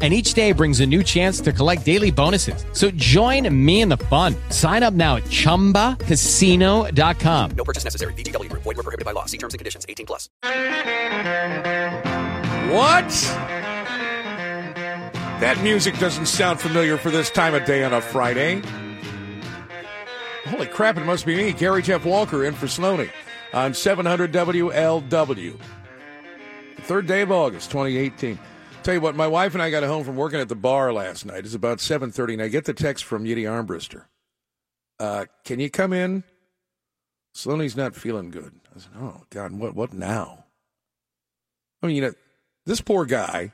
And 0.00 0.14
each 0.14 0.34
day 0.34 0.52
brings 0.52 0.78
a 0.78 0.86
new 0.86 1.02
chance 1.02 1.40
to 1.40 1.52
collect 1.52 1.84
daily 1.84 2.12
bonuses. 2.12 2.64
So 2.72 2.92
join 2.92 3.52
me 3.52 3.80
in 3.80 3.88
the 3.88 3.96
fun. 3.96 4.36
Sign 4.50 4.84
up 4.84 4.94
now 4.94 5.16
at 5.16 5.24
chumbacasino.com. 5.24 7.50
No 7.56 7.64
purchase 7.64 7.82
necessary. 7.82 8.12
VGW 8.12 8.48
Group. 8.48 8.62
Void 8.62 8.76
were 8.76 8.84
prohibited 8.84 9.04
by 9.04 9.10
law. 9.10 9.24
See 9.24 9.38
terms 9.38 9.54
and 9.54 9.58
conditions. 9.58 9.84
18 9.88 10.06
plus. 10.06 10.28
What? 12.70 13.08
That 15.40 15.58
music 15.62 15.98
doesn't 15.98 16.26
sound 16.26 16.60
familiar 16.60 16.96
for 16.96 17.10
this 17.10 17.30
time 17.30 17.54
of 17.54 17.64
day 17.64 17.82
on 17.82 17.92
a 17.92 18.00
Friday. 18.00 18.62
Holy 20.46 20.66
crap, 20.66 20.96
it 20.96 21.04
must 21.04 21.26
be 21.26 21.36
me, 21.36 21.52
Gary 21.52 21.82
Jeff 21.82 22.04
Walker, 22.04 22.44
in 22.44 22.54
for 22.54 22.66
Sloney 22.66 23.10
on 23.52 23.74
700 23.74 24.32
WLW. 24.32 25.58
Third 26.80 27.06
day 27.06 27.22
of 27.22 27.30
August, 27.30 27.70
2018. 27.70 28.38
Tell 28.82 28.94
you 28.94 29.00
what, 29.00 29.16
my 29.16 29.26
wife 29.26 29.54
and 29.54 29.62
I 29.62 29.70
got 29.70 29.82
home 29.82 30.04
from 30.04 30.16
working 30.16 30.40
at 30.40 30.48
the 30.48 30.54
bar 30.54 30.92
last 30.92 31.26
night. 31.26 31.44
It's 31.44 31.54
about 31.54 31.78
7.30, 31.78 32.34
and 32.34 32.42
I 32.42 32.48
get 32.48 32.64
the 32.64 32.72
text 32.72 33.04
from 33.04 33.24
Yiddy 33.24 33.42
Armbruster. 33.42 34.04
Uh, 34.98 35.26
can 35.44 35.60
you 35.60 35.68
come 35.68 35.92
in? 35.92 36.24
Sloney's 37.34 37.76
not 37.76 37.94
feeling 37.94 38.30
good. 38.30 38.52
I 38.74 38.78
said, 38.78 38.92
oh, 38.98 39.22
God, 39.30 39.52
what, 39.52 39.74
what 39.74 39.92
now? 39.92 40.44
I 41.82 41.86
mean, 41.86 41.96
you 41.96 42.02
know, 42.02 42.12
this 42.64 42.80
poor 42.80 43.04
guy 43.04 43.52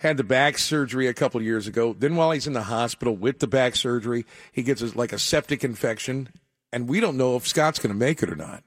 had 0.00 0.16
the 0.16 0.24
back 0.24 0.58
surgery 0.58 1.06
a 1.06 1.14
couple 1.14 1.40
years 1.40 1.66
ago. 1.66 1.94
Then, 1.98 2.16
while 2.16 2.30
he's 2.30 2.46
in 2.46 2.52
the 2.52 2.64
hospital 2.64 3.16
with 3.16 3.38
the 3.38 3.46
back 3.46 3.76
surgery, 3.76 4.26
he 4.52 4.62
gets 4.62 4.82
a, 4.82 4.96
like 4.96 5.12
a 5.12 5.18
septic 5.18 5.64
infection, 5.64 6.28
and 6.72 6.88
we 6.88 7.00
don't 7.00 7.16
know 7.16 7.36
if 7.36 7.48
Scott's 7.48 7.78
going 7.78 7.92
to 7.92 7.98
make 7.98 8.22
it 8.22 8.30
or 8.30 8.36
not. 8.36 8.62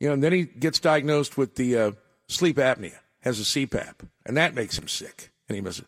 You 0.00 0.08
know, 0.08 0.14
and 0.14 0.22
then 0.22 0.32
he 0.32 0.44
gets 0.44 0.78
diagnosed 0.78 1.36
with 1.36 1.56
the 1.56 1.76
uh, 1.76 1.92
sleep 2.28 2.56
apnea, 2.56 2.98
has 3.20 3.40
a 3.40 3.42
CPAP, 3.42 4.08
and 4.24 4.36
that 4.36 4.54
makes 4.54 4.78
him 4.78 4.88
sick, 4.88 5.32
and 5.48 5.56
he 5.56 5.60
misses. 5.60 5.84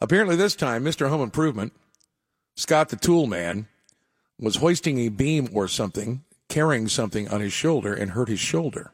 Apparently, 0.00 0.36
this 0.36 0.54
time, 0.54 0.84
Mr. 0.84 1.08
Home 1.08 1.20
Improvement, 1.20 1.72
Scott 2.56 2.88
the 2.88 2.96
Tool 2.96 3.26
Man, 3.26 3.66
was 4.38 4.56
hoisting 4.56 4.98
a 5.00 5.08
beam 5.08 5.48
or 5.52 5.66
something, 5.66 6.24
carrying 6.48 6.88
something 6.88 7.28
on 7.28 7.40
his 7.40 7.52
shoulder, 7.52 7.92
and 7.92 8.12
hurt 8.12 8.28
his 8.28 8.40
shoulder. 8.40 8.92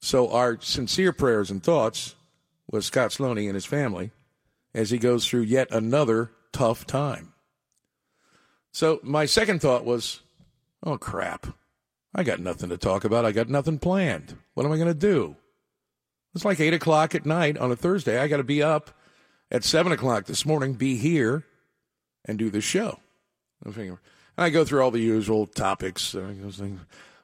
So, 0.00 0.30
our 0.30 0.58
sincere 0.60 1.12
prayers 1.12 1.50
and 1.50 1.62
thoughts 1.62 2.14
with 2.70 2.84
Scott 2.84 3.10
Sloney 3.10 3.46
and 3.46 3.54
his 3.54 3.66
family 3.66 4.10
as 4.74 4.90
he 4.90 4.98
goes 4.98 5.26
through 5.26 5.42
yet 5.42 5.70
another 5.70 6.30
tough 6.52 6.86
time. 6.86 7.34
So, 8.72 9.00
my 9.02 9.26
second 9.26 9.60
thought 9.60 9.84
was, 9.84 10.20
oh, 10.82 10.96
crap. 10.96 11.48
I 12.14 12.22
got 12.22 12.40
nothing 12.40 12.70
to 12.70 12.78
talk 12.78 13.04
about. 13.04 13.24
I 13.24 13.32
got 13.32 13.48
nothing 13.48 13.78
planned. 13.78 14.36
What 14.54 14.64
am 14.64 14.72
I 14.72 14.76
going 14.76 14.88
to 14.88 14.94
do? 14.94 15.36
It's 16.34 16.44
like 16.44 16.60
8 16.60 16.74
o'clock 16.74 17.14
at 17.14 17.26
night 17.26 17.58
on 17.58 17.72
a 17.72 17.76
Thursday. 17.76 18.18
I 18.18 18.28
got 18.28 18.36
to 18.38 18.44
be 18.44 18.62
up 18.62 18.90
at 19.50 19.64
7 19.64 19.90
o'clock 19.92 20.26
this 20.26 20.46
morning, 20.46 20.74
be 20.74 20.96
here, 20.96 21.44
and 22.24 22.38
do 22.38 22.50
the 22.50 22.60
show. 22.60 23.00
And 24.36 24.44
I 24.46 24.50
go 24.50 24.64
through 24.64 24.82
all 24.82 24.90
the 24.90 25.00
usual 25.00 25.46
topics. 25.46 26.14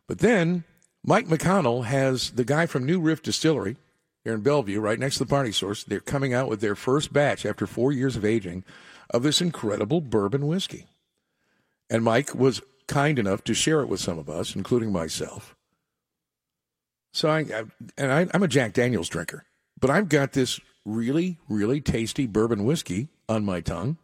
But 0.07 0.19
then 0.19 0.65
Mike 1.05 1.29
McConnell 1.29 1.85
has 1.85 2.33
the 2.33 2.45
guy 2.45 2.67
from 2.67 2.85
New 2.85 3.01
Riff 3.01 3.23
Distillery 3.23 3.77
here 4.25 4.35
in 4.35 4.41
Bellevue, 4.41 4.81
right 4.81 4.99
next 4.99 5.19
to 5.19 5.25
the 5.25 5.31
party 5.31 5.53
source. 5.53 5.85
They're 5.85 6.01
coming 6.01 6.35
out 6.35 6.49
with 6.49 6.61
their 6.61 6.75
first 6.75 7.13
batch 7.13 7.47
after 7.47 7.67
four 7.67 7.93
years 7.93 8.17
of 8.17 8.25
aging 8.25 8.65
of 9.11 9.23
this 9.23 9.41
incredible 9.41 10.01
bourbon 10.01 10.47
whiskey. 10.47 10.87
And 11.89 12.03
Mike 12.03 12.35
was 12.35 12.61
kind 12.89 13.19
enough 13.19 13.45
to 13.45 13.55
share 13.55 13.81
it 13.81 13.89
with 13.89 14.01
some 14.01 14.19
of 14.19 14.29
us, 14.29 14.55
including 14.55 14.93
myself. 14.93 15.56
So 17.17 17.31
I, 17.31 17.39
I 17.39 17.63
and 17.97 18.13
I, 18.13 18.27
I'm 18.35 18.43
a 18.43 18.49
Jack 18.49 18.75
Daniels 18.75 19.09
drinker, 19.09 19.47
but 19.81 19.89
I've 19.89 20.11
got 20.11 20.33
this 20.33 20.61
really, 20.85 21.39
really 21.49 21.81
tasty 21.81 22.27
bourbon 22.27 22.67
whiskey 22.67 23.09
on 23.27 23.43
my 23.43 23.63
tongue 23.63 23.97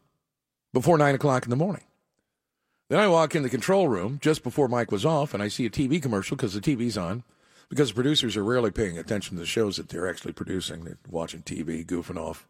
before 0.73 0.97
nine 0.97 1.15
o'clock 1.15 1.45
in 1.45 1.50
the 1.50 1.56
morning. 1.56 1.84
Then 2.89 3.00
I 3.00 3.09
walk 3.09 3.34
in 3.34 3.43
the 3.43 3.50
control 3.50 3.87
room 3.87 4.19
just 4.23 4.43
before 4.43 4.67
Mike 4.67 4.91
was 4.91 5.05
off, 5.05 5.34
and 5.34 5.43
I 5.43 5.49
see 5.49 5.67
a 5.67 5.71
TV 5.71 6.00
commercial 6.00 6.39
because 6.39 6.55
the 6.55 6.61
TV's 6.62 6.97
on. 6.97 7.23
Because 7.69 7.91
the 7.91 7.95
producers 7.95 8.34
are 8.34 8.45
rarely 8.45 8.71
paying 8.71 8.97
attention 8.97 9.37
to 9.37 9.41
the 9.41 9.47
shows 9.47 9.77
that 9.77 9.91
they're 9.91 10.09
actually 10.09 10.33
producing. 10.33 10.84
They're 10.84 10.99
watching 11.11 11.43
TV, 11.43 11.84
goofing 11.84 12.19
off, 12.19 12.47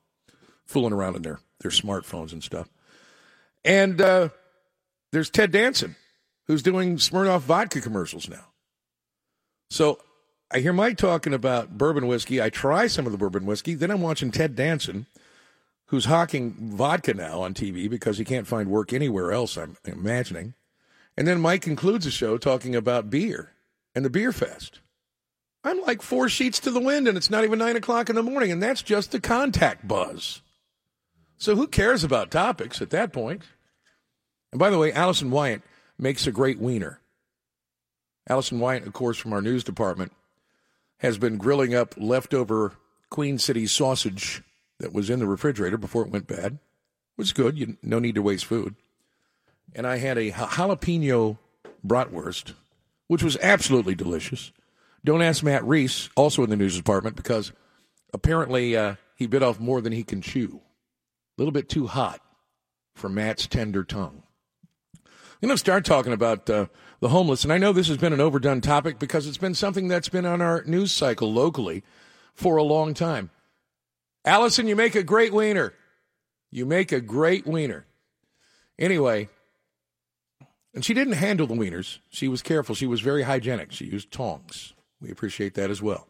fooling 0.65 0.93
around 0.93 1.17
in 1.17 1.23
their, 1.23 1.41
their 1.59 1.73
smartphones 1.73 2.33
and 2.33 2.43
stuff. 2.43 2.69
And 3.65 4.01
uh, 4.01 4.29
there's 5.11 5.29
Ted 5.29 5.51
Danson, 5.51 5.97
who's 6.47 6.63
doing 6.63 6.99
Smirnoff 6.99 7.41
vodka 7.41 7.81
commercials 7.81 8.29
now. 8.29 8.47
So 9.69 9.99
I 10.55 10.59
hear 10.59 10.75
Mike 10.75 10.99
talking 10.99 11.33
about 11.33 11.79
bourbon 11.79 12.07
whiskey. 12.07 12.43
I 12.43 12.51
try 12.51 12.87
some 12.87 13.07
of 13.07 13.13
the 13.13 13.19
bourbon 13.19 13.47
whiskey. 13.47 13.73
Then 13.75 13.91
I'm 13.91 14.03
watching 14.03 14.31
Ted 14.31 14.55
Danson, 14.55 15.07
who's 15.87 16.05
hawking 16.05 16.55
vodka 16.77 17.15
now 17.15 17.41
on 17.41 17.55
TV 17.55 17.89
because 17.89 18.19
he 18.19 18.25
can't 18.25 18.47
find 18.47 18.69
work 18.69 18.93
anywhere 18.93 19.33
else, 19.33 19.57
I'm 19.57 19.79
imagining. 19.85 20.53
And 21.17 21.27
then 21.27 21.41
Mike 21.41 21.63
concludes 21.63 22.05
the 22.05 22.11
show 22.11 22.37
talking 22.37 22.77
about 22.77 23.09
beer 23.09 23.53
and 23.95 24.05
the 24.05 24.11
beer 24.11 24.31
fest. 24.31 24.81
I'm 25.65 25.81
like 25.81 26.03
four 26.03 26.29
sheets 26.29 26.61
to 26.61 26.71
the 26.71 26.81
wind, 26.81 27.09
and 27.09 27.17
it's 27.17 27.31
not 27.31 27.45
even 27.45 27.59
nine 27.59 27.77
o'clock 27.77 28.11
in 28.11 28.17
the 28.17 28.23
morning, 28.23 28.51
and 28.53 28.63
that's 28.63 28.83
just 28.83 29.13
the 29.13 29.21
contact 29.21 29.87
buzz. 29.89 30.43
So 31.39 31.57
who 31.57 31.67
cares 31.67 32.05
about 32.05 32.31
topics 32.31 32.83
at 32.83 32.91
that 32.91 33.13
point? 33.13 33.43
And 34.51 34.59
by 34.59 34.71
the 34.71 34.79
way, 34.79 34.93
Allison 34.93 35.31
Wyatt 35.31 35.63
makes 35.99 36.27
a 36.27 36.33
great 36.33 36.59
wiener. 36.59 37.01
Allison 38.29 38.61
Wyatt, 38.61 38.87
of 38.87 38.93
course, 38.93 39.17
from 39.19 39.33
our 39.33 39.41
news 39.41 39.65
department, 39.65 40.13
has 41.03 41.19
been 41.19 41.37
grilling 41.37 41.75
up 41.75 41.95
leftover 41.99 42.73
Queen 43.11 43.37
City 43.37 43.67
sausage 43.67 44.43
that 44.79 44.93
was 44.93 45.11
in 45.11 45.19
the 45.19 45.27
refrigerator 45.27 45.77
before 45.77 46.03
it 46.03 46.11
went 46.11 46.29
bad. 46.29 46.53
It 46.55 47.19
was 47.19 47.33
good. 47.33 47.59
You, 47.59 47.77
no 47.83 47.99
need 47.99 48.15
to 48.15 48.23
waste 48.23 48.47
food. 48.47 48.77
And 49.75 49.87
I 49.87 49.99
had 49.99 50.17
a 50.17 50.31
jalapeno 50.31 51.39
bratwurst, 51.87 52.55
which 53.09 53.23
was 53.23 53.37
absolutely 53.43 53.97
delicious. 53.97 54.53
Don't 55.05 55.23
ask 55.23 55.43
Matt 55.43 55.65
Reese, 55.65 56.09
also 56.15 56.45
in 56.45 56.51
the 56.51 56.57
news 56.57 56.77
department, 56.77 57.17
because 57.17 57.53
apparently 58.15 58.77
uh, 58.77 58.95
he 59.17 59.27
bit 59.27 59.43
off 59.43 59.59
more 59.59 59.81
than 59.81 59.93
he 59.93 60.05
can 60.05 60.23
chew. 60.23 60.61
A 61.37 61.41
little 61.41 61.53
bit 61.53 61.69
too 61.69 61.89
hot 61.89 62.21
for 62.95 63.09
Matt's 63.09 63.49
tender 63.49 63.83
tongue. 63.83 64.23
I'm 64.95 65.49
going 65.49 65.55
to 65.55 65.59
start 65.59 65.85
talking 65.85 66.13
about 66.13 66.49
uh, 66.49 66.67
the 67.03 67.09
homeless, 67.09 67.43
and 67.43 67.53
I 67.53 67.59
know 67.59 67.73
this 67.73 67.89
has 67.89 67.97
been 67.97 68.13
an 68.13 68.21
overdone 68.21 68.61
topic 68.61 69.01
because 69.01 69.27
it's 69.27 69.37
been 69.37 69.57
something 69.57 69.89
that's 69.89 70.09
been 70.09 70.25
on 70.25 70.41
our 70.41 70.63
news 70.67 70.93
cycle 70.93 71.33
locally 71.33 71.83
for 72.33 72.57
a 72.57 72.63
long 72.63 72.95
time. 72.95 73.31
Allison, 74.25 74.69
you 74.69 74.77
make 74.77 74.95
a 74.95 75.03
great 75.03 75.33
wiener. 75.33 75.75
You 76.53 76.65
make 76.65 76.93
a 76.93 77.01
great 77.01 77.45
wiener. 77.45 77.87
Anyway, 78.79 79.29
and 80.73 80.85
she 80.85 80.95
didn't 80.95 81.15
handle 81.15 81.49
the 81.49 81.57
wieners. 81.57 81.99
She 82.09 82.29
was 82.29 82.41
careful. 82.41 82.77
She 82.77 82.87
was 82.87 83.01
very 83.01 83.25
hygienic. 83.25 83.73
She 83.73 83.87
used 83.87 84.13
tongs. 84.13 84.73
We 85.01 85.11
appreciate 85.11 85.55
that 85.55 85.71
as 85.71 85.83
well. 85.83 86.07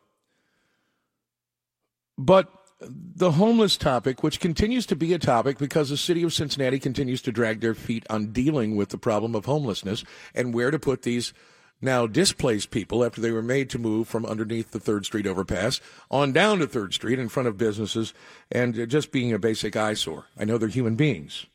But 2.19 2.53
the 2.89 3.33
homeless 3.33 3.77
topic, 3.77 4.23
which 4.23 4.41
continues 4.41 4.87
to 4.87 4.97
be 4.97 5.13
a 5.13 5.19
topic 5.19 5.59
because 5.59 5.89
the 5.89 5.97
city 5.97 6.23
of 6.23 6.33
Cincinnati 6.33 6.79
continues 6.79 7.23
to 7.23 7.33
drag 7.33 7.61
their 7.61 7.75
feet 7.75 8.07
on 8.11 8.33
dealing 8.33 8.77
with 8.77 8.91
the 8.91 8.99
problem 8.99 9.35
of 9.35 9.45
homelessness 9.45 10.05
and 10.35 10.55
where 10.55 10.71
to 10.71 10.79
put 10.79 11.03
these 11.03 11.33
now 11.81 12.07
displaced 12.07 12.71
people 12.71 13.05
after 13.05 13.21
they 13.21 13.33
were 13.33 13.43
made 13.43 13.69
to 13.71 13.79
move 13.79 14.07
from 14.07 14.25
underneath 14.25 14.71
the 14.71 14.81
Third 14.81 15.05
Street 15.05 15.27
overpass 15.27 15.81
on 16.11 16.33
down 16.33 16.61
to 16.61 16.67
Third 16.67 16.95
Street 16.95 17.19
in 17.19 17.29
front 17.29 17.49
of 17.49 17.59
businesses 17.59 18.15
and 18.51 18.89
just 18.89 19.11
being 19.11 19.33
a 19.33 19.39
basic 19.39 19.77
eyesore. 19.77 20.27
I 20.39 20.45
know 20.45 20.59
they're 20.59 20.69
human 20.69 20.95
beings, 20.95 21.47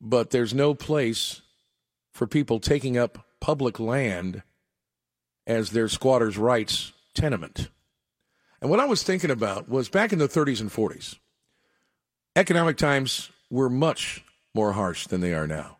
but 0.00 0.30
there's 0.30 0.54
no 0.54 0.74
place 0.74 1.42
for 2.12 2.26
people 2.26 2.58
taking 2.58 2.96
up 2.96 3.26
public 3.40 3.78
land 3.78 4.42
as 5.46 5.70
their 5.70 5.88
squatters' 5.88 6.38
rights 6.38 6.92
tenement. 7.14 7.68
And 8.60 8.70
what 8.70 8.80
I 8.80 8.84
was 8.84 9.02
thinking 9.02 9.30
about 9.30 9.68
was 9.68 9.88
back 9.88 10.12
in 10.12 10.18
the 10.18 10.28
30s 10.28 10.60
and 10.60 10.70
40s, 10.70 11.18
economic 12.36 12.76
times 12.76 13.30
were 13.50 13.70
much 13.70 14.24
more 14.54 14.72
harsh 14.72 15.06
than 15.06 15.20
they 15.20 15.32
are 15.32 15.46
now. 15.46 15.78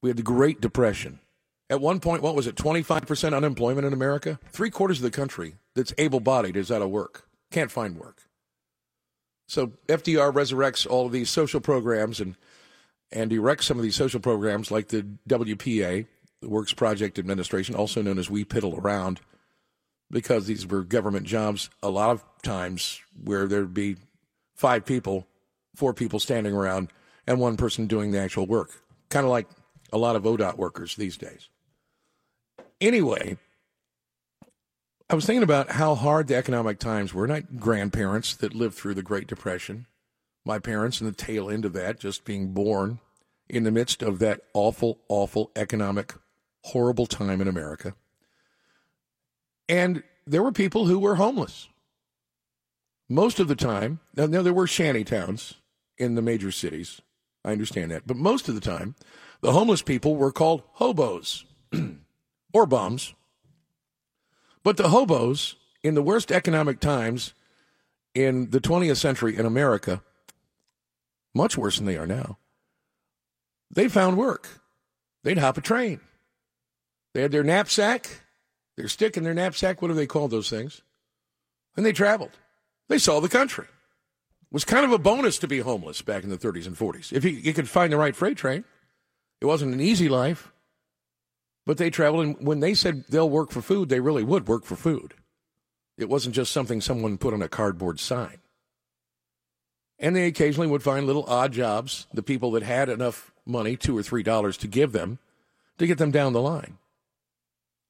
We 0.00 0.10
had 0.10 0.16
the 0.16 0.22
Great 0.22 0.60
Depression. 0.60 1.20
At 1.68 1.80
one 1.80 2.00
point, 2.00 2.22
what 2.22 2.34
was 2.34 2.46
it, 2.46 2.56
25% 2.56 3.34
unemployment 3.34 3.86
in 3.86 3.92
America? 3.92 4.38
Three 4.50 4.70
quarters 4.70 4.98
of 4.98 5.04
the 5.04 5.10
country 5.10 5.54
that's 5.74 5.94
able 5.96 6.20
bodied 6.20 6.56
is 6.56 6.70
out 6.70 6.82
of 6.82 6.90
work, 6.90 7.28
can't 7.50 7.70
find 7.70 7.96
work. 7.96 8.22
So 9.46 9.72
FDR 9.88 10.32
resurrects 10.32 10.86
all 10.86 11.06
of 11.06 11.12
these 11.12 11.30
social 11.30 11.60
programs 11.60 12.20
and, 12.20 12.36
and 13.10 13.30
erects 13.32 13.66
some 13.66 13.76
of 13.76 13.82
these 13.82 13.96
social 13.96 14.20
programs 14.20 14.70
like 14.70 14.88
the 14.88 15.06
WPA, 15.28 16.06
the 16.40 16.48
Works 16.48 16.72
Project 16.72 17.18
Administration, 17.18 17.74
also 17.74 18.02
known 18.02 18.18
as 18.18 18.30
We 18.30 18.44
Piddle 18.44 18.78
Around, 18.78 19.20
because 20.12 20.46
these 20.46 20.66
were 20.66 20.84
government 20.84 21.26
jobs 21.26 21.70
a 21.82 21.88
lot 21.90 22.10
of 22.10 22.22
times 22.42 23.00
where 23.24 23.48
there'd 23.48 23.74
be 23.74 23.96
five 24.54 24.84
people, 24.84 25.26
four 25.74 25.92
people 25.94 26.20
standing 26.20 26.54
around, 26.54 26.88
and 27.26 27.40
one 27.40 27.56
person 27.56 27.86
doing 27.86 28.12
the 28.12 28.20
actual 28.20 28.46
work. 28.46 28.70
Kind 29.08 29.24
of 29.24 29.30
like 29.30 29.48
a 29.92 29.98
lot 29.98 30.14
of 30.14 30.22
ODOT 30.22 30.56
workers 30.56 30.94
these 30.94 31.16
days. 31.16 31.48
Anyway, 32.80 33.38
I 35.08 35.14
was 35.14 35.24
thinking 35.24 35.42
about 35.42 35.70
how 35.70 35.94
hard 35.94 36.28
the 36.28 36.36
economic 36.36 36.78
times 36.78 37.14
were. 37.14 37.26
My 37.26 37.40
grandparents 37.40 38.34
that 38.36 38.54
lived 38.54 38.74
through 38.74 38.94
the 38.94 39.02
Great 39.02 39.26
Depression, 39.26 39.86
my 40.44 40.58
parents 40.58 41.00
in 41.00 41.06
the 41.06 41.12
tail 41.12 41.48
end 41.48 41.64
of 41.64 41.72
that, 41.72 42.00
just 42.00 42.24
being 42.24 42.52
born 42.52 42.98
in 43.48 43.64
the 43.64 43.70
midst 43.70 44.02
of 44.02 44.18
that 44.18 44.40
awful, 44.52 44.98
awful 45.08 45.50
economic, 45.56 46.14
horrible 46.64 47.06
time 47.06 47.40
in 47.40 47.48
America. 47.48 47.94
And 49.72 50.02
there 50.26 50.42
were 50.42 50.52
people 50.52 50.84
who 50.84 50.98
were 50.98 51.14
homeless. 51.14 51.66
Most 53.08 53.40
of 53.40 53.48
the 53.48 53.56
time, 53.56 54.00
now, 54.14 54.26
there 54.26 54.52
were 54.52 54.66
shanty 54.66 55.02
towns 55.02 55.54
in 55.96 56.14
the 56.14 56.20
major 56.20 56.52
cities. 56.52 57.00
I 57.42 57.52
understand 57.52 57.90
that. 57.90 58.06
But 58.06 58.18
most 58.18 58.50
of 58.50 58.54
the 58.54 58.60
time, 58.60 58.96
the 59.40 59.52
homeless 59.52 59.80
people 59.80 60.16
were 60.16 60.30
called 60.30 60.62
hobos 60.72 61.46
or 62.52 62.66
bums. 62.66 63.14
But 64.62 64.76
the 64.76 64.90
hobos, 64.90 65.56
in 65.82 65.94
the 65.94 66.02
worst 66.02 66.30
economic 66.30 66.78
times 66.78 67.32
in 68.14 68.50
the 68.50 68.60
20th 68.60 68.98
century 68.98 69.38
in 69.38 69.46
America, 69.46 70.02
much 71.34 71.56
worse 71.56 71.78
than 71.78 71.86
they 71.86 71.96
are 71.96 72.06
now, 72.06 72.36
they 73.70 73.88
found 73.88 74.18
work. 74.18 74.60
They'd 75.24 75.38
hop 75.38 75.56
a 75.56 75.62
train. 75.62 76.00
They 77.14 77.22
had 77.22 77.32
their 77.32 77.42
knapsack, 77.42 78.21
their 78.82 78.88
stick 78.88 79.16
in 79.16 79.22
their 79.22 79.32
knapsack. 79.32 79.80
What 79.80 79.88
do 79.88 79.94
they 79.94 80.08
call 80.08 80.26
those 80.26 80.50
things? 80.50 80.82
And 81.76 81.86
they 81.86 81.92
traveled. 81.92 82.36
They 82.88 82.98
saw 82.98 83.20
the 83.20 83.28
country. 83.28 83.66
It 83.66 84.52
was 84.52 84.64
kind 84.64 84.84
of 84.84 84.90
a 84.90 84.98
bonus 84.98 85.38
to 85.38 85.46
be 85.46 85.60
homeless 85.60 86.02
back 86.02 86.24
in 86.24 86.30
the 86.30 86.36
30s 86.36 86.66
and 86.66 86.76
40s. 86.76 87.12
If 87.12 87.24
you, 87.24 87.30
you 87.30 87.54
could 87.54 87.68
find 87.68 87.92
the 87.92 87.96
right 87.96 88.16
freight 88.16 88.36
train, 88.36 88.64
it 89.40 89.46
wasn't 89.46 89.72
an 89.72 89.80
easy 89.80 90.08
life, 90.08 90.50
but 91.64 91.78
they 91.78 91.90
traveled. 91.90 92.26
And 92.26 92.44
when 92.44 92.58
they 92.58 92.74
said 92.74 93.04
they'll 93.08 93.30
work 93.30 93.52
for 93.52 93.62
food, 93.62 93.88
they 93.88 94.00
really 94.00 94.24
would 94.24 94.48
work 94.48 94.64
for 94.64 94.74
food. 94.74 95.14
It 95.96 96.08
wasn't 96.08 96.34
just 96.34 96.50
something 96.50 96.80
someone 96.80 97.18
put 97.18 97.34
on 97.34 97.40
a 97.40 97.48
cardboard 97.48 98.00
sign. 98.00 98.38
And 100.00 100.16
they 100.16 100.26
occasionally 100.26 100.66
would 100.66 100.82
find 100.82 101.06
little 101.06 101.24
odd 101.26 101.52
jobs, 101.52 102.08
the 102.12 102.24
people 102.24 102.50
that 102.50 102.64
had 102.64 102.88
enough 102.88 103.30
money, 103.46 103.76
two 103.76 103.96
or 103.96 104.02
three 104.02 104.24
dollars 104.24 104.56
to 104.56 104.66
give 104.66 104.90
them, 104.90 105.20
to 105.78 105.86
get 105.86 105.98
them 105.98 106.10
down 106.10 106.32
the 106.32 106.42
line. 106.42 106.78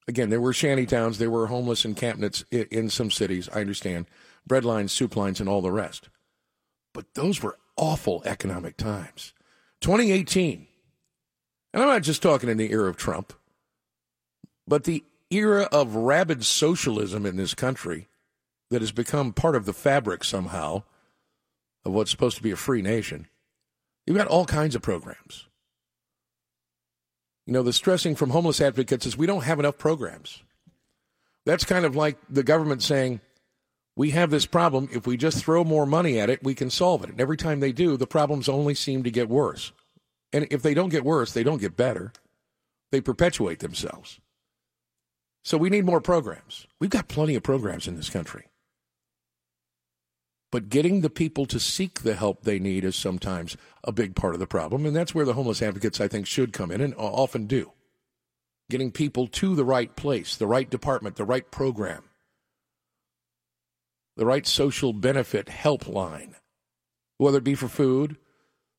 Again, 0.09 0.31
there 0.31 0.41
were 0.41 0.53
shanty 0.53 0.87
towns, 0.87 1.19
there 1.19 1.31
were 1.31 1.47
homeless 1.47 1.85
encampments 1.85 2.45
in 2.51 2.91
some 2.91 3.11
cities, 3.11 3.49
I 3.53 3.61
understand, 3.61 4.07
bread 4.47 4.65
lines, 4.65 4.93
soup 4.93 5.17
lines, 5.17 5.39
and 5.39 5.49
all 5.49 5.63
the 5.63 5.71
rest. 5.71 6.09
But 6.93 7.15
those 7.15 7.43
were 7.43 7.57
awful 7.77 8.23
economic 8.25 8.77
times. 8.77 9.33
2018, 9.81 10.67
and 11.73 11.83
I'm 11.83 11.89
not 11.89 12.03
just 12.03 12.23
talking 12.23 12.49
in 12.49 12.57
the 12.57 12.73
era 12.73 12.89
of 12.91 12.97
Trump, 12.97 13.33
but 14.67 14.85
the 14.85 15.05
era 15.31 15.69
of 15.73 15.95
rabid 15.95 16.45
socialism 16.45 17.25
in 17.25 17.37
this 17.37 17.55
country 17.55 18.09
that 18.71 18.83
has 18.83 18.93
become 18.93 19.33
part 19.33 19.57
of 19.57 19.65
the 19.65 19.73
fabric 19.73 20.25
somehow 20.25 20.83
of 21.85 21.93
what's 21.93 22.11
supposed 22.11 22.37
to 22.37 22.43
be 22.43 22.51
a 22.51 22.57
free 22.57 22.83
nation. 22.83 23.29
You've 24.07 24.17
got 24.17 24.29
all 24.29 24.47
kinds 24.47 24.75
of 24.75 24.83
programs. 24.83 25.47
You 27.47 27.53
know, 27.53 27.63
the 27.63 27.73
stressing 27.73 28.15
from 28.15 28.31
homeless 28.31 28.61
advocates 28.61 29.07
is 29.07 29.17
we 29.17 29.27
don't 29.27 29.45
have 29.45 29.59
enough 29.59 29.79
programs. 29.79 30.43
That's 31.45 31.65
kind 31.65 31.85
of 31.85 31.97
like 31.97 32.19
the 32.31 32.45
government 32.45 32.83
saying, 32.83 33.21
we 33.97 34.11
have 34.11 34.31
this 34.31 34.47
problem. 34.47 34.89
If 34.93 35.07
we 35.07 35.17
just 35.17 35.45
throw 35.45 35.65
more 35.65 35.87
money 35.87 36.19
at 36.19 36.31
it, 36.31 36.43
we 36.43 36.55
can 36.55 36.71
solve 36.71 37.03
it. 37.05 37.11
And 37.11 37.21
every 37.21 37.37
time 37.37 37.61
they 37.61 37.73
do, 37.73 37.97
the 37.97 38.07
problems 38.07 38.49
only 38.49 38.75
seem 38.75 39.03
to 39.03 39.11
get 39.11 39.29
worse. 39.29 39.73
And 40.33 40.47
if 40.51 40.63
they 40.63 40.73
don't 40.73 40.89
get 40.89 41.05
worse, 41.05 41.33
they 41.33 41.43
don't 41.43 41.61
get 41.61 41.77
better. 41.77 42.13
They 42.91 43.01
perpetuate 43.01 43.59
themselves. 43.59 44.19
So 45.45 45.59
we 45.59 45.69
need 45.69 45.85
more 45.85 46.01
programs. 46.01 46.67
We've 46.79 46.89
got 46.89 47.09
plenty 47.09 47.35
of 47.35 47.43
programs 47.43 47.89
in 47.89 47.97
this 47.97 48.09
country. 48.09 48.47
But 50.53 50.69
getting 50.69 51.01
the 51.01 51.11
people 51.11 51.47
to 51.47 51.59
seek 51.59 52.03
the 52.03 52.15
help 52.15 52.43
they 52.43 52.59
need 52.59 52.85
is 52.85 52.95
sometimes 52.95 53.57
a 53.83 53.91
big 53.91 54.15
part 54.15 54.35
of 54.35 54.41
the 54.41 54.47
problem. 54.47 54.85
And 54.85 54.95
that's 54.95 55.15
where 55.15 55.25
the 55.25 55.33
homeless 55.33 55.63
advocates, 55.63 55.99
I 55.99 56.09
think, 56.09 56.27
should 56.27 56.53
come 56.53 56.71
in 56.71 56.83
and 56.83 56.95
often 56.95 57.47
do. 57.47 57.73
Getting 58.71 58.93
people 58.93 59.27
to 59.29 59.57
the 59.57 59.65
right 59.65 59.97
place, 59.97 60.37
the 60.37 60.47
right 60.47 60.69
department, 60.69 61.17
the 61.17 61.25
right 61.25 61.51
program, 61.51 62.05
the 64.15 64.27
right 64.27 64.47
social 64.47 64.93
benefit 64.93 65.47
helpline, 65.47 66.35
whether 67.17 67.39
it 67.39 67.45
be 67.45 67.55
for 67.55 67.69
food, 67.69 68.19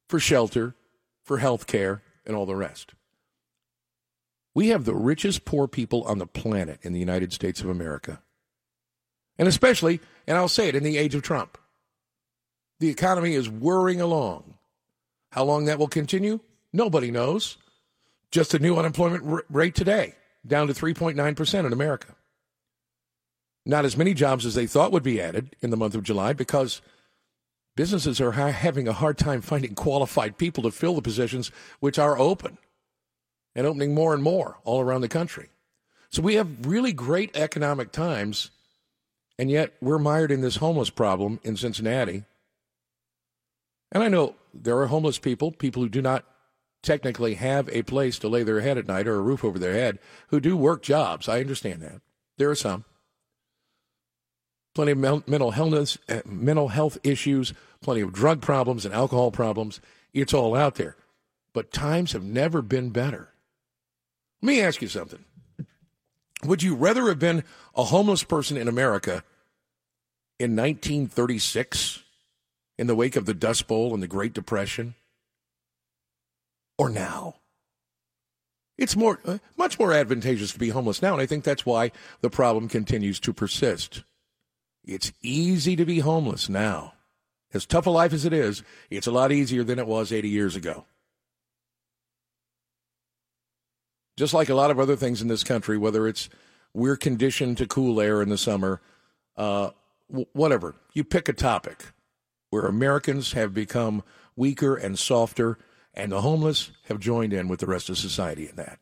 for 0.08 0.20
shelter, 0.20 0.76
for 1.24 1.40
health 1.40 1.66
care, 1.66 2.04
and 2.24 2.36
all 2.36 2.46
the 2.46 2.56
rest. 2.56 2.94
We 4.54 4.68
have 4.68 4.86
the 4.86 4.94
richest 4.94 5.44
poor 5.44 5.68
people 5.68 6.04
on 6.04 6.20
the 6.20 6.28
planet 6.28 6.80
in 6.84 6.94
the 6.94 7.00
United 7.00 7.34
States 7.34 7.62
of 7.62 7.70
America. 7.70 8.22
And 9.40 9.48
especially, 9.48 10.02
and 10.28 10.38
I'll 10.38 10.48
say 10.48 10.68
it, 10.68 10.76
in 10.76 10.84
the 10.84 10.98
age 11.00 11.16
of 11.16 11.24
Trump. 11.24 11.58
The 12.80 12.90
economy 12.90 13.34
is 13.34 13.50
whirring 13.50 14.02
along. 14.02 14.56
How 15.32 15.44
long 15.44 15.66
that 15.66 15.80
will 15.80 15.88
continue? 15.88 16.40
Nobody 16.72 17.12
knows. 17.12 17.58
Just 18.32 18.54
a 18.54 18.60
new 18.60 18.76
unemployment 18.76 19.26
r- 19.26 19.46
rate 19.50 19.76
today, 19.76 20.16
down 20.46 20.68
to 20.68 20.74
3.9% 20.74 21.66
in 21.66 21.74
America. 21.74 22.16
Not 23.66 23.86
as 23.86 23.96
many 23.96 24.14
jobs 24.14 24.46
as 24.46 24.56
they 24.56 24.68
thought 24.68 24.92
would 24.92 25.04
be 25.04 25.22
added 25.22 25.56
in 25.62 25.70
the 25.70 25.78
month 25.78 25.96
of 25.96 26.04
July 26.04 26.34
because 26.34 26.82
businesses 27.76 28.20
are 28.20 28.34
ha- 28.34 28.52
having 28.52 28.88
a 28.88 28.94
hard 28.94 29.18
time 29.18 29.42
finding 29.42 29.76
qualified 29.76 30.38
people 30.38 30.64
to 30.64 30.72
fill 30.72 30.96
the 30.96 31.02
positions 31.02 31.52
which 31.80 31.98
are 31.98 32.18
open 32.18 32.58
and 33.56 33.66
opening 33.66 33.94
more 33.94 34.14
and 34.14 34.24
more 34.24 34.58
all 34.66 34.82
around 34.82 35.02
the 35.02 35.08
country. 35.08 35.50
So 36.10 36.22
we 36.22 36.36
have 36.36 36.66
really 36.66 36.94
great 36.94 37.36
economic 37.36 37.92
times, 37.92 38.52
and 39.40 39.50
yet 39.50 39.74
we're 39.82 40.00
mired 40.00 40.32
in 40.32 40.42
this 40.42 40.58
homeless 40.58 40.90
problem 40.90 41.40
in 41.44 41.56
Cincinnati 41.56 42.24
and 43.94 44.04
I 44.04 44.10
know 44.10 44.36
there 44.54 44.78
are 44.80 44.88
homeless 44.88 45.20
people, 45.20 45.52
people 45.52 45.84
who 45.84 45.90
do 45.90 46.02
not 46.02 46.26
technically 46.82 47.36
have 47.36 47.70
a 47.70 47.84
place 47.84 48.20
to 48.20 48.28
lay 48.28 48.44
their 48.44 48.60
head 48.60 48.78
at 48.78 48.88
night 48.88 49.08
or 49.08 49.16
a 49.16 49.22
roof 49.22 49.46
over 49.46 49.58
their 49.58 49.74
head, 49.74 50.00
who 50.28 50.42
do 50.42 50.58
work 50.58 50.82
jobs. 50.82 51.30
I 51.30 51.40
understand 51.40 51.82
that. 51.82 52.02
There 52.38 52.50
are 52.50 52.56
some. 52.56 52.84
Plenty 54.76 54.92
of 54.94 55.28
mental 55.28 55.52
health, 55.52 55.98
eh, 56.10 56.22
mental 56.26 56.70
health 56.70 56.98
issues, 57.04 57.54
plenty 57.82 58.02
of 58.02 58.12
drug 58.12 58.42
problems 58.42 58.84
and 58.84 58.94
alcohol 58.94 59.32
problems. 59.32 59.80
It's 60.12 60.34
all 60.34 60.56
out 60.56 60.76
there. 60.76 60.98
But 61.54 61.72
times 61.72 62.14
have 62.14 62.24
never 62.24 62.64
been 62.64 62.90
better. 62.90 63.30
Let 64.42 64.48
me 64.48 64.62
ask 64.62 64.82
you 64.82 64.88
something. 64.88 65.24
Would 66.44 66.64
you 66.64 66.76
rather 66.76 67.08
have 67.08 67.20
been 67.20 67.44
a 67.76 67.86
homeless 67.86 68.24
person 68.24 68.58
in 68.58 68.68
America 68.68 69.24
in 70.40 70.56
1936 70.56 72.03
in 72.78 72.88
the 72.88 72.96
wake 72.96 73.16
of 73.16 73.26
the 73.26 73.34
Dust 73.34 73.68
Bowl 73.68 73.94
and 73.94 74.02
the 74.02 74.08
Great 74.08 74.34
Depression? 74.34 74.96
Or 76.78 76.90
now? 76.90 77.36
It's 78.78 78.96
more, 78.96 79.20
uh, 79.26 79.38
much 79.56 79.78
more 79.78 79.94
advantageous 79.94 80.52
to 80.54 80.60
be 80.60 80.70
homeless 80.70 81.02
now, 81.02 81.14
and 81.14 81.22
I 81.22 81.26
think 81.26 81.44
that's 81.44 81.66
why 81.66 81.92
the 82.22 82.30
problem 82.30 82.68
continues 82.68 83.20
to 83.22 83.34
persist. 83.34 84.04
It's 84.84 85.14
easy 85.22 85.76
to 85.76 85.86
be 85.86 86.00
homeless 86.00 86.50
now. 86.50 86.94
As 87.54 87.68
tough 87.68 87.86
a 87.86 87.92
life 87.92 88.14
as 88.14 88.26
it 88.26 88.34
is, 88.34 88.64
it's 88.90 89.06
a 89.06 89.12
lot 89.12 89.32
easier 89.32 89.64
than 89.64 89.78
it 89.78 89.86
was 89.86 90.12
80 90.12 90.28
years 90.30 90.56
ago. 90.56 90.86
Just 94.18 94.34
like 94.34 94.50
a 94.50 94.56
lot 94.56 94.72
of 94.72 94.80
other 94.80 94.96
things 94.96 95.22
in 95.22 95.28
this 95.28 95.44
country, 95.44 95.78
whether 95.78 96.08
it's 96.08 96.30
we're 96.74 96.98
conditioned 96.98 97.58
to 97.60 97.68
cool 97.68 98.02
air 98.02 98.22
in 98.22 98.30
the 98.30 98.38
summer, 98.38 98.82
uh, 99.38 99.70
whatever, 100.34 100.76
you 100.94 101.04
pick 101.04 101.30
a 101.30 101.34
topic 101.34 101.86
where 102.54 102.68
Americans 102.68 103.32
have 103.32 103.52
become 103.52 104.04
weaker 104.36 104.76
and 104.76 105.00
softer, 105.00 105.58
and 105.92 106.12
the 106.12 106.22
homeless 106.22 106.70
have 106.84 107.00
joined 107.00 107.34
in 107.34 107.48
with 107.48 107.60
the 107.60 107.66
rest 107.66 107.90
of 107.90 107.98
society 107.98 108.48
in 108.48 108.56
that. 108.58 108.78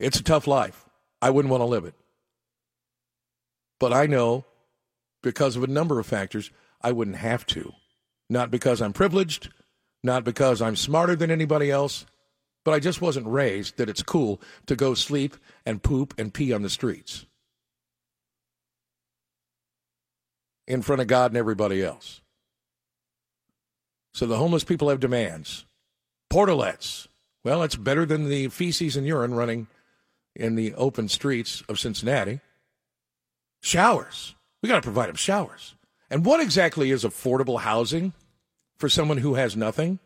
It's 0.00 0.18
a 0.18 0.24
tough 0.24 0.48
life. 0.48 0.84
I 1.22 1.30
wouldn't 1.30 1.52
want 1.52 1.60
to 1.60 1.66
live 1.66 1.84
it. 1.84 1.94
But 3.78 3.92
I 3.92 4.06
know 4.06 4.44
because 5.22 5.54
of 5.54 5.62
a 5.62 5.68
number 5.68 6.00
of 6.00 6.06
factors, 6.06 6.50
I 6.80 6.90
wouldn't 6.90 7.18
have 7.18 7.46
to. 7.46 7.70
Not 8.28 8.50
because 8.50 8.82
I'm 8.82 8.92
privileged, 8.92 9.48
not 10.02 10.24
because 10.24 10.60
I'm 10.60 10.74
smarter 10.74 11.14
than 11.14 11.30
anybody 11.30 11.70
else, 11.70 12.06
but 12.64 12.74
I 12.74 12.80
just 12.80 13.00
wasn't 13.00 13.28
raised 13.28 13.76
that 13.76 13.88
it's 13.88 14.02
cool 14.02 14.40
to 14.66 14.74
go 14.74 14.94
sleep 14.94 15.36
and 15.64 15.80
poop 15.80 16.12
and 16.18 16.34
pee 16.34 16.52
on 16.52 16.62
the 16.62 16.68
streets. 16.68 17.24
In 20.66 20.82
front 20.82 21.02
of 21.02 21.08
God 21.08 21.30
and 21.30 21.38
everybody 21.38 21.82
else. 21.82 22.20
So 24.14 24.26
the 24.26 24.36
homeless 24.36 24.64
people 24.64 24.88
have 24.88 25.00
demands. 25.00 25.64
Portalettes. 26.30 27.08
Well, 27.44 27.62
it's 27.62 27.76
better 27.76 28.06
than 28.06 28.28
the 28.28 28.48
feces 28.48 28.96
and 28.96 29.06
urine 29.06 29.34
running 29.34 29.66
in 30.34 30.54
the 30.54 30.74
open 30.74 31.08
streets 31.08 31.62
of 31.68 31.78
Cincinnati? 31.78 32.40
Showers. 33.60 34.34
We 34.62 34.68
got 34.68 34.76
to 34.76 34.82
provide 34.82 35.08
them 35.08 35.16
showers. 35.16 35.74
And 36.10 36.24
what 36.24 36.40
exactly 36.40 36.90
is 36.90 37.04
affordable 37.04 37.60
housing 37.60 38.12
for 38.76 38.88
someone 38.88 39.18
who 39.18 39.34
has 39.34 39.56
nothing? 39.56 39.98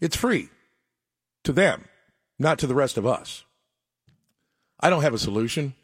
It's 0.00 0.16
free 0.16 0.48
to 1.44 1.52
them, 1.52 1.84
not 2.38 2.58
to 2.60 2.66
the 2.66 2.74
rest 2.74 2.96
of 2.96 3.06
us. 3.06 3.44
I 4.80 4.88
don't 4.88 5.02
have 5.02 5.14
a 5.14 5.18
solution, 5.18 5.74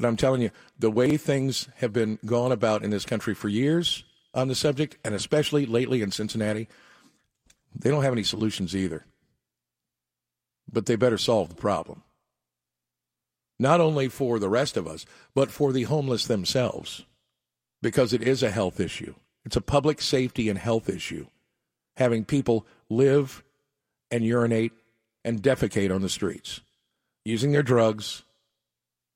but 0.00 0.08
I'm 0.08 0.16
telling 0.16 0.40
you, 0.40 0.50
the 0.78 0.90
way 0.90 1.18
things 1.18 1.68
have 1.76 1.92
been 1.92 2.18
gone 2.24 2.52
about 2.52 2.82
in 2.82 2.88
this 2.88 3.04
country 3.04 3.34
for 3.34 3.48
years 3.48 4.02
on 4.32 4.48
the 4.48 4.54
subject, 4.54 4.96
and 5.04 5.14
especially 5.14 5.66
lately 5.66 6.00
in 6.00 6.10
Cincinnati, 6.10 6.68
they 7.74 7.90
don't 7.90 8.02
have 8.02 8.14
any 8.14 8.22
solutions 8.22 8.74
either. 8.74 9.04
But 10.72 10.86
they 10.86 10.96
better 10.96 11.18
solve 11.18 11.50
the 11.50 11.54
problem. 11.54 12.02
Not 13.58 13.82
only 13.82 14.08
for 14.08 14.38
the 14.38 14.48
rest 14.48 14.78
of 14.78 14.86
us, 14.86 15.04
but 15.34 15.50
for 15.50 15.70
the 15.70 15.82
homeless 15.82 16.26
themselves, 16.26 17.04
because 17.82 18.14
it 18.14 18.22
is 18.22 18.42
a 18.42 18.50
health 18.50 18.80
issue. 18.80 19.14
It's 19.44 19.56
a 19.56 19.60
public 19.60 20.00
safety 20.00 20.48
and 20.48 20.58
health 20.58 20.88
issue. 20.88 21.26
Having 21.98 22.24
people 22.24 22.66
live 22.88 23.42
and 24.10 24.24
urinate 24.24 24.72
and 25.26 25.42
defecate 25.42 25.94
on 25.94 26.00
the 26.00 26.08
streets, 26.08 26.62
using 27.22 27.52
their 27.52 27.62
drugs, 27.62 28.22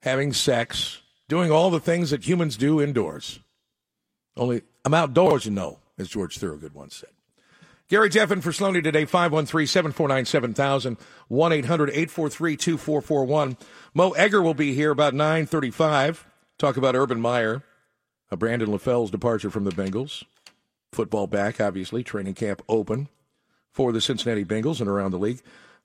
having 0.04 0.34
sex, 0.34 1.00
doing 1.28 1.50
all 1.50 1.70
the 1.70 1.80
things 1.80 2.10
that 2.10 2.28
humans 2.28 2.56
do 2.58 2.80
indoors. 2.80 3.40
Only 4.36 4.62
I'm 4.84 4.92
outdoors, 4.92 5.46
you 5.46 5.50
know, 5.50 5.78
as 5.98 6.08
George 6.08 6.38
Thorogood 6.38 6.74
once 6.74 6.94
said. 6.96 7.10
Gary 7.88 8.10
Jeff 8.10 8.28
for 8.28 8.50
Sloaney 8.50 8.82
today, 8.82 9.06
513 9.06 9.66
749 9.66 10.24
7000, 10.26 10.96
1 11.28 11.52
800 11.52 11.90
843 11.90 12.56
2441. 12.56 13.56
Mo 13.94 14.10
Egger 14.12 14.42
will 14.42 14.54
be 14.54 14.74
here 14.74 14.90
about 14.90 15.14
935. 15.14 16.26
Talk 16.58 16.76
about 16.76 16.94
Urban 16.94 17.20
Meyer, 17.20 17.62
Brandon 18.30 18.68
LaFell's 18.68 19.10
departure 19.10 19.50
from 19.50 19.64
the 19.64 19.70
Bengals. 19.70 20.24
Football 20.92 21.26
back, 21.26 21.60
obviously, 21.60 22.02
training 22.02 22.34
camp 22.34 22.62
open 22.68 23.08
for 23.72 23.90
the 23.92 24.00
Cincinnati 24.00 24.44
Bengals 24.44 24.80
and 24.80 24.88
around 24.88 25.12
the 25.12 25.18
league. 25.18 25.40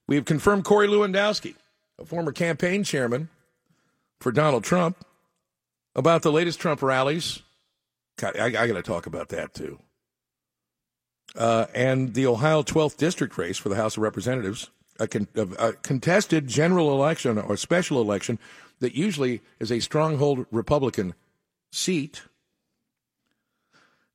We 0.08 0.16
have 0.16 0.26
confirmed 0.26 0.66
Corey 0.66 0.88
Lewandowski, 0.88 1.56
a 1.98 2.06
former 2.06 2.32
campaign 2.32 2.84
chairman 2.84 3.30
for 4.20 4.32
Donald 4.32 4.64
Trump, 4.64 5.06
about 5.96 6.22
the 6.22 6.32
latest 6.32 6.60
Trump 6.60 6.82
rallies. 6.82 7.42
God, 8.18 8.38
I, 8.38 8.46
I 8.46 8.68
got 8.68 8.74
to 8.74 8.82
talk 8.82 9.06
about 9.06 9.30
that 9.30 9.54
too. 9.54 9.80
Uh, 11.36 11.68
and 11.74 12.14
the 12.14 12.26
Ohio 12.26 12.64
12th 12.64 12.98
District 12.98 13.38
race 13.38 13.58
for 13.58 13.70
the 13.70 13.76
House 13.76 13.98
of 13.98 14.04
Representatives, 14.04 14.70
a, 15.00 15.08
con- 15.08 15.28
a, 15.36 15.74
contested 15.74 16.48
general 16.48 16.92
election 16.92 17.38
or 17.38 17.56
special 17.56 18.02
election 18.02 18.40
that 18.80 18.96
usually 18.96 19.42
is 19.60 19.72
a 19.72 19.80
stronghold 19.80 20.46
Republican 20.52 21.14
seat 21.72 22.24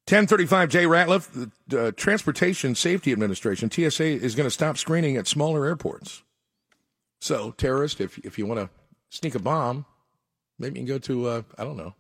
1035 0.07 0.69
Jay 0.69 0.85
Ratliff, 0.85 1.51
the 1.67 1.87
uh, 1.87 1.91
Transportation 1.93 2.75
Safety 2.75 3.11
Administration, 3.11 3.71
TSA, 3.71 4.05
is 4.05 4.35
going 4.35 4.47
to 4.47 4.51
stop 4.51 4.77
screening 4.77 5.17
at 5.17 5.27
smaller 5.27 5.65
airports. 5.65 6.23
So, 7.23 7.53
terrorist, 7.53 8.03
if, 8.03 8.19
if 8.19 8.39
you 8.39 8.45
want 8.45 8.61
to 8.61 8.69
sneak 9.09 9.35
a 9.35 9.39
bomb, 9.39 9.87
maybe 10.59 10.81
you 10.81 10.87
can 10.87 10.95
go 10.95 10.99
to, 10.99 11.27
uh, 11.27 11.43
I 11.59 11.65
don't 11.65 11.77
know, 11.77 11.95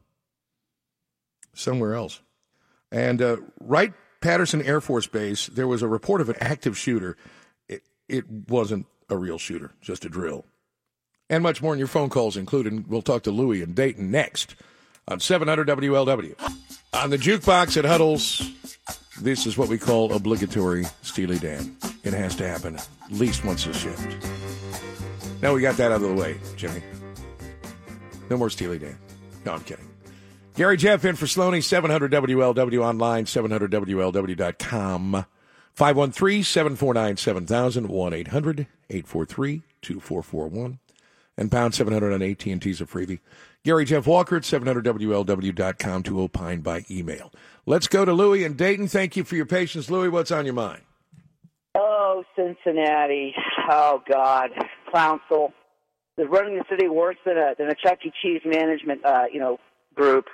somewhere 1.54 1.94
else. 1.94 2.20
And 2.90 3.20
uh, 3.20 3.38
Wright 3.61 3.92
Patterson 4.20 4.62
Air 4.62 4.80
Force 4.80 5.06
Base, 5.06 5.46
there 5.49 5.68
was 5.68 5.82
a 5.82 5.88
report 5.88 6.20
of 6.20 6.28
an 6.28 6.37
active 6.40 6.78
shooter. 6.78 7.16
It, 7.68 7.82
it 8.08 8.25
wasn't 8.49 8.87
a 9.08 9.16
real 9.16 9.38
shooter, 9.38 9.73
just 9.80 10.04
a 10.04 10.08
drill. 10.08 10.44
And 11.30 11.42
much 11.42 11.62
more 11.62 11.73
in 11.73 11.78
your 11.78 11.88
phone 11.88 12.11
calls 12.11 12.37
included. 12.37 12.88
We'll 12.88 13.02
talk 13.02 13.23
to 13.25 13.30
Louie 13.30 13.62
and 13.62 13.75
Dayton 13.75 14.11
next 14.11 14.54
on 15.08 15.20
700 15.20 15.68
WLW. 15.68 16.34
On 16.92 17.11
the 17.11 17.18
jukebox 17.18 17.76
at 17.76 17.84
Huddles, 17.84 18.50
this 19.20 19.46
is 19.46 19.58
what 19.58 19.68
we 19.68 19.78
call 19.78 20.12
obligatory 20.12 20.84
Steely 21.02 21.38
Dan. 21.38 21.76
It 22.04 22.12
has 22.12 22.37
to 22.37 22.49
happen 22.49 22.76
at 22.76 22.88
least 23.11 23.44
once 23.44 23.66
a 23.66 23.75
shift. 23.75 24.16
Now 25.42 25.54
we 25.54 25.61
got 25.61 25.76
that 25.76 25.90
out 25.90 26.02
of 26.02 26.08
the 26.08 26.14
way, 26.14 26.38
Jimmy. 26.56 26.82
No 28.30 28.36
more 28.36 28.50
Steely 28.50 28.78
Dan. 28.78 28.98
No, 29.44 29.52
I'm 29.52 29.64
kidding. 29.64 29.88
Gary 30.56 30.76
Jeff 30.76 31.04
in 31.04 31.16
for 31.16 31.26
Sloaney, 31.26 31.62
700 31.62 32.12
WLW 32.12 32.84
online, 32.84 33.24
700WLW.com. 33.24 35.26
513 35.72 36.44
749 36.44 37.16
7000 37.16 37.88
1 37.88 38.12
800 38.12 38.66
843 38.90 39.62
2441 39.82 40.78
and 41.36 41.50
pound 41.50 41.74
700 41.74 42.12
on 42.12 42.22
AT&T's 42.22 42.80
a 42.80 42.86
freebie. 42.86 43.18
Gary 43.64 43.84
Jeff 43.84 44.06
Walker 44.06 44.36
at 44.36 44.42
700WLW.com 44.42 46.02
to 46.04 46.20
opine 46.20 46.60
by 46.60 46.84
email. 46.90 47.32
Let's 47.66 47.88
go 47.88 48.04
to 48.04 48.12
Louie 48.12 48.44
and 48.44 48.56
Dayton. 48.56 48.86
Thank 48.88 49.16
you 49.16 49.24
for 49.24 49.34
your 49.34 49.46
patience. 49.46 49.90
Louie, 49.90 50.08
what's 50.08 50.30
on 50.30 50.44
your 50.44 50.54
mind? 50.54 50.82
Oh, 51.74 52.22
Cincinnati. 52.36 53.34
Oh, 53.68 54.00
God. 54.08 54.50
Council. 54.94 55.52
They're 56.16 56.28
running 56.28 56.56
the 56.56 56.64
city 56.71 56.88
worse 56.88 57.16
than 57.25 57.37
a, 57.37 57.54
than 57.59 57.68
a 57.68 57.75
Chuck 57.75 57.99
E. 58.04 58.12
Cheese 58.23 58.42
management, 58.44 59.04
uh, 59.04 59.25
you 59.33 59.40
know, 59.40 59.59
group. 59.94 60.26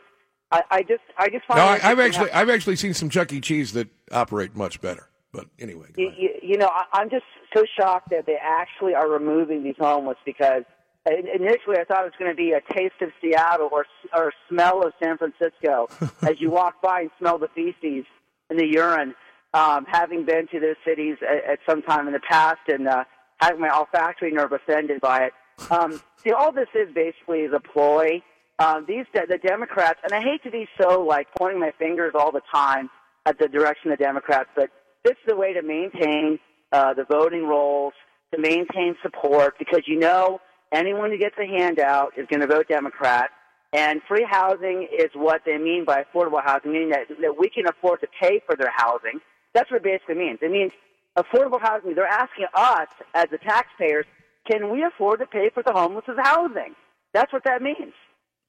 I, 0.53 0.63
I 0.71 0.83
just, 0.83 1.03
I 1.17 1.29
just 1.29 1.47
find. 1.47 1.59
No, 1.59 1.65
I, 1.65 1.79
have 1.79 2.01
actually, 2.01 2.31
I've 2.33 2.51
actually 2.51 2.77
seen 2.77 2.93
some 2.93 3.09
Chuck 3.09 3.33
E. 3.33 3.41
Cheese 3.41 3.73
that 3.73 3.89
operate 4.13 4.57
much 4.57 4.81
better. 4.81 5.09
But 5.33 5.47
anyway, 5.61 5.87
you, 5.97 6.11
you, 6.19 6.31
you, 6.43 6.59
know, 6.59 6.69
I, 6.69 6.85
I'm 6.93 7.09
just 7.09 7.25
so 7.55 7.65
shocked 7.79 8.11
that 8.11 8.27
they 8.27 8.37
actually 8.41 8.95
are 8.95 9.09
removing 9.09 9.63
these 9.63 9.77
homeless 9.79 10.19
because 10.27 10.65
initially 11.07 11.79
I 11.79 11.85
thought 11.85 12.03
it 12.03 12.05
was 12.05 12.13
going 12.19 12.31
to 12.31 12.37
be 12.37 12.53
a 12.53 12.61
taste 12.75 13.01
of 13.01 13.11
Seattle 13.21 13.69
or 13.71 13.87
or 14.15 14.33
smell 14.49 14.85
of 14.85 14.93
San 15.03 15.19
Francisco 15.19 15.89
as 16.23 16.41
you 16.41 16.51
walk 16.51 16.83
by 16.83 17.03
and 17.03 17.11
smell 17.19 17.39
the 17.39 17.49
feces 17.55 18.05
and 18.49 18.59
the 18.59 18.67
urine. 18.67 19.15
Um, 19.53 19.85
having 19.91 20.25
been 20.25 20.47
to 20.53 20.61
those 20.61 20.77
cities 20.87 21.17
at, 21.29 21.53
at 21.53 21.59
some 21.69 21.83
time 21.83 22.07
in 22.07 22.13
the 22.13 22.21
past 22.21 22.61
and 22.69 22.87
uh, 22.87 23.03
having 23.39 23.61
my 23.61 23.71
olfactory 23.71 24.31
nerve 24.31 24.53
offended 24.53 25.01
by 25.01 25.25
it. 25.25 25.33
Um, 25.71 26.01
see, 26.23 26.33
all 26.33 26.53
this 26.53 26.69
is 26.75 26.93
basically 26.95 27.41
is 27.41 27.53
a 27.53 27.61
ploy. 27.61 28.23
Um, 28.59 28.85
these 28.87 29.07
the 29.13 29.39
Democrats, 29.43 30.01
and 30.05 30.13
I 30.13 30.21
hate 30.21 30.43
to 30.45 30.51
be 30.51 30.69
so 30.81 31.03
like 31.03 31.29
pointing 31.39 31.61
my 31.61 31.73
fingers 31.79 32.13
all 32.15 32.31
the 32.31 32.43
time 32.53 32.91
at 33.27 33.39
the 33.39 33.49
direction 33.49 33.91
of 33.91 33.99
the 33.99 34.05
Democrats, 34.05 34.51
but 34.55 34.71
this 35.05 35.13
is 35.13 35.25
the 35.27 35.37
way 35.37 35.53
to 35.55 35.63
maintain 35.63 36.39
uh, 36.73 36.95
the 36.95 37.05
voting 37.05 37.47
rolls, 37.47 37.95
to 38.35 38.41
maintain 38.41 38.97
support, 39.03 39.55
because 39.59 39.83
you 39.87 39.99
know 39.99 40.41
anyone 40.73 41.11
who 41.11 41.19
gets 41.19 41.37
a 41.39 41.47
handout 41.47 42.13
is 42.17 42.27
going 42.29 42.41
to 42.41 42.47
vote 42.47 42.69
Democrat. 42.69 43.31
And 43.73 44.03
free 44.09 44.27
housing 44.29 44.89
is 44.93 45.11
what 45.15 45.43
they 45.47 45.57
mean 45.57 45.85
by 45.85 46.03
affordable 46.03 46.43
housing, 46.45 46.73
meaning 46.73 46.91
that, 46.91 47.07
that 47.21 47.39
we 47.39 47.49
can 47.49 47.67
afford 47.69 48.01
to 48.01 48.09
pay 48.21 48.43
for 48.45 48.57
their 48.57 48.73
housing. 48.75 49.21
That's 49.55 49.71
what 49.71 49.79
it 49.79 49.85
basically 49.85 50.17
means. 50.17 50.39
It 50.43 50.51
means 50.51 50.73
affordable 51.17 51.61
housing. 51.61 51.95
They're 51.95 52.07
asking 52.07 52.47
us, 52.53 52.89
as 53.15 53.29
the 53.31 53.39
taxpayers, 53.39 54.07
can 54.51 54.71
we 54.71 54.83
afford 54.83 55.21
to 55.21 55.27
pay 55.27 55.51
for 55.53 55.63
the 55.63 55.73
homeless's 55.73 56.17
housing? 56.19 56.75
That's 57.13 57.33
what 57.33 57.45
that 57.45 57.63
means. 57.63 57.93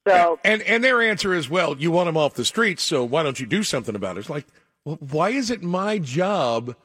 So, 0.07 0.39
and 0.43 0.63
and 0.63 0.83
their 0.83 1.01
answer 1.01 1.33
is, 1.33 1.49
well, 1.49 1.77
you 1.77 1.91
want 1.91 2.07
them 2.07 2.17
off 2.17 2.33
the 2.33 2.45
streets, 2.45 2.81
so 2.81 3.03
why 3.03 3.21
don't 3.21 3.39
you 3.39 3.45
do 3.45 3.61
something 3.61 3.95
about 3.95 4.17
it? 4.17 4.21
It's 4.21 4.29
like, 4.29 4.47
well, 4.83 4.97
why 4.99 5.29
is 5.29 5.51
it 5.51 5.61
my 5.61 5.99
job 5.99 6.75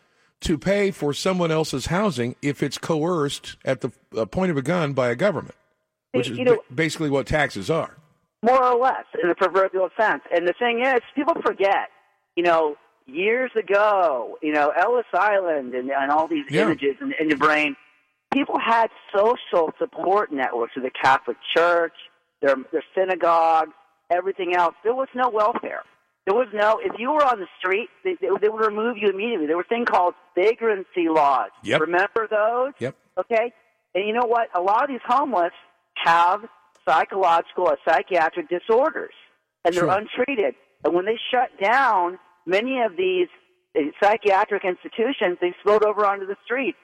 to 0.40 0.58
pay 0.58 0.90
for 0.90 1.14
someone 1.14 1.50
else's 1.50 1.86
housing 1.86 2.36
if 2.42 2.62
it's 2.62 2.78
coerced 2.78 3.56
at 3.64 3.80
the 3.80 3.90
uh, 4.16 4.26
point 4.26 4.50
of 4.50 4.56
a 4.56 4.62
gun 4.62 4.92
by 4.92 5.08
a 5.08 5.14
government, 5.14 5.54
which 6.12 6.28
is 6.28 6.38
know, 6.38 6.58
basically 6.74 7.10
what 7.10 7.26
taxes 7.26 7.70
are. 7.70 7.96
More 8.42 8.62
or 8.62 8.78
less, 8.78 9.04
in 9.22 9.28
the 9.28 9.34
proverbial 9.34 9.88
sense. 9.98 10.22
And 10.30 10.46
the 10.46 10.52
thing 10.58 10.84
is, 10.84 11.00
people 11.14 11.34
forget, 11.44 11.88
you 12.36 12.42
know, 12.42 12.76
years 13.06 13.50
ago, 13.58 14.38
you 14.42 14.52
know, 14.52 14.70
Ellis 14.70 15.06
Island 15.14 15.74
and, 15.74 15.90
and 15.90 16.10
all 16.10 16.28
these 16.28 16.44
yeah. 16.50 16.62
images 16.62 16.96
in, 17.00 17.14
in 17.18 17.28
your 17.30 17.38
brain, 17.38 17.76
people 18.32 18.58
had 18.58 18.88
social 19.14 19.72
support 19.78 20.32
networks 20.32 20.72
of 20.76 20.82
the 20.82 20.90
Catholic 20.90 21.36
Church, 21.56 21.94
their, 22.42 22.56
their 22.72 22.84
synagogues, 22.94 23.72
everything 24.10 24.54
else. 24.54 24.74
There 24.84 24.94
was 24.94 25.08
no 25.14 25.28
welfare. 25.28 25.82
There 26.26 26.34
was 26.34 26.48
no, 26.52 26.80
if 26.82 26.98
you 26.98 27.12
were 27.12 27.24
on 27.24 27.38
the 27.38 27.46
street, 27.58 27.88
they, 28.02 28.16
they, 28.20 28.28
they 28.42 28.48
would 28.48 28.64
remove 28.64 28.96
you 28.98 29.10
immediately. 29.10 29.46
There 29.46 29.56
were 29.56 29.66
things 29.68 29.86
called 29.88 30.14
vagrancy 30.34 31.08
laws. 31.08 31.50
Yep. 31.62 31.82
Remember 31.82 32.26
those? 32.28 32.72
Yep. 32.80 32.96
Okay? 33.18 33.52
And 33.94 34.06
you 34.06 34.12
know 34.12 34.26
what? 34.26 34.48
A 34.56 34.60
lot 34.60 34.82
of 34.82 34.88
these 34.88 35.00
homeless 35.06 35.52
have 36.04 36.40
psychological 36.86 37.68
or 37.68 37.78
psychiatric 37.88 38.48
disorders, 38.48 39.14
and 39.64 39.74
they're 39.74 39.88
untreated. 39.88 40.54
And 40.84 40.94
when 40.94 41.04
they 41.04 41.18
shut 41.30 41.50
down 41.62 42.18
many 42.44 42.80
of 42.82 42.96
these 42.96 43.28
uh, 43.76 43.82
psychiatric 44.02 44.64
institutions, 44.64 45.38
they 45.40 45.54
spilled 45.60 45.84
over 45.84 46.04
onto 46.04 46.26
the 46.26 46.36
street. 46.44 46.74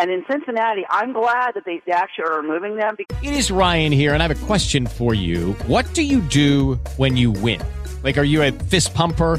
And 0.00 0.10
in 0.10 0.24
Cincinnati, 0.30 0.86
I'm 0.88 1.12
glad 1.12 1.52
that 1.56 1.66
they 1.66 1.82
actually 1.92 2.24
are 2.24 2.40
removing 2.40 2.76
them. 2.76 2.96
It 3.22 3.34
is 3.34 3.50
Ryan 3.50 3.92
here, 3.92 4.14
and 4.14 4.22
I 4.22 4.26
have 4.26 4.42
a 4.42 4.46
question 4.46 4.86
for 4.86 5.12
you. 5.12 5.52
What 5.66 5.92
do 5.92 6.02
you 6.02 6.22
do 6.22 6.76
when 6.96 7.18
you 7.18 7.30
win? 7.30 7.60
Like, 8.02 8.16
are 8.16 8.24
you 8.24 8.42
a 8.42 8.50
fist 8.50 8.94
pumper? 8.94 9.38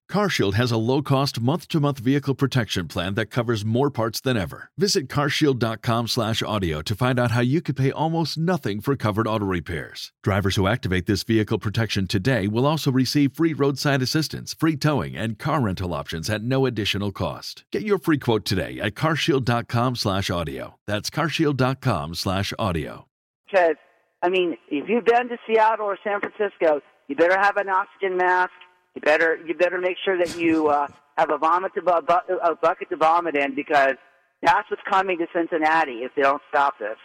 CarShield 0.11 0.55
has 0.55 0.71
a 0.71 0.77
low-cost 0.77 1.39
month-to-month 1.39 1.99
vehicle 1.99 2.35
protection 2.35 2.89
plan 2.89 3.13
that 3.13 3.27
covers 3.27 3.63
more 3.63 3.89
parts 3.89 4.19
than 4.19 4.35
ever. 4.35 4.69
Visit 4.77 5.07
carshield.com/audio 5.07 6.81
to 6.81 6.95
find 6.95 7.17
out 7.17 7.31
how 7.31 7.39
you 7.39 7.61
could 7.61 7.77
pay 7.77 7.91
almost 7.91 8.37
nothing 8.37 8.81
for 8.81 8.97
covered 8.97 9.25
auto 9.25 9.45
repairs. 9.45 10.11
Drivers 10.21 10.57
who 10.57 10.67
activate 10.67 11.05
this 11.05 11.23
vehicle 11.23 11.59
protection 11.59 12.07
today 12.07 12.47
will 12.47 12.65
also 12.65 12.91
receive 12.91 13.31
free 13.31 13.53
roadside 13.53 14.01
assistance, 14.01 14.53
free 14.53 14.75
towing, 14.75 15.15
and 15.15 15.39
car 15.39 15.61
rental 15.61 15.93
options 15.93 16.29
at 16.29 16.43
no 16.43 16.65
additional 16.65 17.13
cost. 17.13 17.63
Get 17.71 17.83
your 17.83 17.97
free 17.97 18.17
quote 18.17 18.43
today 18.43 18.81
at 18.81 18.95
carshield.com/audio. 18.95 20.75
That's 20.87 21.09
carshield.com/audio. 21.09 23.07
Because 23.49 23.75
I 24.21 24.29
mean, 24.29 24.57
if 24.69 24.89
you've 24.89 25.05
been 25.05 25.29
to 25.29 25.37
Seattle 25.47 25.85
or 25.85 25.97
San 26.03 26.19
Francisco, 26.19 26.81
you 27.07 27.15
better 27.15 27.39
have 27.39 27.55
an 27.55 27.69
oxygen 27.69 28.17
mask. 28.17 28.51
You 28.95 29.01
better 29.01 29.39
you 29.45 29.53
better 29.53 29.79
make 29.79 29.97
sure 30.03 30.17
that 30.17 30.37
you 30.37 30.67
uh, 30.67 30.87
have 31.17 31.31
a 31.31 31.37
vomit 31.37 31.73
to 31.75 31.81
bu- 31.81 32.35
a 32.43 32.55
bucket 32.55 32.89
to 32.89 32.97
vomit 32.97 33.35
in 33.35 33.55
because 33.55 33.95
that's 34.41 34.69
what's 34.69 34.83
coming 34.89 35.17
to 35.19 35.27
Cincinnati 35.33 35.99
if 36.03 36.11
they 36.15 36.23
don't 36.23 36.41
stop 36.49 36.77
this. 36.79 36.97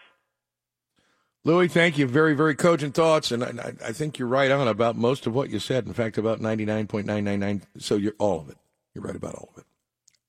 Louis, 1.44 1.68
thank 1.68 1.96
you. 1.96 2.08
Very, 2.08 2.34
very 2.34 2.56
cogent 2.56 2.94
thoughts, 2.94 3.30
and 3.30 3.44
I, 3.44 3.72
I 3.84 3.92
think 3.92 4.18
you're 4.18 4.26
right 4.26 4.50
on 4.50 4.66
about 4.66 4.96
most 4.96 5.28
of 5.28 5.34
what 5.34 5.48
you 5.48 5.60
said. 5.60 5.86
In 5.86 5.92
fact, 5.92 6.18
about 6.18 6.40
99.999. 6.40 7.62
So 7.78 7.94
you're 7.94 8.16
all 8.18 8.40
of 8.40 8.48
it. 8.48 8.56
You're 8.94 9.04
right 9.04 9.14
about 9.14 9.36
all 9.36 9.50
of 9.54 9.60
it, 9.60 9.66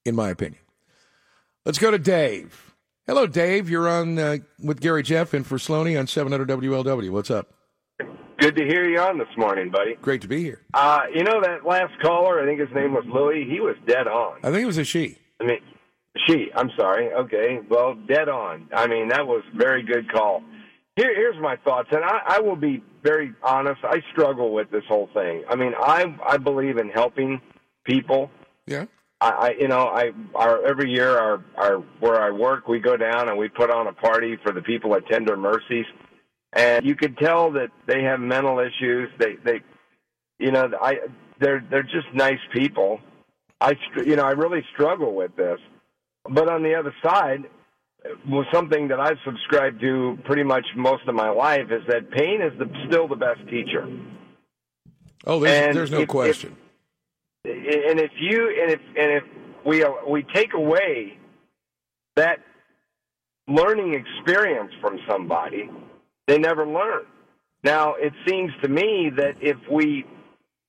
in 0.06 0.14
my 0.16 0.30
opinion. 0.30 0.62
Let's 1.66 1.80
go 1.80 1.90
to 1.90 1.98
Dave. 1.98 2.76
Hello, 3.08 3.26
Dave. 3.26 3.68
You're 3.68 3.90
on 3.90 4.20
uh, 4.20 4.38
with 4.60 4.80
Gary 4.80 5.02
Jeff 5.02 5.34
and 5.34 5.46
for 5.46 5.58
Sloaney 5.58 5.98
on 5.98 6.06
700 6.06 6.48
WLW. 6.50 7.10
What's 7.10 7.32
up? 7.32 7.52
Good 8.40 8.56
to 8.56 8.66
hear 8.66 8.88
you 8.88 9.00
on 9.00 9.18
this 9.18 9.28
morning, 9.36 9.72
buddy. 9.72 9.96
Great 9.96 10.22
to 10.22 10.28
be 10.28 10.44
here. 10.44 10.62
Uh, 10.74 11.02
you 11.14 11.24
know 11.24 11.42
that 11.42 11.66
last 11.66 12.00
caller, 12.02 12.40
I 12.40 12.46
think 12.46 12.60
his 12.60 12.70
name 12.74 12.94
was 12.94 13.04
Louis, 13.08 13.46
he 13.50 13.60
was 13.60 13.76
dead 13.88 14.08
on. 14.08 14.38
I 14.44 14.52
think 14.52 14.62
it 14.62 14.68
was 14.68 14.78
a 14.78 14.84
she. 14.84 15.18
I 15.42 15.46
mean, 15.46 15.60
she, 16.28 16.52
I'm 16.56 16.70
sorry. 16.78 17.12
Okay, 17.14 17.60
well, 17.68 17.96
dead 18.08 18.30
on. 18.30 18.70
I 18.74 18.88
mean, 18.88 19.08
that 19.10 19.26
was 19.26 19.44
very 19.56 19.82
good 19.82 20.12
call. 20.12 20.44
Here, 20.96 21.16
here's 21.16 21.40
my 21.42 21.56
thoughts, 21.58 21.90
and 21.92 22.04
I, 22.04 22.20
I 22.28 22.40
will 22.40 22.56
be 22.56 22.84
very 23.04 23.34
honest. 23.44 23.82
I 23.84 24.02
struggle 24.12 24.54
with 24.54 24.70
this 24.70 24.84
whole 24.88 25.10
thing. 25.14 25.44
I 25.50 25.56
mean, 25.56 25.74
I 25.80 26.16
I 26.28 26.38
believe 26.38 26.78
in 26.78 26.90
helping 26.90 27.42
people. 27.84 28.30
Yeah. 28.68 28.86
I, 29.20 29.30
I 29.30 29.56
you 29.60 29.68
know, 29.68 29.88
I 29.88 30.12
our 30.36 30.64
every 30.66 30.92
year 30.92 31.18
our 31.18 31.44
our 31.56 31.78
where 32.00 32.22
I 32.22 32.32
work, 32.32 32.68
we 32.68 32.80
go 32.80 32.98
down 32.98 33.30
and 33.30 33.38
we 33.38 33.48
put 33.48 33.72
on 33.72 33.88
a 33.88 33.94
party 33.94 34.38
for 34.44 34.52
the 34.52 34.62
people 34.62 34.96
at 34.96 35.08
Tender 35.08 35.38
Mercies, 35.38 35.86
and 36.58 36.86
you 36.86 36.96
could 36.96 37.18
tell 37.18 37.52
that 37.52 37.70
they 37.86 38.04
have 38.04 38.20
mental 38.20 38.60
issues. 38.60 39.10
They 39.20 39.36
they, 39.46 39.62
you 40.40 40.52
know, 40.52 40.70
I 40.82 41.00
they're 41.40 41.64
they're 41.70 41.84
just 41.84 42.08
nice 42.14 42.40
people. 42.54 43.00
I 43.62 43.74
you 44.06 44.16
know 44.16 44.24
I 44.24 44.32
really 44.32 44.64
struggle 44.74 45.14
with 45.16 45.36
this, 45.36 45.60
but 46.30 46.50
on 46.50 46.64
the 46.64 46.76
other 46.76 46.94
side, 47.04 47.46
was 48.28 48.46
something 48.54 48.88
that 48.88 49.00
I've 49.00 49.18
subscribed 49.24 49.82
to 49.82 50.18
pretty 50.26 50.44
much 50.44 50.66
most 50.76 51.08
of 51.08 51.16
my 51.16 51.30
life 51.30 51.72
is 51.72 51.84
that 51.88 52.12
pain 52.12 52.42
is 52.42 52.58
the, 52.58 52.70
still 52.88 53.08
the 53.08 53.16
best 53.16 53.40
teacher. 53.50 53.88
Oh, 55.26 55.40
there's, 55.40 55.76
there's 55.76 55.92
no 55.92 55.98
if- 55.98 56.04
if- 56.04 56.10
question. 56.10 56.56
and 57.46 58.00
if 58.00 58.12
you 58.20 58.58
and 58.62 58.72
if 58.72 58.82
and 58.98 59.12
if 59.12 59.24
we 59.66 59.84
uh, 59.84 59.92
we 60.08 60.24
take 60.34 60.54
away 60.54 61.18
that 62.16 62.40
learning 63.48 63.94
experience 63.94 64.72
from 64.82 65.00
somebody, 65.08 65.70
they 66.28 66.38
never 66.38 66.68
learn. 66.68 67.06
Now 67.64 67.96
it 67.96 68.14
seems 68.28 68.52
to 68.62 68.68
me 68.70 69.12
that 69.18 69.36
if 69.42 69.58
we 69.72 70.06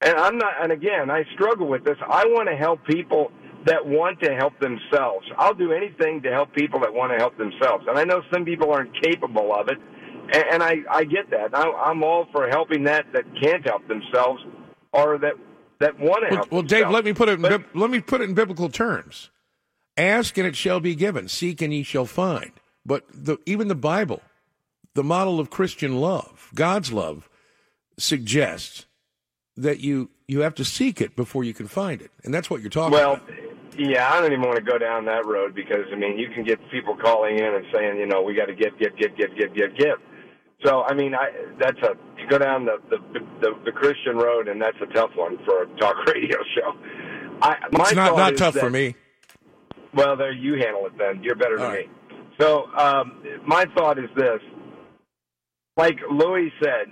and 0.00 0.16
I'm 0.16 0.38
not 0.38 0.54
and 0.62 0.72
again 0.72 1.10
I 1.10 1.24
struggle 1.34 1.68
with 1.68 1.84
this. 1.84 1.96
I 2.06 2.24
want 2.26 2.48
to 2.48 2.56
help 2.56 2.84
people 2.86 3.30
that 3.66 3.84
want 3.84 4.20
to 4.20 4.34
help 4.34 4.58
themselves. 4.60 5.26
I'll 5.36 5.54
do 5.54 5.72
anything 5.72 6.22
to 6.22 6.30
help 6.30 6.54
people 6.54 6.80
that 6.80 6.92
want 6.94 7.12
to 7.12 7.18
help 7.18 7.36
themselves. 7.36 7.84
And 7.88 7.98
I 7.98 8.04
know 8.04 8.22
some 8.32 8.44
people 8.44 8.72
aren't 8.72 8.94
capable 9.02 9.52
of 9.52 9.68
it, 9.68 9.78
and, 10.32 10.44
and 10.52 10.62
I 10.62 10.76
I 10.90 11.04
get 11.04 11.28
that. 11.30 11.54
I, 11.54 11.68
I'm 11.70 12.02
all 12.04 12.26
for 12.32 12.48
helping 12.48 12.84
that 12.84 13.06
that 13.12 13.24
can't 13.42 13.64
help 13.66 13.86
themselves 13.88 14.42
or 14.92 15.18
that 15.18 15.34
that 15.80 15.98
want 15.98 16.22
to 16.22 16.28
Well, 16.30 16.36
help. 16.36 16.52
well, 16.52 16.62
Dave, 16.62 16.88
let 16.90 17.04
me 17.04 17.12
put 17.12 17.28
it. 17.28 17.32
In, 17.34 17.42
But- 17.42 17.76
let 17.76 17.90
me 17.90 18.00
put 18.00 18.20
it 18.20 18.28
in 18.28 18.34
biblical 18.34 18.68
terms. 18.68 19.30
Ask 19.96 20.38
and 20.38 20.46
it 20.46 20.54
shall 20.56 20.78
be 20.80 20.94
given. 20.94 21.28
Seek 21.28 21.60
and 21.60 21.74
ye 21.74 21.82
shall 21.82 22.04
find. 22.06 22.52
But 22.86 23.04
the, 23.12 23.38
even 23.46 23.66
the 23.68 23.74
Bible, 23.74 24.22
the 24.98 25.04
model 25.04 25.38
of 25.38 25.48
Christian 25.48 26.00
love, 26.00 26.50
God's 26.56 26.92
love, 26.92 27.28
suggests 27.98 28.86
that 29.56 29.78
you 29.78 30.10
you 30.26 30.40
have 30.40 30.56
to 30.56 30.64
seek 30.64 31.00
it 31.00 31.14
before 31.14 31.44
you 31.44 31.54
can 31.54 31.68
find 31.68 32.02
it, 32.02 32.10
and 32.24 32.34
that's 32.34 32.50
what 32.50 32.60
you're 32.62 32.68
talking 32.68 32.92
Well, 32.98 33.14
about. 33.14 33.30
yeah, 33.78 34.12
I 34.12 34.20
don't 34.20 34.32
even 34.32 34.42
want 34.42 34.56
to 34.56 34.62
go 34.62 34.76
down 34.76 35.04
that 35.04 35.24
road 35.24 35.54
because 35.54 35.84
I 35.92 35.96
mean, 35.96 36.18
you 36.18 36.28
can 36.34 36.42
get 36.42 36.58
people 36.72 36.96
calling 36.96 37.38
in 37.38 37.44
and 37.44 37.64
saying, 37.72 37.96
you 37.98 38.06
know, 38.06 38.22
we 38.22 38.34
got 38.34 38.46
to 38.46 38.54
give, 38.56 38.76
give, 38.80 38.96
give, 38.96 39.16
give, 39.16 39.30
give, 39.38 39.54
give, 39.54 39.76
give. 39.78 39.98
So 40.66 40.82
I 40.82 40.94
mean, 40.94 41.14
I 41.14 41.30
that's 41.60 41.78
a 41.84 41.94
you 42.20 42.26
go 42.28 42.38
down 42.38 42.64
the 42.66 42.78
the, 42.90 42.98
the 43.40 43.50
the 43.66 43.72
Christian 43.72 44.16
road, 44.16 44.48
and 44.48 44.60
that's 44.60 44.78
a 44.82 44.86
tough 44.92 45.10
one 45.14 45.38
for 45.44 45.62
a 45.62 45.66
talk 45.78 45.94
radio 46.12 46.38
show. 46.56 46.74
I, 47.40 47.56
my 47.70 47.84
It's 47.84 47.94
not 47.94 48.16
not 48.16 48.36
tough 48.36 48.54
that- 48.54 48.60
for 48.60 48.70
me. 48.70 48.96
Well, 49.94 50.16
there 50.16 50.32
you 50.32 50.54
handle 50.54 50.84
it 50.86 50.98
then. 50.98 51.22
You're 51.22 51.36
better 51.36 51.56
than 51.56 51.66
right. 51.70 51.88
me. 51.88 51.94
So 52.40 52.66
um, 52.76 53.22
my 53.46 53.64
thought 53.76 53.98
is 53.98 54.10
this: 54.16 54.40
like 55.78 55.98
Louis 56.10 56.52
said, 56.62 56.88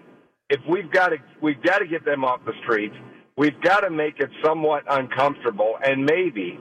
if 0.48 0.60
we've 0.70 0.90
got 0.90 1.08
to 1.08 1.16
we've 1.42 1.60
got 1.62 1.78
to 1.78 1.86
get 1.86 2.04
them 2.04 2.24
off 2.24 2.40
the 2.46 2.52
streets, 2.62 2.94
we've 3.36 3.60
got 3.60 3.80
to 3.80 3.90
make 3.90 4.20
it 4.20 4.30
somewhat 4.42 4.84
uncomfortable, 4.88 5.74
and 5.84 6.06
maybe 6.06 6.58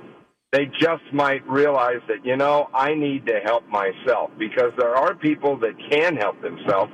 they 0.52 0.66
just 0.82 1.04
might 1.14 1.48
realize 1.48 2.02
that 2.08 2.26
you 2.26 2.36
know 2.36 2.68
I 2.74 2.96
need 2.96 3.28
to 3.28 3.40
help 3.46 3.68
myself 3.70 4.32
because 4.40 4.72
there 4.78 4.96
are 4.96 5.14
people 5.14 5.58
that 5.60 5.74
can 5.90 6.18
help 6.18 6.42
themselves, 6.42 6.92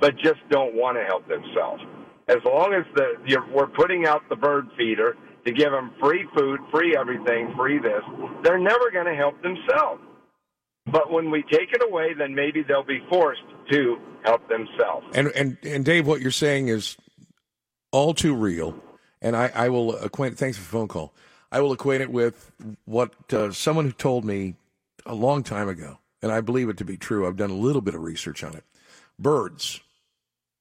but 0.00 0.16
just 0.16 0.40
don't 0.50 0.74
want 0.74 0.98
to 0.98 1.04
help 1.04 1.26
themselves. 1.28 1.82
As 2.28 2.38
long 2.44 2.74
as 2.74 2.84
the 2.96 3.14
you're, 3.24 3.46
we're 3.54 3.68
putting 3.68 4.06
out 4.06 4.28
the 4.28 4.36
bird 4.36 4.66
feeder 4.76 5.16
to 5.46 5.52
give 5.52 5.70
them 5.70 5.92
free 6.00 6.26
food, 6.36 6.58
free 6.72 6.96
everything, 6.96 7.54
free 7.56 7.78
this, 7.78 8.02
they're 8.42 8.58
never 8.58 8.90
going 8.92 9.06
to 9.06 9.14
help 9.14 9.40
themselves. 9.42 10.02
But 10.86 11.12
when 11.12 11.30
we 11.30 11.44
take 11.44 11.72
it 11.72 11.82
away, 11.88 12.14
then 12.18 12.34
maybe 12.34 12.64
they'll 12.66 12.82
be 12.82 13.00
forced 13.08 13.42
to 13.70 13.98
help 14.24 14.48
themselves. 14.48 15.06
And 15.14 15.28
and 15.28 15.56
and 15.64 15.84
Dave, 15.84 16.06
what 16.06 16.20
you're 16.20 16.30
saying 16.30 16.68
is 16.68 16.96
all 17.90 18.14
too 18.14 18.34
real. 18.34 18.74
And 19.20 19.36
I, 19.36 19.52
I 19.54 19.68
will 19.68 19.94
acquaint. 19.96 20.36
Thanks 20.36 20.56
for 20.58 20.64
the 20.64 20.68
phone 20.70 20.88
call. 20.88 21.14
I 21.52 21.60
will 21.60 21.70
acquaint 21.70 22.02
it 22.02 22.10
with 22.10 22.50
what 22.86 23.12
uh, 23.32 23.52
someone 23.52 23.84
who 23.84 23.92
told 23.92 24.24
me 24.24 24.56
a 25.06 25.14
long 25.14 25.42
time 25.42 25.68
ago, 25.68 25.98
and 26.22 26.32
I 26.32 26.40
believe 26.40 26.68
it 26.68 26.78
to 26.78 26.84
be 26.84 26.96
true. 26.96 27.26
I've 27.26 27.36
done 27.36 27.50
a 27.50 27.54
little 27.54 27.82
bit 27.82 27.94
of 27.94 28.02
research 28.02 28.42
on 28.42 28.54
it. 28.54 28.64
Birds, 29.18 29.80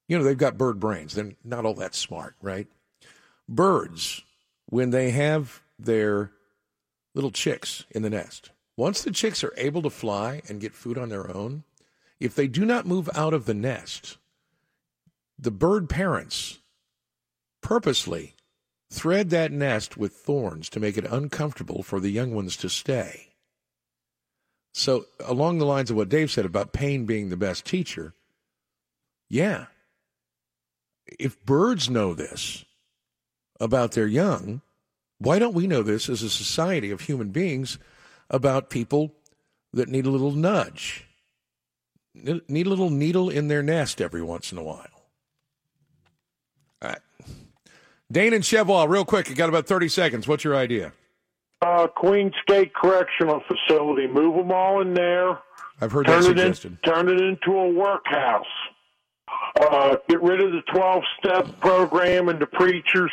you 0.07 0.17
know, 0.17 0.23
they've 0.23 0.37
got 0.37 0.57
bird 0.57 0.79
brains. 0.79 1.15
They're 1.15 1.31
not 1.43 1.65
all 1.65 1.73
that 1.75 1.95
smart, 1.95 2.35
right? 2.41 2.67
Birds, 3.47 4.21
when 4.67 4.91
they 4.91 5.11
have 5.11 5.61
their 5.79 6.31
little 7.15 7.31
chicks 7.31 7.85
in 7.91 8.03
the 8.03 8.09
nest, 8.09 8.51
once 8.77 9.01
the 9.01 9.11
chicks 9.11 9.43
are 9.43 9.53
able 9.57 9.81
to 9.81 9.89
fly 9.89 10.41
and 10.47 10.61
get 10.61 10.73
food 10.73 10.97
on 10.97 11.09
their 11.09 11.35
own, 11.35 11.63
if 12.21 12.35
they 12.35 12.47
do 12.47 12.65
not 12.65 12.85
move 12.85 13.09
out 13.15 13.33
of 13.33 13.45
the 13.45 13.53
nest, 13.53 14.17
the 15.37 15.51
bird 15.51 15.89
parents 15.89 16.59
purposely 17.61 18.35
thread 18.91 19.31
that 19.31 19.51
nest 19.51 19.97
with 19.97 20.13
thorns 20.13 20.69
to 20.69 20.79
make 20.79 20.97
it 20.97 21.05
uncomfortable 21.05 21.81
for 21.81 21.99
the 21.99 22.11
young 22.11 22.35
ones 22.35 22.55
to 22.57 22.69
stay. 22.69 23.29
So, 24.73 25.05
along 25.19 25.57
the 25.57 25.65
lines 25.65 25.89
of 25.89 25.97
what 25.97 26.09
Dave 26.09 26.31
said 26.31 26.45
about 26.45 26.73
pain 26.73 27.05
being 27.05 27.29
the 27.29 27.37
best 27.37 27.65
teacher, 27.65 28.13
yeah. 29.27 29.65
If 31.19 31.43
birds 31.43 31.89
know 31.89 32.13
this 32.13 32.63
about 33.59 33.93
their 33.93 34.07
young, 34.07 34.61
why 35.17 35.39
don't 35.39 35.55
we 35.55 35.67
know 35.67 35.81
this 35.81 36.07
as 36.07 36.21
a 36.21 36.29
society 36.29 36.91
of 36.91 37.01
human 37.01 37.29
beings 37.29 37.79
about 38.29 38.69
people 38.69 39.13
that 39.73 39.89
need 39.89 40.05
a 40.05 40.11
little 40.11 40.31
nudge, 40.31 41.07
need 42.13 42.65
a 42.65 42.69
little 42.69 42.89
needle 42.89 43.29
in 43.29 43.47
their 43.47 43.63
nest 43.63 44.01
every 44.01 44.21
once 44.21 44.51
in 44.51 44.57
a 44.57 44.63
while? 44.63 44.87
I, 46.81 46.95
Dane 48.11 48.33
and 48.33 48.43
Chevrolet, 48.43 48.89
real 48.89 49.05
quick. 49.05 49.29
You 49.29 49.35
got 49.35 49.49
about 49.49 49.67
30 49.67 49.87
seconds. 49.87 50.27
What's 50.27 50.43
your 50.43 50.55
idea? 50.55 50.91
Uh, 51.61 51.87
Queen 51.87 52.31
State 52.41 52.73
Correctional 52.73 53.41
Facility. 53.47 54.07
Move 54.07 54.35
them 54.35 54.51
all 54.51 54.81
in 54.81 54.93
there. 54.93 55.37
I've 55.79 55.91
heard 55.91 56.05
Turn 56.07 56.21
that 56.23 56.31
it 56.31 56.39
in, 56.39 56.53
suggested. 56.53 56.83
turn 56.83 57.07
it 57.09 57.21
into 57.21 57.57
a 57.57 57.69
workhouse. 57.71 58.45
Uh, 59.59 59.95
get 60.09 60.21
rid 60.21 60.41
of 60.41 60.51
the 60.51 60.61
twelve 60.73 61.03
step 61.19 61.47
program 61.59 62.29
and 62.29 62.39
the 62.39 62.45
preachers. 62.45 63.11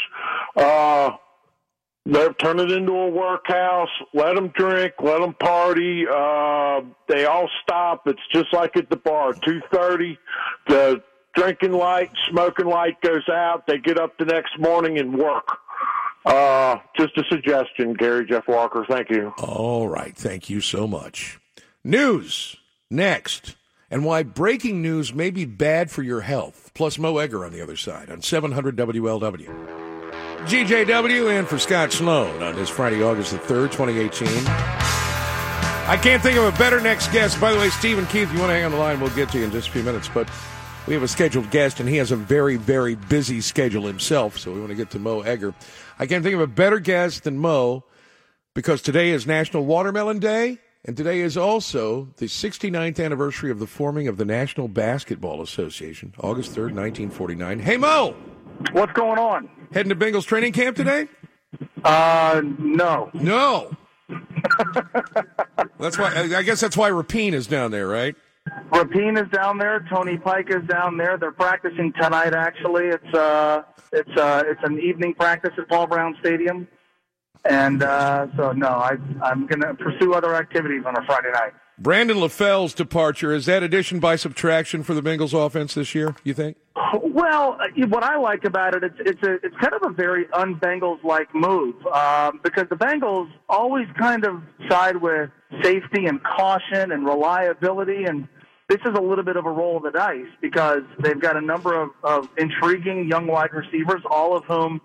Uh, 0.56 1.11
let, 2.09 2.38
turn 2.38 2.59
it 2.59 2.71
into 2.71 2.92
a 2.92 3.11
workhouse. 3.11 3.90
Let 4.14 4.35
them 4.35 4.49
drink. 4.49 4.94
Let 5.03 5.21
them 5.21 5.35
party. 5.35 6.07
Uh, 6.11 6.81
they 7.07 7.27
all 7.27 7.51
stop. 7.62 8.07
It's 8.07 8.21
just 8.33 8.51
like 8.53 8.77
at 8.79 8.88
the 8.88 8.97
bar. 8.97 9.35
Two 9.35 9.61
thirty, 9.71 10.18
the 10.66 11.03
drinking 11.35 11.73
light, 11.73 12.11
smoking 12.31 12.66
light 12.66 12.99
goes 13.03 13.29
out. 13.29 13.66
They 13.66 13.77
get 13.77 13.99
up 13.99 14.16
the 14.16 14.25
next 14.25 14.59
morning 14.59 14.99
and 14.99 15.18
work. 15.18 15.47
Uh, 16.25 16.79
just 16.97 17.16
a 17.18 17.25
suggestion, 17.29 17.92
Gary 17.92 18.25
Jeff 18.27 18.49
Walker. 18.49 18.87
Thank 18.88 19.11
you. 19.11 19.35
All 19.38 19.87
right. 19.87 20.16
Thank 20.16 20.49
you 20.49 20.62
so 20.62 20.87
much. 20.87 21.38
News 21.85 22.57
next, 22.90 23.55
and 23.90 24.03
why 24.03 24.23
breaking 24.23 24.81
news 24.81 25.12
may 25.12 25.31
be 25.31 25.44
bad 25.44 25.90
for 25.90 26.03
your 26.03 26.23
health. 26.23 26.71
Plus 26.73 26.99
Mo 26.99 27.18
Egger 27.18 27.44
on 27.44 27.53
the 27.53 27.61
other 27.61 27.77
side 27.77 28.11
on 28.11 28.23
700 28.23 28.77
WLW. 28.77 29.97
GJW 30.46 31.38
and 31.38 31.48
for 31.48 31.59
Scott 31.59 31.92
Sloan 31.92 32.42
on 32.42 32.55
this 32.55 32.68
Friday, 32.68 33.03
August 33.03 33.33
the 33.33 33.38
3rd, 33.38 33.72
2018. 33.72 34.29
I 35.88 35.98
can't 36.01 36.22
think 36.22 36.38
of 36.38 36.44
a 36.44 36.57
better 36.59 36.81
next 36.81 37.11
guest. 37.12 37.40
By 37.40 37.53
the 37.53 37.59
way, 37.59 37.70
Stephen 37.70 38.07
Keith, 38.07 38.33
you 38.33 38.38
want 38.38 38.51
to 38.51 38.55
hang 38.55 38.64
on 38.64 38.70
the 38.70 38.79
line? 38.79 39.01
We'll 39.01 39.14
get 39.16 39.31
to 39.31 39.38
you 39.38 39.44
in 39.44 39.51
just 39.51 39.68
a 39.68 39.70
few 39.72 39.83
minutes. 39.83 40.09
But 40.09 40.31
we 40.87 40.94
have 40.94 41.03
a 41.03 41.09
scheduled 41.09 41.51
guest, 41.51 41.81
and 41.81 41.88
he 41.88 41.96
has 41.96 42.12
a 42.12 42.16
very, 42.16 42.57
very 42.57 42.94
busy 42.94 43.40
schedule 43.40 43.87
himself. 43.87 44.38
So 44.38 44.53
we 44.53 44.61
want 44.61 44.70
to 44.70 44.77
get 44.77 44.90
to 44.90 44.98
Mo 44.98 45.22
Egger. 45.22 45.55
I 45.98 46.07
can't 46.07 46.22
think 46.22 46.35
of 46.35 46.40
a 46.40 46.46
better 46.46 46.79
guest 46.79 47.24
than 47.24 47.38
Mo 47.38 47.85
because 48.55 48.81
today 48.81 49.11
is 49.11 49.27
National 49.27 49.64
Watermelon 49.64 50.18
Day, 50.18 50.59
and 50.85 50.96
today 50.96 51.20
is 51.20 51.37
also 51.37 52.09
the 52.18 52.27
69th 52.27 53.05
anniversary 53.05 53.51
of 53.51 53.59
the 53.59 53.66
forming 53.66 54.09
of 54.09 54.16
the 54.18 54.24
National 54.24 54.68
Basketball 54.68 55.42
Association, 55.42 56.14
August 56.20 56.53
3rd, 56.53 56.74
1949. 56.74 57.59
Hey, 57.61 57.77
Mo! 57.77 58.14
What's 58.73 58.92
going 58.92 59.18
on? 59.18 59.49
Heading 59.73 59.90
to 59.90 59.97
Bengals 59.97 60.27
training 60.27 60.53
camp 60.53 60.77
today? 60.77 61.09
Uh, 61.85 62.42
no. 62.59 63.11
No. 63.14 63.71
that's 65.79 65.99
why. 65.99 66.29
I 66.37 66.42
guess 66.42 66.61
that's 66.61 66.77
why 66.77 66.88
Rapine 66.88 67.35
is 67.35 67.47
down 67.47 67.71
there, 67.71 67.87
right? 67.87 68.14
Rapine 68.73 69.16
is 69.18 69.31
down 69.31 69.59
there. 69.59 69.87
Tony 69.92 70.16
Pike 70.16 70.51
is 70.51 70.66
down 70.68 70.97
there. 70.97 71.18
They're 71.18 71.33
practicing 71.33 71.92
tonight. 72.01 72.35
Actually, 72.35 72.87
it's 72.87 73.14
uh, 73.14 73.62
it's 73.92 74.11
uh, 74.16 74.44
it's 74.47 74.61
an 74.64 74.81
evening 74.81 75.14
practice 75.14 75.53
at 75.59 75.68
Paul 75.68 75.87
Brown 75.87 76.16
Stadium, 76.21 76.66
and 77.44 77.83
uh, 77.83 78.27
so 78.37 78.53
no, 78.53 78.68
I 78.68 78.97
I'm 79.23 79.47
gonna 79.47 79.75
pursue 79.75 80.14
other 80.14 80.35
activities 80.35 80.83
on 80.87 80.97
a 80.97 81.05
Friday 81.05 81.31
night. 81.33 81.53
Brandon 81.78 82.16
LaFell's 82.16 82.74
departure 82.74 83.32
is 83.32 83.46
that 83.46 83.62
addition 83.62 84.00
by 84.00 84.16
subtraction 84.16 84.82
for 84.82 84.94
the 84.94 85.02
Bengals 85.02 85.32
offense 85.32 85.74
this 85.74 85.94
year? 85.94 86.16
You 86.24 86.34
think? 86.34 86.56
Well, 87.02 87.56
uh, 87.60 87.86
what 87.86 88.02
I 88.02 88.16
like 88.16 88.44
about 88.44 88.74
it, 88.74 88.82
it's 88.82 88.96
it's 88.98 89.22
a 89.22 89.34
it's 89.44 89.56
kind 89.60 89.74
of 89.74 89.82
a 89.90 89.92
very 89.92 90.26
un-Bengals 90.32 91.02
like 91.04 91.32
move 91.34 91.74
um, 91.86 92.40
because 92.42 92.66
the 92.68 92.76
Bengals 92.76 93.30
always 93.48 93.86
kind 93.98 94.24
of 94.24 94.42
side 94.68 94.96
with 94.96 95.30
safety 95.62 96.06
and 96.06 96.20
caution 96.22 96.92
and 96.92 97.04
reliability, 97.04 98.04
and 98.04 98.26
this 98.68 98.78
is 98.84 98.96
a 98.96 99.00
little 99.00 99.24
bit 99.24 99.36
of 99.36 99.46
a 99.46 99.50
roll 99.50 99.76
of 99.76 99.84
the 99.84 99.90
dice 99.90 100.26
because 100.40 100.82
they've 101.00 101.20
got 101.20 101.36
a 101.36 101.40
number 101.40 101.80
of, 101.80 101.90
of 102.02 102.28
intriguing 102.38 103.08
young 103.08 103.26
wide 103.26 103.52
receivers, 103.52 104.02
all 104.10 104.36
of 104.36 104.44
whom, 104.44 104.80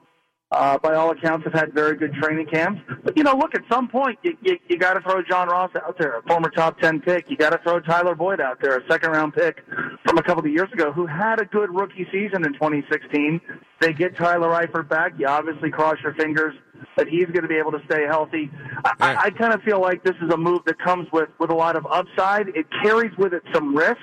uh, 0.54 0.78
by 0.78 0.96
all 0.96 1.12
accounts, 1.12 1.44
have 1.46 1.54
had 1.54 1.74
very 1.74 1.96
good 1.96 2.13
training 2.13 2.46
camps. 2.48 2.82
But 3.04 3.18
you 3.18 3.24
know, 3.24 3.36
look, 3.36 3.56
at 3.56 3.62
some 3.72 3.88
point 3.88 4.20
you 4.24 4.38
you, 4.42 4.58
you 4.68 4.78
got 4.78 4.94
to 4.94 5.02
throw 5.02 5.22
John 5.24 5.48
Ross 5.48 5.72
out 5.76 5.98
there, 5.98 6.20
a 6.20 6.22
former 6.24 6.50
top 6.50 6.80
ten 6.80 7.02
pick. 7.02 7.30
You 7.30 7.38
got 7.38 7.52
to 7.52 7.60
throw 7.63 7.80
Tyler 7.80 8.16
Boyd 8.16 8.39
out 8.39 8.60
there, 8.62 8.78
a 8.78 8.88
second 8.89 9.12
round 9.12 9.34
pick 9.34 9.63
from 10.06 10.18
a 10.18 10.24
couple 10.24 10.46
of 10.46 10.52
years 10.52 10.72
ago, 10.74 10.92
who 10.92 11.06
had 11.06 11.39
a 11.39 11.46
good 11.46 11.74
rookie 11.74 12.08
season 12.12 12.46
in 12.46 12.54
2016. 12.54 13.42
They 13.82 13.94
get 13.94 14.16
Tyler 14.18 14.50
Eifert 14.50 14.88
back. 14.88 15.13
You 15.18 15.28
obviously 15.28 15.70
cross 15.70 15.98
your 16.04 16.13
fingers 16.13 16.54
that 16.98 17.08
he's 17.08 17.26
going 17.26 17.42
to 17.42 17.48
be 17.48 17.56
able 17.58 17.72
to 17.72 17.82
stay 17.86 18.04
healthy. 18.06 18.50
I, 18.86 18.94
Yeah. 19.00 19.22
I 19.26 19.30
kind 19.32 19.54
of 19.54 19.62
feel 19.63 19.82
like 19.82 20.04
this 20.04 20.16
is 20.22 20.32
a 20.32 20.38
move 20.38 20.62
that 20.66 20.80
comes 20.80 21.08
with 21.12 21.30
with 21.39 21.50
a 21.50 21.56
lot 21.56 21.76
of 21.76 21.86
upside. 21.88 22.50
It 22.50 22.66
carries 22.84 23.16
with 23.18 23.34
it 23.34 23.44
some 23.54 23.76
risk. 23.76 24.02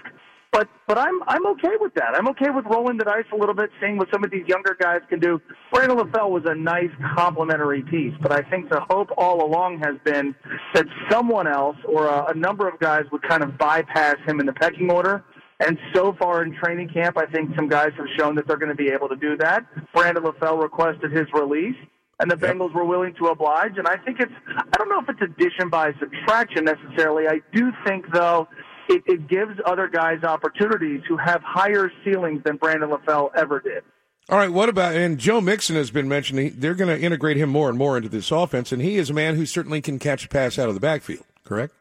But 0.53 0.69
but 0.89 0.99
I'm 0.99 1.23
I'm 1.29 1.47
okay 1.49 1.77
with 1.81 1.95
that. 1.95 2.15
I'm 2.15 2.29
okay 2.29 2.51
with 2.51 2.65
rolling 2.67 2.97
the 2.97 3.05
dice 3.05 3.25
a 3.33 3.37
little 3.37 3.55
bit, 3.55 3.71
seeing 3.81 3.99
what 3.99 4.09
some 4.13 4.25
of 4.25 4.33
these 4.33 4.47
younger 4.49 4.77
guys 4.79 5.01
can 5.09 5.21
do. 5.21 5.41
Brandon 5.73 5.99
LaFell 5.99 6.31
was 6.31 6.43
a 6.47 6.55
nice 6.55 6.91
complementary 7.15 7.83
piece, 7.83 8.15
but 8.21 8.33
I 8.33 8.43
think 8.51 8.69
the 8.69 8.81
hope 8.89 9.11
all 9.17 9.45
along 9.45 9.79
has 9.81 9.95
been 10.05 10.35
that 10.75 10.87
someone 11.09 11.47
else 11.47 11.77
or 11.87 12.09
a, 12.09 12.33
a 12.33 12.35
number 12.35 12.69
of 12.69 12.81
guys 12.81 13.05
would 13.13 13.23
kind 13.23 13.45
of 13.45 13.57
bypass 13.59 14.17
him 14.27 14.41
in 14.41 14.47
the 14.47 14.53
pecking 14.53 14.91
order. 14.91 15.25
And 15.61 15.79
so 15.95 16.17
far 16.19 16.43
in 16.43 16.57
training 16.57 16.89
camp, 16.89 17.19
I 17.19 17.27
think 17.27 17.55
some 17.55 17.69
guys 17.69 17.91
have 17.99 18.07
shown 18.19 18.35
that 18.37 18.49
they're 18.49 18.57
going 18.57 18.71
to 18.71 18.83
be 18.83 18.89
able 18.89 19.09
to 19.09 19.17
do 19.17 19.37
that. 19.37 19.67
Brandon 19.95 20.25
LaFell 20.25 20.61
requested 20.61 21.13
his 21.13 21.27
release 21.35 21.77
and 22.21 22.31
the 22.31 22.37
Bengals 22.37 22.73
were 22.75 22.85
willing 22.85 23.15
to 23.15 23.27
oblige. 23.29 23.77
And 23.77 23.89
I 23.89 23.97
think 23.97 24.21
it's, 24.21 24.33
I 24.57 24.77
don't 24.77 24.89
know 24.89 25.01
if 25.01 25.09
it's 25.09 25.23
addition 25.23 25.71
by 25.71 25.93
subtraction 25.99 26.65
necessarily. 26.65 27.27
I 27.27 27.41
do 27.55 27.73
think, 27.87 28.05
though, 28.13 28.47
it, 28.90 29.03
it 29.07 29.29
gives 29.29 29.53
other 29.64 29.88
guys 29.88 30.24
opportunities 30.24 31.00
who 31.09 31.16
have 31.16 31.40
higher 31.42 31.90
ceilings 32.05 32.42
than 32.44 32.57
Brandon 32.57 32.90
LaFell 32.90 33.31
ever 33.37 33.61
did. 33.61 33.85
All 34.29 34.37
right. 34.37 34.50
What 34.53 34.68
about 34.68 34.94
and 34.94 35.18
Joe 35.18 35.40
Mixon 35.40 35.76
has 35.76 35.90
been 35.90 36.09
mentioning 36.09 36.55
they're 36.57 36.74
going 36.74 36.94
to 36.94 37.05
integrate 37.05 37.37
him 37.37 37.48
more 37.48 37.68
and 37.68 37.79
more 37.79 37.96
into 37.96 38.09
this 38.09 38.31
offense, 38.31 38.70
and 38.70 38.83
he 38.83 38.96
is 38.96 39.11
a 39.11 39.14
man 39.14 39.37
who 39.37 39.46
certainly 39.46 39.81
can 39.81 39.98
catch 39.98 40.24
a 40.24 40.29
pass 40.29 40.59
out 40.59 40.68
of 40.68 40.74
the 40.74 40.81
backfield. 40.81 41.24
Correct? 41.44 41.74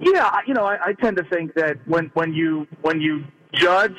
Yeah, 0.00 0.30
you 0.46 0.54
know, 0.54 0.64
I, 0.64 0.78
I 0.86 0.92
tend 0.92 1.16
to 1.16 1.24
think 1.24 1.54
that 1.54 1.76
when 1.86 2.10
when 2.14 2.32
you 2.32 2.66
when 2.82 3.00
you 3.00 3.24
judge 3.54 3.96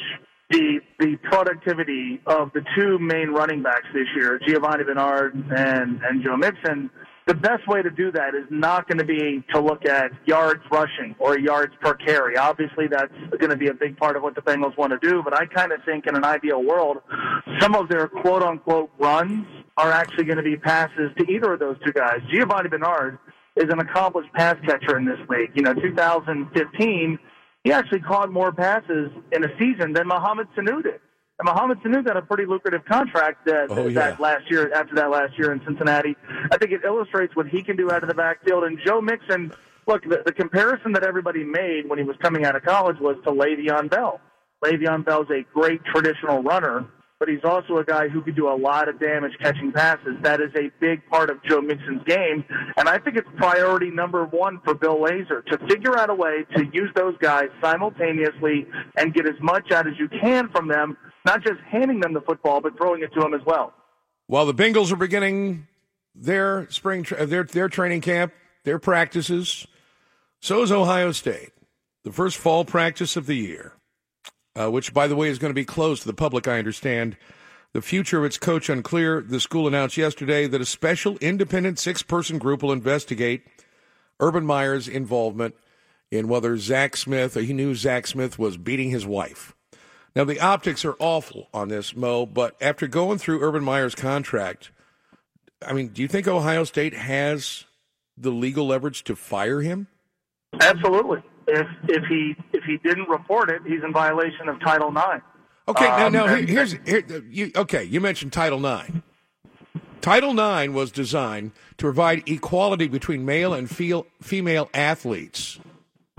the 0.50 0.80
the 1.00 1.18
productivity 1.24 2.22
of 2.26 2.52
the 2.54 2.62
two 2.76 3.00
main 3.00 3.30
running 3.30 3.64
backs 3.64 3.88
this 3.94 4.08
year, 4.16 4.40
Giovani 4.48 4.84
Bernard 4.84 5.34
and 5.36 6.02
and 6.04 6.24
Joe 6.24 6.38
Mixon, 6.38 6.90
the 7.30 7.36
best 7.36 7.68
way 7.68 7.84
to 7.84 7.92
do 7.92 8.12
that 8.12 8.34
is 8.34 8.46
not 8.50 8.88
going 8.88 8.98
to 8.98 9.06
be 9.06 9.44
to 9.54 9.62
look 9.62 9.86
at 9.86 10.12
yards 10.26 10.64
rushing 10.72 11.16
or 11.20 11.38
yards 11.38 11.72
per 11.80 11.94
carry. 11.94 12.36
Obviously, 12.36 12.88
that's 12.88 13.14
going 13.40 13.52
to 13.52 13.56
be 13.56 13.68
a 13.68 13.74
big 13.74 13.96
part 13.98 14.18
of 14.18 14.24
what 14.24 14.34
the 14.34 14.42
Bengals 14.42 14.76
want 14.78 15.00
to 15.00 15.08
do. 15.08 15.22
But 15.24 15.36
I 15.36 15.46
kind 15.46 15.72
of 15.72 15.80
think 15.86 16.08
in 16.08 16.16
an 16.16 16.26
ideal 16.26 16.64
world, 16.64 16.98
some 17.60 17.76
of 17.76 17.88
their 17.88 18.08
quote 18.08 18.42
unquote 18.42 18.90
runs 18.98 19.46
are 19.78 19.92
actually 19.92 20.24
going 20.24 20.38
to 20.38 20.44
be 20.44 20.58
passes 20.58 21.12
to 21.20 21.32
either 21.32 21.54
of 21.54 21.60
those 21.60 21.78
two 21.86 21.94
guys. 21.94 22.18
Giovani 22.34 22.68
Bernard 22.68 23.20
is 23.56 23.66
an 23.70 23.80
accomplished 23.80 24.34
pass 24.34 24.56
catcher 24.66 24.98
in 24.98 25.06
this 25.06 25.20
league. 25.30 25.52
You 25.54 25.62
know, 25.62 25.76
2015, 25.76 27.20
he 27.64 27.72
actually 27.72 28.00
caught 28.00 28.32
more 28.32 28.52
passes 28.52 29.12
in 29.32 29.44
a 29.44 29.50
season 29.60 29.94
than 29.94 30.08
Mohamed 30.08 30.48
Sanu 30.58 30.82
did. 30.82 31.00
And 31.40 31.46
Mohamed 31.46 31.80
Sanu 31.80 32.04
got 32.06 32.18
a 32.18 32.22
pretty 32.22 32.46
lucrative 32.46 32.84
contract 32.86 33.48
uh, 33.48 33.68
oh, 33.70 33.76
that, 33.76 33.78
Oh, 33.80 33.88
yeah. 33.88 33.94
that 34.12 34.20
last 34.20 34.52
year, 34.52 34.72
after 34.74 34.94
that 34.96 35.10
last 35.10 35.38
year 35.38 35.54
in 35.54 35.62
Cincinnati. 35.66 36.16
I 36.52 36.58
think 36.58 36.72
it 36.72 36.82
illustrates 36.84 37.36
what 37.36 37.48
he 37.48 37.64
can 37.64 37.78
do 37.78 37.92
out 37.92 38.04
of 38.04 38.10
the 38.10 38.16
backfield. 38.16 38.66
And 38.66 38.78
Joe 38.86 39.00
Mixon, 39.00 39.54
look, 39.88 40.04
the, 40.04 40.22
the 40.26 40.34
comparison 40.34 40.92
that 40.94 41.04
everybody 41.04 41.44
made 41.46 41.88
when 41.88 41.98
he 41.98 42.04
was 42.04 42.18
coming 42.22 42.44
out 42.46 42.56
of 42.58 42.64
college 42.64 42.98
was 43.00 43.16
to 43.24 43.32
Le'Veon 43.32 43.90
Bell. 43.90 44.20
Le'Veon 44.64 45.06
Bell's 45.06 45.28
a 45.30 45.46
great 45.54 45.80
traditional 45.86 46.44
runner, 46.44 46.86
but 47.18 47.30
he's 47.30 47.46
also 47.46 47.78
a 47.78 47.86
guy 47.86 48.10
who 48.10 48.22
can 48.22 48.36
do 48.36 48.50
a 48.50 48.58
lot 48.58 48.90
of 48.90 49.00
damage 49.00 49.32
catching 49.42 49.72
passes. 49.72 50.18
That 50.22 50.42
is 50.42 50.52
a 50.58 50.70
big 50.82 51.00
part 51.10 51.30
of 51.30 51.42
Joe 51.44 51.62
Mixon's 51.62 52.04
game, 52.06 52.44
and 52.76 52.90
I 52.90 52.98
think 52.98 53.16
it's 53.16 53.28
priority 53.38 53.90
number 53.90 54.26
one 54.26 54.60
for 54.66 54.74
Bill 54.74 54.98
Lazor 54.98 55.46
to 55.46 55.58
figure 55.70 55.98
out 55.98 56.10
a 56.10 56.14
way 56.16 56.44
to 56.58 56.66
use 56.74 56.90
those 56.96 57.16
guys 57.20 57.48
simultaneously 57.62 58.68
and 58.98 59.14
get 59.14 59.26
as 59.26 59.36
much 59.42 59.72
out 59.72 59.88
as 59.88 59.94
you 59.98 60.10
can 60.10 60.50
from 60.50 60.68
them, 60.68 60.98
not 61.30 61.44
just 61.44 61.60
handing 61.62 62.00
them 62.00 62.14
the 62.14 62.22
football, 62.22 62.60
but 62.60 62.76
throwing 62.76 63.04
it 63.04 63.14
to 63.14 63.20
them 63.20 63.36
as 63.36 63.42
well. 63.46 63.72
While 64.26 64.48
the 64.48 64.54
Bengals 64.54 64.92
are 64.92 64.96
beginning 64.96 65.68
their 66.16 66.68
spring 66.72 67.04
tra- 67.04 67.26
their 67.26 67.44
their 67.44 67.70
training 67.70 68.02
camp, 68.02 68.34
their 68.64 68.80
practices, 68.80 69.68
so 70.42 70.64
is 70.64 70.72
Ohio 70.72 71.12
State. 71.12 71.52
The 72.04 72.12
first 72.12 72.38
fall 72.38 72.66
practice 72.66 73.16
of 73.16 73.28
the 73.28 73.36
year, 73.36 73.74
uh, 74.60 74.72
which 74.72 74.92
by 74.92 75.06
the 75.08 75.16
way 75.16 75.30
is 75.30 75.38
going 75.38 75.52
to 75.52 75.62
be 75.62 75.66
closed 75.66 76.02
to 76.02 76.08
the 76.08 76.14
public. 76.14 76.48
I 76.48 76.58
understand. 76.58 77.16
The 77.72 77.84
future 77.84 78.18
of 78.18 78.26
its 78.26 78.40
coach 78.40 78.68
unclear. 78.68 79.22
The 79.22 79.40
school 79.40 79.68
announced 79.68 79.96
yesterday 79.96 80.48
that 80.48 80.60
a 80.60 80.66
special 80.66 81.20
independent 81.20 81.78
six 81.78 82.02
person 82.02 82.40
group 82.40 82.64
will 82.64 82.72
investigate 82.72 83.44
Urban 84.20 84.44
Meyer's 84.44 84.88
involvement 84.88 85.54
in 86.10 86.28
whether 86.28 86.58
Zach 86.58 86.98
Smith, 86.98 87.36
he 87.36 87.54
knew 87.54 87.76
Zach 87.76 88.08
Smith 88.08 88.40
was 88.40 88.58
beating 88.58 88.90
his 88.90 89.06
wife. 89.06 89.54
Now, 90.16 90.24
the 90.24 90.40
optics 90.40 90.84
are 90.86 90.96
awful 91.00 91.48
on 91.54 91.70
this, 91.70 91.96
Mo, 91.96 92.26
but 92.26 92.56
after 92.62 92.88
going 92.88 93.20
through 93.20 93.42
Urban 93.42 93.64
Meyer's 93.64 93.96
contract, 93.96 94.72
I 95.66 95.74
mean, 95.74 95.90
do 95.90 96.02
you 96.02 96.08
think 96.08 96.28
Ohio 96.28 96.64
State 96.64 96.94
has 96.94 97.66
the 98.18 98.32
legal 98.32 98.68
leverage 98.68 99.04
to 99.06 99.16
fire 99.16 99.62
him? 99.62 99.88
Absolutely. 100.60 101.22
If 101.48 101.68
if 101.88 102.04
he 102.06 102.36
if 102.54 102.64
he 102.64 102.78
didn't 102.78 103.08
report 103.10 103.50
it, 103.50 103.62
he's 103.66 103.84
in 103.84 103.92
violation 103.94 104.50
of 104.50 104.60
Title 104.60 104.90
IX. 104.90 105.24
Okay, 105.68 105.86
now, 105.88 106.08
Um, 106.08 106.14
now 106.14 106.28
here, 106.28 106.38
and- 106.38 106.50
here's 106.50 106.72
here, 106.86 107.24
you, 107.30 107.52
okay. 107.56 107.84
You 107.84 108.02
mentioned 108.02 108.34
Title 108.34 108.64
IX. 108.66 108.92
Title 110.02 110.32
IX 110.40 110.74
was 110.74 110.92
designed 110.92 111.52
to 111.78 111.86
provide 111.86 112.28
equality 112.28 112.88
between 112.88 113.26
male 113.26 113.54
and 113.54 113.70
fe- 113.70 114.04
female 114.22 114.70
athletes. 114.74 115.60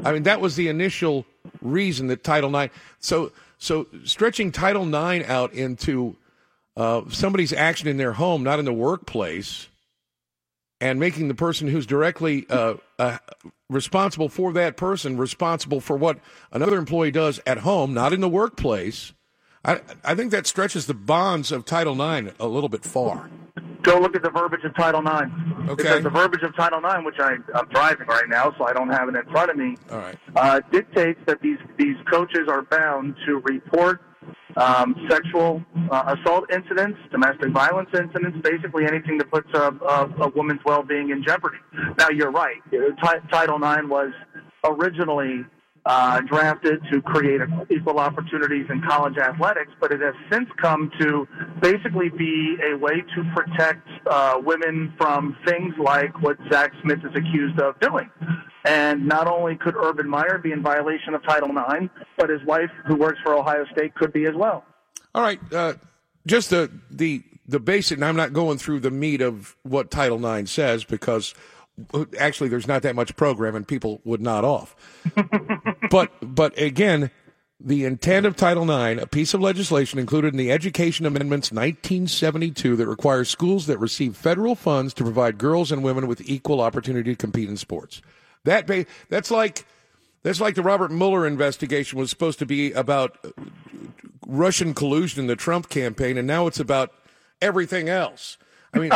I 0.04 0.12
mean, 0.12 0.22
that 0.24 0.40
was 0.40 0.56
the 0.56 0.68
initial 0.68 1.26
reason 1.60 2.06
that 2.08 2.22
Title 2.22 2.54
IX. 2.54 2.72
So, 3.00 3.32
so 3.60 3.86
stretching 4.04 4.52
Title 4.52 4.82
IX 4.88 5.28
out 5.28 5.52
into 5.52 6.16
uh, 6.76 7.02
somebody's 7.10 7.52
action 7.52 7.88
in 7.88 7.98
their 7.98 8.14
home, 8.14 8.42
not 8.42 8.58
in 8.58 8.64
the 8.64 8.72
workplace, 8.72 9.68
and 10.80 10.98
making 10.98 11.28
the 11.28 11.34
person 11.34 11.68
who's 11.68 11.84
directly 11.84 12.46
uh, 12.48 12.74
uh, 12.98 13.18
responsible 13.68 14.30
for 14.30 14.54
that 14.54 14.78
person 14.78 15.18
responsible 15.18 15.82
for 15.82 15.94
what 15.94 16.18
another 16.50 16.78
employee 16.78 17.10
does 17.10 17.38
at 17.46 17.58
home, 17.58 17.92
not 17.92 18.14
in 18.14 18.22
the 18.22 18.30
workplace. 18.30 19.12
I, 19.62 19.82
I 20.02 20.14
think 20.14 20.30
that 20.30 20.46
stretches 20.46 20.86
the 20.86 20.94
bonds 20.94 21.52
of 21.52 21.66
Title 21.66 22.00
IX 22.00 22.30
a 22.40 22.46
little 22.46 22.70
bit 22.70 22.82
far. 22.82 23.28
Go 23.82 23.98
look 23.98 24.14
at 24.14 24.22
the 24.22 24.30
verbiage 24.30 24.64
of 24.64 24.74
Title 24.76 25.00
IX. 25.00 25.30
Okay. 25.70 25.74
Because 25.82 26.02
the 26.02 26.10
verbiage 26.10 26.42
of 26.42 26.54
Title 26.56 26.78
IX, 26.80 27.04
which 27.04 27.18
I, 27.18 27.36
I'm 27.54 27.68
driving 27.70 28.06
right 28.08 28.28
now, 28.28 28.54
so 28.58 28.64
I 28.64 28.72
don't 28.72 28.90
have 28.90 29.08
it 29.08 29.14
in 29.16 29.24
front 29.30 29.50
of 29.50 29.56
me, 29.56 29.76
All 29.90 29.98
right. 29.98 30.18
uh, 30.36 30.60
dictates 30.70 31.20
that 31.26 31.40
these 31.40 31.58
these 31.78 31.96
coaches 32.10 32.48
are 32.48 32.62
bound 32.62 33.14
to 33.26 33.40
report 33.44 34.00
um, 34.56 34.94
sexual 35.08 35.64
uh, 35.90 36.14
assault 36.18 36.44
incidents, 36.52 36.98
domestic 37.10 37.50
violence 37.52 37.88
incidents, 37.94 38.36
basically 38.42 38.84
anything 38.84 39.16
that 39.18 39.30
puts 39.30 39.48
a, 39.54 39.68
a, 39.72 40.24
a 40.24 40.28
woman's 40.30 40.60
well-being 40.64 41.10
in 41.10 41.22
jeopardy. 41.22 41.56
Now, 41.98 42.08
you're 42.10 42.30
right. 42.32 42.56
Ti- 42.70 43.28
Title 43.30 43.56
IX 43.56 43.88
was 43.88 44.12
originally 44.64 45.44
uh, 45.90 46.20
drafted 46.20 46.80
to 46.92 47.02
create 47.02 47.40
equal 47.68 47.98
opportunities 47.98 48.64
in 48.70 48.80
college 48.82 49.18
athletics, 49.18 49.72
but 49.80 49.90
it 49.90 50.00
has 50.00 50.14
since 50.30 50.48
come 50.56 50.88
to 51.00 51.26
basically 51.60 52.08
be 52.10 52.56
a 52.70 52.76
way 52.76 53.02
to 53.12 53.24
protect 53.34 53.88
uh, 54.08 54.34
women 54.40 54.94
from 54.96 55.36
things 55.44 55.74
like 55.82 56.22
what 56.22 56.36
Zach 56.48 56.70
Smith 56.82 56.98
is 56.98 57.10
accused 57.16 57.58
of 57.58 57.78
doing. 57.80 58.08
And 58.64 59.08
not 59.08 59.26
only 59.26 59.56
could 59.56 59.74
Urban 59.74 60.08
Meyer 60.08 60.38
be 60.38 60.52
in 60.52 60.62
violation 60.62 61.12
of 61.14 61.24
Title 61.24 61.48
IX, 61.48 61.92
but 62.16 62.30
his 62.30 62.44
wife, 62.44 62.70
who 62.86 62.94
works 62.94 63.18
for 63.24 63.34
Ohio 63.34 63.64
State, 63.72 63.92
could 63.96 64.12
be 64.12 64.26
as 64.26 64.34
well. 64.36 64.64
All 65.12 65.22
right. 65.22 65.40
Uh, 65.52 65.74
just 66.24 66.50
the 66.50 66.70
the 66.88 67.24
the 67.48 67.58
basic. 67.58 67.96
And 67.96 68.04
I'm 68.04 68.14
not 68.14 68.32
going 68.32 68.58
through 68.58 68.78
the 68.80 68.92
meat 68.92 69.22
of 69.22 69.56
what 69.64 69.90
Title 69.90 70.24
IX 70.24 70.48
says 70.48 70.84
because 70.84 71.34
actually 72.18 72.48
there's 72.48 72.66
not 72.66 72.82
that 72.82 72.94
much 72.94 73.16
program 73.16 73.54
and 73.54 73.66
people 73.66 74.00
would 74.04 74.20
nod 74.20 74.44
off. 74.44 74.74
but 75.90 76.10
but 76.22 76.58
again, 76.58 77.10
the 77.62 77.84
intent 77.84 78.24
of 78.24 78.36
Title 78.36 78.64
IX, 78.64 79.02
a 79.02 79.06
piece 79.06 79.34
of 79.34 79.40
legislation 79.40 79.98
included 79.98 80.32
in 80.32 80.38
the 80.38 80.50
Education 80.50 81.04
Amendments 81.04 81.52
1972 81.52 82.76
that 82.76 82.86
requires 82.86 83.28
schools 83.28 83.66
that 83.66 83.78
receive 83.78 84.16
federal 84.16 84.54
funds 84.54 84.94
to 84.94 85.04
provide 85.04 85.36
girls 85.36 85.70
and 85.70 85.84
women 85.84 86.06
with 86.06 86.22
equal 86.28 86.60
opportunity 86.60 87.12
to 87.12 87.16
compete 87.16 87.48
in 87.48 87.56
sports. 87.56 88.00
That 88.44 88.66
ba- 88.66 88.86
that's 89.10 89.30
like 89.30 89.66
that's 90.22 90.40
like 90.40 90.54
the 90.54 90.62
Robert 90.62 90.90
Mueller 90.90 91.26
investigation 91.26 91.98
was 91.98 92.10
supposed 92.10 92.38
to 92.38 92.46
be 92.46 92.72
about 92.72 93.18
Russian 94.26 94.74
collusion 94.74 95.20
in 95.20 95.26
the 95.26 95.36
Trump 95.36 95.68
campaign, 95.68 96.16
and 96.16 96.26
now 96.26 96.46
it's 96.46 96.60
about 96.60 96.92
everything 97.42 97.88
else. 97.88 98.38
I 98.72 98.78
mean, 98.78 98.90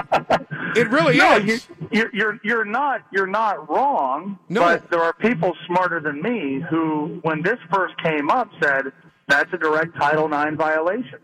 it 0.76 0.88
really 0.90 1.16
no, 1.18 1.37
is. 1.37 1.68
You, 1.68 1.78
you're 1.90 2.10
you're 2.14 2.40
you're 2.44 2.64
not 2.64 3.02
you're 3.12 3.26
not 3.26 3.68
wrong. 3.68 4.38
No. 4.48 4.60
But 4.60 4.90
there 4.90 5.02
are 5.02 5.12
people 5.14 5.56
smarter 5.66 6.00
than 6.00 6.22
me 6.22 6.64
who, 6.70 7.18
when 7.22 7.42
this 7.42 7.58
first 7.72 7.94
came 8.02 8.30
up, 8.30 8.48
said 8.62 8.92
that's 9.28 9.52
a 9.52 9.58
direct 9.58 9.96
Title 9.96 10.26
IX 10.26 10.56
violation. 10.56 11.18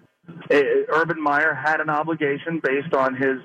Eh, 0.50 0.62
Urban 0.88 1.20
Meyer 1.20 1.54
had 1.54 1.80
an 1.80 1.90
obligation 1.90 2.60
based 2.62 2.94
on 2.94 3.14
his 3.14 3.38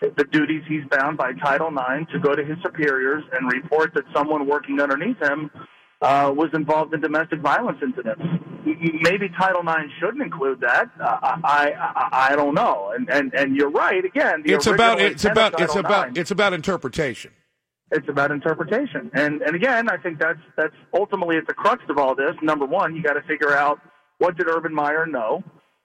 the 0.00 0.24
duties 0.30 0.62
he's 0.68 0.84
bound 0.90 1.16
by 1.16 1.32
Title 1.32 1.68
IX 1.68 2.10
to 2.12 2.20
go 2.20 2.34
to 2.34 2.44
his 2.44 2.56
superiors 2.62 3.24
and 3.32 3.50
report 3.52 3.92
that 3.94 4.04
someone 4.14 4.46
working 4.46 4.80
underneath 4.80 5.20
him 5.20 5.50
uh, 6.00 6.32
was 6.34 6.50
involved 6.54 6.94
in 6.94 7.00
domestic 7.00 7.40
violence 7.40 7.78
incidents. 7.82 8.22
Maybe 8.64 9.28
Title 9.30 9.60
IX 9.62 9.90
shouldn't 10.00 10.22
include 10.22 10.60
that. 10.60 10.90
Uh, 11.00 11.18
I, 11.44 11.72
I 11.72 12.28
I 12.32 12.36
don't 12.36 12.54
know. 12.54 12.92
And 12.94 13.08
and 13.10 13.32
and 13.34 13.56
you're 13.56 13.70
right. 13.70 14.04
Again, 14.04 14.42
the 14.44 14.52
It's 14.54 14.66
about 14.66 15.00
it's 15.00 15.24
about 15.24 15.60
it's 15.60 15.74
about 15.76 16.08
IX 16.08 16.18
it's 16.18 16.30
about 16.30 16.52
interpretation. 16.52 17.32
it's 17.90 18.08
about 18.08 18.30
interpretation. 18.30 19.10
And 19.14 19.40
and 19.42 19.54
again, 19.56 19.88
I 19.88 19.96
think 19.96 20.18
that's 20.18 20.40
that's 20.56 20.74
ultimately 20.92 21.36
at 21.36 21.46
the 21.46 21.54
crux 21.54 21.82
of 21.88 21.98
all 21.98 22.14
this. 22.14 22.34
Number 22.42 22.66
one, 22.66 22.94
you 22.94 23.02
got 23.02 23.14
to 23.14 23.22
figure 23.22 23.54
out 23.56 23.80
what 24.18 24.36
did 24.36 24.48
Urban 24.48 24.74
Meyer 24.74 25.06
know. 25.06 25.42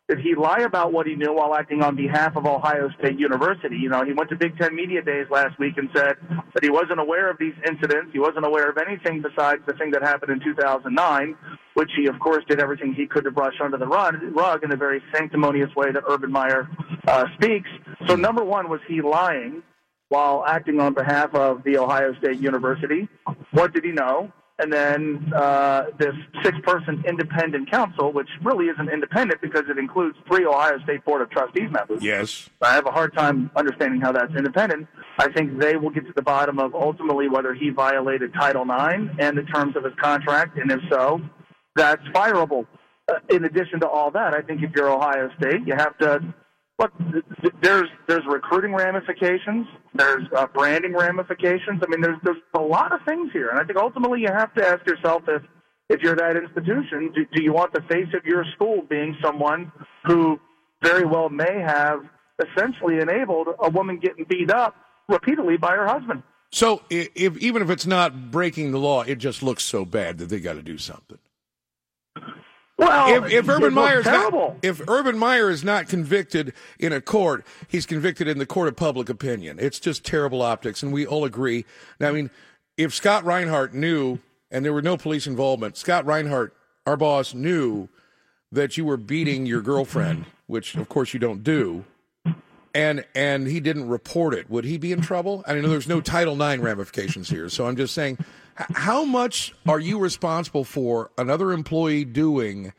Did 0.09 0.19
he 0.19 0.35
lie 0.35 0.59
about 0.59 0.91
what 0.91 1.07
he 1.07 1.15
knew 1.15 1.33
while 1.33 1.55
acting 1.55 1.81
on 1.81 1.95
behalf 1.95 2.35
of 2.35 2.45
Ohio 2.45 2.89
State 2.99 3.17
University? 3.17 3.77
You 3.77 3.87
know, 3.87 4.03
he 4.03 4.11
went 4.11 4.29
to 4.31 4.35
Big 4.35 4.57
Ten 4.57 4.75
Media 4.75 5.01
Days 5.01 5.27
last 5.31 5.57
week 5.57 5.77
and 5.77 5.89
said 5.95 6.17
that 6.53 6.61
he 6.61 6.69
wasn't 6.69 6.99
aware 6.99 7.29
of 7.29 7.37
these 7.37 7.53
incidents. 7.65 8.11
He 8.11 8.19
wasn't 8.19 8.45
aware 8.45 8.69
of 8.69 8.77
anything 8.77 9.21
besides 9.21 9.61
the 9.65 9.73
thing 9.73 9.91
that 9.91 10.01
happened 10.01 10.31
in 10.33 10.41
2009, 10.43 11.37
which 11.75 11.89
he, 11.95 12.07
of 12.07 12.19
course, 12.19 12.43
did 12.49 12.59
everything 12.59 12.93
he 12.93 13.07
could 13.07 13.23
to 13.23 13.31
brush 13.31 13.55
under 13.63 13.77
the 13.77 13.87
rug, 13.87 14.63
in 14.63 14.69
the 14.69 14.75
very 14.75 15.01
sanctimonious 15.15 15.73
way 15.75 15.91
that 15.93 16.03
Urban 16.09 16.31
Meyer 16.31 16.67
uh, 17.07 17.23
speaks. 17.35 17.69
So, 18.07 18.15
number 18.15 18.43
one, 18.43 18.69
was 18.69 18.81
he 18.87 19.01
lying? 19.01 19.63
while 20.09 20.43
acting 20.47 20.79
on 20.79 20.93
behalf 20.93 21.33
of 21.33 21.63
the 21.63 21.75
Ohio 21.75 22.13
State 22.19 22.39
University. 22.39 23.09
What 23.49 23.73
did 23.73 23.83
he 23.83 23.91
know? 23.91 24.31
And 24.59 24.71
then 24.71 25.33
uh, 25.35 25.85
this 25.97 26.13
six-person 26.43 27.03
independent 27.07 27.71
council, 27.71 28.13
which 28.13 28.29
really 28.43 28.67
isn't 28.67 28.87
independent 28.87 29.41
because 29.41 29.63
it 29.67 29.79
includes 29.79 30.15
three 30.27 30.45
Ohio 30.45 30.77
State 30.83 31.03
Board 31.05 31.23
of 31.23 31.29
Trustees 31.31 31.71
members. 31.71 32.03
Yes. 32.03 32.49
I 32.61 32.73
have 32.73 32.85
a 32.85 32.91
hard 32.91 33.15
time 33.15 33.49
understanding 33.55 33.99
how 33.99 34.11
that's 34.11 34.33
independent. 34.35 34.87
I 35.17 35.31
think 35.31 35.59
they 35.59 35.75
will 35.75 35.89
get 35.89 36.05
to 36.05 36.13
the 36.15 36.21
bottom 36.21 36.59
of 36.59 36.75
ultimately 36.75 37.29
whether 37.29 37.55
he 37.55 37.71
violated 37.71 38.31
Title 38.33 38.61
IX 38.63 39.09
and 39.19 39.35
the 39.35 39.43
terms 39.43 39.75
of 39.75 39.83
his 39.83 39.93
contract, 39.99 40.57
and 40.57 40.71
if 40.71 40.79
so, 40.89 41.19
that's 41.75 42.03
fireable. 42.09 42.67
Uh, 43.11 43.15
in 43.29 43.45
addition 43.45 43.79
to 43.79 43.87
all 43.87 44.11
that, 44.11 44.35
I 44.35 44.41
think 44.41 44.61
if 44.61 44.71
you're 44.75 44.89
Ohio 44.89 45.29
State, 45.39 45.61
you 45.65 45.73
have 45.75 45.97
to 45.97 46.33
th- 46.81 47.53
There's 47.62 47.89
there's 48.07 48.25
recruiting 48.25 48.73
ramifications, 48.73 49.67
there's 49.93 50.23
uh, 50.36 50.47
branding 50.47 50.93
ramifications. 50.93 51.81
I 51.86 51.89
mean, 51.89 52.01
there's 52.01 52.17
there's 52.23 52.38
a 52.53 52.62
lot 52.62 52.93
of 52.93 53.01
things 53.07 53.31
here, 53.31 53.49
and 53.49 53.59
I 53.59 53.63
think 53.63 53.77
ultimately 53.77 54.21
you 54.21 54.27
have 54.27 54.53
to 54.55 54.67
ask 54.67 54.86
yourself 54.86 55.23
if 55.27 55.41
if 55.89 56.01
you're 56.01 56.15
that 56.15 56.38
institution, 56.38 57.12
do, 57.13 57.25
do 57.33 57.43
you 57.43 57.53
want 57.53 57.73
the 57.73 57.81
face 57.81 58.07
of 58.15 58.25
your 58.25 58.45
school 58.55 58.81
being 58.89 59.15
someone 59.23 59.71
who 60.05 60.39
very 60.81 61.05
well 61.05 61.29
may 61.29 61.59
have 61.59 61.99
essentially 62.39 62.99
enabled 62.99 63.47
a 63.59 63.69
woman 63.69 63.99
getting 63.99 64.25
beat 64.27 64.51
up 64.51 64.75
repeatedly 65.07 65.57
by 65.57 65.71
her 65.71 65.88
husband? 65.88 66.23
So 66.51 66.83
if 66.89 67.38
even 67.38 67.62
if 67.62 67.69
it's 67.69 67.86
not 67.86 68.31
breaking 68.31 68.71
the 68.71 68.79
law, 68.79 69.01
it 69.01 69.15
just 69.15 69.41
looks 69.43 69.63
so 69.63 69.86
bad 69.86 70.19
that 70.19 70.29
they 70.29 70.39
got 70.39 70.53
to 70.53 70.62
do 70.62 70.77
something. 70.77 71.17
Well, 72.83 73.23
if, 73.23 73.31
if 73.31 73.49
Urban 73.49 73.73
Meyer 73.73 73.99
is 73.99 74.05
not, 74.05 74.55
if 74.61 74.87
Urban 74.87 75.17
Meyer 75.17 75.49
is 75.49 75.63
not 75.63 75.87
convicted 75.87 76.53
in 76.79 76.93
a 76.93 77.01
court, 77.01 77.45
he's 77.67 77.85
convicted 77.85 78.27
in 78.27 78.37
the 78.37 78.45
court 78.45 78.67
of 78.67 78.75
public 78.75 79.09
opinion. 79.09 79.57
It's 79.59 79.79
just 79.79 80.03
terrible 80.03 80.41
optics, 80.41 80.83
and 80.83 80.91
we 80.93 81.05
all 81.05 81.25
agree. 81.25 81.65
Now, 81.99 82.09
I 82.09 82.11
mean, 82.11 82.29
if 82.77 82.93
Scott 82.93 83.23
Reinhart 83.23 83.73
knew, 83.73 84.19
and 84.51 84.63
there 84.63 84.73
were 84.73 84.81
no 84.81 84.97
police 84.97 85.27
involvement, 85.27 85.77
Scott 85.77 86.05
Reinhart, 86.05 86.55
our 86.85 86.97
boss, 86.97 87.33
knew 87.33 87.87
that 88.51 88.77
you 88.77 88.85
were 88.85 88.97
beating 88.97 89.45
your 89.45 89.61
girlfriend, 89.61 90.25
which 90.47 90.75
of 90.75 90.89
course 90.89 91.13
you 91.13 91.19
don't 91.19 91.43
do, 91.43 91.85
and 92.73 93.05
and 93.15 93.47
he 93.47 93.59
didn't 93.59 93.87
report 93.87 94.33
it, 94.33 94.49
would 94.49 94.65
he 94.65 94.77
be 94.77 94.91
in 94.91 95.01
trouble? 95.01 95.43
I 95.47 95.53
know 95.55 95.69
there's 95.69 95.87
no 95.87 96.01
Title 96.01 96.41
IX 96.41 96.61
ramifications 96.61 97.29
here, 97.29 97.49
so 97.49 97.67
I'm 97.67 97.75
just 97.75 97.93
saying, 97.93 98.17
how 98.55 99.03
much 99.03 99.53
are 99.67 99.79
you 99.79 99.99
responsible 99.99 100.63
for 100.63 101.11
another 101.17 101.51
employee 101.51 102.05
doing 102.05 102.73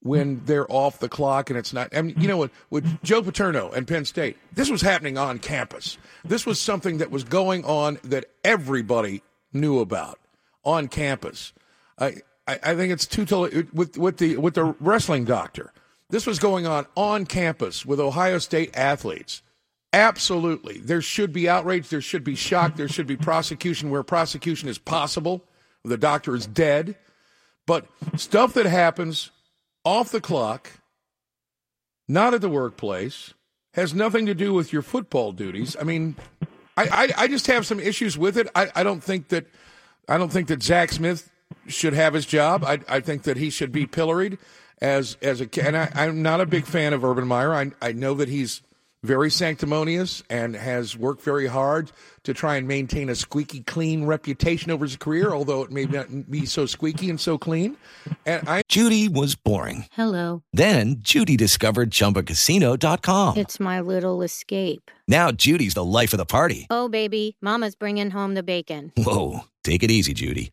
when 0.00 0.44
they're 0.44 0.70
off 0.70 0.98
the 0.98 1.08
clock 1.08 1.50
and 1.50 1.58
it's 1.58 1.72
not? 1.72 1.96
I 1.96 2.02
mean, 2.02 2.16
you 2.18 2.28
know 2.28 2.36
what? 2.36 2.50
With 2.70 3.02
Joe 3.02 3.22
Paterno 3.22 3.70
and 3.70 3.86
Penn 3.86 4.04
State, 4.04 4.36
this 4.52 4.70
was 4.70 4.82
happening 4.82 5.18
on 5.18 5.38
campus. 5.38 5.98
This 6.24 6.46
was 6.46 6.60
something 6.60 6.98
that 6.98 7.10
was 7.10 7.24
going 7.24 7.64
on 7.64 7.98
that 8.04 8.26
everybody 8.44 9.22
knew 9.52 9.80
about 9.80 10.18
on 10.64 10.88
campus. 10.88 11.52
I 11.98 12.16
I, 12.46 12.58
I 12.62 12.74
think 12.74 12.92
it's 12.92 13.06
too 13.06 13.24
totally 13.24 13.66
with 13.72 13.98
with 13.98 14.18
the 14.18 14.36
with 14.36 14.54
the 14.54 14.64
wrestling 14.80 15.24
doctor. 15.24 15.72
This 16.08 16.26
was 16.26 16.38
going 16.38 16.66
on 16.66 16.86
on 16.94 17.26
campus 17.26 17.84
with 17.84 17.98
Ohio 17.98 18.38
State 18.38 18.76
athletes. 18.76 19.42
Absolutely. 19.96 20.76
There 20.78 21.00
should 21.00 21.32
be 21.32 21.48
outrage. 21.48 21.88
There 21.88 22.02
should 22.02 22.22
be 22.22 22.34
shock. 22.34 22.76
There 22.76 22.86
should 22.86 23.06
be 23.06 23.16
prosecution 23.16 23.88
where 23.88 24.02
prosecution 24.02 24.68
is 24.68 24.76
possible. 24.76 25.42
The 25.84 25.96
doctor 25.96 26.36
is 26.36 26.46
dead. 26.46 26.96
But 27.66 27.86
stuff 28.14 28.52
that 28.54 28.66
happens 28.66 29.30
off 29.86 30.12
the 30.12 30.20
clock, 30.20 30.70
not 32.06 32.34
at 32.34 32.42
the 32.42 32.50
workplace, 32.50 33.32
has 33.72 33.94
nothing 33.94 34.26
to 34.26 34.34
do 34.34 34.52
with 34.52 34.70
your 34.70 34.82
football 34.82 35.32
duties. 35.32 35.78
I 35.80 35.84
mean, 35.84 36.16
I, 36.76 36.84
I, 36.84 37.22
I 37.22 37.28
just 37.28 37.46
have 37.46 37.64
some 37.64 37.80
issues 37.80 38.18
with 38.18 38.36
it. 38.36 38.48
I, 38.54 38.68
I 38.74 38.82
don't 38.82 39.02
think 39.02 39.28
that 39.28 39.46
I 40.10 40.18
don't 40.18 40.30
think 40.30 40.48
that 40.48 40.62
Zach 40.62 40.92
Smith 40.92 41.30
should 41.68 41.94
have 41.94 42.12
his 42.12 42.26
job. 42.26 42.64
I, 42.64 42.80
I 42.86 43.00
think 43.00 43.22
that 43.22 43.38
he 43.38 43.48
should 43.48 43.72
be 43.72 43.86
pilloried 43.86 44.36
as 44.82 45.16
as 45.22 45.40
a 45.40 45.48
and 45.66 45.74
I, 45.74 45.90
I'm 45.94 46.20
not 46.20 46.42
a 46.42 46.46
big 46.46 46.66
fan 46.66 46.92
of 46.92 47.02
Urban 47.02 47.26
Meyer. 47.26 47.54
I 47.54 47.72
I 47.80 47.92
know 47.92 48.12
that 48.14 48.28
he's 48.28 48.60
very 49.06 49.30
sanctimonious 49.30 50.22
and 50.28 50.54
has 50.54 50.96
worked 50.96 51.22
very 51.22 51.46
hard 51.46 51.92
to 52.24 52.34
try 52.34 52.56
and 52.56 52.66
maintain 52.66 53.08
a 53.08 53.14
squeaky 53.14 53.60
clean 53.60 54.04
reputation 54.04 54.70
over 54.72 54.84
his 54.84 54.96
career, 54.96 55.32
although 55.32 55.62
it 55.62 55.70
may 55.70 55.84
not 55.84 56.30
be 56.30 56.44
so 56.44 56.66
squeaky 56.66 57.08
and 57.08 57.20
so 57.20 57.38
clean. 57.38 57.76
And 58.26 58.48
I 58.48 58.62
Judy 58.68 59.08
was 59.08 59.36
boring. 59.36 59.86
Hello. 59.92 60.42
Then 60.52 60.96
Judy 60.98 61.36
discovered 61.36 61.90
ChumbaCasino.com. 61.90 63.36
It's 63.36 63.60
my 63.60 63.80
little 63.80 64.22
escape. 64.22 64.90
Now 65.06 65.30
Judy's 65.30 65.74
the 65.74 65.84
life 65.84 66.12
of 66.12 66.18
the 66.18 66.26
party. 66.26 66.66
Oh, 66.68 66.88
baby, 66.88 67.36
Mama's 67.40 67.76
bringing 67.76 68.10
home 68.10 68.34
the 68.34 68.42
bacon. 68.42 68.92
Whoa, 68.96 69.40
take 69.62 69.82
it 69.84 69.90
easy, 69.90 70.12
Judy. 70.12 70.50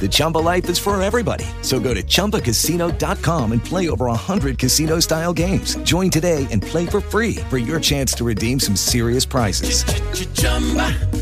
The 0.00 0.08
Chumba 0.08 0.38
life 0.38 0.68
is 0.70 0.78
for 0.78 1.00
everybody. 1.02 1.44
So 1.62 1.80
go 1.80 1.92
to 1.92 2.02
ChumbaCasino.com 2.02 3.52
and 3.52 3.64
play 3.64 3.88
over 3.88 4.06
100 4.06 4.58
casino 4.58 5.00
style 5.00 5.32
games. 5.32 5.74
Join 5.78 6.10
today 6.10 6.46
and 6.52 6.62
play 6.62 6.86
for 6.86 7.00
free 7.00 7.36
for 7.50 7.58
your 7.58 7.80
chance 7.80 8.12
to 8.12 8.24
redeem 8.24 8.60
some 8.60 8.76
serious 8.76 9.24
prizes. 9.24 9.82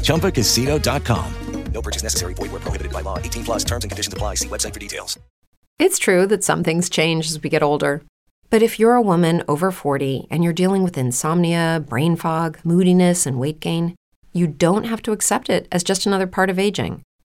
ChumbaCasino.com. 0.02 1.32
No 1.72 1.82
purchase 1.82 2.02
necessary. 2.02 2.34
Void 2.34 2.52
where 2.52 2.60
prohibited 2.60 2.92
by 2.92 3.02
law. 3.02 3.18
18 3.18 3.44
plus 3.44 3.64
terms 3.64 3.84
and 3.84 3.90
conditions 3.90 4.14
apply. 4.14 4.36
See 4.36 4.48
website 4.48 4.72
for 4.72 4.80
details. 4.80 5.18
It's 5.78 5.98
true 5.98 6.26
that 6.26 6.42
some 6.42 6.64
things 6.64 6.88
change 6.88 7.28
as 7.28 7.42
we 7.42 7.50
get 7.50 7.62
older. 7.62 8.02
But 8.48 8.62
if 8.62 8.78
you're 8.78 8.94
a 8.94 9.02
woman 9.02 9.42
over 9.46 9.70
40 9.70 10.26
and 10.30 10.42
you're 10.42 10.54
dealing 10.54 10.82
with 10.82 10.96
insomnia, 10.96 11.84
brain 11.86 12.16
fog, 12.16 12.58
moodiness, 12.64 13.26
and 13.26 13.38
weight 13.38 13.60
gain, 13.60 13.94
you 14.32 14.46
don't 14.46 14.84
have 14.84 15.02
to 15.02 15.12
accept 15.12 15.50
it 15.50 15.68
as 15.70 15.84
just 15.84 16.06
another 16.06 16.26
part 16.26 16.48
of 16.48 16.58
aging. 16.58 17.02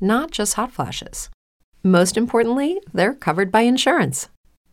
not 0.00 0.30
just 0.30 0.54
hot 0.54 0.72
flashes. 0.72 1.30
Most 1.82 2.16
importantly, 2.16 2.80
they're 2.92 3.14
covered 3.14 3.50
by 3.52 3.60
insurance. 3.62 4.28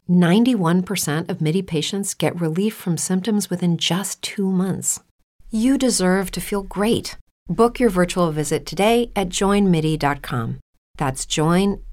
91% 0.09 1.29
of 1.29 1.41
MIDI 1.41 1.61
patients 1.61 2.13
get 2.13 2.39
relief 2.39 2.73
from 2.73 2.97
symptoms 2.97 3.49
within 3.49 3.77
just 3.77 4.21
two 4.21 4.49
months. 4.51 4.99
You 5.49 5.77
deserve 5.77 6.31
to 6.31 6.41
feel 6.41 6.63
great. 6.63 7.15
Book 7.47 7.79
your 7.79 7.89
virtual 7.89 8.31
visit 8.31 8.65
today 8.65 9.11
at 9.15 9.29
joinmidi.com. 9.29 10.59
That's 10.97 11.25
joinmidi.com. 11.25 11.83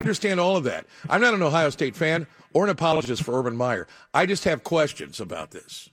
understand 0.00 0.40
all 0.40 0.56
of 0.56 0.64
that. 0.64 0.86
I'm 1.08 1.20
not 1.20 1.34
an 1.34 1.42
Ohio 1.42 1.70
State 1.70 1.96
fan 1.96 2.26
or 2.52 2.64
an 2.64 2.70
apologist 2.70 3.22
for 3.22 3.38
Urban 3.38 3.56
Meyer. 3.56 3.86
I 4.14 4.26
just 4.26 4.44
have 4.44 4.64
questions 4.64 5.20
about 5.20 5.50
this 5.50 5.88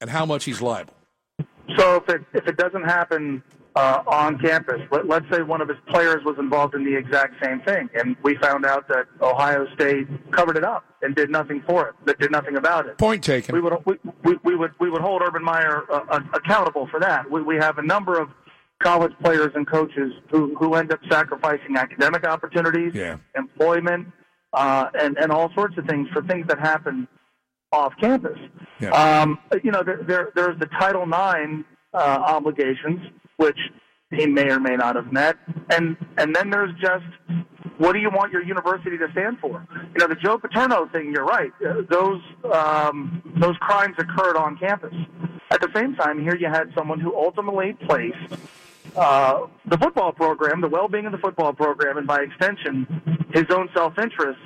and 0.00 0.10
how 0.10 0.24
much 0.26 0.44
he's 0.44 0.60
liable. 0.62 0.94
So 1.76 1.96
if 1.96 2.08
it 2.08 2.22
if 2.32 2.46
it 2.46 2.56
doesn't 2.56 2.84
happen 2.84 3.42
uh, 3.78 4.02
on 4.08 4.38
campus, 4.40 4.80
let, 4.90 5.06
let's 5.06 5.24
say 5.30 5.40
one 5.42 5.60
of 5.60 5.68
his 5.68 5.78
players 5.88 6.24
was 6.24 6.36
involved 6.38 6.74
in 6.74 6.84
the 6.84 6.96
exact 6.96 7.34
same 7.44 7.60
thing, 7.60 7.88
and 7.94 8.16
we 8.24 8.36
found 8.38 8.66
out 8.66 8.88
that 8.88 9.06
Ohio 9.22 9.66
State 9.74 10.08
covered 10.32 10.56
it 10.56 10.64
up 10.64 10.84
and 11.02 11.14
did 11.14 11.30
nothing 11.30 11.62
for 11.66 11.88
it, 11.90 11.94
that 12.04 12.18
did 12.18 12.32
nothing 12.32 12.56
about 12.56 12.86
it. 12.86 12.98
Point 12.98 13.22
taken. 13.22 13.54
We 13.54 13.60
would 13.60 13.74
we, 13.86 13.94
we, 14.24 14.36
we 14.42 14.56
would 14.56 14.72
we 14.80 14.90
would 14.90 15.00
hold 15.00 15.22
Urban 15.22 15.44
Meyer 15.44 15.84
uh, 15.92 16.00
uh, 16.10 16.20
accountable 16.34 16.88
for 16.90 16.98
that. 16.98 17.30
We, 17.30 17.40
we 17.42 17.56
have 17.56 17.78
a 17.78 17.82
number 17.82 18.20
of 18.20 18.28
college 18.82 19.12
players 19.22 19.52
and 19.54 19.64
coaches 19.68 20.12
who 20.30 20.56
who 20.56 20.74
end 20.74 20.92
up 20.92 20.98
sacrificing 21.08 21.76
academic 21.76 22.26
opportunities, 22.26 22.92
Yeah. 22.94 23.18
employment, 23.36 24.08
uh, 24.54 24.86
and 25.00 25.16
and 25.18 25.30
all 25.30 25.52
sorts 25.54 25.78
of 25.78 25.86
things 25.86 26.08
for 26.12 26.22
things 26.24 26.48
that 26.48 26.58
happen 26.58 27.06
off 27.70 27.92
campus. 28.00 28.38
Yeah. 28.80 28.90
Um, 28.90 29.38
you 29.62 29.70
know, 29.70 29.84
there, 29.84 30.00
there 30.04 30.32
there's 30.34 30.58
the 30.58 30.66
Title 30.80 31.02
IX 31.04 31.62
uh, 31.94 31.98
obligations, 32.36 33.00
which 33.38 33.58
he 34.10 34.26
may 34.26 34.50
or 34.50 34.60
may 34.60 34.76
not 34.76 34.94
have 34.96 35.12
met, 35.12 35.36
and 35.70 35.96
and 36.16 36.34
then 36.34 36.50
there's 36.50 36.72
just 36.80 37.04
what 37.78 37.92
do 37.92 37.98
you 37.98 38.10
want 38.10 38.32
your 38.32 38.42
university 38.42 38.98
to 38.98 39.08
stand 39.12 39.38
for? 39.38 39.66
You 39.94 39.98
know, 39.98 40.08
the 40.08 40.16
Joe 40.16 40.38
Paterno 40.38 40.86
thing. 40.92 41.12
You're 41.12 41.24
right; 41.24 41.50
those 41.90 42.20
um, 42.52 43.22
those 43.40 43.56
crimes 43.58 43.96
occurred 43.98 44.36
on 44.36 44.56
campus. 44.58 44.94
At 45.50 45.60
the 45.60 45.70
same 45.74 45.94
time, 45.94 46.20
here 46.20 46.36
you 46.36 46.48
had 46.48 46.72
someone 46.76 47.00
who 47.00 47.16
ultimately 47.16 47.74
placed 47.86 48.16
uh, 48.96 49.46
the 49.66 49.78
football 49.78 50.12
program, 50.12 50.60
the 50.60 50.68
well-being 50.68 51.06
of 51.06 51.12
the 51.12 51.18
football 51.18 51.52
program, 51.52 51.96
and 51.96 52.06
by 52.06 52.20
extension, 52.20 52.86
his 53.32 53.44
own 53.50 53.68
self-interest 53.74 54.38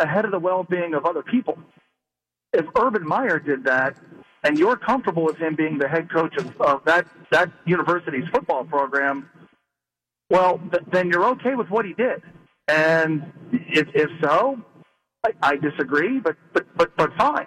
ahead 0.00 0.24
of 0.24 0.30
the 0.30 0.38
well-being 0.38 0.94
of 0.94 1.04
other 1.04 1.22
people 1.22 1.58
if 2.52 2.66
Urban 2.80 3.06
Meyer 3.06 3.38
did 3.38 3.64
that, 3.64 3.96
and 4.44 4.58
you're 4.58 4.76
comfortable 4.76 5.24
with 5.24 5.36
him 5.36 5.54
being 5.54 5.78
the 5.78 5.88
head 5.88 6.10
coach 6.10 6.36
of, 6.36 6.60
of 6.60 6.84
that 6.84 7.06
that 7.30 7.50
university's 7.66 8.28
football 8.32 8.64
program, 8.64 9.28
well, 10.30 10.60
th- 10.70 10.84
then 10.92 11.08
you're 11.08 11.26
okay 11.26 11.54
with 11.54 11.68
what 11.68 11.84
he 11.84 11.94
did. 11.94 12.22
And 12.68 13.32
if, 13.52 13.88
if 13.94 14.10
so, 14.22 14.60
I, 15.24 15.30
I 15.42 15.56
disagree, 15.56 16.20
but, 16.20 16.36
but 16.52 16.66
but 16.76 16.96
but 16.96 17.12
fine. 17.16 17.46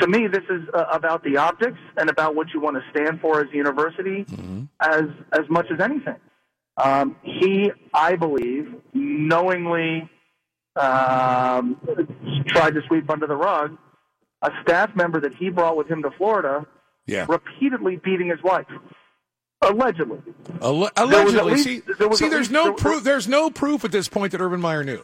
To 0.00 0.06
me, 0.06 0.28
this 0.28 0.44
is 0.48 0.62
uh, 0.72 0.84
about 0.92 1.24
the 1.24 1.36
optics 1.36 1.78
and 1.96 2.08
about 2.08 2.34
what 2.34 2.48
you 2.54 2.60
want 2.60 2.76
to 2.76 2.82
stand 2.90 3.20
for 3.20 3.40
as 3.40 3.48
a 3.52 3.56
university, 3.56 4.24
as 4.80 5.04
as 5.32 5.48
much 5.48 5.66
as 5.72 5.80
anything. 5.80 6.16
Um, 6.76 7.16
he, 7.24 7.72
I 7.92 8.14
believe, 8.14 8.72
knowingly 8.94 10.08
um, 10.76 11.80
tried 12.46 12.74
to 12.74 12.82
sweep 12.86 13.10
under 13.10 13.26
the 13.26 13.34
rug 13.34 13.76
a 14.42 14.50
staff 14.62 14.94
member 14.94 15.20
that 15.20 15.34
he 15.34 15.50
brought 15.50 15.76
with 15.76 15.88
him 15.88 16.02
to 16.02 16.10
Florida, 16.12 16.66
Yeah. 17.06 17.26
repeatedly 17.28 17.96
beating 17.96 18.28
his 18.28 18.42
wife, 18.42 18.66
allegedly. 19.62 20.20
Alle- 20.62 20.90
There 20.96 21.24
was 21.24 21.34
at 21.34 21.42
allegedly. 21.42 21.52
least- 21.52 21.64
see, 21.64 21.80
there 21.98 22.12
see 22.12 22.28
there's 22.28 22.40
least- 22.42 22.52
no 22.52 22.64
there- 22.64 22.72
proof. 22.74 23.02
There's 23.04 23.28
no 23.28 23.50
proof 23.50 23.84
at 23.84 23.92
this 23.92 24.08
point 24.08 24.32
that 24.32 24.40
Urban 24.40 24.60
Meyer 24.60 24.84
knew. 24.84 25.02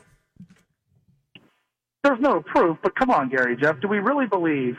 There's 2.02 2.20
no 2.20 2.42
proof, 2.42 2.76
but 2.82 2.94
come 2.96 3.10
on, 3.10 3.30
Gary 3.30 3.56
Jeff, 3.56 3.80
do 3.80 3.88
we 3.88 3.98
really 3.98 4.26
believe 4.26 4.76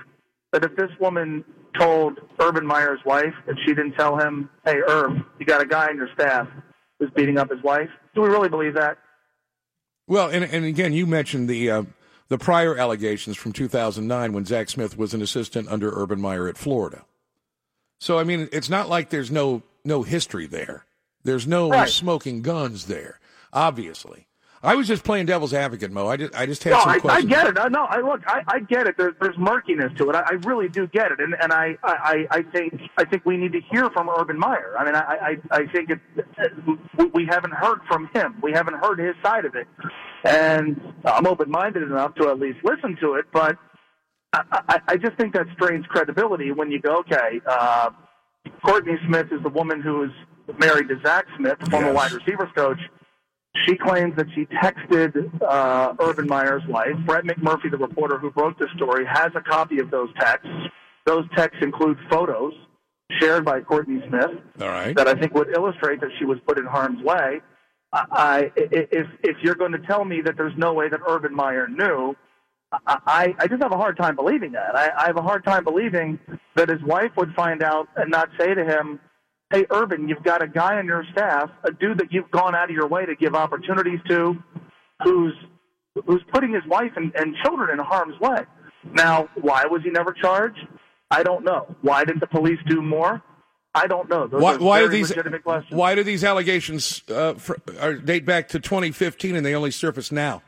that 0.54 0.64
if 0.64 0.76
this 0.76 0.92
woman 1.00 1.44
told 1.78 2.20
Urban 2.40 2.66
Meyer's 2.66 3.00
wife 3.04 3.34
and 3.48 3.58
she 3.66 3.74
didn't 3.74 3.94
tell 3.94 4.18
him, 4.18 4.50
"Hey, 4.64 4.80
Herb, 4.88 5.26
you 5.40 5.46
got 5.46 5.62
a 5.62 5.66
guy 5.66 5.88
on 5.88 5.98
your 5.98 6.08
staff 6.14 6.48
who's 7.00 7.10
beating 7.12 7.38
up 7.38 7.50
his 7.50 7.62
wife"? 7.64 7.90
Do 8.14 8.22
we 8.22 8.30
really 8.30 8.48
believe 8.48 8.76
that? 8.76 8.98
Well, 10.08 10.30
and, 10.30 10.44
and 10.46 10.64
again, 10.66 10.94
you 10.94 11.08
mentioned 11.08 11.50
the 11.50 11.70
uh, 11.72 11.84
the 12.28 12.38
prior 12.38 12.76
allegations 12.78 13.38
from 13.38 13.52
2009 13.54 14.34
when 14.34 14.46
Zach 14.46 14.70
Smith 14.70 14.98
was 14.98 15.14
an 15.14 15.22
assistant 15.22 15.68
under 15.70 15.92
Urban 15.92 16.20
Meyer 16.20 16.48
at 16.48 16.58
Florida. 16.58 17.06
So 18.00 18.18
I 18.20 18.24
mean, 18.24 18.50
it's 18.52 18.70
not 18.70 18.90
like 18.90 19.10
there's 19.10 19.32
no 19.32 19.62
no 19.84 20.04
history 20.04 20.48
there. 20.48 20.86
There's 21.24 21.48
no 21.48 21.70
Right. 21.70 21.90
smoking 21.90 22.42
guns 22.42 22.86
there. 22.86 23.20
Obviously, 23.54 24.28
I 24.64 24.76
was 24.76 24.88
just 24.88 25.04
playing 25.04 25.28
devil's 25.28 25.54
advocate, 25.54 25.92
Mo. 25.92 26.08
I 26.08 26.18
just 26.18 26.34
I 26.36 26.46
just 26.46 26.64
had 26.64 26.72
No, 26.72 26.80
some 26.80 26.90
I, 26.90 27.14
I 27.16 27.22
get 27.22 27.46
it. 27.48 27.58
I, 27.60 27.68
no, 27.68 27.84
I 27.84 28.00
look, 28.00 28.22
I, 28.26 28.42
I 28.48 28.60
get 28.60 28.88
it. 28.88 28.98
There, 28.98 29.14
there's 29.22 29.38
murkiness 29.38 29.92
to 29.98 30.10
it. 30.10 30.16
I, 30.16 30.22
I 30.22 30.34
really 30.44 30.70
do 30.70 30.88
get 30.88 31.12
it, 31.12 31.20
and 31.20 31.36
and 31.40 31.54
I, 31.54 31.78
I, 31.84 32.26
I 32.32 32.42
think 32.42 32.74
I 32.98 33.06
think 33.06 33.26
we 33.26 33.38
need 33.38 33.52
to 33.54 33.62
hear 33.72 33.90
from 33.92 34.10
Urban 34.10 34.40
Meyer. 34.40 34.74
I 34.78 34.86
mean, 34.86 34.96
I, 34.96 35.00
I, 35.02 35.38
I 35.52 35.66
think 35.68 35.92
it, 35.92 36.00
we- 36.98 37.06
we 37.14 37.26
haven't 37.30 37.54
heard 37.54 37.80
from 37.88 38.10
him. 38.14 38.36
We 38.42 38.52
haven't 38.54 38.76
heard 38.76 38.98
his 39.00 39.16
side 39.24 39.46
of 39.46 39.54
it, 39.56 39.68
and 40.24 40.82
I'm 41.06 41.28
open-minded 41.28 41.84
enough 41.84 42.16
to 42.16 42.30
at 42.30 42.40
least 42.40 42.58
listen 42.64 42.98
to 43.02 43.16
it. 43.16 43.26
But 43.32 43.58
I, 44.34 44.42
I, 44.52 44.80
I 44.88 44.98
just 44.98 45.16
think 45.18 45.34
that 45.36 45.46
strains 45.54 45.86
credibility 45.88 46.52
when 46.52 46.72
you 46.72 46.80
go, 46.82 46.98
okay, 47.00 47.40
uh, 47.46 47.92
Courtney 48.66 48.96
Smith 49.08 49.28
is 49.32 49.42
the 49.44 49.50
woman 49.50 49.82
who 49.82 50.04
is 50.04 50.12
married 50.60 50.88
to 50.90 51.00
Zach 51.06 51.26
Smith, 51.38 51.58
the 51.60 51.70
former 51.70 51.88
Yes. 51.88 51.96
wide 51.96 52.12
receivers 52.14 52.50
coach. 52.56 52.80
She 53.66 53.76
claims 53.76 54.16
that 54.18 54.28
she 54.36 54.46
texted 54.46 55.42
uh, 55.42 55.94
Urban 56.00 56.28
Meyer's 56.28 56.64
wife. 56.68 56.96
Brett 57.06 57.24
McMurphy, 57.24 57.72
the 57.72 57.78
reporter 57.78 58.18
who 58.18 58.32
broke 58.32 58.60
the 58.60 58.68
story, 58.76 59.06
has 59.06 59.32
a 59.36 59.42
copy 59.42 59.80
of 59.80 59.90
those 59.92 60.10
texts. 60.20 60.50
Those 61.06 61.26
texts 61.36 61.60
include 61.62 61.98
photos 62.10 62.54
shared 63.20 63.46
by 63.46 63.62
Courtney 63.62 64.02
Smith 64.10 64.32
All 64.60 64.68
right. 64.68 64.96
that 64.96 65.08
I 65.08 65.14
think 65.14 65.34
would 65.36 65.50
illustrate 65.56 66.02
that 66.02 66.10
she 66.20 66.26
was 66.26 66.38
put 66.46 66.58
in 66.58 66.66
harm's 66.66 67.04
way. 67.04 67.42
I, 67.94 68.52
if 68.56 69.08
if 69.24 69.38
you're 69.42 69.56
going 69.56 69.72
to 69.72 69.80
tell 69.80 70.04
me 70.04 70.22
that 70.22 70.36
there's 70.36 70.58
no 70.58 70.74
way 70.74 70.90
that 70.90 71.00
Urban 71.08 71.34
Meyer 71.34 71.68
knew, 71.68 72.16
I, 72.86 72.98
I, 73.06 73.36
I 73.40 73.48
just 73.48 73.62
have 73.62 73.72
a 73.72 73.78
hard 73.78 73.96
time 73.96 74.16
believing 74.16 74.52
that. 74.52 74.76
I, 74.76 74.90
I 74.98 75.06
have 75.08 75.18
a 75.18 75.22
hard 75.22 75.46
time 75.46 75.64
believing 75.64 76.20
that 76.56 76.68
his 76.68 76.82
wife 76.84 77.12
would 77.16 77.34
find 77.36 77.64
out 77.64 77.88
and 77.96 78.12
not 78.12 78.30
say 78.38 78.54
to 78.54 78.66
him, 78.66 79.00
"Hey, 79.56 79.66
Urban, 79.72 80.10
you've 80.10 80.24
got 80.24 80.42
a 80.42 80.48
guy 80.48 80.78
on 80.78 80.86
your 80.86 81.06
staff, 81.12 81.50
a 81.64 81.72
dude 81.72 82.00
that 82.00 82.12
you've 82.12 82.30
gone 82.32 82.56
out 82.56 82.70
of 82.70 82.76
your 82.76 82.88
way 82.88 83.06
to 83.06 83.16
give 83.16 83.36
opportunities 83.36 84.00
to, 84.10 84.36
who's 85.04 85.34
who's 86.06 86.22
putting 86.34 86.54
his 86.54 86.64
wife 86.68 86.92
and, 86.98 87.14
and 87.16 87.36
children 87.44 87.70
in 87.72 87.84
harm's 87.84 88.20
way." 88.20 88.40
Now, 88.94 89.30
why 89.42 89.66
was 89.66 89.82
he 89.84 89.90
never 89.90 90.14
charged? 90.14 90.60
I 91.10 91.24
don't 91.24 91.44
know. 91.44 91.76
Why 91.82 92.04
didn't 92.04 92.20
the 92.20 92.28
police 92.28 92.60
do 92.68 92.82
more? 92.82 93.22
I 93.74 93.88
don't 93.88 94.10
know. 94.10 94.28
Those 94.28 94.42
Why, 94.42 94.56
are 94.56 94.60
why 94.60 94.80
do 94.82 94.90
these. 94.90 95.14
Why 95.70 95.96
do 95.96 96.04
these 96.04 96.24
allegations 96.24 97.04
uh, 97.10 97.34
fr- 97.34 97.56
are, 97.80 97.94
date 97.96 98.26
back 98.26 98.48
to 98.50 98.60
2015 98.60 99.36
and 99.36 99.46
they 99.46 99.56
only 99.56 99.72
surface 99.72 100.12
now? 100.12 100.42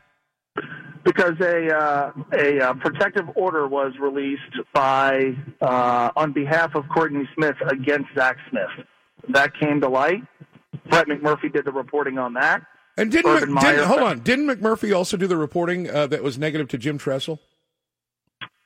because 1.08 1.40
a 1.40 1.74
uh, 1.74 2.12
a 2.34 2.60
uh, 2.60 2.74
protective 2.76 3.26
order 3.36 3.68
was 3.68 3.94
released 4.00 4.42
by 4.74 5.34
uh, 5.62 6.12
on 6.16 6.34
behalf 6.34 6.76
of 6.76 6.84
Courtney 6.90 7.28
Smith 7.36 7.56
against 7.70 8.08
Zach 8.16 8.38
Smith. 8.50 8.86
That 9.30 9.54
came 9.60 9.82
to 9.82 9.90
light. 9.90 10.24
Brett 10.90 11.08
McMurphy 11.08 11.52
did 11.52 11.66
the 11.66 11.72
reporting 11.72 12.18
on 12.18 12.34
that. 12.34 12.62
And 12.98 13.12
didn't, 13.12 13.32
Urban 13.32 13.54
Mc- 13.54 13.64
didn't 13.64 13.86
hold 13.86 14.02
on? 14.02 14.20
Didn't 14.20 14.48
McMurphy 14.48 14.96
also 14.96 15.18
do 15.18 15.28
the 15.28 15.38
reporting 15.38 15.90
uh, 15.90 16.08
that 16.08 16.24
was 16.24 16.38
negative 16.38 16.68
to 16.70 16.78
Jim 16.78 16.98
Tressel? 16.98 17.40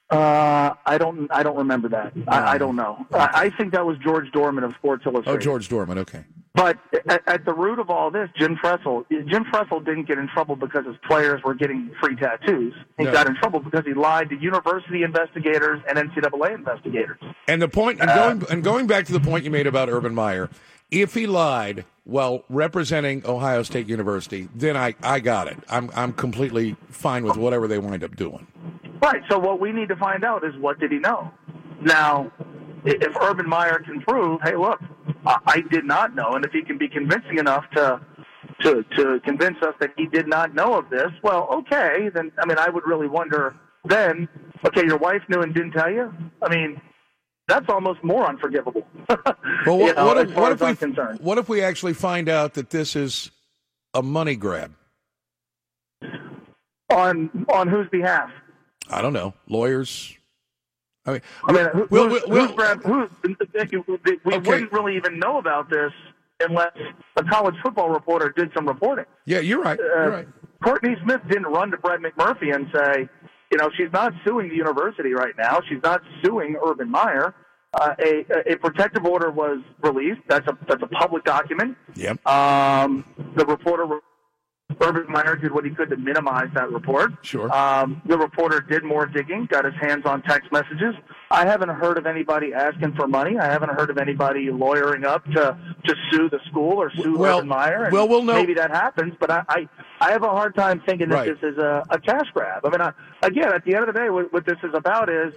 Uh, 0.09 0.74
I 0.86 0.97
don't 0.97 1.32
I 1.32 1.41
don't 1.41 1.57
remember 1.57 1.88
that. 1.89 2.14
I, 2.28 2.53
I 2.53 2.57
don't 2.57 2.76
know. 2.76 3.05
I, 3.14 3.30
I 3.34 3.49
think 3.49 3.72
that 3.72 3.86
was 3.86 3.97
George 3.97 4.30
Dohrmann 4.32 4.64
of 4.66 4.74
Sports 4.76 5.03
Illustrated. 5.05 5.38
Oh, 5.38 5.41
George 5.41 5.70
Dohrmann. 5.70 5.97
Okay. 5.99 6.26
But 6.54 6.78
at, 7.08 7.22
at 7.28 7.45
the 7.45 7.54
root 7.54 7.80
of 7.80 7.89
all 7.89 8.12
this, 8.12 8.30
Jim 8.38 8.58
Tressel, 8.58 9.06
Jim 9.10 9.45
Tressel 9.45 9.80
didn't 9.80 10.06
get 10.06 10.18
in 10.18 10.28
trouble 10.28 10.58
because 10.58 10.86
his 10.86 10.97
players 11.08 11.41
were 11.43 11.54
getting 11.54 11.91
free 12.02 12.16
tattoos. 12.16 12.74
He 12.97 13.06
No. 13.06 13.12
got 13.14 13.28
in 13.28 13.36
trouble 13.36 13.62
because 13.62 13.86
he 13.86 13.93
lied 13.93 14.30
to 14.30 14.36
university 14.36 15.04
investigators 15.04 15.82
and 15.88 15.97
NCAA 15.97 16.54
investigators. 16.56 17.18
And 17.47 17.62
the 17.62 17.70
point, 17.70 18.02
and 18.02 18.10
uh, 18.10 18.16
going, 18.34 18.52
and 18.52 18.64
going 18.64 18.86
back 18.88 19.06
to 19.06 19.14
the 19.14 19.22
point 19.22 19.45
you 19.45 19.52
made 19.52 19.66
about 19.66 19.88
Urban 19.89 20.14
Meyer, 20.14 20.49
if 20.89 21.14
he 21.14 21.26
lied 21.26 21.86
while 22.04 22.43
representing 22.49 23.26
Ohio 23.26 23.64
State 23.64 23.88
University, 23.88 24.49
then 24.54 24.76
I, 24.76 24.93
I 25.02 25.22
got 25.22 25.47
it. 25.47 25.58
I'm, 25.70 25.89
I'm 25.95 26.12
completely 26.12 26.76
fine 26.89 27.24
with 27.24 27.38
whatever 27.38 27.68
they 27.70 27.80
wind 27.80 28.04
up 28.04 28.18
doing. 28.18 28.45
Right. 29.02 29.22
So 29.30 29.39
what 29.39 29.62
we 29.62 29.72
need 29.72 29.88
to 29.88 29.95
find 29.95 30.26
out 30.26 30.43
is 30.43 30.54
what 30.58 30.80
did 30.82 30.91
he 30.91 30.99
know? 30.99 31.32
Now, 31.82 32.30
if 32.86 33.15
Urban 33.21 33.47
Meyer 33.47 33.79
can 33.79 34.01
prove, 34.01 34.41
hey, 34.43 34.55
look, 34.55 34.79
I 35.25 35.61
did 35.71 35.86
not 35.86 36.15
know, 36.15 36.34
and 36.34 36.43
if 36.45 36.51
he 36.51 36.63
can 36.63 36.77
be 36.77 36.88
convincing 36.88 37.38
enough 37.38 37.65
to 37.75 38.01
to 38.61 38.84
to 38.97 39.19
convince 39.25 39.57
us 39.61 39.73
that 39.79 39.91
he 39.97 40.05
did 40.07 40.27
not 40.27 40.53
know 40.53 40.77
of 40.77 40.89
this, 40.89 41.09
well, 41.23 41.47
okay. 41.51 42.09
Then 42.13 42.32
I 42.39 42.45
mean, 42.45 42.57
I 42.57 42.69
would 42.69 42.86
really 42.86 43.07
wonder. 43.07 43.55
Then, 43.86 44.29
okay, 44.65 44.86
your 44.86 44.97
wife 44.97 45.23
knew 45.27 45.41
and 45.41 45.53
didn't 45.55 45.71
tell 45.71 45.89
you. 45.91 46.13
I 46.43 46.49
mean, 46.55 46.79
that's 47.47 47.65
almost 47.69 48.03
more 48.03 48.27
unforgivable. 48.27 48.86
Well, 49.65 49.77
You 49.77 49.84
what, 49.86 49.95
know, 49.97 50.05
what 50.05 50.17
if, 50.17 50.36
what 50.36 50.51
if 50.53 50.61
we 50.61 50.75
concerned. 50.75 51.19
what 51.21 51.38
if 51.38 51.47
we 51.49 51.61
actually 51.61 51.93
find 51.93 52.29
out 52.29 52.53
that 52.55 52.69
this 52.71 52.95
is 52.95 53.29
a 53.93 54.01
money 54.01 54.36
grab? 54.36 54.73
on 56.91 57.45
on 57.53 57.67
whose 57.67 57.88
behalf? 57.89 58.29
I 58.89 59.01
don't 59.01 59.13
know. 59.13 59.34
Lawyers. 59.47 60.15
I 61.06 61.12
mean, 61.14 61.22
I 61.47 61.52
mean, 61.52 61.66
who, 61.74 61.88
we'll- 61.89 62.10
who's, 62.10 62.22
we'll- 62.28 62.47
who's 62.47 63.10
who's, 63.24 63.86
we 64.24 64.34
Okay. 64.36 64.49
wouldn't 64.49 64.72
really 64.72 64.95
even 64.97 65.18
know 65.20 65.38
about 65.39 65.70
this 65.70 65.91
unless 66.41 66.72
a 67.18 67.24
college 67.24 67.56
football 67.64 67.89
reporter 67.89 68.34
did 68.36 68.52
some 68.56 68.68
reporting. 68.68 69.06
yeah, 69.26 69.39
you're 69.39 69.62
right. 69.62 69.80
Uh, 69.80 69.84
You're 69.84 70.10
right. 70.12 70.28
Courtney 70.64 70.95
Smith 71.04 71.22
didn't 71.28 71.47
run 71.47 71.72
to 71.72 71.78
Brett 71.78 71.99
McMurphy 72.02 72.54
and 72.54 72.68
say, 72.74 73.10
you 73.52 73.58
know, 73.58 73.70
she's 73.76 73.91
not 73.91 74.14
suing 74.26 74.49
the 74.49 74.56
university 74.56 75.14
right 75.14 75.34
now. 75.38 75.60
She's 75.68 75.82
not 75.84 76.02
suing 76.24 76.56
Urban 76.64 76.89
Meyer. 76.89 77.34
Uh, 77.74 77.95
a, 77.99 78.26
a 78.52 78.56
protective 78.58 79.06
order 79.06 79.32
was 79.32 79.60
released. 79.82 80.22
That's 80.28 80.45
a 80.47 80.58
that's 80.68 80.84
a 80.84 80.88
public 80.88 81.24
document. 81.24 81.78
Yep. 81.95 82.26
Um, 82.28 83.06
the 83.36 83.45
reporter, 83.45 83.86
Urban 84.80 85.05
Meyer, 85.11 85.36
did 85.36 85.51
what 85.51 85.65
he 85.65 85.72
could 85.72 85.89
to 85.89 85.97
minimize 85.97 86.49
that 86.53 86.72
report. 86.72 87.11
Sure. 87.22 87.51
Um, 87.55 88.01
the 88.05 88.17
reporter 88.17 88.61
did 88.61 88.84
more 88.84 89.05
digging, 89.05 89.45
got 89.49 89.65
his 89.65 89.74
hands 89.82 90.05
on 90.05 90.22
text 90.22 90.51
messages. 90.51 90.95
I 91.30 91.45
haven't 91.45 91.69
heard 91.69 91.97
of 91.97 92.05
anybody 92.05 92.53
asking 92.53 92.93
for 92.95 93.07
money. 93.07 93.38
I 93.38 93.45
haven't 93.45 93.69
heard 93.69 93.89
of 93.89 93.97
anybody 93.97 94.49
lawyering 94.51 95.05
up 95.05 95.24
to 95.32 95.57
to 95.86 95.95
sue 96.11 96.30
the 96.30 96.39
school 96.49 96.82
or 96.82 96.91
sue 96.91 97.17
Well- 97.17 97.38
Urban 97.39 97.47
Meyer. 97.49 97.84
And 97.86 97.93
well, 97.93 98.07
we'll 98.07 98.24
know- 98.24 98.34
Maybe 98.34 98.53
that 98.55 98.72
happens, 98.72 99.13
but 99.19 99.32
I 99.32 99.43
I, 99.49 99.69
I 99.99 100.11
have 100.11 100.24
a 100.24 100.30
hard 100.30 100.55
time 100.55 100.82
thinking 100.86 101.09
that 101.09 101.15
Right. 101.15 101.28
this 101.41 101.51
is 101.51 101.57
a, 101.57 101.84
a 101.89 101.99
cash 101.99 102.28
grab. 102.34 102.65
I 102.65 102.69
mean, 102.69 102.82
I, 102.82 102.91
again, 103.24 103.51
at 103.53 103.63
the 103.65 103.76
end 103.76 103.88
of 103.88 103.93
the 103.93 103.99
day, 103.99 104.09
what, 104.09 104.32
what 104.34 104.45
this 104.45 104.57
is 104.63 104.74
about 104.74 105.09
is 105.09 105.34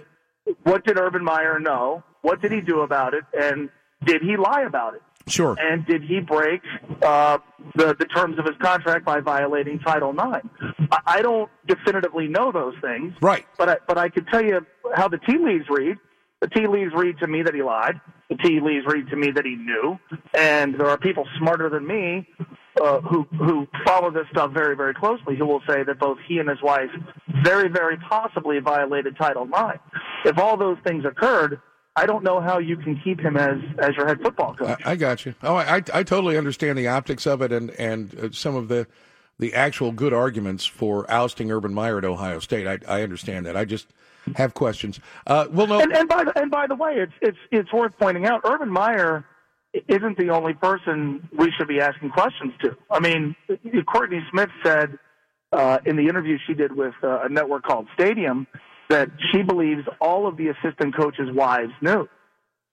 what 0.63 0.85
did 0.85 0.97
Urban 0.97 1.23
Meyer 1.23 1.59
know? 1.59 2.03
What 2.21 2.41
did 2.41 2.51
he 2.51 2.61
do 2.61 2.81
about 2.81 3.13
it? 3.13 3.23
And 3.39 3.69
did 4.03 4.21
he 4.21 4.37
lie 4.37 4.61
about 4.63 4.95
it? 4.95 5.01
Sure. 5.27 5.55
And 5.59 5.85
did 5.87 6.03
he 6.03 6.19
break 6.19 6.61
uh, 7.01 7.39
the 7.75 7.95
the 7.97 8.05
terms 8.05 8.37
of 8.37 8.45
his 8.45 8.55
contract 8.61 9.05
by 9.05 9.19
violating 9.21 9.79
Title 9.79 10.11
IX? 10.11 10.47
I, 10.91 10.99
I 11.05 11.21
don't 11.21 11.49
definitively 11.67 12.27
know 12.27 12.51
those 12.51 12.75
things, 12.81 13.13
Right. 13.21 13.45
but 13.57 13.69
I, 13.69 13.77
but 13.87 13.97
I 13.97 14.09
can 14.09 14.25
tell 14.25 14.43
you 14.43 14.65
how 14.95 15.07
the 15.07 15.17
tea 15.17 15.37
leaves 15.39 15.65
read. 15.69 15.97
The 16.41 16.47
tea 16.49 16.67
leaves 16.67 16.91
read 16.93 17.17
to 17.19 17.27
me 17.27 17.41
that 17.41 17.55
he 17.55 17.63
lied. 17.63 17.99
The 18.29 18.35
tea 18.37 18.59
leaves 18.59 18.85
read 18.85 19.07
to 19.09 19.15
me 19.15 19.31
that 19.31 19.45
he 19.45 19.55
knew. 19.55 19.97
And 20.35 20.75
there 20.79 20.87
are 20.89 20.97
people 20.97 21.25
smarter 21.39 21.69
than 21.69 21.87
me 21.87 22.27
uh, 22.81 22.99
who 23.01 23.23
who 23.37 23.67
follow 23.85 24.11
this 24.11 24.27
stuff 24.31 24.51
very 24.51 24.75
very 24.75 24.93
closely 24.93 25.35
who 25.37 25.45
will 25.47 25.61
say 25.67 25.81
that 25.83 25.97
both 25.97 26.17
he 26.27 26.37
and 26.39 26.47
his 26.49 26.61
wife 26.61 26.89
very 27.43 27.67
very 27.69 27.97
possibly 27.97 28.59
violated 28.59 29.17
Title 29.17 29.43
IX. 29.45 29.79
If 30.25 30.37
all 30.37 30.55
those 30.57 30.77
things 30.85 31.03
occurred, 31.05 31.61
I 31.95 32.05
don't 32.05 32.23
know 32.23 32.41
how 32.41 32.59
you 32.59 32.75
can 32.75 32.99
keep 33.03 33.19
him 33.19 33.37
as 33.37 33.57
as 33.79 33.95
your 33.95 34.07
head 34.07 34.21
football 34.21 34.53
coach. 34.55 34.79
I, 34.85 34.91
I 34.91 34.95
got 34.95 35.25
you. 35.25 35.33
Oh, 35.43 35.55
I, 35.55 35.77
I 35.77 35.83
I 35.93 36.03
totally 36.03 36.37
understand 36.37 36.77
the 36.77 36.87
optics 36.87 37.25
of 37.25 37.41
it 37.41 37.51
and 37.51 37.71
and 37.71 38.17
uh, 38.19 38.29
some 38.31 38.55
of 38.55 38.67
the 38.67 38.87
the 39.39 39.53
actual 39.53 39.91
good 39.91 40.13
arguments 40.13 40.65
for 40.65 41.09
ousting 41.09 41.51
Urban 41.51 41.73
Meyer 41.73 41.97
at 41.97 42.05
Ohio 42.05 42.39
State. 42.39 42.67
I 42.67 42.79
I 42.87 43.01
understand 43.03 43.45
that. 43.45 43.55
I 43.55 43.65
just 43.65 43.87
have 44.35 44.53
questions. 44.53 44.99
Uh, 45.27 45.47
well, 45.51 45.67
no. 45.67 45.79
And, 45.79 45.95
and 45.95 46.09
by 46.09 46.23
the 46.23 46.37
and 46.37 46.51
by 46.51 46.67
the 46.67 46.75
way, 46.75 46.95
it's 46.95 47.13
it's 47.21 47.37
it's 47.51 47.71
worth 47.71 47.93
pointing 47.99 48.25
out. 48.25 48.41
Urban 48.43 48.69
Meyer 48.69 49.23
isn't 49.87 50.17
the 50.17 50.29
only 50.29 50.53
person 50.53 51.27
we 51.37 51.51
should 51.57 51.67
be 51.67 51.79
asking 51.79 52.09
questions 52.11 52.53
to. 52.61 52.75
I 52.89 52.99
mean, 52.99 53.35
Courtney 53.85 54.21
Smith 54.31 54.49
said 54.63 54.97
uh, 55.51 55.79
in 55.85 55.95
the 55.95 56.07
interview 56.07 56.37
she 56.45 56.53
did 56.53 56.75
with 56.75 56.93
uh, 57.03 57.21
a 57.23 57.29
network 57.29 57.63
called 57.63 57.87
Stadium 57.93 58.47
that 58.89 59.09
she 59.31 59.41
believes 59.41 59.83
all 59.99 60.27
of 60.27 60.37
the 60.37 60.47
assistant 60.49 60.95
coaches' 60.95 61.29
wives 61.33 61.73
knew. 61.81 62.07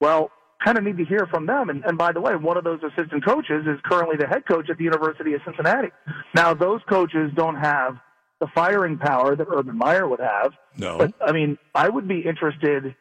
Well, 0.01 0.31
kind 0.65 0.79
of 0.79 0.85
need 0.85 0.99
to 0.99 1.05
hear 1.05 1.27
from 1.27 1.47
them. 1.47 1.71
And, 1.71 1.85
and 1.85 1.99
by 1.99 2.13
the 2.13 2.21
way, 2.21 2.35
one 2.37 2.57
of 2.57 2.65
those 2.65 2.81
assistant 2.83 3.25
coaches 3.25 3.67
is 3.67 3.79
currently 3.85 4.17
the 4.17 4.27
head 4.27 4.47
coach 4.47 4.71
at 4.71 4.79
the 4.79 4.85
University 4.85 5.35
of 5.35 5.41
Cincinnati. 5.45 5.89
Now, 6.35 6.55
those 6.55 6.81
coaches 6.89 7.31
don't 7.35 7.57
have 7.57 7.97
the 8.41 8.49
firing 8.55 8.99
power 8.99 9.37
that 9.37 9.47
Urban 9.49 9.79
Meyer 9.79 10.07
would 10.07 10.21
have. 10.21 10.53
No. 10.77 10.99
But 10.99 11.15
I 11.25 11.33
mean, 11.33 11.59
I 11.75 11.89
would 11.89 12.09
be 12.09 12.21
interested 12.21 12.95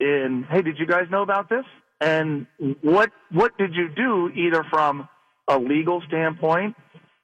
in, 0.00 0.46
hey, 0.50 0.62
did 0.62 0.78
you 0.78 0.86
guys 0.86 1.04
know 1.10 1.22
about 1.22 1.48
this? 1.48 1.64
And 2.00 2.46
what 2.82 3.10
what 3.30 3.56
did 3.56 3.74
you 3.74 3.88
do 3.88 4.30
either 4.34 4.64
from 4.70 5.08
a 5.48 5.58
legal 5.58 6.02
standpoint 6.08 6.76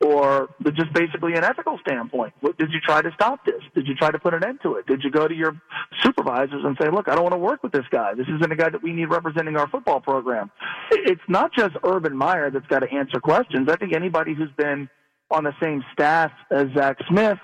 or 0.04 0.48
just 0.74 0.92
basically 0.92 1.34
an 1.34 1.44
ethical 1.44 1.78
standpoint? 1.78 2.34
Did 2.42 2.72
you 2.72 2.80
try 2.80 3.02
to 3.02 3.10
stop 3.12 3.44
this? 3.44 3.62
Did 3.74 3.86
you 3.86 3.94
try 3.94 4.10
to 4.10 4.18
put 4.18 4.34
an 4.34 4.44
end 4.44 4.60
to 4.62 4.74
it? 4.74 4.86
Did 4.86 5.02
you 5.04 5.10
go 5.10 5.28
to 5.28 5.34
your 5.34 5.60
supervisors 6.02 6.64
and 6.64 6.76
say, 6.80 6.90
look, 6.90 7.08
I 7.08 7.14
don't 7.14 7.22
want 7.22 7.34
to 7.34 7.38
work 7.38 7.62
with 7.62 7.72
this 7.72 7.86
guy. 7.90 8.14
This 8.14 8.26
isn't 8.28 8.50
a 8.50 8.56
guy 8.56 8.68
that 8.68 8.82
we 8.82 8.92
need 8.92 9.06
representing 9.06 9.56
our 9.56 9.68
football 9.68 10.00
program. 10.00 10.50
It's 10.90 11.22
not 11.28 11.52
just 11.54 11.76
Urban 11.84 12.16
Meyer 12.16 12.50
that's 12.50 12.66
got 12.66 12.80
to 12.80 12.90
answer 12.90 13.20
questions. 13.20 13.68
I 13.68 13.76
think 13.76 13.94
anybody 13.94 14.34
who's 14.34 14.52
been 14.56 14.88
on 15.30 15.44
the 15.44 15.54
same 15.62 15.82
staff 15.92 16.32
as 16.50 16.66
Zach 16.74 16.98
Smith 17.08 17.38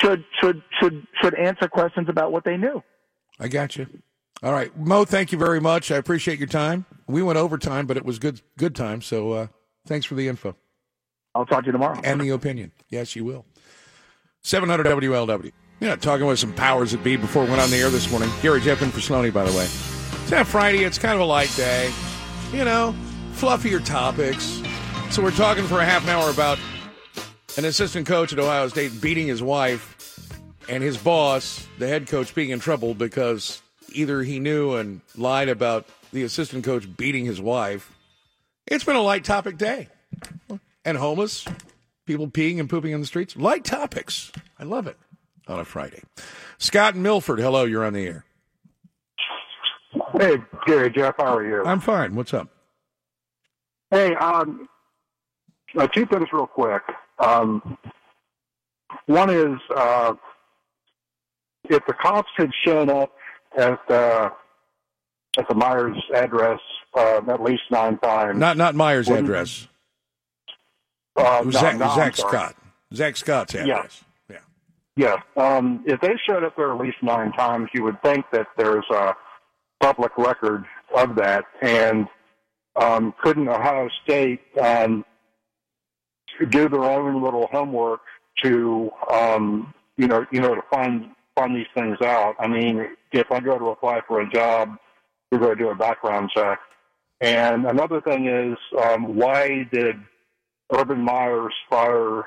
should 0.00 0.24
should 0.40 0.62
should 0.80 1.06
should 1.22 1.34
answer 1.34 1.68
questions 1.68 2.08
about 2.08 2.32
what 2.32 2.44
they 2.44 2.56
knew. 2.56 2.82
I 3.40 3.48
got 3.48 3.76
you. 3.76 3.86
All 4.42 4.52
right, 4.52 4.76
Mo. 4.76 5.04
Thank 5.04 5.32
you 5.32 5.38
very 5.38 5.60
much. 5.60 5.90
I 5.90 5.96
appreciate 5.96 6.38
your 6.38 6.48
time. 6.48 6.84
We 7.06 7.22
went 7.22 7.38
overtime, 7.38 7.86
but 7.86 7.96
it 7.96 8.04
was 8.04 8.18
good 8.18 8.42
good 8.58 8.74
time. 8.74 9.00
So 9.00 9.32
uh, 9.32 9.46
thanks 9.86 10.04
for 10.04 10.14
the 10.14 10.28
info 10.28 10.56
I'll 11.34 11.46
talk 11.46 11.60
to 11.62 11.66
you 11.66 11.72
tomorrow. 11.72 12.00
and 12.04 12.20
the 12.20 12.30
opinion. 12.30 12.72
Yes, 12.90 13.16
you 13.16 13.24
will. 13.24 13.44
Seven 14.42 14.68
hundred 14.68 14.86
WLW. 14.86 15.52
Yeah, 15.80 15.96
talking 15.96 16.26
with 16.26 16.38
some 16.38 16.52
powers 16.54 16.92
that 16.92 17.02
be 17.02 17.16
before 17.16 17.44
we 17.44 17.50
went 17.50 17.60
on 17.60 17.70
the 17.70 17.76
air 17.76 17.90
this 17.90 18.10
morning. 18.10 18.30
Gary 18.42 18.60
Jeffin 18.60 18.90
for 18.90 19.00
Sloney, 19.00 19.32
by 19.32 19.44
the 19.44 19.56
way. 19.56 19.64
It's 19.64 20.30
not 20.30 20.46
Friday. 20.46 20.84
It's 20.84 20.98
kind 20.98 21.14
of 21.14 21.20
a 21.20 21.24
light 21.24 21.52
day. 21.56 21.92
You 22.52 22.64
know, 22.64 22.94
fluffier 23.32 23.84
topics. 23.84 24.62
So 25.10 25.22
we're 25.22 25.32
talking 25.32 25.64
for 25.64 25.80
a 25.80 25.84
half 25.84 26.04
an 26.04 26.10
hour 26.10 26.30
about 26.30 26.58
an 27.58 27.64
assistant 27.64 28.06
coach 28.06 28.32
at 28.32 28.38
Ohio 28.38 28.68
State 28.68 29.00
beating 29.00 29.26
his 29.26 29.42
wife 29.42 30.28
and 30.68 30.82
his 30.82 30.96
boss, 30.96 31.66
the 31.78 31.86
head 31.88 32.06
coach, 32.06 32.34
being 32.34 32.50
in 32.50 32.60
trouble 32.60 32.94
because 32.94 33.60
either 33.92 34.22
he 34.22 34.38
knew 34.38 34.74
and 34.74 35.00
lied 35.16 35.48
about 35.48 35.86
the 36.12 36.22
assistant 36.22 36.64
coach 36.64 36.88
beating 36.96 37.24
his 37.24 37.40
wife. 37.40 37.92
It's 38.66 38.84
been 38.84 38.96
a 38.96 39.02
light 39.02 39.24
topic 39.24 39.58
day. 39.58 39.88
And 40.84 40.98
homeless, 40.98 41.46
people 42.06 42.28
peeing 42.28 42.60
and 42.60 42.68
pooping 42.68 42.92
in 42.92 43.00
the 43.00 43.06
streets. 43.06 43.36
Light 43.36 43.64
topics. 43.64 44.30
I 44.58 44.64
love 44.64 44.86
it 44.86 44.98
on 45.46 45.58
a 45.58 45.64
Friday. 45.64 46.02
Scott 46.58 46.94
and 46.94 47.02
Milford, 47.02 47.38
hello, 47.40 47.64
you're 47.64 47.84
on 47.84 47.94
the 47.94 48.06
air. 48.06 48.24
Hey, 50.18 50.36
Gary, 50.66 50.90
Jeff, 50.90 51.14
how 51.18 51.36
are 51.36 51.44
you? 51.44 51.64
I'm 51.64 51.80
fine. 51.80 52.14
What's 52.14 52.34
up? 52.34 52.48
Hey, 53.90 54.14
um, 54.16 54.68
uh, 55.76 55.86
two 55.88 56.06
things 56.06 56.26
real 56.32 56.46
quick. 56.46 56.82
Um, 57.18 57.78
one 59.06 59.30
is 59.30 59.58
uh, 59.74 60.14
if 61.64 61.84
the 61.86 61.94
cops 61.94 62.28
had 62.36 62.50
shown 62.64 62.90
up 62.90 63.12
at 63.56 63.90
uh, 63.90 64.30
at 65.38 65.48
the 65.48 65.54
Myers 65.54 65.96
address 66.14 66.60
uh, 66.94 67.20
at 67.28 67.42
least 67.42 67.62
nine 67.70 67.98
times. 67.98 68.38
Not 68.38 68.56
not 68.56 68.74
Myers' 68.74 69.08
address. 69.08 69.68
Uh, 71.16 71.42
no, 71.44 71.50
Zach, 71.50 71.76
no, 71.76 71.94
Zach. 71.94 72.16
Scott. 72.16 72.56
Zach 72.92 73.16
Scott's 73.16 73.54
address. 73.54 74.04
Yeah. 74.28 74.38
Yeah. 74.96 75.16
Um, 75.36 75.82
if 75.86 76.00
they 76.00 76.14
showed 76.28 76.44
up 76.44 76.56
there 76.56 76.72
at 76.72 76.80
least 76.80 76.98
nine 77.02 77.32
times, 77.32 77.68
you 77.74 77.82
would 77.84 78.00
think 78.02 78.26
that 78.32 78.46
there's 78.56 78.84
a 78.90 79.14
public 79.80 80.16
record 80.16 80.64
of 80.96 81.16
that. 81.16 81.44
And 81.62 82.06
um, 82.76 83.14
couldn't 83.22 83.48
Ohio 83.48 83.88
State 84.04 84.40
um, 84.60 85.04
do 86.48 86.68
their 86.68 86.84
own 86.84 87.22
little 87.22 87.48
homework 87.52 88.00
to, 88.42 88.90
um, 89.12 89.74
you 89.96 90.06
know, 90.06 90.26
you 90.30 90.40
know, 90.40 90.54
to 90.54 90.62
find 90.70 91.10
find 91.36 91.56
these 91.56 91.66
things 91.74 91.98
out? 92.00 92.36
I 92.38 92.46
mean, 92.46 92.96
if 93.12 93.30
I 93.32 93.40
go 93.40 93.58
to 93.58 93.66
apply 93.66 94.00
for 94.06 94.20
a 94.20 94.30
job, 94.30 94.76
we're 95.30 95.38
going 95.38 95.56
to 95.56 95.64
do 95.64 95.70
a 95.70 95.74
background 95.74 96.30
check. 96.34 96.60
And 97.20 97.66
another 97.66 98.00
thing 98.00 98.26
is, 98.26 98.56
um, 98.84 99.16
why 99.16 99.68
did 99.72 99.96
Urban 100.72 101.00
Meyer's 101.00 101.54
fire 101.68 102.24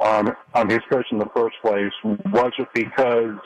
um, 0.00 0.34
on 0.54 0.68
his 0.68 0.80
coach 0.90 1.06
in 1.10 1.18
the 1.18 1.30
first 1.34 1.56
place? 1.62 1.92
Was 2.04 2.52
it 2.58 2.68
because 2.74 3.38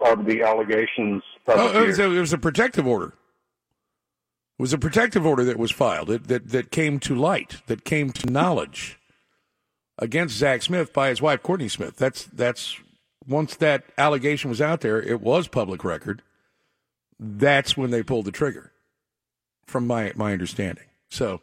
of 0.00 0.26
the 0.26 0.42
allegations? 0.42 1.22
Of 1.46 1.54
Oh, 1.58 1.82
it, 1.82 1.86
was 1.86 1.98
a, 1.98 2.04
it 2.04 2.20
was 2.20 2.32
a 2.32 2.38
protective 2.38 2.86
order. 2.86 3.14
It 4.58 4.62
was 4.62 4.72
a 4.72 4.78
protective 4.78 5.24
order 5.24 5.44
that 5.44 5.58
was 5.58 5.70
filed 5.70 6.08
that, 6.08 6.28
that, 6.28 6.48
that 6.48 6.70
came 6.70 6.98
to 7.00 7.14
light, 7.14 7.62
that 7.66 7.84
came 7.84 8.10
to 8.10 8.30
knowledge 8.30 8.98
against 9.98 10.36
Zach 10.36 10.62
Smith 10.62 10.92
by 10.92 11.08
his 11.08 11.22
wife 11.22 11.42
Courtney 11.42 11.68
Smith. 11.68 11.96
That's 11.96 12.24
that's 12.24 12.78
once 13.26 13.56
that 13.56 13.84
allegation 13.98 14.48
was 14.48 14.60
out 14.60 14.80
there, 14.80 15.00
it 15.00 15.20
was 15.20 15.48
public 15.48 15.84
record. 15.84 16.22
That's 17.20 17.76
when 17.76 17.90
they 17.90 18.02
pulled 18.02 18.24
the 18.24 18.32
trigger, 18.32 18.72
from 19.66 19.86
my 19.86 20.12
my 20.14 20.32
understanding. 20.32 20.84
So 21.10 21.40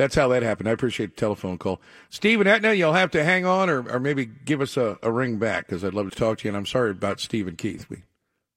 that's 0.00 0.14
how 0.14 0.28
that 0.28 0.42
happened. 0.42 0.66
I 0.66 0.72
appreciate 0.72 1.14
the 1.14 1.20
telephone 1.20 1.58
call, 1.58 1.78
Steve 2.08 2.40
and 2.40 2.48
Etna. 2.48 2.72
You'll 2.72 2.94
have 2.94 3.10
to 3.10 3.22
hang 3.22 3.44
on, 3.44 3.68
or, 3.68 3.86
or 3.90 4.00
maybe 4.00 4.24
give 4.24 4.62
us 4.62 4.78
a, 4.78 4.98
a 5.02 5.12
ring 5.12 5.36
back 5.36 5.66
because 5.66 5.84
I'd 5.84 5.92
love 5.92 6.08
to 6.08 6.16
talk 6.16 6.38
to 6.38 6.44
you. 6.44 6.50
And 6.50 6.56
I'm 6.56 6.64
sorry 6.64 6.90
about 6.90 7.20
Steve 7.20 7.46
and 7.46 7.58
Keith. 7.58 7.86
We 7.90 8.04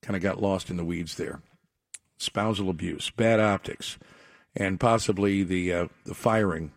kind 0.01 0.15
of 0.15 0.23
got 0.23 0.41
lost 0.41 0.69
in 0.69 0.77
the 0.77 0.85
weeds 0.85 1.15
there. 1.15 1.41
Spousal 2.17 2.69
abuse, 2.69 3.09
bad 3.09 3.41
optics, 3.41 3.97
and 4.55 4.79
possibly 4.79 5.43
the 5.43 5.73
uh, 5.73 5.87
the 6.05 6.13
firing 6.13 6.71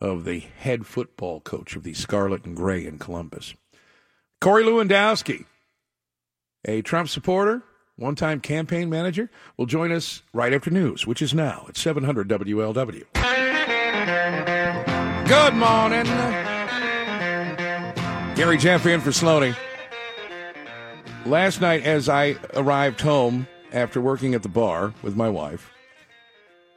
of 0.00 0.24
the 0.24 0.38
head 0.38 0.86
football 0.86 1.40
coach 1.40 1.76
of 1.76 1.82
the 1.82 1.92
Scarlet 1.92 2.46
and 2.46 2.56
Gray 2.56 2.86
in 2.86 2.98
Columbus. 2.98 3.54
Corey 4.40 4.64
Lewandowski, 4.64 5.44
a 6.64 6.80
Trump 6.80 7.10
supporter, 7.10 7.62
one 7.96 8.14
time 8.14 8.40
campaign 8.40 8.88
manager, 8.88 9.28
will 9.58 9.66
join 9.66 9.92
us 9.92 10.22
right 10.32 10.54
after 10.54 10.70
news, 10.70 11.06
which 11.06 11.20
is 11.20 11.34
now 11.34 11.66
at 11.68 11.76
700 11.76 12.26
WLW. 12.28 13.47
Good 14.08 15.54
morning. 15.54 16.06
Gary 18.34 18.56
Jeffrey 18.56 18.94
in 18.94 19.02
for 19.02 19.10
Sloaney. 19.10 19.54
Last 21.26 21.60
night, 21.60 21.84
as 21.84 22.08
I 22.08 22.36
arrived 22.54 23.02
home 23.02 23.46
after 23.70 24.00
working 24.00 24.34
at 24.34 24.42
the 24.42 24.48
bar 24.48 24.94
with 25.02 25.14
my 25.14 25.28
wife, 25.28 25.70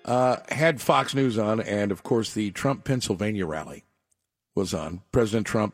uh, 0.03 0.37
had 0.49 0.81
Fox 0.81 1.13
News 1.15 1.37
on, 1.37 1.61
and 1.61 1.93
of 1.93 2.03
course, 2.03 2.33
the 2.33 2.51
Trump 2.51 2.83
Pennsylvania 2.83 3.45
rally 3.45 3.85
was 4.53 4.73
on. 4.73 5.01
President 5.13 5.47
Trump 5.47 5.73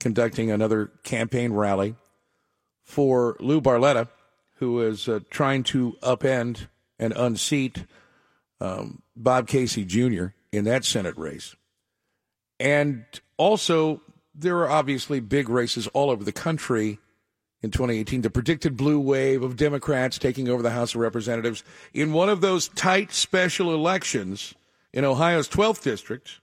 conducting 0.00 0.50
another 0.50 0.90
campaign 1.04 1.52
rally 1.52 1.94
for 2.82 3.36
Lou 3.38 3.60
Barletta, 3.60 4.08
who 4.56 4.80
is 4.82 5.08
uh, 5.08 5.20
trying 5.30 5.62
to 5.64 5.96
upend 6.02 6.66
and 6.98 7.12
unseat 7.12 7.84
um, 8.60 9.02
Bob 9.14 9.46
Casey 9.46 9.84
Jr. 9.84 10.28
in 10.52 10.64
that 10.64 10.84
Senate 10.84 11.16
race. 11.16 11.54
And 12.58 13.04
also, 13.36 14.00
there 14.34 14.58
are 14.58 14.70
obviously 14.70 15.20
big 15.20 15.48
races 15.48 15.86
all 15.88 16.10
over 16.10 16.24
the 16.24 16.32
country 16.32 16.98
in 17.62 17.70
2018. 17.70 18.22
The 18.22 18.30
predicted 18.30 18.76
blue 18.76 19.00
wave 19.00 19.42
of 19.42 19.56
Democrats 19.56 20.18
taking 20.18 20.48
over 20.48 20.62
the 20.62 20.70
House 20.70 20.94
of 20.94 21.00
Representatives 21.00 21.64
in 21.92 22.12
one 22.12 22.28
of 22.28 22.40
those 22.40 22.68
tight 22.68 23.12
special 23.12 23.74
elections 23.74 24.54
in 24.92 25.04
Ohio's 25.04 25.48
12th 25.48 25.82
district. 25.82 26.40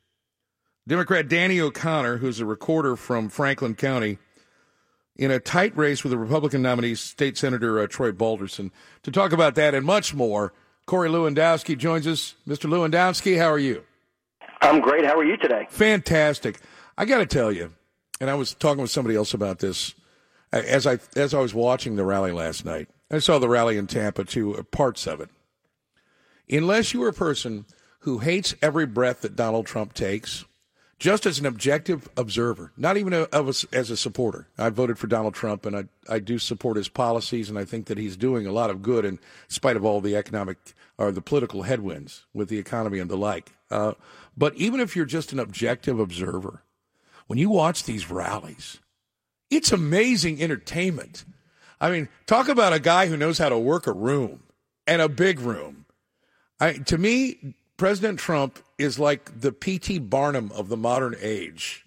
Democrat 0.87 1.29
Danny 1.29 1.61
O'Connor, 1.61 2.17
who's 2.17 2.39
a 2.39 2.45
recorder 2.45 2.95
from 2.95 3.29
Franklin 3.29 3.73
County, 3.73 4.17
in 5.15 5.31
a 5.31 5.39
tight 5.39 5.75
race 5.77 6.03
with 6.03 6.11
the 6.11 6.17
Republican 6.17 6.61
nominee, 6.61 6.95
State 6.95 7.37
Senator 7.37 7.79
uh, 7.79 7.87
Troy 7.87 8.11
Balderson. 8.11 8.71
To 9.03 9.11
talk 9.11 9.31
about 9.31 9.55
that 9.55 9.73
and 9.73 9.85
much 9.85 10.13
more, 10.13 10.53
Corey 10.85 11.07
Lewandowski 11.07 11.77
joins 11.77 12.07
us. 12.07 12.35
Mr. 12.47 12.69
Lewandowski, 12.69 13.37
how 13.37 13.49
are 13.49 13.59
you? 13.59 13.83
I'm 14.63 14.79
great. 14.79 15.05
How 15.05 15.19
are 15.19 15.25
you 15.25 15.35
today? 15.35 15.67
Fantastic. 15.69 16.59
I 16.97 17.03
got 17.03 17.17
to 17.17 17.25
tell 17.25 17.51
you, 17.51 17.73
and 18.21 18.29
I 18.29 18.35
was 18.35 18.53
talking 18.53 18.81
with 18.81 18.91
somebody 18.91 19.15
else 19.15 19.33
about 19.33 19.59
this 19.59 19.93
as 20.53 20.87
I 20.87 20.99
as 21.17 21.33
I 21.33 21.39
was 21.39 21.53
watching 21.53 21.95
the 21.95 22.05
rally 22.05 22.31
last 22.31 22.63
night. 22.63 22.87
I 23.11 23.19
saw 23.19 23.39
the 23.39 23.49
rally 23.49 23.77
in 23.77 23.87
Tampa 23.87 24.23
too, 24.23 24.55
uh, 24.57 24.63
parts 24.63 25.05
of 25.05 25.19
it. 25.19 25.29
Unless 26.49 26.93
you 26.93 27.03
are 27.03 27.09
a 27.09 27.13
person 27.13 27.65
who 27.99 28.19
hates 28.19 28.55
every 28.61 28.85
breath 28.85 29.21
that 29.21 29.35
Donald 29.35 29.65
Trump 29.65 29.93
takes, 29.93 30.45
just 30.97 31.25
as 31.25 31.39
an 31.39 31.45
objective 31.45 32.07
observer, 32.15 32.71
not 32.77 32.95
even 32.95 33.13
a, 33.13 33.27
a, 33.33 33.53
as 33.73 33.89
a 33.89 33.97
supporter. 33.97 34.47
I 34.57 34.69
voted 34.69 34.97
for 34.97 35.07
Donald 35.07 35.33
Trump, 35.33 35.65
and 35.65 35.75
I 35.75 35.83
I 36.07 36.19
do 36.19 36.39
support 36.39 36.77
his 36.77 36.87
policies, 36.87 37.49
and 37.49 37.59
I 37.59 37.65
think 37.65 37.87
that 37.87 37.97
he's 37.97 38.15
doing 38.15 38.47
a 38.47 38.53
lot 38.53 38.69
of 38.69 38.81
good 38.81 39.03
in 39.03 39.19
spite 39.49 39.75
of 39.75 39.83
all 39.83 39.99
the 39.99 40.15
economic 40.15 40.57
or 40.97 41.11
the 41.11 41.21
political 41.21 41.63
headwinds 41.63 42.23
with 42.33 42.47
the 42.47 42.59
economy 42.59 42.99
and 42.99 43.09
the 43.09 43.17
like. 43.17 43.51
Uh, 43.73 43.93
but 44.37 44.55
even 44.55 44.79
if 44.79 44.95
you're 44.95 45.05
just 45.05 45.33
an 45.33 45.39
objective 45.39 45.99
observer, 45.99 46.61
when 47.25 47.39
you 47.39 47.49
watch 47.49 47.83
these 47.83 48.11
rallies, 48.11 48.79
it's 49.49 49.71
amazing 49.71 50.41
entertainment. 50.41 51.25
I 51.81 51.89
mean, 51.89 52.07
talk 52.27 52.47
about 52.47 52.73
a 52.73 52.79
guy 52.79 53.07
who 53.07 53.17
knows 53.17 53.39
how 53.39 53.49
to 53.49 53.57
work 53.57 53.87
a 53.87 53.91
room 53.91 54.43
and 54.85 55.01
a 55.01 55.09
big 55.09 55.39
room. 55.39 55.85
I, 56.59 56.73
to 56.73 56.97
me, 56.97 57.55
President 57.77 58.19
Trump 58.19 58.59
is 58.77 58.99
like 58.99 59.41
the 59.41 59.51
P.T. 59.51 59.99
Barnum 59.99 60.51
of 60.53 60.69
the 60.69 60.77
modern 60.77 61.15
age. 61.19 61.83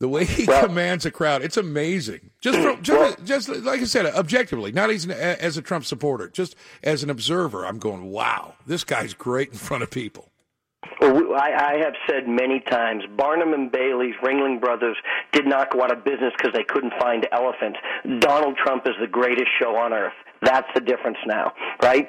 The 0.00 0.08
way 0.08 0.24
he 0.24 0.46
commands 0.46 1.06
a 1.06 1.10
crowd, 1.10 1.42
it's 1.42 1.56
amazing. 1.56 2.30
Just, 2.40 2.58
from, 2.60 2.82
just, 2.82 3.24
just 3.24 3.48
like 3.48 3.80
I 3.80 3.84
said, 3.84 4.06
objectively, 4.06 4.70
not 4.70 4.90
as, 4.90 5.04
an, 5.04 5.12
as 5.12 5.56
a 5.56 5.62
Trump 5.62 5.84
supporter, 5.84 6.28
just 6.28 6.54
as 6.82 7.02
an 7.02 7.10
observer, 7.10 7.64
I'm 7.64 7.78
going, 7.78 8.10
wow, 8.10 8.54
this 8.66 8.84
guy's 8.84 9.14
great 9.14 9.50
in 9.50 9.58
front 9.58 9.82
of 9.82 9.90
people. 9.90 10.27
I, 11.00 11.74
I 11.74 11.84
have 11.84 11.94
said 12.08 12.28
many 12.28 12.60
times, 12.60 13.04
Barnum 13.16 13.52
and 13.52 13.70
Bailey's 13.70 14.14
Ringling 14.22 14.60
Brothers 14.60 14.96
did 15.32 15.46
not 15.46 15.70
go 15.72 15.82
out 15.82 15.92
of 15.92 16.04
business 16.04 16.32
because 16.36 16.52
they 16.54 16.64
couldn't 16.64 16.92
find 17.00 17.26
elephants. 17.32 17.78
Donald 18.20 18.56
Trump 18.56 18.86
is 18.86 18.94
the 19.00 19.06
greatest 19.06 19.48
show 19.60 19.76
on 19.76 19.92
earth. 19.92 20.14
That's 20.42 20.68
the 20.74 20.80
difference 20.80 21.18
now, 21.26 21.52
right? 21.82 22.08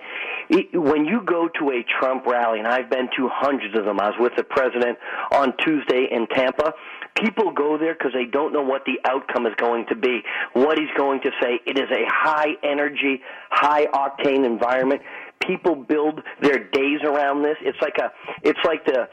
When 0.74 1.06
you 1.06 1.22
go 1.26 1.50
to 1.60 1.72
a 1.72 1.84
Trump 2.00 2.26
rally, 2.26 2.60
and 2.60 2.68
I've 2.68 2.90
been 2.90 3.10
to 3.18 3.30
hundreds 3.32 3.78
of 3.78 3.86
them, 3.86 4.00
I 4.00 4.10
was 4.10 4.18
with 4.20 4.34
the 4.38 4.44
president 4.44 4.98
on 5.32 5.54
Tuesday 5.58 6.08
in 6.12 6.28
Tampa. 6.28 6.74
People 7.16 7.52
go 7.52 7.78
there 7.78 7.94
because 7.96 8.14
they 8.14 8.26
don't 8.26 8.54
know 8.54 8.62
what 8.62 8.86
the 8.86 9.00
outcome 9.10 9.48
is 9.48 9.54
going 9.58 9.88
to 9.88 9.96
be, 9.96 10.22
what 10.54 10.78
he's 10.78 10.94
going 10.96 11.22
to 11.22 11.32
say. 11.42 11.60
It 11.66 11.78
is 11.78 11.90
a 11.92 12.06
high 12.08 12.54
energy, 12.64 13.22
high 13.50 13.88
octane 13.88 14.46
environment 14.46 15.02
people 15.46 15.76
build 15.76 16.22
their 16.42 16.60
days 16.70 17.00
around 17.04 17.44
this. 17.44 17.58
It's 17.62 17.82
like 17.82 17.98
a 17.98 18.12
it's 18.44 18.60
like 18.66 18.86
the 18.86 19.10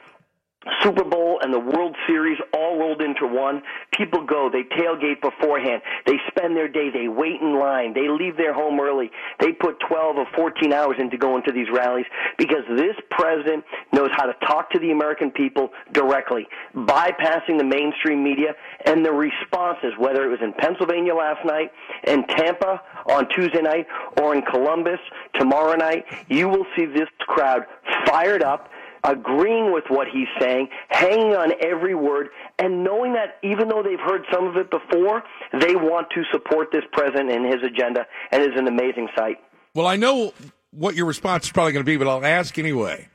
Super 0.83 1.05
Bowl 1.05 1.39
and 1.43 1.53
the 1.53 1.59
World 1.59 1.97
Series 2.07 2.39
all 2.53 2.79
rolled 2.79 3.01
into 3.01 3.27
one. 3.27 3.63
People 3.93 4.25
go, 4.25 4.51
they 4.51 4.63
tailgate 4.77 5.21
beforehand, 5.21 5.83
they 6.07 6.17
spend 6.29 6.57
their 6.57 6.69
day, 6.69 6.91
they 6.91 7.09
wait 7.09 7.41
in 7.41 7.59
line, 7.59 7.95
they 7.95 8.09
leave 8.09 8.37
their 8.37 8.53
home 8.53 8.81
early, 8.81 9.11
they 9.41 9.53
put 9.53 9.79
12 9.89 10.17
or 10.17 10.27
14 10.35 10.73
hours 10.73 10.97
into 10.99 11.17
going 11.17 11.43
to 11.45 11.53
these 11.53 11.69
rallies 11.73 12.07
because 12.39 12.65
this 12.77 12.97
president 13.11 13.65
knows 13.93 14.11
how 14.17 14.27
to 14.27 14.35
talk 14.47 14.71
to 14.71 14.79
the 14.79 14.91
American 14.91 15.31
people 15.31 15.71
directly, 15.93 16.47
bypassing 16.75 17.59
the 17.59 17.65
mainstream 17.65 18.23
media 18.23 18.55
and 18.85 19.05
the 19.05 19.13
responses, 19.13 19.93
whether 19.99 20.25
it 20.25 20.29
was 20.29 20.41
in 20.43 20.53
Pennsylvania 20.55 21.15
last 21.15 21.45
night, 21.45 21.71
in 22.07 22.27
Tampa 22.27 22.81
on 23.09 23.29
Tuesday 23.29 23.63
night, 23.63 23.87
or 24.21 24.35
in 24.35 24.43
Columbus 24.43 24.99
tomorrow 25.35 25.77
night, 25.77 26.05
you 26.29 26.49
will 26.49 26.67
see 26.77 26.87
this 26.87 27.09
crowd 27.21 27.63
fired 28.07 28.43
up 28.43 28.71
agreeing 29.07 29.73
with 29.73 29.85
what 29.89 30.09
he's 30.09 30.29
saying, 30.41 30.69
hanging 30.89 31.35
on 31.35 31.53
every 31.65 31.95
word, 31.95 32.29
and 32.59 32.85
knowing 32.85 33.15
that 33.15 33.39
even 33.43 33.69
though 33.69 33.83
they've 33.83 34.01
heard 34.01 34.25
some 34.33 34.47
of 34.47 34.57
it 34.57 34.71
before, 34.71 35.23
they 35.61 35.77
want 35.77 36.09
to 36.11 36.23
support 36.33 36.69
this 36.73 36.85
president 36.93 37.31
and 37.31 37.47
his 37.47 37.63
agenda, 37.63 38.07
and 38.33 38.43
it's 38.43 38.59
an 38.59 38.67
amazing 38.67 39.09
sight. 39.17 39.39
Well, 39.75 39.87
I 39.87 39.97
know 39.97 40.35
what 40.73 40.95
your 40.95 41.07
response 41.07 41.45
is 41.45 41.53
probably 41.53 41.73
going 41.73 41.85
to 41.85 41.91
be, 41.91 41.97
but 41.97 42.09
I'll 42.09 42.25
ask 42.25 42.59
anyway. 42.59 43.09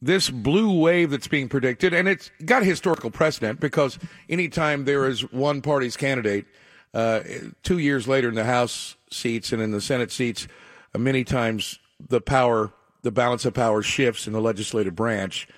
This 0.00 0.30
blue 0.30 0.80
wave 0.80 1.10
that's 1.10 1.28
being 1.28 1.48
predicted, 1.48 1.94
and 1.94 2.08
it's 2.08 2.30
got 2.44 2.64
historical 2.64 3.10
precedent 3.10 3.60
because 3.60 3.98
anytime 4.28 4.84
there 4.84 5.06
is 5.06 5.30
one 5.30 5.62
party's 5.62 5.96
candidate, 5.96 6.46
uh, 6.92 7.20
two 7.62 7.78
years 7.78 8.08
later 8.08 8.28
in 8.28 8.34
the 8.34 8.44
House 8.44 8.96
seats 9.10 9.52
and 9.52 9.62
in 9.62 9.70
the 9.70 9.80
Senate 9.80 10.10
seats, 10.10 10.48
uh, 10.92 10.98
many 10.98 11.22
times 11.22 11.78
the 12.08 12.20
power 12.20 12.72
the 13.02 13.10
balance 13.10 13.44
of 13.44 13.54
power 13.54 13.82
shifts 13.82 14.26
in 14.26 14.32
the 14.32 14.40
legislative 14.40 14.94
branch. 14.94 15.48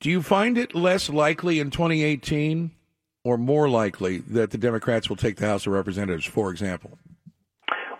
Do 0.00 0.10
you 0.10 0.22
find 0.22 0.56
it 0.58 0.74
less 0.74 1.08
likely 1.08 1.60
in 1.60 1.70
2018 1.70 2.70
or 3.24 3.36
more 3.36 3.68
likely 3.68 4.18
that 4.18 4.50
the 4.50 4.58
Democrats 4.58 5.08
will 5.08 5.16
take 5.16 5.36
the 5.36 5.46
House 5.46 5.66
of 5.66 5.72
Representatives, 5.72 6.24
for 6.24 6.50
example? 6.50 6.98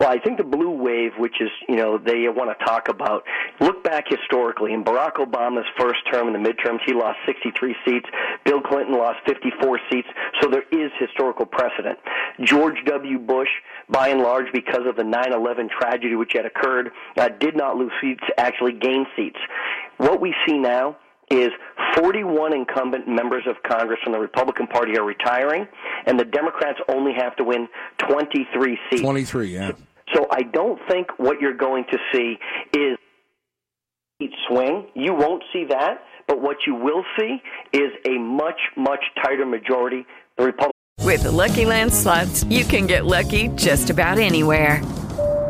Well, 0.01 0.09
I 0.09 0.18
think 0.18 0.38
the 0.38 0.44
blue 0.44 0.70
wave, 0.70 1.12
which 1.18 1.40
is, 1.40 1.51
you 1.68 1.76
know, 1.76 1.99
they 1.99 2.28
want 2.28 2.57
to 2.57 2.64
talk 2.64 2.88
about, 2.88 3.24
look 3.61 3.82
back 3.82 4.05
historically. 4.09 4.72
In 4.72 4.84
Barack 4.84 5.14
Obama's 5.14 5.66
first 5.76 5.99
term 6.12 6.32
in 6.32 6.40
the 6.40 6.49
midterms, 6.49 6.78
he 6.86 6.92
lost 6.92 7.18
63 7.26 7.74
seats. 7.84 8.07
Bill 8.44 8.61
Clinton 8.61 8.94
lost 8.94 9.18
54 9.26 9.80
seats. 9.90 10.09
So 10.40 10.49
there 10.49 10.64
is 10.70 10.92
historical 11.01 11.46
precedent. 11.46 11.99
George 12.44 12.76
W. 12.86 13.18
Bush, 13.18 13.49
by 13.88 14.09
and 14.09 14.20
large, 14.20 14.46
because 14.53 14.86
of 14.86 14.96
the 14.96 15.05
9 15.05 15.32
11 15.32 15.68
tragedy 15.68 16.14
which 16.14 16.32
had 16.34 16.46
occurred, 16.46 16.90
uh, 17.16 17.28
did 17.40 17.57
not 17.57 17.76
lose 17.76 17.92
seats, 18.01 18.22
actually 18.36 18.72
gained 18.72 19.07
seats. 19.16 19.38
What 19.96 20.20
we 20.20 20.34
see 20.46 20.59
now 20.59 20.96
is 21.30 21.51
41 21.96 22.55
incumbent 22.55 23.09
members 23.09 23.44
of 23.46 23.57
Congress 23.62 23.99
from 24.03 24.12
the 24.12 24.18
Republican 24.18 24.66
Party 24.66 24.96
are 24.96 25.05
retiring, 25.05 25.66
and 26.07 26.18
the 26.18 26.24
Democrats 26.24 26.78
only 26.88 27.12
have 27.12 27.36
to 27.36 27.44
win 27.44 27.68
23 28.09 28.78
seats. 28.90 29.03
23, 29.03 29.55
yeah. 29.55 29.72
So 30.14 30.26
I 30.30 30.42
don't 30.42 30.80
think 30.88 31.06
what 31.18 31.40
you're 31.40 31.56
going 31.56 31.84
to 31.90 31.98
see 32.12 32.36
is 32.72 32.96
swing. 34.48 34.86
You 34.94 35.14
won't 35.14 35.42
see 35.52 35.64
that, 35.68 36.02
but 36.26 36.40
what 36.40 36.56
you 36.66 36.74
will 36.74 37.04
see 37.18 37.38
is 37.72 37.90
a 38.06 38.18
much, 38.18 38.61
much 38.76 39.04
tighter 39.22 39.46
majority. 39.46 40.06
The 40.36 40.44
Republicans. 40.44 40.72
With 41.00 41.22
the 41.22 41.30
Lucky 41.30 41.64
Land 41.64 41.92
slots, 41.92 42.44
you 42.44 42.64
can 42.64 42.86
get 42.86 43.06
lucky 43.06 43.48
just 43.48 43.90
about 43.90 44.18
anywhere. 44.18 44.82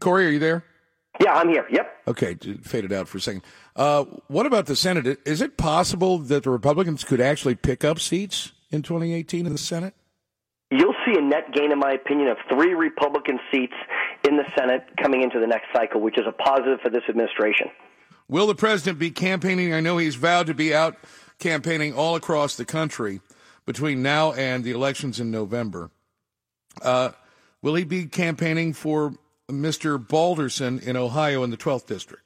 Corey, 0.00 0.26
are 0.26 0.30
you 0.30 0.38
there? 0.38 0.64
Yeah, 1.22 1.32
I'm 1.32 1.48
here. 1.48 1.66
Yep. 1.70 1.92
Okay, 2.08 2.34
faded 2.62 2.92
out 2.92 3.08
for 3.08 3.18
a 3.18 3.20
second. 3.20 3.42
Uh, 3.74 4.04
what 4.28 4.46
about 4.46 4.66
the 4.66 4.76
Senate? 4.76 5.18
Is 5.24 5.40
it 5.40 5.56
possible 5.56 6.18
that 6.18 6.42
the 6.42 6.50
Republicans 6.50 7.04
could 7.04 7.20
actually 7.20 7.54
pick 7.54 7.84
up 7.84 8.00
seats 8.00 8.52
in 8.70 8.82
2018 8.82 9.46
in 9.46 9.52
the 9.52 9.58
Senate? 9.58 9.94
You'll 10.70 10.94
see 11.06 11.16
a 11.16 11.22
net 11.22 11.52
gain, 11.52 11.72
in 11.72 11.78
my 11.78 11.92
opinion, 11.92 12.28
of 12.28 12.36
three 12.50 12.74
Republican 12.74 13.38
seats 13.52 13.74
in 14.28 14.36
the 14.36 14.44
Senate 14.58 14.84
coming 15.00 15.22
into 15.22 15.38
the 15.38 15.46
next 15.46 15.66
cycle, 15.72 16.00
which 16.00 16.18
is 16.18 16.24
a 16.26 16.32
positive 16.32 16.80
for 16.82 16.90
this 16.90 17.02
administration. 17.08 17.68
Will 18.28 18.48
the 18.48 18.54
president 18.54 18.98
be 18.98 19.10
campaigning? 19.10 19.72
I 19.72 19.80
know 19.80 19.98
he's 19.98 20.16
vowed 20.16 20.48
to 20.48 20.54
be 20.54 20.74
out 20.74 20.96
campaigning 21.38 21.94
all 21.94 22.16
across 22.16 22.56
the 22.56 22.64
country 22.64 23.20
between 23.64 24.02
now 24.02 24.32
and 24.32 24.64
the 24.64 24.72
elections 24.72 25.20
in 25.20 25.30
November. 25.30 25.90
Uh, 26.82 27.10
will 27.62 27.74
he 27.74 27.84
be 27.84 28.06
campaigning 28.06 28.72
for 28.72 29.14
Mr. 29.50 29.96
Balderson 29.96 30.80
in 30.80 30.96
Ohio 30.96 31.44
in 31.44 31.50
the 31.50 31.56
12th 31.56 31.86
district? 31.86 32.25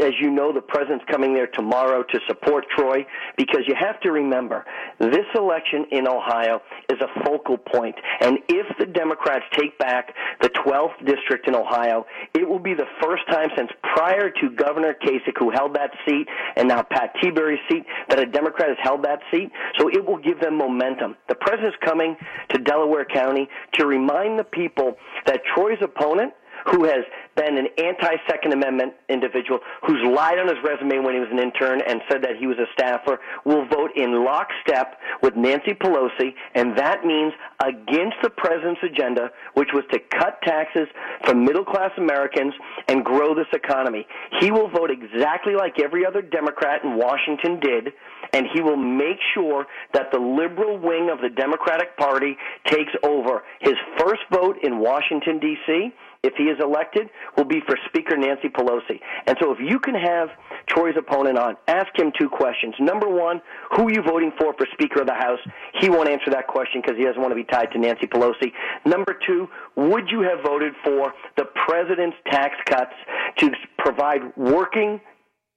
As 0.00 0.12
you 0.20 0.30
know, 0.30 0.52
the 0.52 0.60
president's 0.60 1.04
coming 1.10 1.34
there 1.34 1.46
tomorrow 1.46 2.02
to 2.02 2.20
support 2.26 2.64
Troy 2.76 3.06
because 3.36 3.62
you 3.66 3.74
have 3.78 4.00
to 4.00 4.10
remember 4.12 4.64
this 4.98 5.26
election 5.34 5.86
in 5.90 6.08
Ohio 6.08 6.60
is 6.90 6.98
a 7.00 7.24
focal 7.24 7.58
point. 7.58 7.94
And 8.20 8.38
if 8.48 8.66
the 8.78 8.86
Democrats 8.86 9.44
take 9.52 9.78
back 9.78 10.14
the 10.40 10.48
12th 10.48 11.04
district 11.04 11.48
in 11.48 11.54
Ohio, 11.54 12.06
it 12.34 12.48
will 12.48 12.58
be 12.58 12.74
the 12.74 12.86
first 13.02 13.22
time 13.30 13.48
since 13.56 13.70
prior 13.94 14.30
to 14.30 14.50
Governor 14.50 14.94
Kasich, 14.94 15.38
who 15.38 15.50
held 15.50 15.74
that 15.74 15.90
seat, 16.06 16.26
and 16.56 16.68
now 16.68 16.82
Pat 16.82 17.14
Tiberi's 17.22 17.60
seat, 17.70 17.84
that 18.08 18.18
a 18.18 18.26
Democrat 18.26 18.68
has 18.68 18.78
held 18.82 19.04
that 19.04 19.20
seat. 19.30 19.50
So 19.78 19.88
it 19.88 20.04
will 20.04 20.18
give 20.18 20.40
them 20.40 20.56
momentum. 20.56 21.16
The 21.28 21.34
president's 21.34 21.76
coming 21.84 22.16
to 22.50 22.58
Delaware 22.58 23.04
County 23.04 23.48
to 23.74 23.86
remind 23.86 24.38
the 24.38 24.44
people 24.44 24.96
that 25.26 25.40
Troy's 25.54 25.78
opponent, 25.82 26.32
who 26.66 26.84
has 26.84 27.04
been 27.36 27.58
an 27.58 27.66
anti-Second 27.78 28.52
Amendment 28.52 28.94
individual 29.08 29.60
who's 29.86 30.00
lied 30.14 30.38
on 30.38 30.48
his 30.48 30.56
resume 30.64 31.04
when 31.04 31.14
he 31.14 31.20
was 31.20 31.28
an 31.30 31.38
intern 31.38 31.80
and 31.86 32.00
said 32.10 32.22
that 32.22 32.36
he 32.38 32.46
was 32.46 32.56
a 32.58 32.66
staffer, 32.72 33.20
will 33.44 33.66
vote 33.66 33.90
in 33.96 34.24
lockstep 34.24 34.98
with 35.22 35.36
Nancy 35.36 35.74
Pelosi, 35.74 36.34
and 36.54 36.76
that 36.78 37.04
means 37.04 37.32
against 37.62 38.16
the 38.22 38.30
president's 38.30 38.80
agenda, 38.82 39.30
which 39.54 39.68
was 39.74 39.84
to 39.92 39.98
cut 39.98 40.40
taxes 40.42 40.88
for 41.24 41.34
middle-class 41.34 41.90
Americans 41.98 42.54
and 42.88 43.04
grow 43.04 43.34
this 43.34 43.50
economy. 43.52 44.06
He 44.40 44.50
will 44.50 44.68
vote 44.68 44.90
exactly 44.90 45.54
like 45.54 45.80
every 45.80 46.06
other 46.06 46.22
Democrat 46.22 46.84
in 46.84 46.96
Washington 46.96 47.60
did, 47.60 47.92
and 48.32 48.46
he 48.54 48.60
will 48.60 48.76
make 48.76 49.18
sure 49.34 49.66
that 49.92 50.10
the 50.12 50.18
liberal 50.18 50.78
wing 50.78 51.10
of 51.10 51.20
the 51.20 51.28
Democratic 51.28 51.96
Party 51.96 52.36
takes 52.66 52.92
over. 53.02 53.42
His 53.60 53.74
first 53.98 54.22
vote 54.32 54.56
in 54.62 54.78
Washington, 54.78 55.38
D.C., 55.38 55.92
if 56.24 56.34
he 56.36 56.44
is 56.44 56.58
elected, 56.60 57.08
will 57.36 57.44
be 57.44 57.60
for 57.66 57.76
Speaker 57.88 58.16
Nancy 58.16 58.48
Pelosi. 58.48 58.98
And 59.26 59.36
so 59.40 59.52
if 59.52 59.58
you 59.60 59.78
can 59.78 59.94
have 59.94 60.30
Troy's 60.68 60.96
opponent 60.96 61.38
on, 61.38 61.56
ask 61.68 61.88
him 61.98 62.12
two 62.18 62.28
questions. 62.28 62.74
Number 62.80 63.08
one, 63.08 63.42
who 63.76 63.88
are 63.88 63.92
you 63.92 64.02
voting 64.02 64.32
for 64.38 64.54
for 64.56 64.66
Speaker 64.72 65.02
of 65.02 65.06
the 65.06 65.14
House? 65.14 65.38
He 65.80 65.90
won't 65.90 66.08
answer 66.08 66.30
that 66.30 66.46
question 66.46 66.80
because 66.80 66.96
he 66.96 67.04
doesn't 67.04 67.20
want 67.20 67.32
to 67.32 67.36
be 67.36 67.44
tied 67.44 67.70
to 67.72 67.78
Nancy 67.78 68.06
Pelosi. 68.06 68.52
Number 68.86 69.16
two, 69.26 69.48
would 69.76 70.10
you 70.10 70.22
have 70.22 70.42
voted 70.42 70.72
for 70.82 71.12
the 71.36 71.44
president's 71.66 72.16
tax 72.30 72.54
cuts 72.66 72.94
to 73.38 73.50
provide 73.78 74.20
working 74.36 75.00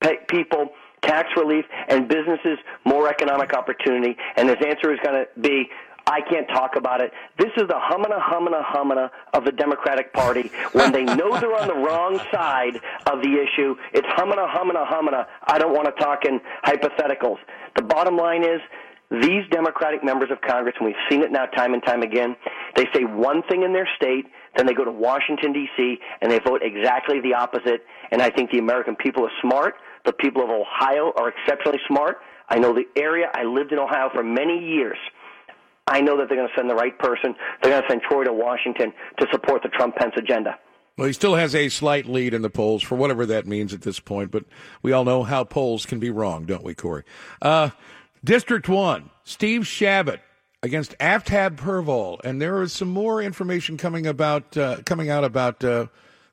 pe- 0.01 0.26
people 0.28 0.70
tax 1.01 1.30
relief 1.38 1.63
and 1.88 2.09
businesses 2.09 2.57
more 2.86 3.07
economic 3.07 3.53
opportunity? 3.53 4.18
And 4.36 4.49
his 4.49 4.57
answer 4.65 4.91
is 4.93 4.99
going 5.03 5.24
to 5.24 5.41
be 5.41 5.70
I 6.08 6.22
can't 6.22 6.47
talk 6.47 6.78
about 6.78 7.01
it. 7.01 7.12
This 7.38 7.51
is 7.58 7.68
the 7.68 7.80
humana, 7.89 8.16
humana, 8.32 8.64
humana 8.72 9.12
of 9.34 9.43
the 9.43 9.51
Democratic 9.51 10.14
Party. 10.14 10.49
When 10.72 10.93
they 10.93 11.03
know 11.03 11.38
they're 11.38 11.53
on 11.53 11.68
the 11.68 11.76
wrong 11.76 12.18
side 12.32 12.78
of 13.12 13.22
the 13.22 13.36
issue, 13.36 13.76
it's 13.93 14.08
humana, 14.16 14.47
humana, 14.49 14.86
humana. 14.88 15.28
I 15.45 15.58
don't 15.58 15.74
want 15.74 15.93
to 15.93 16.03
talk 16.03 16.24
in 16.24 16.39
hypotheticals. 16.66 17.38
The 17.76 17.84
bottom 17.84 18.16
line 18.16 18.43
is, 18.43 18.62
these 19.10 19.43
Democratic 19.51 20.03
members 20.03 20.32
of 20.32 20.41
Congress, 20.41 20.76
and 20.80 20.86
we've 20.86 20.95
seen 21.10 21.24
it 21.24 21.32
now 21.32 21.45
time 21.45 21.74
and 21.74 21.84
time 21.84 22.01
again, 22.01 22.36
they 22.76 22.86
say 22.93 23.03
one 23.03 23.41
thing 23.43 23.64
in 23.64 23.72
their 23.72 23.88
state, 23.95 24.26
then 24.55 24.66
they 24.66 24.74
go 24.74 24.84
to 24.84 24.91
Washington, 24.91 25.53
D.C., 25.53 25.97
and 26.22 26.32
they 26.32 26.39
vote 26.39 26.62
exactly 26.62 27.22
the 27.22 27.34
opposite. 27.34 27.86
And 28.12 28.22
I 28.22 28.30
think 28.30 28.51
the 28.51 28.60
American 28.60 28.95
people 28.95 29.26
are 29.26 29.32
smart. 29.41 29.76
The 30.05 30.14
people 30.14 30.43
of 30.43 30.49
Ohio 30.49 31.14
are 31.16 31.30
exceptionally 31.30 31.80
smart. 31.88 32.18
I 32.49 32.60
know 32.60 32.74
the 32.74 32.88
area. 32.95 33.30
I 33.34 33.43
lived 33.43 33.72
in 33.72 33.80
Ohio 33.80 34.10
for 34.14 34.24
many 34.24 34.58
years. 34.58 34.97
I 35.88 36.02
know 36.02 36.18
that 36.18 36.28
they're 36.28 36.38
going 36.38 36.50
to 36.50 36.56
send 36.56 36.70
the 36.70 36.76
right 36.76 36.98
person. 37.00 37.34
They're 37.62 37.72
going 37.72 37.84
to 37.84 37.88
send 37.90 38.02
Troy 38.02 38.26
to 38.26 38.34
Washington 38.34 38.94
to 39.20 39.28
support 39.32 39.64
the 39.64 39.70
Trump 39.70 39.96
Pence 39.96 40.14
agenda. 40.18 40.60
Well, 40.98 41.08
he 41.08 41.14
still 41.14 41.36
has 41.36 41.54
a 41.54 41.70
slight 41.70 42.08
lead 42.08 42.34
in 42.34 42.42
the 42.42 42.50
polls 42.50 42.84
for 42.84 42.96
whatever 42.96 43.26
that 43.28 43.46
means 43.46 43.74
at 43.74 43.82
this 43.82 44.00
point, 44.00 44.32
but 44.32 44.46
we 44.82 44.92
all 44.92 45.06
know 45.06 45.24
how 45.24 45.44
polls 45.44 45.86
can 45.86 46.00
be 46.00 46.10
wrong, 46.10 46.46
don't 46.46 46.64
we, 46.64 46.74
Corey? 46.74 47.04
Uh, 47.42 47.70
District 48.24 48.68
1, 48.68 49.10
Steve 49.24 49.68
Chabot 49.68 50.20
against 50.64 50.98
Aftab 50.98 51.58
Pureval, 51.58 52.20
and 52.24 52.42
there 52.42 52.64
is 52.64 52.74
some 52.74 52.90
more 52.90 53.22
information 53.22 53.78
coming 53.78 54.08
about 54.08 54.58
uh, 54.58 54.78
coming 54.86 55.10
out 55.10 55.24
about 55.24 55.64
uh, 55.64 55.86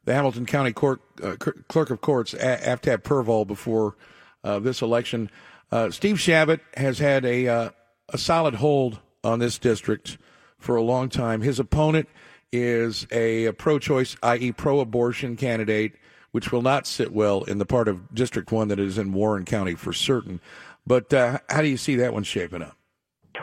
the 0.07 0.15
Hamilton 0.15 0.47
County 0.47 0.73
Court, 0.73 1.03
uh, 1.23 1.37
Clerk 1.37 1.91
of 1.91 2.01
Courts, 2.01 2.33
Aftab 2.33 3.03
Pureval, 3.03 3.47
before 3.47 3.97
uh, 4.43 4.59
this 4.61 4.81
election. 4.81 5.31
Uh, 5.71 5.91
Steve 5.91 6.19
Chabot 6.19 6.61
has 6.75 6.99
had 6.99 7.27
a 7.27 7.71
a 8.09 8.19
solid 8.19 8.55
hold 8.55 8.99
on 9.25 9.39
this 9.39 9.59
district 9.59 10.19
for 10.59 10.77
a 10.77 10.83
long 10.83 11.09
time. 11.09 11.41
His 11.41 11.59
opponent 11.59 12.09
is 12.53 13.07
a, 13.11 13.51
pro 13.53 13.79
choice, 13.79 14.17
i.e., 14.23 14.53
pro 14.53 14.81
abortion 14.81 15.37
candidate 15.37 15.95
which 16.35 16.51
will 16.51 16.63
not 16.63 16.85
sit 16.85 17.13
well 17.13 17.45
in 17.45 17.59
the 17.59 17.65
part 17.65 17.87
of 17.87 18.13
District 18.13 18.51
1 18.51 18.67
that 18.67 18.81
is 18.81 18.99
in 18.99 19.13
Warren 19.13 19.45
County 19.45 19.77
for 19.77 19.93
certain. 19.93 20.41
But 20.85 21.15
uh, 21.15 21.39
how 21.49 21.63
do 21.63 21.69
you 21.69 21.77
see 21.77 21.95
that 21.95 22.13
one 22.13 22.25
shaping 22.25 22.61
up? 22.61 22.77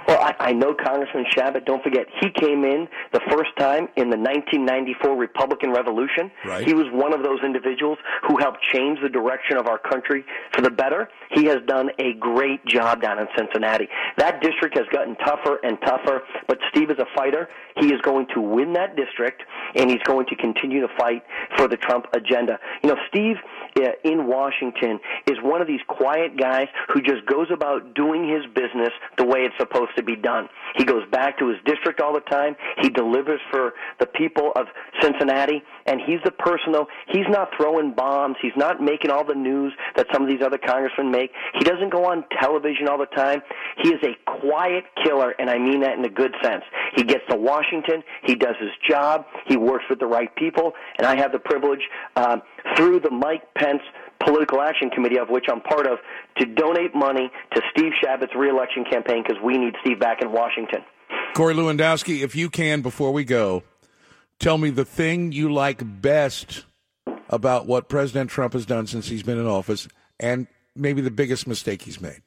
Well, 0.08 0.20
I, 0.22 0.36
I 0.40 0.54
know 0.54 0.74
Congressman 0.74 1.26
Chabot. 1.32 1.66
Don't 1.66 1.84
forget, 1.84 2.08
he 2.22 2.30
came 2.32 2.64
in 2.64 2.88
the 3.12 3.20
first 3.30 3.52
time 3.58 3.90
in 3.98 4.10
the 4.10 4.18
1994 4.18 5.16
Republican 5.16 5.72
Revolution. 5.72 6.32
Right. 6.46 6.66
He 6.66 6.74
was 6.74 6.86
one 6.92 7.14
of 7.14 7.24
those 7.24 7.40
individuals 7.44 7.98
who 8.28 8.38
helped 8.38 8.60
change 8.74 9.00
the 9.02 9.10
direction 9.10 9.58
of 9.58 9.68
our 9.68 9.78
country 9.78 10.24
for 10.54 10.62
the 10.62 10.70
better. 10.70 11.10
He 11.32 11.46
has 11.46 11.58
done 11.68 11.90
a 12.00 12.14
great 12.14 12.66
job 12.66 13.02
down 13.02 13.20
in 13.20 13.28
Cincinnati. 13.38 13.90
That 14.18 14.42
district 14.42 14.78
has 14.78 14.88
gotten 14.92 15.16
tougher 15.18 15.60
and 15.64 15.78
tougher, 15.82 16.24
but 16.48 16.60
Steve 16.70 16.90
is 16.90 17.00
a 17.00 17.08
fighter. 17.16 17.50
He 17.78 17.88
is 17.88 18.02
going 18.02 18.28
to 18.34 18.42
win 18.42 18.74
that 18.74 18.96
district, 18.96 19.44
and 19.76 19.90
he's 19.90 20.04
going 20.04 20.26
to 20.28 20.36
continue 20.36 20.82
to 20.82 20.90
fight 20.98 21.24
for 21.58 21.68
the 21.68 21.78
Trump 21.78 22.08
agenda. 22.14 22.60
You 22.84 22.90
know, 22.90 22.98
Steve 23.10 23.38
uh, 23.78 23.92
in 24.04 24.28
Washington 24.28 25.00
is 25.28 25.38
one 25.42 25.62
of 25.62 25.68
these 25.68 25.82
quiet 25.88 26.38
guys 26.38 26.68
who 26.94 27.02
just 27.02 27.26
goes 27.26 27.48
about 27.52 27.94
doing 27.94 28.28
his 28.28 28.46
business 28.54 28.92
the 29.18 29.26
way 29.26 29.40
it's 29.40 29.56
supposed 29.58 29.81
to 29.96 30.04
be 30.04 30.16
done. 30.16 30.50
He 30.76 30.86
goes 30.86 31.04
back 31.12 31.38
to 31.40 31.48
his 31.48 31.58
district 31.66 32.02
all 32.02 32.14
the 32.14 32.22
time. 32.22 32.56
He 32.82 32.90
delivers 32.90 33.40
for 33.52 33.74
the 34.00 34.06
people 34.06 34.52
of 34.56 34.68
Cincinnati, 35.02 35.62
and 35.86 36.00
he's 36.06 36.20
the 36.24 36.32
person 36.32 36.72
though. 36.72 36.88
He's 37.08 37.28
not 37.30 37.50
throwing 37.58 37.94
bombs. 37.94 38.38
He's 38.42 38.56
not 38.56 38.82
making 38.82 39.12
all 39.12 39.24
the 39.24 39.36
news 39.36 39.74
that 39.96 40.08
some 40.14 40.24
of 40.24 40.30
these 40.30 40.42
other 40.46 40.58
congressmen 40.58 41.12
make. 41.12 41.32
He 41.54 41.64
doesn't 41.64 41.92
go 41.92 42.06
on 42.06 42.26
television 42.40 42.88
all 42.88 42.98
the 42.98 43.06
time. 43.08 43.42
He 43.84 43.90
is 43.90 44.02
a 44.04 44.16
quiet 44.40 44.86
killer, 45.04 45.34
and 45.40 45.50
I 45.50 45.58
mean 45.58 45.82
that 45.82 45.98
in 45.98 46.06
a 46.06 46.10
good 46.10 46.34
sense. 46.42 46.64
He 46.96 47.04
gets 47.04 47.24
to 47.30 47.38
Washington. 47.38 48.04
He 48.24 48.36
does 48.36 48.56
his 48.60 48.72
job. 48.88 49.26
He 49.48 49.58
works 49.58 49.86
with 49.90 50.00
the 50.00 50.08
right 50.08 50.34
people, 50.36 50.74
and 50.98 51.08
I 51.08 51.16
have 51.18 51.32
the 51.32 51.40
privilege 51.40 51.82
um, 52.16 52.42
through 52.76 53.00
the 53.02 53.12
Mike 53.12 53.54
Pence 53.56 53.82
Political 54.26 54.62
Action 54.62 54.90
Committee, 54.90 55.18
of 55.18 55.30
which 55.30 55.46
I'm 55.52 55.62
part 55.62 55.88
of, 55.88 56.00
to 56.38 56.46
donate 56.46 56.96
money 56.96 57.32
to 57.56 57.62
Steve 57.72 57.94
Chabot's 58.04 58.36
reelection 58.36 58.86
campaign 58.86 59.24
because 59.26 59.42
we 59.44 59.58
need 59.58 59.74
Steve 59.82 60.00
back 60.00 60.22
in 60.22 60.32
Washington. 60.32 60.82
Corey 61.36 61.54
Lewandowski, 61.54 62.24
if 62.24 62.36
you 62.36 62.50
can, 62.50 62.82
before 62.82 63.12
we 63.12 63.24
go, 63.24 63.64
tell 64.40 64.58
me 64.58 64.70
the 64.70 64.86
thing 64.86 65.32
you 65.32 65.52
like 65.52 65.82
best 66.02 66.66
about 67.30 67.66
what 67.66 67.90
President 67.90 68.30
Trump 68.30 68.54
has 68.54 68.66
done 68.66 68.88
since 68.88 69.08
he's 69.08 69.24
been 69.24 69.38
in 69.38 69.48
office 69.48 69.88
and 70.20 70.48
maybe 70.76 71.02
the 71.02 71.12
biggest 71.12 71.48
mistake 71.48 71.84
he's 71.84 72.02
made. 72.02 72.22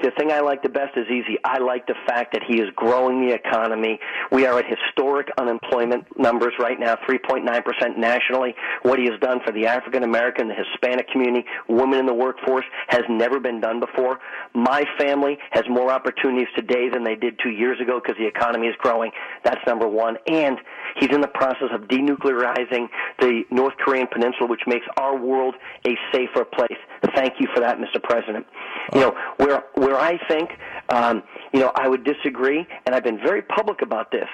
Look, 0.00 0.14
the 0.14 0.20
thing 0.20 0.32
I 0.32 0.40
like 0.40 0.62
the 0.62 0.68
best 0.68 0.96
is 0.96 1.06
easy. 1.08 1.38
I 1.44 1.58
like 1.58 1.86
the 1.86 1.94
fact 2.06 2.32
that 2.32 2.42
he 2.46 2.60
is 2.60 2.68
growing 2.76 3.26
the 3.26 3.34
economy. 3.34 3.98
We 4.30 4.46
are 4.46 4.58
at 4.58 4.64
historic 4.66 5.28
unemployment 5.38 6.06
numbers 6.18 6.52
right 6.58 6.78
now, 6.78 6.96
3.9% 7.08 7.96
nationally. 7.96 8.54
What 8.82 8.98
he 8.98 9.06
has 9.06 9.18
done 9.20 9.40
for 9.44 9.52
the 9.52 9.66
African 9.66 10.02
American, 10.02 10.48
the 10.48 10.54
Hispanic 10.54 11.08
community, 11.08 11.46
women 11.68 12.00
in 12.00 12.06
the 12.06 12.14
workforce 12.14 12.64
has 12.88 13.02
never 13.08 13.40
been 13.40 13.60
done 13.60 13.80
before. 13.80 14.18
My 14.54 14.84
family 14.98 15.38
has 15.50 15.64
more 15.68 15.90
opportunities 15.90 16.48
today 16.56 16.88
than 16.88 17.04
they 17.04 17.14
did 17.14 17.38
two 17.42 17.50
years 17.50 17.80
ago 17.80 18.00
because 18.02 18.18
the 18.18 18.26
economy 18.26 18.68
is 18.68 18.74
growing. 18.78 19.10
That's 19.44 19.60
number 19.66 19.88
one. 19.88 20.16
And 20.26 20.58
he's 20.96 21.10
in 21.12 21.20
the 21.20 21.28
process 21.28 21.68
of 21.72 21.82
denuclearizing 21.82 22.88
the 23.18 23.42
North 23.50 23.74
Korean 23.78 24.06
peninsula, 24.10 24.48
which 24.48 24.62
makes 24.66 24.86
our 24.96 25.16
world 25.16 25.54
a 25.86 25.96
safer 26.12 26.44
place. 26.44 26.78
Thank 27.14 27.34
you 27.40 27.48
for 27.54 27.60
that, 27.60 27.78
Mr. 27.78 28.02
President. 28.02 28.46
You 28.94 29.00
know, 29.00 29.16
where 29.38 29.64
where 29.74 29.98
I 29.98 30.18
think, 30.28 30.50
um, 30.90 31.22
you 31.52 31.60
know, 31.60 31.72
I 31.74 31.88
would 31.88 32.04
disagree, 32.04 32.66
and 32.84 32.94
I've 32.94 33.04
been 33.04 33.18
very 33.18 33.42
public 33.42 33.82
about 33.82 34.10
this. 34.10 34.28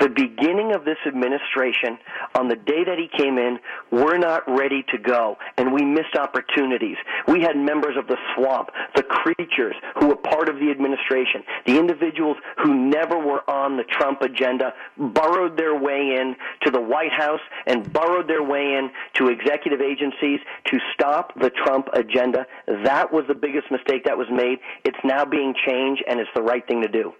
The 0.00 0.08
beginning 0.08 0.74
of 0.74 0.84
this 0.84 0.98
administration, 1.06 1.98
on 2.34 2.48
the 2.48 2.56
day 2.56 2.84
that 2.84 2.98
he 2.98 3.08
came 3.18 3.36
in, 3.36 3.58
we're 3.90 4.18
not 4.18 4.42
ready 4.46 4.84
to 4.90 4.98
go, 4.98 5.36
and 5.56 5.72
we 5.72 5.84
missed 5.84 6.14
opportunities. 6.16 6.96
We 7.26 7.40
had 7.40 7.56
members 7.56 7.96
of 7.96 8.06
the 8.06 8.16
swamp, 8.34 8.70
the 8.94 9.02
creatures 9.02 9.74
who 9.98 10.06
were 10.06 10.16
part 10.16 10.48
of 10.48 10.56
the 10.56 10.70
administration, 10.70 11.42
the 11.66 11.78
individuals 11.78 12.36
who 12.62 12.74
never 12.74 13.18
were 13.18 13.48
on 13.50 13.76
the 13.76 13.84
Trump 13.84 14.22
agenda, 14.22 14.72
burrowed 14.96 15.56
their 15.56 15.76
way 15.76 16.16
in 16.20 16.36
to 16.62 16.70
the 16.70 16.80
White 16.80 17.12
House 17.12 17.40
and 17.66 17.92
burrowed 17.92 18.28
their 18.28 18.42
way 18.42 18.74
in 18.74 18.90
to 19.14 19.28
executive 19.28 19.80
agencies 19.80 20.40
to 20.66 20.78
stop 20.94 21.34
the 21.40 21.50
Trump 21.50 21.88
agenda. 21.92 22.46
That 22.84 23.12
was 23.12 23.24
the 23.26 23.34
biggest 23.34 23.70
mistake 23.70 24.04
that 24.04 24.16
was 24.16 24.28
made. 24.30 24.58
It's 24.84 24.98
now 25.02 25.24
being 25.24 25.54
changed, 25.66 26.04
and 26.08 26.20
it's 26.20 26.30
the 26.34 26.42
right 26.42 26.66
thing 26.66 26.82
to 26.82 26.88
do. 26.88 27.14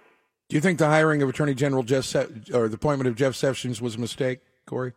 Do 0.49 0.57
you 0.57 0.63
think 0.63 0.79
the 0.79 0.87
hiring 0.87 1.21
of 1.21 1.29
Attorney 1.29 1.53
General 1.53 1.83
Jeff 1.83 2.05
Se- 2.05 2.27
or 2.55 2.69
the 2.69 2.77
appointment 2.77 3.07
of 3.07 3.17
Jeff 3.17 3.35
Sessions 3.35 3.83
was 3.83 3.97
a 3.97 3.99
mistake, 3.99 4.41
Corey? 4.65 4.95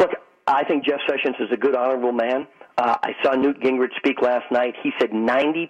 Look, 0.00 0.10
I 0.48 0.64
think 0.64 0.84
Jeff 0.84 0.98
Sessions 1.08 1.36
is 1.38 1.46
a 1.52 1.56
good, 1.56 1.76
honorable 1.76 2.10
man. 2.10 2.48
Uh, 2.76 2.96
I 3.00 3.12
saw 3.22 3.36
Newt 3.36 3.60
Gingrich 3.60 3.94
speak 3.98 4.20
last 4.20 4.50
night. 4.50 4.74
He 4.82 4.90
said 4.98 5.10
90% 5.10 5.68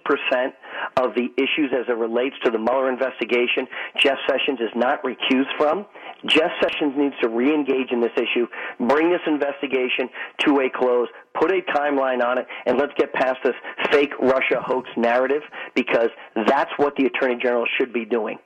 of 0.97 1.13
the 1.13 1.29
issues 1.37 1.69
as 1.71 1.85
it 1.87 1.97
relates 1.97 2.35
to 2.45 2.49
the 2.49 2.57
Mueller 2.57 2.89
investigation, 2.89 3.67
Jeff 4.01 4.17
Sessions 4.27 4.59
is 4.59 4.71
not 4.75 5.03
recused 5.03 5.55
from. 5.55 5.85
Jeff 6.25 6.49
Sessions 6.59 6.95
needs 6.97 7.13
to 7.21 7.29
re-engage 7.29 7.91
in 7.91 8.01
this 8.01 8.17
issue, 8.17 8.47
bring 8.89 9.11
this 9.11 9.21
investigation 9.27 10.09
to 10.47 10.61
a 10.61 10.69
close, 10.75 11.09
put 11.39 11.51
a 11.51 11.61
timeline 11.77 12.23
on 12.23 12.39
it, 12.39 12.47
and 12.65 12.79
let's 12.79 12.93
get 12.97 13.13
past 13.13 13.37
this 13.43 13.53
fake 13.91 14.17
Russia 14.19 14.59
hoax 14.65 14.89
narrative 14.97 15.43
because 15.75 16.09
that's 16.47 16.71
what 16.77 16.95
the 16.95 17.05
Attorney 17.05 17.37
General 17.39 17.67
should 17.77 17.93
be 17.93 18.03
doing. 18.03 18.39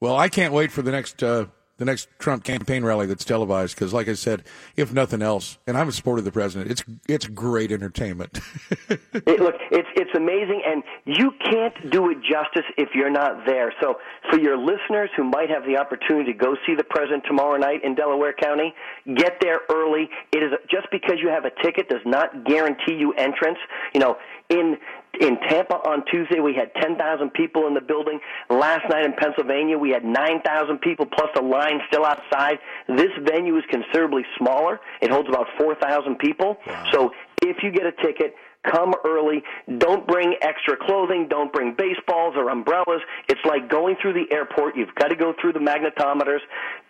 Well, 0.00 0.16
I 0.16 0.28
can't 0.28 0.54
wait 0.54 0.72
for 0.72 0.80
the 0.82 0.90
next 0.90 1.22
uh, 1.22 1.46
the 1.80 1.86
next 1.86 2.08
Trump 2.18 2.44
campaign 2.44 2.84
rally 2.84 3.06
that's 3.06 3.24
televised 3.24 3.74
because, 3.74 3.94
like 3.94 4.06
I 4.06 4.12
said, 4.12 4.44
if 4.76 4.92
nothing 4.92 5.22
else, 5.22 5.58
and 5.66 5.78
I'm 5.78 5.88
a 5.88 5.92
supporter 5.92 6.18
of 6.18 6.26
the 6.26 6.30
president, 6.30 6.70
it's 6.70 6.84
it's 7.08 7.26
great 7.26 7.72
entertainment. 7.72 8.38
it, 8.90 9.40
look, 9.40 9.54
it's 9.70 9.88
it's 9.96 10.10
amazing, 10.14 10.62
and 10.66 10.82
you 11.06 11.32
can't 11.50 11.90
do 11.90 12.10
it 12.10 12.18
justice 12.20 12.70
if 12.76 12.90
you're 12.94 13.10
not 13.10 13.46
there. 13.46 13.72
So, 13.80 13.96
for 14.30 14.38
your 14.38 14.58
listeners 14.58 15.08
who 15.16 15.24
might 15.24 15.48
have 15.48 15.64
the 15.64 15.78
opportunity 15.78 16.32
to 16.32 16.38
go 16.38 16.54
see 16.66 16.74
the 16.74 16.84
president 16.84 17.24
tomorrow 17.26 17.56
night 17.56 17.82
in 17.82 17.94
Delaware 17.94 18.34
County, 18.34 18.74
get 19.16 19.38
there 19.40 19.60
early. 19.70 20.10
It 20.32 20.42
is 20.42 20.52
just 20.70 20.86
because 20.92 21.16
you 21.22 21.28
have 21.28 21.46
a 21.46 21.50
ticket 21.62 21.88
does 21.88 22.04
not 22.04 22.44
guarantee 22.44 22.94
you 22.94 23.12
entrance. 23.14 23.58
You 23.94 24.00
know, 24.00 24.18
in 24.50 24.76
in 25.18 25.38
Tampa 25.48 25.74
on 25.74 26.04
Tuesday, 26.06 26.40
we 26.40 26.54
had 26.54 26.74
10,000 26.74 27.30
people 27.32 27.66
in 27.66 27.74
the 27.74 27.80
building. 27.80 28.20
Last 28.48 28.88
night 28.88 29.04
in 29.04 29.12
Pennsylvania, 29.14 29.76
we 29.78 29.90
had 29.90 30.04
9,000 30.04 30.78
people 30.78 31.06
plus 31.06 31.30
a 31.36 31.42
line 31.42 31.80
still 31.88 32.04
outside. 32.04 32.58
This 32.88 33.10
venue 33.22 33.56
is 33.56 33.64
considerably 33.68 34.24
smaller. 34.38 34.80
It 35.00 35.10
holds 35.10 35.28
about 35.28 35.46
4,000 35.58 36.18
people. 36.18 36.58
So 36.92 37.12
if 37.42 37.62
you 37.62 37.70
get 37.70 37.86
a 37.86 37.92
ticket, 37.92 38.34
come 38.70 38.94
early. 39.06 39.42
Don't 39.78 40.06
bring 40.06 40.34
extra 40.42 40.76
clothing. 40.76 41.28
Don't 41.28 41.52
bring 41.52 41.74
baseballs 41.74 42.34
or 42.36 42.50
umbrellas. 42.50 43.00
It's 43.28 43.40
like 43.44 43.68
going 43.68 43.96
through 44.00 44.14
the 44.14 44.32
airport. 44.34 44.76
You've 44.76 44.94
got 44.94 45.08
to 45.08 45.16
go 45.16 45.34
through 45.40 45.54
the 45.54 45.60
magnetometers. 45.60 46.40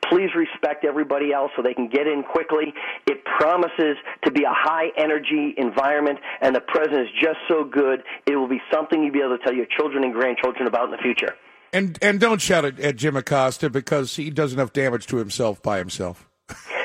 Please 0.09 0.31
respect 0.35 0.85
everybody 0.85 1.33
else 1.33 1.53
so 1.57 1.63
they 1.63 1.75
can 1.75 1.89
get 1.89 2.07
in 2.07 2.23
quickly. 2.23 2.75
It 3.07 3.25
promises 3.25 3.97
to 4.25 4.31
be 4.31 4.43
a 4.45 4.53
high 4.53 4.89
energy 4.97 5.55
environment, 5.57 6.19
and 6.41 6.55
the 6.55 6.61
president 6.61 7.09
is 7.09 7.15
just 7.21 7.39
so 7.49 7.65
good. 7.65 8.03
It 8.27 8.37
will 8.37 8.49
be 8.49 8.61
something 8.73 9.03
you'll 9.03 9.13
be 9.13 9.21
able 9.21 9.39
to 9.39 9.45
tell 9.45 9.55
your 9.55 9.67
children 9.67 10.03
and 10.05 10.13
grandchildren 10.13 10.67
about 10.67 10.87
in 10.87 10.91
the 10.93 10.99
future. 10.99 11.37
and 11.73 11.97
and 12.03 12.19
don't 12.19 12.41
shout 12.41 12.65
at, 12.65 12.81
at 12.81 12.97
Jim 12.97 13.15
Acosta 13.17 13.71
because 13.71 14.17
he 14.17 14.31
does 14.31 14.53
enough 14.53 14.73
damage 14.73 15.07
to 15.07 15.19
himself 15.19 15.63
by 15.63 15.79
himself. 15.79 16.29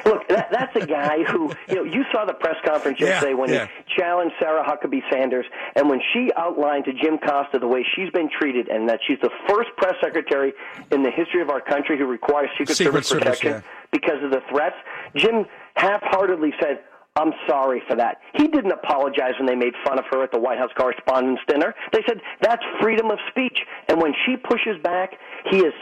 Look, 0.05 0.21
that, 0.49 0.73
that's 0.73 0.83
a 0.83 0.87
guy 0.87 1.23
who, 1.23 1.51
you 1.67 1.75
know, 1.75 1.83
you 1.83 2.03
saw 2.11 2.25
the 2.25 2.33
press 2.33 2.55
conference 2.65 2.99
Yeah, 2.99 3.07
yesterday 3.07 3.33
when 3.33 3.49
yeah. 3.49 3.67
he 3.67 3.95
challenged 3.95 4.35
Sarah 4.39 4.63
Huckabee 4.63 5.01
Sanders, 5.11 5.45
and 5.75 5.89
when 5.89 5.99
she 6.13 6.31
outlined 6.37 6.85
to 6.85 6.93
Jim 6.93 7.15
Acosta 7.15 7.59
the 7.59 7.67
way 7.67 7.85
she's 7.95 8.09
been 8.11 8.29
treated, 8.29 8.67
and 8.67 8.89
that 8.89 8.99
she's 9.07 9.19
the 9.21 9.31
first 9.47 9.69
press 9.77 9.95
secretary 10.01 10.53
in 10.91 11.03
the 11.03 11.11
history 11.11 11.41
of 11.41 11.49
our 11.49 11.61
country 11.61 11.97
who 11.97 12.05
requires 12.05 12.49
Secret, 12.57 12.75
Secret 12.75 13.05
Service 13.05 13.07
Service, 13.07 13.23
protection 13.23 13.51
yeah. 13.51 13.61
because 13.91 14.23
of 14.23 14.31
the 14.31 14.41
threats. 14.49 14.75
Jim 15.15 15.45
half-heartedly 15.75 16.53
said, 16.59 16.79
I'm 17.17 17.31
sorry 17.47 17.81
for 17.87 17.95
that. 17.95 18.19
He 18.33 18.47
didn't 18.47 18.71
apologize 18.71 19.33
when 19.39 19.47
they 19.47 19.55
made 19.55 19.73
fun 19.85 19.97
of 19.97 20.05
her 20.11 20.23
at 20.23 20.33
the 20.33 20.39
White 20.39 20.57
House 20.57 20.71
Correspondents' 20.77 21.41
Dinner. 21.47 21.73
They 21.93 22.01
said 22.05 22.19
that's 22.41 22.63
freedom 22.81 23.09
of 23.09 23.19
speech. 23.29 23.57
And 23.87 24.01
when 24.01 24.13
she 24.25 24.35
pushes 24.35 24.81
back, 24.83 25.13
he 25.49 25.59
is, 25.59 25.73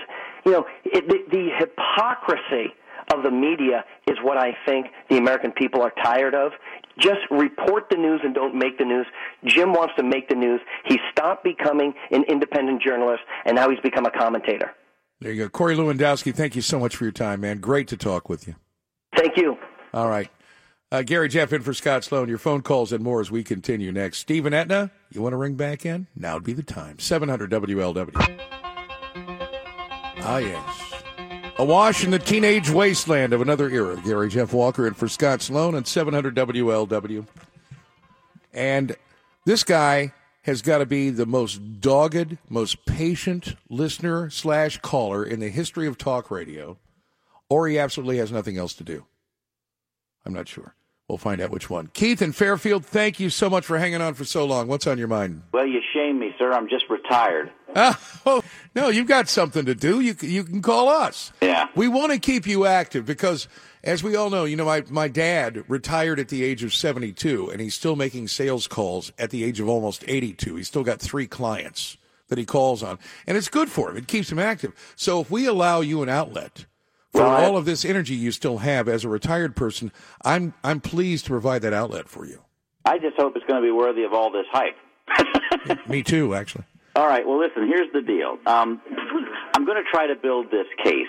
you 0.45 0.51
know, 0.51 0.65
it, 0.85 1.07
the, 1.07 1.17
the 1.31 1.49
hypocrisy 1.57 2.73
of 3.13 3.23
the 3.23 3.31
media 3.31 3.83
is 4.07 4.17
what 4.21 4.37
I 4.37 4.55
think 4.65 4.87
the 5.09 5.17
American 5.17 5.51
people 5.51 5.81
are 5.81 5.93
tired 6.03 6.35
of. 6.35 6.51
Just 6.99 7.21
report 7.31 7.85
the 7.89 7.97
news 7.97 8.21
and 8.23 8.35
don't 8.35 8.55
make 8.55 8.77
the 8.77 8.85
news. 8.85 9.07
Jim 9.45 9.73
wants 9.73 9.93
to 9.97 10.03
make 10.03 10.29
the 10.29 10.35
news. 10.35 10.61
He 10.85 10.99
stopped 11.11 11.43
becoming 11.43 11.93
an 12.11 12.23
independent 12.27 12.81
journalist, 12.81 13.23
and 13.45 13.55
now 13.55 13.69
he's 13.69 13.79
become 13.79 14.05
a 14.05 14.11
commentator. 14.11 14.71
There 15.19 15.31
you 15.31 15.43
go, 15.43 15.49
Corey 15.49 15.75
Lewandowski. 15.75 16.35
Thank 16.35 16.55
you 16.55 16.61
so 16.61 16.79
much 16.79 16.95
for 16.95 17.05
your 17.05 17.11
time, 17.11 17.41
man. 17.41 17.59
Great 17.59 17.87
to 17.89 17.97
talk 17.97 18.29
with 18.29 18.47
you. 18.47 18.55
Thank 19.15 19.37
you. 19.37 19.57
All 19.93 20.09
right. 20.09 20.29
Uh, 20.91 21.01
Gary 21.01 21.27
Jeff 21.27 21.51
in 21.51 21.63
for 21.63 21.73
Scott 21.73 22.03
Sloan. 22.03 22.29
Your 22.29 22.37
phone 22.37 22.61
calls 22.61 22.91
and 22.91 23.03
more 23.03 23.19
as 23.19 23.31
we 23.31 23.43
continue 23.43 23.91
next. 23.91 24.19
Stephen 24.19 24.53
Etna, 24.53 24.91
you 25.09 25.23
want 25.23 25.33
to 25.33 25.37
ring 25.37 25.55
back 25.55 25.87
in? 25.87 26.05
Now 26.15 26.35
would 26.35 26.43
be 26.43 26.53
the 26.53 26.61
time. 26.61 26.99
700 26.99 27.49
WLW. 27.49 28.11
Ah, 30.25 30.37
yes. 30.37 30.92
Awash 31.57 32.03
in 32.03 32.09
the 32.09 32.17
teenage 32.17 32.71
wasteland 32.71 33.31
of 33.31 33.41
another 33.41 33.69
era. 33.69 34.01
Gary 34.03 34.27
Jeff 34.27 34.53
Walker 34.53 34.87
and 34.87 34.97
for 34.97 35.07
Scott 35.07 35.41
Sloan 35.41 35.75
and 35.75 35.87
700 35.87 36.35
WLW. 36.35 37.27
And 38.51 38.95
this 39.45 39.63
guy 39.63 40.13
has 40.43 40.61
got 40.61 40.79
to 40.79 40.85
be 40.85 41.11
the 41.11 41.27
most 41.27 41.79
dogged, 41.79 42.37
most 42.49 42.85
patient 42.85 43.55
listener 43.69 44.29
slash 44.31 44.79
caller 44.79 45.23
in 45.23 45.39
the 45.39 45.49
history 45.49 45.87
of 45.87 45.97
talk 45.97 46.31
radio, 46.31 46.77
or 47.49 47.67
he 47.67 47.77
absolutely 47.77 48.17
has 48.17 48.31
nothing 48.31 48.57
else 48.57 48.73
to 48.73 48.83
do. 48.83 49.05
I'm 50.25 50.33
not 50.33 50.47
sure. 50.47 50.75
We'll 51.13 51.19
find 51.19 51.41
out 51.41 51.51
which 51.51 51.69
one. 51.69 51.91
Keith 51.93 52.23
and 52.23 52.35
Fairfield, 52.35 52.83
thank 52.83 53.19
you 53.19 53.29
so 53.29 53.47
much 53.47 53.67
for 53.67 53.77
hanging 53.77 54.01
on 54.01 54.15
for 54.15 54.25
so 54.25 54.45
long. 54.45 54.67
What's 54.67 54.87
on 54.87 54.97
your 54.97 55.07
mind? 55.07 55.43
Well, 55.51 55.67
you 55.67 55.79
shame 55.93 56.17
me, 56.17 56.33
sir. 56.39 56.51
I'm 56.51 56.67
just 56.67 56.89
retired. 56.89 57.51
Oh, 58.25 58.41
no, 58.73 58.87
you've 58.87 59.07
got 59.07 59.27
something 59.29 59.65
to 59.65 59.75
do. 59.75 59.99
You 59.99 60.15
you 60.21 60.43
can 60.43 60.61
call 60.61 60.89
us. 60.89 61.31
Yeah. 61.41 61.67
We 61.75 61.87
want 61.87 62.13
to 62.13 62.19
keep 62.19 62.47
you 62.47 62.65
active 62.65 63.05
because, 63.05 63.47
as 63.83 64.01
we 64.01 64.15
all 64.15 64.29
know, 64.29 64.45
you 64.45 64.55
know, 64.55 64.65
my, 64.65 64.83
my 64.89 65.07
dad 65.07 65.63
retired 65.67 66.19
at 66.19 66.29
the 66.29 66.43
age 66.43 66.63
of 66.63 66.73
72, 66.73 67.49
and 67.49 67.59
he's 67.59 67.75
still 67.75 67.95
making 67.95 68.29
sales 68.29 68.65
calls 68.67 69.11
at 69.19 69.29
the 69.29 69.43
age 69.43 69.59
of 69.59 69.67
almost 69.67 70.03
82. 70.07 70.55
He's 70.55 70.67
still 70.67 70.83
got 70.83 70.99
three 70.99 71.27
clients 71.27 71.97
that 72.29 72.37
he 72.37 72.45
calls 72.45 72.81
on, 72.81 72.97
and 73.27 73.37
it's 73.37 73.49
good 73.49 73.69
for 73.69 73.91
him. 73.91 73.97
It 73.97 74.07
keeps 74.07 74.31
him 74.31 74.39
active. 74.39 74.73
So 74.95 75.19
if 75.19 75.29
we 75.29 75.45
allow 75.45 75.81
you 75.81 76.01
an 76.01 76.09
outlet 76.09 76.65
for 77.13 77.23
all 77.23 77.57
of 77.57 77.65
this 77.65 77.85
energy 77.85 78.15
you 78.15 78.31
still 78.31 78.59
have 78.59 78.87
as 78.87 79.03
a 79.03 79.09
retired 79.09 79.55
person, 79.55 79.91
I'm 80.23 80.53
I'm 80.63 80.79
pleased 80.79 81.25
to 81.25 81.31
provide 81.31 81.61
that 81.61 81.73
outlet 81.73 82.09
for 82.09 82.25
you. 82.25 82.41
I 82.85 82.97
just 82.97 83.15
hope 83.17 83.35
it's 83.35 83.45
going 83.45 83.61
to 83.61 83.65
be 83.65 83.71
worthy 83.71 84.03
of 84.03 84.13
all 84.13 84.31
this 84.31 84.45
hype. 84.51 84.75
Me 85.87 86.03
too, 86.03 86.35
actually. 86.35 86.65
All 86.95 87.07
right. 87.07 87.25
Well, 87.25 87.39
listen. 87.39 87.67
Here's 87.67 87.91
the 87.93 88.01
deal. 88.01 88.37
Um, 88.45 88.81
I'm 89.55 89.65
going 89.65 89.81
to 89.81 89.89
try 89.89 90.07
to 90.07 90.15
build 90.15 90.51
this 90.51 90.67
case. 90.83 91.07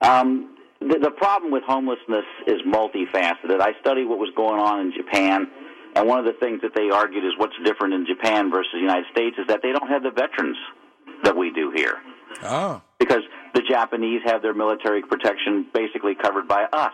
Um, 0.00 0.56
the, 0.80 0.98
the 0.98 1.10
problem 1.10 1.52
with 1.52 1.62
homelessness 1.64 2.24
is 2.46 2.60
multifaceted. 2.66 3.60
I 3.60 3.72
studied 3.80 4.06
what 4.06 4.18
was 4.18 4.30
going 4.34 4.60
on 4.60 4.80
in 4.80 4.92
Japan, 4.96 5.46
and 5.94 6.08
one 6.08 6.18
of 6.18 6.24
the 6.24 6.38
things 6.40 6.60
that 6.62 6.72
they 6.74 6.90
argued 6.90 7.24
is 7.24 7.32
what's 7.36 7.56
different 7.64 7.94
in 7.94 8.06
Japan 8.06 8.50
versus 8.50 8.72
the 8.72 8.80
United 8.80 9.06
States 9.12 9.36
is 9.38 9.46
that 9.48 9.60
they 9.62 9.72
don't 9.72 9.88
have 9.88 10.02
the 10.02 10.10
veterans 10.10 10.56
that 11.22 11.36
we 11.36 11.52
do 11.52 11.70
here. 11.74 11.96
Oh. 12.42 12.82
Because 12.98 13.22
the 13.54 13.62
Japanese 13.68 14.22
have 14.24 14.42
their 14.42 14.54
military 14.54 15.02
protection 15.02 15.66
basically 15.72 16.14
covered 16.14 16.48
by 16.48 16.64
us. 16.72 16.92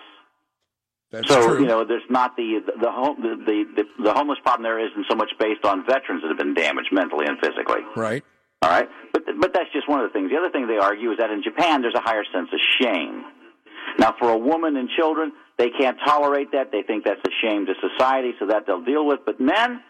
That's 1.10 1.28
so 1.28 1.46
true. 1.46 1.60
you 1.60 1.66
know, 1.66 1.84
there's 1.84 2.02
not 2.10 2.36
the 2.36 2.60
the 2.66 2.72
the, 2.80 2.90
home, 2.90 3.16
the 3.22 3.36
the 3.36 3.82
the 3.82 4.04
the 4.04 4.12
homeless 4.12 4.38
problem 4.42 4.64
there 4.64 4.78
isn't 4.84 5.06
so 5.08 5.14
much 5.14 5.30
based 5.38 5.64
on 5.64 5.86
veterans 5.86 6.22
that 6.22 6.28
have 6.28 6.38
been 6.38 6.54
damaged 6.54 6.88
mentally 6.90 7.26
and 7.26 7.38
physically. 7.38 7.82
Right. 7.94 8.24
All 8.62 8.70
right, 8.70 8.88
but 9.12 9.22
but 9.38 9.52
that's 9.52 9.70
just 9.72 9.88
one 9.88 10.00
of 10.00 10.10
the 10.10 10.12
things. 10.12 10.30
The 10.30 10.36
other 10.38 10.50
thing 10.50 10.66
they 10.66 10.78
argue 10.78 11.12
is 11.12 11.18
that 11.18 11.30
in 11.30 11.42
Japan 11.44 11.82
there's 11.82 11.94
a 11.94 12.00
higher 12.00 12.24
sense 12.32 12.48
of 12.52 12.58
shame. 12.80 13.22
Now, 13.98 14.14
for 14.18 14.30
a 14.30 14.36
woman 14.38 14.76
and 14.76 14.88
children, 14.90 15.32
they 15.58 15.70
can't 15.70 15.96
tolerate 16.04 16.50
that. 16.52 16.72
They 16.72 16.82
think 16.82 17.04
that's 17.04 17.20
a 17.24 17.30
shame 17.40 17.66
to 17.66 17.74
society, 17.80 18.32
so 18.40 18.46
that 18.46 18.66
they'll 18.66 18.84
deal 18.84 19.06
with. 19.06 19.20
But 19.24 19.40
men, 19.40 19.80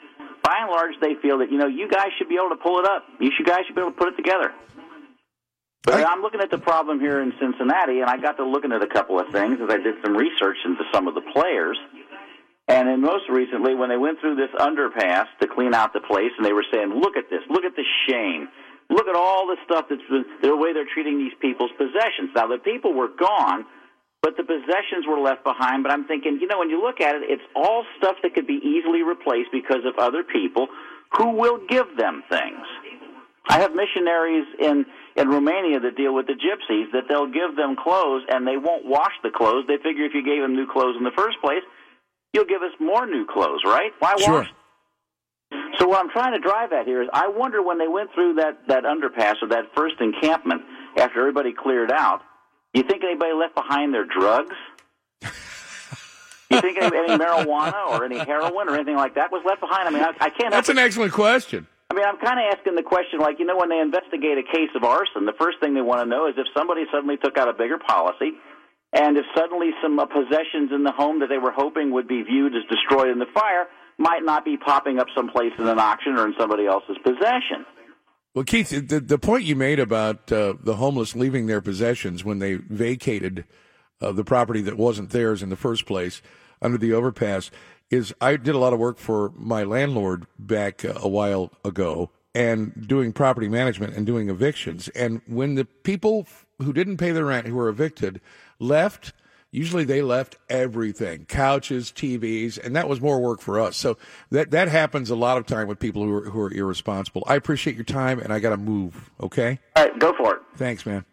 by 0.42 0.56
and 0.60 0.70
large, 0.70 0.94
they 1.00 1.14
feel 1.22 1.38
that 1.38 1.50
you 1.50 1.58
know 1.58 1.66
you 1.66 1.88
guys 1.88 2.08
should 2.18 2.28
be 2.28 2.36
able 2.36 2.50
to 2.50 2.60
pull 2.62 2.78
it 2.78 2.86
up. 2.86 3.04
You 3.18 3.30
should 3.36 3.46
guys 3.46 3.64
should 3.66 3.74
be 3.74 3.80
able 3.80 3.92
to 3.92 3.96
put 3.96 4.08
it 4.08 4.16
together. 4.16 4.52
But 5.86 6.04
I'm 6.04 6.20
looking 6.20 6.40
at 6.40 6.50
the 6.50 6.58
problem 6.58 6.98
here 6.98 7.22
in 7.22 7.32
Cincinnati, 7.38 8.00
and 8.00 8.10
I 8.10 8.18
got 8.18 8.36
to 8.38 8.44
looking 8.44 8.72
at 8.72 8.82
a 8.82 8.88
couple 8.88 9.20
of 9.20 9.30
things 9.30 9.58
as 9.62 9.70
I 9.70 9.78
did 9.78 9.94
some 10.02 10.16
research 10.16 10.56
into 10.64 10.82
some 10.92 11.06
of 11.06 11.14
the 11.14 11.22
players. 11.32 11.78
And 12.66 12.88
then 12.88 13.00
most 13.00 13.30
recently, 13.30 13.76
when 13.76 13.88
they 13.88 13.96
went 13.96 14.18
through 14.18 14.34
this 14.34 14.50
underpass 14.58 15.26
to 15.40 15.46
clean 15.46 15.74
out 15.74 15.92
the 15.92 16.00
place, 16.00 16.32
and 16.36 16.44
they 16.44 16.52
were 16.52 16.66
saying, 16.72 16.90
"Look 16.90 17.16
at 17.16 17.30
this! 17.30 17.38
Look 17.48 17.62
at 17.62 17.76
the 17.76 17.84
shame! 18.08 18.48
Look 18.90 19.06
at 19.06 19.14
all 19.14 19.46
the 19.46 19.58
stuff 19.64 19.86
that's 19.88 20.02
been 20.10 20.24
the 20.42 20.56
way 20.56 20.72
they're 20.72 20.90
treating 20.92 21.18
these 21.18 21.34
people's 21.40 21.70
possessions." 21.78 22.34
Now 22.34 22.48
the 22.48 22.58
people 22.58 22.92
were 22.92 23.14
gone, 23.16 23.64
but 24.22 24.36
the 24.36 24.42
possessions 24.42 25.06
were 25.06 25.20
left 25.20 25.44
behind. 25.44 25.84
But 25.84 25.92
I'm 25.92 26.06
thinking, 26.06 26.40
you 26.40 26.48
know, 26.48 26.58
when 26.58 26.70
you 26.70 26.82
look 26.82 27.00
at 27.00 27.14
it, 27.14 27.30
it's 27.30 27.46
all 27.54 27.84
stuff 27.96 28.16
that 28.24 28.34
could 28.34 28.48
be 28.48 28.58
easily 28.58 29.04
replaced 29.04 29.52
because 29.52 29.84
of 29.84 29.94
other 29.98 30.24
people 30.24 30.66
who 31.16 31.30
will 31.30 31.60
give 31.68 31.96
them 31.96 32.24
things. 32.28 32.66
I 33.48 33.60
have 33.60 33.72
missionaries 33.72 34.46
in 34.58 34.86
in 35.16 35.28
Romania 35.28 35.80
that 35.80 35.96
deal 35.96 36.14
with 36.14 36.26
the 36.26 36.34
gypsies 36.34 36.92
that 36.92 37.04
they'll 37.08 37.26
give 37.32 37.56
them 37.56 37.74
clothes 37.76 38.22
and 38.28 38.46
they 38.46 38.56
won't 38.56 38.84
wash 38.84 39.12
the 39.22 39.30
clothes. 39.30 39.64
They 39.66 39.76
figure 39.78 40.04
if 40.04 40.12
you 40.14 40.22
gave 40.22 40.42
them 40.42 40.54
new 40.54 40.66
clothes 40.70 40.96
in 40.98 41.04
the 41.04 41.14
first 41.16 41.40
place, 41.40 41.62
you'll 42.32 42.44
give 42.44 42.62
us 42.62 42.72
more 42.78 43.06
new 43.06 43.26
clothes, 43.26 43.62
right? 43.64 43.92
Why 43.98 44.14
Sure. 44.18 44.40
wash? 44.40 44.48
So 45.78 45.86
what 45.88 46.00
I'm 46.00 46.10
trying 46.10 46.32
to 46.32 46.38
drive 46.38 46.72
at 46.72 46.86
here 46.86 47.02
is 47.02 47.08
I 47.12 47.28
wonder 47.28 47.62
when 47.62 47.78
they 47.78 47.88
went 47.88 48.12
through 48.14 48.34
that 48.34 48.66
that 48.68 48.84
underpass 48.84 49.36
or 49.42 49.48
that 49.48 49.74
first 49.74 49.94
encampment 50.00 50.62
after 50.96 51.20
everybody 51.20 51.52
cleared 51.52 51.92
out, 51.92 52.22
you 52.74 52.82
think 52.82 53.04
anybody 53.04 53.32
left 53.32 53.54
behind 53.54 53.94
their 53.94 54.04
drugs? 54.04 54.54
you 55.22 56.60
think 56.60 56.78
any, 56.78 56.96
any 56.96 57.16
marijuana 57.16 57.86
or 57.90 58.04
any 58.04 58.18
heroin 58.18 58.68
or 58.68 58.74
anything 58.74 58.96
like 58.96 59.14
that 59.14 59.30
was 59.30 59.42
left 59.46 59.60
behind? 59.60 59.88
I 59.88 59.90
mean, 59.92 60.02
I, 60.02 60.12
I 60.20 60.30
can't. 60.30 60.50
That's 60.50 60.68
an 60.68 60.78
excellent 60.78 61.12
question. 61.12 61.66
I 61.96 61.98
mean, 61.98 62.08
I'm 62.08 62.20
kind 62.20 62.38
of 62.38 62.44
asking 62.52 62.74
the 62.74 62.82
question, 62.82 63.20
like, 63.20 63.38
you 63.38 63.46
know, 63.46 63.56
when 63.56 63.70
they 63.70 63.80
investigate 63.80 64.36
a 64.36 64.42
case 64.42 64.68
of 64.76 64.84
arson, 64.84 65.24
the 65.24 65.32
first 65.40 65.60
thing 65.60 65.72
they 65.72 65.80
want 65.80 66.04
to 66.04 66.06
know 66.06 66.28
is 66.28 66.34
if 66.36 66.46
somebody 66.54 66.84
suddenly 66.92 67.16
took 67.16 67.38
out 67.38 67.48
a 67.48 67.54
bigger 67.54 67.78
policy, 67.78 68.36
and 68.92 69.16
if 69.16 69.24
suddenly 69.34 69.70
some 69.82 69.98
uh, 69.98 70.04
possessions 70.04 70.72
in 70.76 70.84
the 70.84 70.92
home 70.92 71.20
that 71.20 71.28
they 71.30 71.38
were 71.38 71.52
hoping 71.52 71.92
would 71.92 72.06
be 72.06 72.22
viewed 72.22 72.54
as 72.54 72.64
destroyed 72.68 73.08
in 73.08 73.18
the 73.18 73.32
fire 73.32 73.64
might 73.96 74.22
not 74.22 74.44
be 74.44 74.58
popping 74.58 74.98
up 74.98 75.06
someplace 75.16 75.52
in 75.58 75.66
an 75.66 75.78
auction 75.78 76.16
or 76.16 76.26
in 76.26 76.34
somebody 76.38 76.66
else's 76.66 76.98
possession. 77.02 77.64
Well, 78.34 78.44
Keith, 78.44 78.68
the, 78.68 79.00
the 79.00 79.18
point 79.18 79.44
you 79.44 79.56
made 79.56 79.80
about 79.80 80.30
uh, 80.30 80.52
the 80.62 80.76
homeless 80.76 81.16
leaving 81.16 81.46
their 81.46 81.62
possessions 81.62 82.22
when 82.22 82.40
they 82.40 82.56
vacated 82.56 83.46
uh, 84.02 84.12
the 84.12 84.24
property 84.24 84.60
that 84.60 84.76
wasn't 84.76 85.08
theirs 85.08 85.42
in 85.42 85.48
the 85.48 85.56
first 85.56 85.86
place 85.86 86.20
under 86.60 86.76
the 86.76 86.92
overpass 86.92 87.50
is 87.90 88.14
I 88.20 88.36
did 88.36 88.54
a 88.54 88.58
lot 88.58 88.72
of 88.72 88.78
work 88.78 88.98
for 88.98 89.32
my 89.36 89.62
landlord 89.64 90.26
back 90.38 90.84
uh, 90.84 90.94
a 90.96 91.08
while 91.08 91.52
ago 91.64 92.10
and 92.34 92.86
doing 92.86 93.12
property 93.12 93.48
management 93.48 93.94
and 93.94 94.04
doing 94.04 94.28
evictions. 94.28 94.88
And 94.88 95.22
when 95.26 95.54
the 95.54 95.64
people 95.64 96.26
who 96.60 96.72
didn't 96.72 96.98
pay 96.98 97.12
their 97.12 97.24
rent, 97.26 97.46
who 97.46 97.54
were 97.54 97.68
evicted, 97.68 98.20
left, 98.58 99.12
usually 99.50 99.84
they 99.84 100.02
left 100.02 100.36
everything 100.50 101.24
couches 101.26 101.92
tvs 101.92 102.62
and 102.62 102.76
that 102.76 102.88
was 102.88 103.00
more 103.00 103.20
work 103.20 103.40
for 103.40 103.58
us. 103.60 103.76
So 103.76 103.96
that 104.30 104.50
that 104.50 104.68
happens 104.68 105.08
a 105.08 105.16
lot 105.16 105.38
of 105.38 105.46
time 105.46 105.68
with 105.68 105.78
people 105.78 106.02
who 106.02 106.12
are, 106.12 106.30
who 106.30 106.40
are 106.40 106.52
irresponsible. 106.52 107.22
I 107.26 107.36
appreciate 107.36 107.76
your 107.76 107.84
time 107.84 108.18
and 108.18 108.32
i 108.32 108.38
gotta 108.38 108.56
move 108.56 109.10
okay? 109.20 109.58
All 109.76 109.84
right 109.84 109.98
go 109.98 110.12
for 110.12 110.34
it. 110.34 110.42
Thanks 110.56 110.84
man 110.84 111.04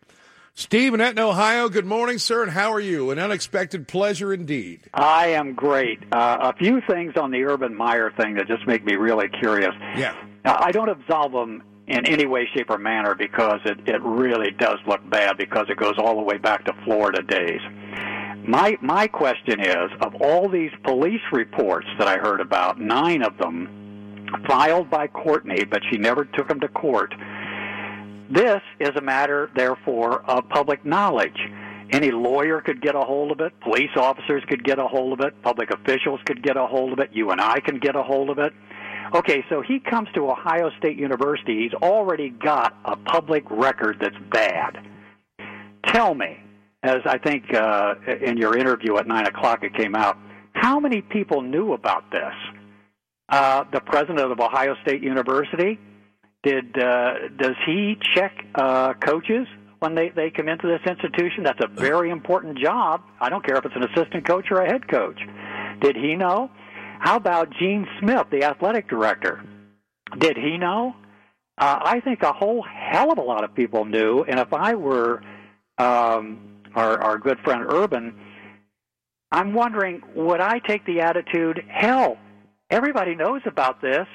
steve 0.54 0.94
in 0.94 1.02
Etna, 1.02 1.28
ohio 1.28 1.70
good 1.70 1.86
morning 1.86 2.18
sir 2.18 2.44
and 2.44 2.52
how 2.52 2.72
are 2.72 2.80
you 2.80 3.12
an 3.12 3.20
unexpected 3.20 3.88
pleasure 3.88 4.34
indeed 4.34 4.82
I 4.94 5.28
am 5.30 5.54
great. 5.54 6.00
Uh, 6.12 6.52
a 6.54 6.58
few 6.58 6.82
things 6.88 7.14
on 7.16 7.32
the 7.32 7.44
Urban 7.44 7.76
Meyer 7.76 8.12
thing 8.12 8.36
that 8.36 8.48
just 8.48 8.66
make 8.68 8.86
me 8.86 8.96
really 8.96 9.30
curious. 9.30 9.74
yeah 9.96 10.16
Now, 10.46 10.58
I 10.60 10.72
don't 10.72 10.90
absolve 10.90 11.34
him 11.34 11.64
in 11.88 12.06
any 12.08 12.26
way, 12.26 12.48
shape, 12.56 12.70
or 12.70 12.78
manner 12.78 13.16
because 13.16 13.60
it, 13.66 13.78
it 13.88 14.02
really 14.02 14.52
does 14.52 14.78
look 14.88 15.02
bad 15.10 15.38
because 15.38 15.66
it 15.70 15.78
goes 15.78 15.96
all 15.98 16.16
the 16.16 16.22
way 16.22 16.38
back 16.38 16.64
to 16.66 16.74
Florida 16.86 17.22
days. 17.22 17.60
My 18.48 18.78
my 18.82 19.08
question 19.08 19.60
is, 19.60 19.90
of 20.02 20.16
all 20.22 20.50
these 20.50 20.72
police 20.84 21.22
reports 21.32 21.88
that 21.98 22.08
I 22.08 22.18
heard 22.18 22.42
about, 22.42 22.80
nine 22.80 23.22
of 23.22 23.38
them 23.38 24.28
filed 24.48 24.90
by 24.90 25.08
Courtney, 25.08 25.64
but 25.64 25.82
she 25.92 25.98
never 25.98 26.26
took 26.26 26.48
them 26.48 26.60
to 26.60 26.68
court. 26.68 27.14
This 28.30 28.62
is 28.80 28.92
a 28.96 29.02
matter, 29.02 29.50
therefore, 29.56 30.22
of 30.30 30.48
public 30.50 30.86
knowledge. 30.86 31.38
Any 31.92 32.12
lawyer 32.12 32.62
could 32.62 32.82
get 32.82 32.96
a 32.96 33.02
hold 33.02 33.32
of 33.32 33.40
it, 33.42 33.54
police 33.60 33.92
officers 33.96 34.44
could 34.48 34.64
get 34.64 34.80
a 34.80 34.88
hold 34.88 35.14
of 35.14 35.26
it, 35.26 35.40
public 35.44 35.70
officials 35.70 36.20
could 36.26 36.42
get 36.42 36.58
a 36.58 36.66
hold 36.66 36.94
of 36.94 37.00
it, 37.00 37.10
you 37.14 37.30
and 37.32 37.40
I 37.40 37.60
can 37.60 37.78
get 37.78 37.96
a 37.96 38.02
hold 38.02 38.30
of 38.30 38.40
it. 38.40 38.54
Okay, 39.14 39.46
so 39.50 39.62
he 39.62 39.80
comes 39.80 40.10
to 40.16 40.32
Ohio 40.32 40.72
State 40.80 40.98
University. 40.98 41.64
He's 41.64 41.74
already 41.74 42.30
got 42.30 42.76
a 42.86 42.96
public 42.96 43.44
record 43.52 43.98
that's 44.02 44.18
bad. 44.32 44.80
Tell 45.86 46.16
me, 46.16 46.40
as 46.82 47.02
I 47.06 47.20
think 47.20 47.54
uh, 47.54 47.96
in 48.08 48.38
your 48.38 48.58
interview 48.58 48.98
at 48.98 49.06
9 49.06 49.28
o'clock 49.28 49.64
it 49.64 49.76
came 49.76 49.94
out, 49.94 50.18
how 50.54 50.80
many 50.80 51.02
people 51.02 51.42
knew 51.42 51.74
about 51.74 52.10
this? 52.12 52.34
Uh, 53.30 53.66
the 53.72 53.82
president 53.82 54.32
of 54.32 54.40
Ohio 54.40 54.76
State 54.82 55.04
University? 55.04 55.78
Did 56.44 56.78
uh, 56.78 57.30
does 57.38 57.56
he 57.66 57.98
check 58.14 58.46
uh, 58.56 58.94
coaches 58.96 59.48
when 59.80 59.96
they, 59.96 60.10
they 60.10 60.30
come 60.30 60.50
into 60.50 60.68
this 60.68 60.82
institution? 60.86 61.44
That's 61.44 61.64
a 61.64 61.68
very 61.68 62.10
important 62.10 62.60
job. 62.60 63.02
I 63.22 63.30
don't 63.30 63.46
care 63.46 63.56
if 63.56 63.66
it's 63.66 63.76
an 63.76 63.84
assistant 63.84 64.28
coach 64.28 64.52
or 64.52 64.62
a 64.62 64.70
head 64.70 64.88
coach. 64.90 65.20
Did 65.82 65.96
he 65.96 66.16
know? 66.16 66.52
How 67.00 67.16
about 67.16 67.50
Gene 67.60 67.88
Smith, 68.00 68.28
the 68.30 68.44
athletic 68.44 68.90
director? 68.90 69.42
Did 70.18 70.38
he 70.38 70.58
know? 70.58 70.96
Uh, 71.58 71.80
I 71.82 72.00
think 72.02 72.24
a 72.24 72.34
whole 72.34 72.64
hell 72.64 73.12
of 73.12 73.18
a 73.18 73.22
lot 73.22 73.44
of 73.44 73.54
people 73.56 73.86
knew. 73.86 74.24
And 74.24 74.40
if 74.40 74.54
I 74.54 74.76
were 74.76 75.22
um, 75.78 76.62
our, 76.76 77.02
our 77.02 77.18
good 77.18 77.40
friend 77.40 77.64
Urban, 77.68 78.20
I'm 79.32 79.54
wondering 79.54 80.02
would 80.16 80.42
I 80.42 80.60
take 80.60 80.86
the 80.86 81.02
attitude, 81.02 81.64
hell, 81.68 82.18
everybody 82.70 83.16
knows 83.16 83.42
about 83.46 83.82
this. 83.82 84.08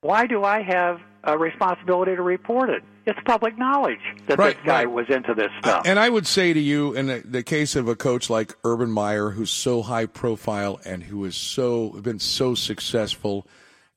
Why 0.00 0.26
do 0.26 0.44
I 0.44 0.62
have 0.62 0.98
a 1.24 1.38
responsibility 1.38 2.16
to 2.16 2.22
report 2.22 2.70
it? 2.70 2.82
it's 3.06 3.18
public 3.24 3.58
knowledge 3.58 4.00
that 4.26 4.38
Right, 4.38 4.56
this 4.56 4.66
guy 4.66 4.84
right. 4.84 4.90
was 4.90 5.06
into 5.08 5.34
this 5.34 5.50
stuff. 5.60 5.82
And 5.86 5.98
I 5.98 6.08
would 6.08 6.26
say 6.26 6.52
to 6.52 6.60
you, 6.60 6.94
in 6.94 7.06
the, 7.06 7.22
the 7.24 7.42
case 7.42 7.74
of 7.74 7.88
a 7.88 7.96
coach 7.96 8.30
like 8.30 8.54
Urban 8.64 8.90
Meyer, 8.90 9.30
who's 9.30 9.50
so 9.50 9.82
high 9.82 10.06
profile 10.06 10.80
and 10.84 11.02
who 11.02 11.24
is 11.24 11.36
so 11.36 11.90
been 11.90 12.18
so 12.18 12.54
successful 12.54 13.46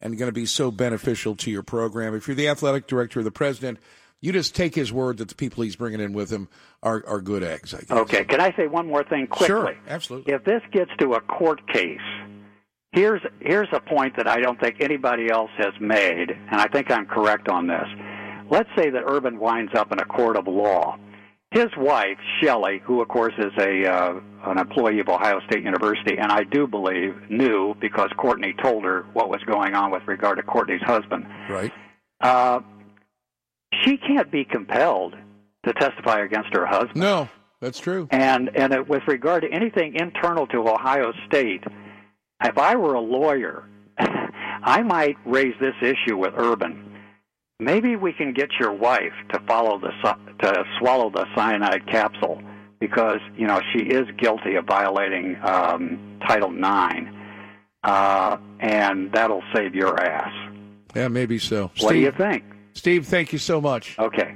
and 0.02 0.18
going 0.18 0.30
to 0.30 0.34
be 0.34 0.46
so 0.46 0.72
beneficial 0.72 1.36
to 1.38 1.52
your 1.52 1.64
program, 1.64 2.16
if 2.16 2.28
you're 2.28 2.36
the 2.36 2.48
athletic 2.48 2.88
director 2.88 3.20
or 3.20 3.24
the 3.24 3.32
president, 3.32 3.80
you 4.22 4.32
just 4.32 4.56
take 4.56 4.74
his 4.74 4.92
word 4.92 5.18
that 5.18 5.30
the 5.30 5.36
people 5.36 5.64
he's 5.64 5.76
bringing 5.76 6.00
in 6.00 6.14
with 6.14 6.32
him 6.32 6.48
are, 6.82 7.04
are 7.08 7.22
good 7.22 7.44
eggs. 7.44 7.74
I 7.74 7.82
guess. 7.82 7.92
Okay, 7.92 8.24
can 8.24 8.42
I 8.42 8.56
say 8.56 8.68
one 8.68 8.88
more 8.88 9.04
thing 9.04 9.28
quickly? 9.28 9.48
Sure, 9.48 9.76
absolutely. 9.88 10.34
If 10.34 10.44
this 10.44 10.62
gets 10.72 10.92
to 10.98 11.14
a 11.14 11.22
court 11.22 11.68
case, 11.72 12.00
here's 12.96 13.22
here's 13.42 13.68
a 13.74 13.80
point 13.80 14.16
that 14.18 14.28
I 14.28 14.40
don't 14.40 14.60
think 14.60 14.78
anybody 14.80 15.30
else 15.30 15.52
has 15.58 15.74
made, 15.80 16.32
and 16.32 16.60
I 16.60 16.68
think 16.68 16.90
I'm 16.90 17.06
correct 17.06 17.50
on 17.50 17.68
this. 17.68 17.86
Let's 18.50 18.70
say 18.76 18.90
that 18.90 19.04
Urban 19.06 19.40
winds 19.40 19.74
up 19.76 19.92
in 19.92 20.00
a 20.00 20.06
court 20.06 20.38
of 20.38 20.48
law. 20.48 20.98
His 21.52 21.68
wife, 21.78 22.18
Shelley, 22.42 22.82
who 22.84 23.02
of 23.02 23.08
course 23.08 23.34
is 23.38 23.52
a 23.60 23.86
uh, 23.86 24.20
an 24.46 24.58
employee 24.58 25.00
of 25.00 25.10
Ohio 25.10 25.40
State 25.48 25.64
University, 25.64 26.18
and 26.18 26.32
I 26.32 26.44
do 26.44 26.66
believe 26.66 27.30
knew 27.30 27.76
because 27.80 28.10
Courtney 28.18 28.56
told 28.62 28.84
her 28.84 29.06
what 29.14 29.30
was 29.30 29.42
going 29.46 29.76
on 29.76 29.92
with 29.92 30.04
regard 30.08 30.38
to 30.38 30.44
Courtney's 30.44 30.82
husband. 30.82 31.26
Right. 31.50 31.72
Uh, 32.22 32.62
she 33.84 33.98
can't 33.98 34.32
be 34.32 34.46
compelled 34.46 35.16
to 35.66 35.74
testify 35.74 36.22
against 36.22 36.50
her 36.54 36.66
husband. 36.66 36.98
No, 36.98 37.30
that's 37.62 37.80
true. 37.80 38.08
And 38.12 38.50
and 38.56 38.74
uh, 38.74 38.84
with 38.88 39.04
regard 39.08 39.44
to 39.44 39.52
anything 39.52 39.96
internal 39.96 40.48
to 40.48 40.68
Ohio 40.68 41.14
State, 41.28 41.64
if 42.44 42.58
I 42.58 42.76
were 42.76 42.94
a 42.94 43.02
lawyer, 43.02 43.64
I 43.98 44.82
might 44.84 45.18
raise 45.26 45.54
this 45.60 45.76
issue 45.82 46.18
with 46.18 46.34
Urban. 46.38 46.82
Maybe 47.60 47.96
we 47.96 48.12
can 48.12 48.34
get 48.34 48.50
your 48.60 48.74
wife 48.74 49.14
to 49.32 49.40
follow 49.48 49.80
the 49.80 49.92
to 50.40 50.64
swallow 50.78 51.10
the 51.10 51.26
cyanide 51.36 51.88
capsule 51.88 52.42
because 52.80 53.20
you 53.38 53.48
know 53.48 53.62
she 53.72 53.84
is 53.84 54.06
guilty 54.18 54.56
of 54.56 54.66
violating 54.66 55.38
um, 55.42 56.20
Title 56.28 56.54
IX, 56.54 57.10
uh, 57.84 58.38
and 58.60 59.12
that'll 59.14 59.44
save 59.56 59.74
your 59.74 59.98
ass. 60.02 60.34
Yeah, 60.96 61.08
maybe 61.08 61.40
so. 61.40 61.72
What 61.80 61.94
do 61.94 62.00
you 62.00 62.12
think? 62.12 62.44
Steve, 62.74 63.08
thank 63.08 63.32
you 63.32 63.40
so 63.40 63.62
much. 63.62 63.98
Okay. 63.98 64.36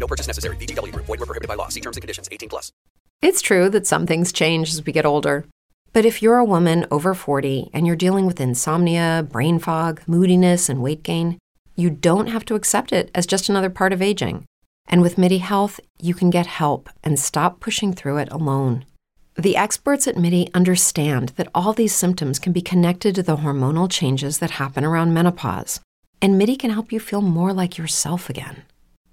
No 0.01 0.07
purchase 0.07 0.27
necessary. 0.27 0.57
VGW 0.57 0.91
Group. 0.91 1.05
Void 1.05 1.19
were 1.19 1.27
prohibited 1.27 1.47
by 1.47 1.55
law. 1.55 1.69
See 1.69 1.79
terms 1.79 1.95
and 1.95 2.01
conditions. 2.01 2.27
18 2.31 2.49
plus. 2.49 2.73
It's 3.21 3.41
true 3.41 3.69
that 3.69 3.87
some 3.87 4.07
things 4.07 4.33
change 4.33 4.71
as 4.71 4.83
we 4.83 4.91
get 4.91 5.05
older. 5.05 5.45
But 5.93 6.05
if 6.05 6.21
you're 6.21 6.37
a 6.37 6.45
woman 6.45 6.87
over 6.89 7.13
40 7.13 7.69
and 7.71 7.85
you're 7.85 7.95
dealing 7.95 8.25
with 8.25 8.41
insomnia, 8.41 9.27
brain 9.29 9.59
fog, 9.59 10.01
moodiness, 10.07 10.69
and 10.69 10.81
weight 10.81 11.03
gain, 11.03 11.37
you 11.75 11.89
don't 11.89 12.27
have 12.27 12.45
to 12.45 12.55
accept 12.55 12.91
it 12.91 13.11
as 13.13 13.27
just 13.27 13.47
another 13.47 13.69
part 13.69 13.93
of 13.93 14.01
aging. 14.01 14.45
And 14.87 15.01
with 15.01 15.17
MIDI 15.17 15.37
Health, 15.37 15.79
you 15.99 16.15
can 16.15 16.31
get 16.31 16.47
help 16.47 16.89
and 17.03 17.19
stop 17.19 17.59
pushing 17.59 17.93
through 17.93 18.17
it 18.17 18.31
alone. 18.31 18.85
The 19.35 19.55
experts 19.55 20.07
at 20.07 20.17
MIDI 20.17 20.49
understand 20.53 21.29
that 21.35 21.49
all 21.53 21.73
these 21.73 21.93
symptoms 21.93 22.39
can 22.39 22.53
be 22.53 22.61
connected 22.61 23.15
to 23.15 23.23
the 23.23 23.37
hormonal 23.37 23.89
changes 23.89 24.39
that 24.39 24.51
happen 24.51 24.83
around 24.83 25.13
menopause, 25.13 25.79
and 26.21 26.37
MIDI 26.37 26.55
can 26.55 26.71
help 26.71 26.91
you 26.91 26.99
feel 26.99 27.21
more 27.21 27.53
like 27.53 27.77
yourself 27.77 28.29
again. 28.29 28.63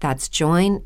That's 0.00 0.28
joinmidi.com. 0.28 0.84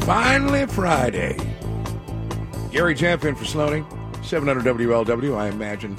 Finally, 0.00 0.66
Friday. 0.66 1.36
Gary 2.70 2.94
Jeff 2.94 3.24
in 3.24 3.34
for 3.34 3.44
Sloaney, 3.44 3.84
700 4.24 4.64
WLW. 4.64 5.36
I 5.36 5.48
imagine 5.48 5.98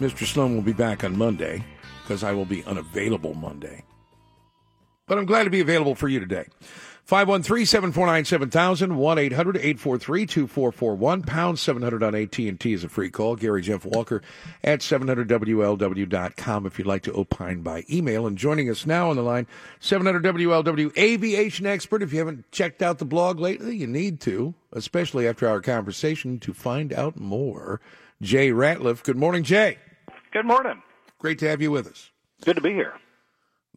Mr. 0.00 0.26
Sloan 0.26 0.54
will 0.54 0.62
be 0.62 0.72
back 0.72 1.04
on 1.04 1.16
Monday 1.16 1.64
because 2.02 2.24
I 2.24 2.32
will 2.32 2.44
be 2.44 2.64
unavailable 2.64 3.34
Monday. 3.34 3.84
But 5.06 5.18
I'm 5.18 5.26
glad 5.26 5.44
to 5.44 5.50
be 5.50 5.60
available 5.60 5.94
for 5.94 6.08
you 6.08 6.20
today. 6.20 6.46
513 7.04 7.66
749 7.66 8.24
7000 8.24 8.96
1 8.96 9.18
800 9.18 9.56
843 9.56 10.26
2441 10.26 11.22
pound 11.22 11.58
700 11.58 12.02
on 12.02 12.14
AT&T 12.14 12.72
is 12.72 12.84
a 12.84 12.88
free 12.88 13.10
call. 13.10 13.36
Gary 13.36 13.62
Jeff 13.62 13.84
Walker 13.84 14.22
at 14.62 14.80
700WLW.com 14.80 16.66
if 16.66 16.78
you'd 16.78 16.86
like 16.86 17.02
to 17.02 17.12
opine 17.12 17.62
by 17.62 17.84
email. 17.90 18.26
And 18.26 18.38
joining 18.38 18.70
us 18.70 18.86
now 18.86 19.10
on 19.10 19.16
the 19.16 19.22
line, 19.22 19.46
700WLW 19.80 20.96
aviation 20.96 21.66
expert. 21.66 22.02
If 22.02 22.12
you 22.12 22.20
haven't 22.20 22.50
checked 22.52 22.82
out 22.82 22.98
the 22.98 23.04
blog 23.04 23.40
lately, 23.40 23.76
you 23.76 23.86
need 23.86 24.20
to, 24.20 24.54
especially 24.72 25.26
after 25.26 25.48
our 25.48 25.60
conversation 25.60 26.38
to 26.40 26.54
find 26.54 26.92
out 26.92 27.18
more. 27.18 27.80
Jay 28.22 28.50
Ratliff. 28.50 29.02
Good 29.02 29.16
morning, 29.16 29.42
Jay. 29.42 29.78
Good 30.32 30.46
morning. 30.46 30.82
Great 31.18 31.38
to 31.40 31.48
have 31.48 31.60
you 31.60 31.70
with 31.70 31.86
us. 31.86 32.10
Good 32.44 32.56
to 32.56 32.62
be 32.62 32.72
here. 32.72 32.94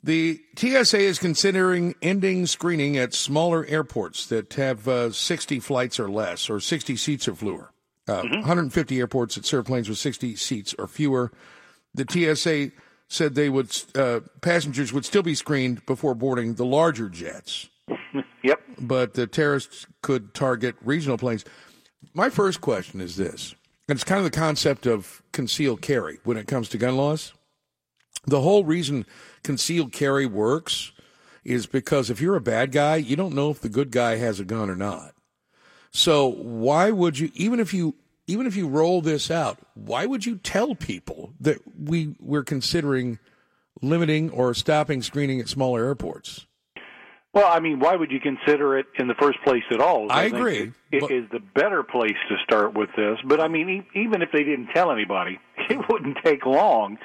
The 0.04 0.42
TSA 0.58 1.00
is 1.00 1.18
considering 1.18 1.96
ending 2.02 2.46
screening 2.46 2.98
at 2.98 3.14
smaller 3.14 3.66
airports 3.66 4.26
that 4.28 4.54
have 4.54 4.86
uh, 4.86 5.12
60 5.12 5.62
flights 5.62 5.98
or 5.98 6.10
less, 6.10 6.50
or 6.50 6.60
60 6.60 6.98
seats 6.98 7.28
or 7.28 7.36
fewer. 7.36 7.72
Uh, 8.06 8.24
150 8.24 9.00
airports 9.00 9.36
that 9.36 9.46
serve 9.46 9.66
planes 9.66 9.88
with 9.88 9.98
60 9.98 10.36
seats 10.36 10.76
or 10.78 10.88
fewer. 10.88 11.32
The 11.96 12.06
TSA 12.36 12.72
said 13.08 13.36
they 13.36 13.48
would 13.48 13.72
uh, 13.96 14.22
passengers 14.42 14.92
would 14.92 15.06
still 15.06 15.24
be 15.24 15.36
screened 15.36 15.86
before 15.86 16.14
boarding 16.14 16.56
the 16.56 16.66
larger 16.66 17.08
jets. 17.08 17.70
yep. 18.44 18.62
But 18.78 19.14
the 19.14 19.26
terrorists 19.26 19.88
could 20.02 20.34
target 20.34 20.76
regional 20.82 21.18
planes. 21.18 21.46
My 22.14 22.30
first 22.30 22.60
question 22.60 23.00
is 23.00 23.16
this, 23.16 23.56
and 23.88 23.96
it's 23.96 24.04
kind 24.04 24.18
of 24.18 24.26
the 24.26 24.38
concept 24.38 24.86
of 24.86 25.22
concealed 25.32 25.82
carry 25.82 26.20
when 26.26 26.36
it 26.36 26.48
comes 26.48 26.68
to 26.70 26.78
gun 26.78 26.98
laws. 26.98 27.34
The 28.26 28.42
whole 28.42 28.66
reason 28.66 29.06
concealed 29.44 29.92
carry 29.92 30.26
works 30.26 30.92
is 31.44 31.66
because 31.66 32.10
if 32.10 32.22
you're 32.22 32.36
a 32.36 32.42
bad 32.42 32.72
guy, 32.72 32.96
you 32.96 33.16
don't 33.16 33.36
know 33.36 33.50
if 33.50 33.60
the 33.60 33.70
good 33.70 33.92
guy 33.92 34.16
has 34.16 34.40
a 34.40 34.46
gun 34.46 34.70
or 34.70 34.76
not. 34.76 35.14
So 35.92 36.28
why 36.28 36.92
would 36.92 37.20
you 37.20 37.30
even 37.36 37.60
if 37.60 37.74
you 37.74 37.96
even 38.26 38.48
if 38.48 38.56
you 38.56 38.68
roll 38.68 39.02
this 39.02 39.30
out, 39.30 39.60
why 39.76 40.06
would 40.06 40.26
you 40.26 40.38
tell 40.38 40.76
people 40.76 41.34
that 41.40 41.60
we 41.78 42.16
we're 42.20 42.44
considering 42.44 43.20
limiting 43.82 44.30
or 44.32 44.54
stopping 44.54 45.02
screening 45.02 45.40
at 45.40 45.50
smaller 45.50 45.84
airports? 45.86 46.48
Well, 47.34 47.52
I 47.52 47.60
mean, 47.60 47.80
why 47.80 47.96
would 47.96 48.12
you 48.12 48.20
consider 48.20 48.78
it 48.78 48.86
in 49.00 49.08
the 49.08 49.16
first 49.16 49.40
place 49.44 49.64
at 49.72 49.80
all? 49.82 50.12
I 50.12 50.26
think 50.26 50.36
agree, 50.36 50.72
It, 50.92 51.02
but- 51.02 51.12
is 51.12 51.26
the 51.32 51.40
better 51.40 51.82
place 51.82 52.16
to 52.30 52.36
start 52.44 52.76
with 52.76 52.90
this. 52.96 53.18
But 53.26 53.40
I 53.42 53.48
mean, 53.48 53.70
e- 53.70 54.00
even 54.00 54.22
if 54.22 54.30
they 54.32 54.44
didn't 54.44 54.68
tell 54.68 54.92
anybody, 54.92 55.40
it 55.70 55.80
wouldn't 55.90 56.18
take 56.24 56.46
long 56.46 56.98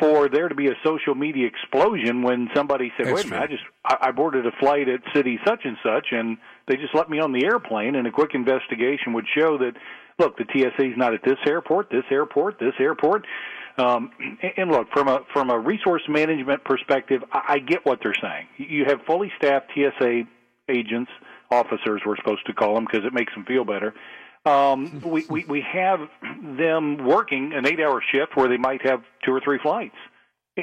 for 0.00 0.28
there 0.28 0.48
to 0.48 0.54
be 0.54 0.66
a 0.68 0.74
social 0.84 1.14
media 1.14 1.46
explosion 1.46 2.22
when 2.22 2.48
somebody 2.54 2.90
said, 2.96 3.06
That's 3.06 3.14
"Wait 3.16 3.24
a 3.26 3.28
minute, 3.28 3.42
I 3.44 3.46
just 3.46 3.62
I, 3.84 3.96
I 4.08 4.10
boarded 4.10 4.46
a 4.46 4.52
flight 4.58 4.88
at 4.88 5.00
city 5.14 5.38
such 5.46 5.60
and 5.64 5.76
such, 5.84 6.08
and 6.10 6.38
they 6.66 6.76
just 6.76 6.94
let 6.94 7.08
me 7.08 7.20
on 7.20 7.32
the 7.32 7.44
airplane." 7.44 7.94
And 7.94 8.06
a 8.06 8.10
quick 8.10 8.30
investigation 8.34 9.12
would 9.12 9.26
show 9.38 9.58
that, 9.58 9.74
look, 10.18 10.36
the 10.38 10.44
TSA's 10.52 10.96
not 10.96 11.14
at 11.14 11.20
this 11.24 11.38
airport, 11.46 11.90
this 11.90 12.04
airport, 12.10 12.58
this 12.58 12.74
airport. 12.80 13.26
Um, 13.78 14.10
and- 14.42 14.52
and 14.56 14.70
look, 14.72 14.88
from 14.92 15.06
a 15.08 15.20
from 15.32 15.50
a 15.50 15.58
resource 15.58 16.02
management 16.08 16.64
perspective, 16.64 17.22
I, 17.32 17.42
I 17.54 17.58
get 17.58 17.84
what 17.86 18.00
they're 18.02 18.14
saying. 18.20 18.46
You 18.56 18.84
have 18.86 19.02
fully 19.06 19.30
staffed 19.38 19.70
TSA 19.74 20.24
agents, 20.68 21.10
officers, 21.50 22.00
we're 22.06 22.16
supposed 22.16 22.46
to 22.46 22.52
call 22.52 22.74
them 22.74 22.84
because 22.90 23.04
it 23.06 23.12
makes 23.12 23.32
them 23.34 23.44
feel 23.44 23.64
better. 23.64 23.94
Um, 24.44 25.02
we, 25.04 25.26
we 25.28 25.44
we 25.44 25.64
have 25.72 26.00
them 26.58 27.04
working 27.04 27.52
an 27.54 27.66
eight-hour 27.66 28.02
shift 28.12 28.36
where 28.36 28.48
they 28.48 28.56
might 28.56 28.86
have 28.86 29.02
two 29.24 29.32
or 29.32 29.40
three 29.40 29.58
flights. 29.62 29.96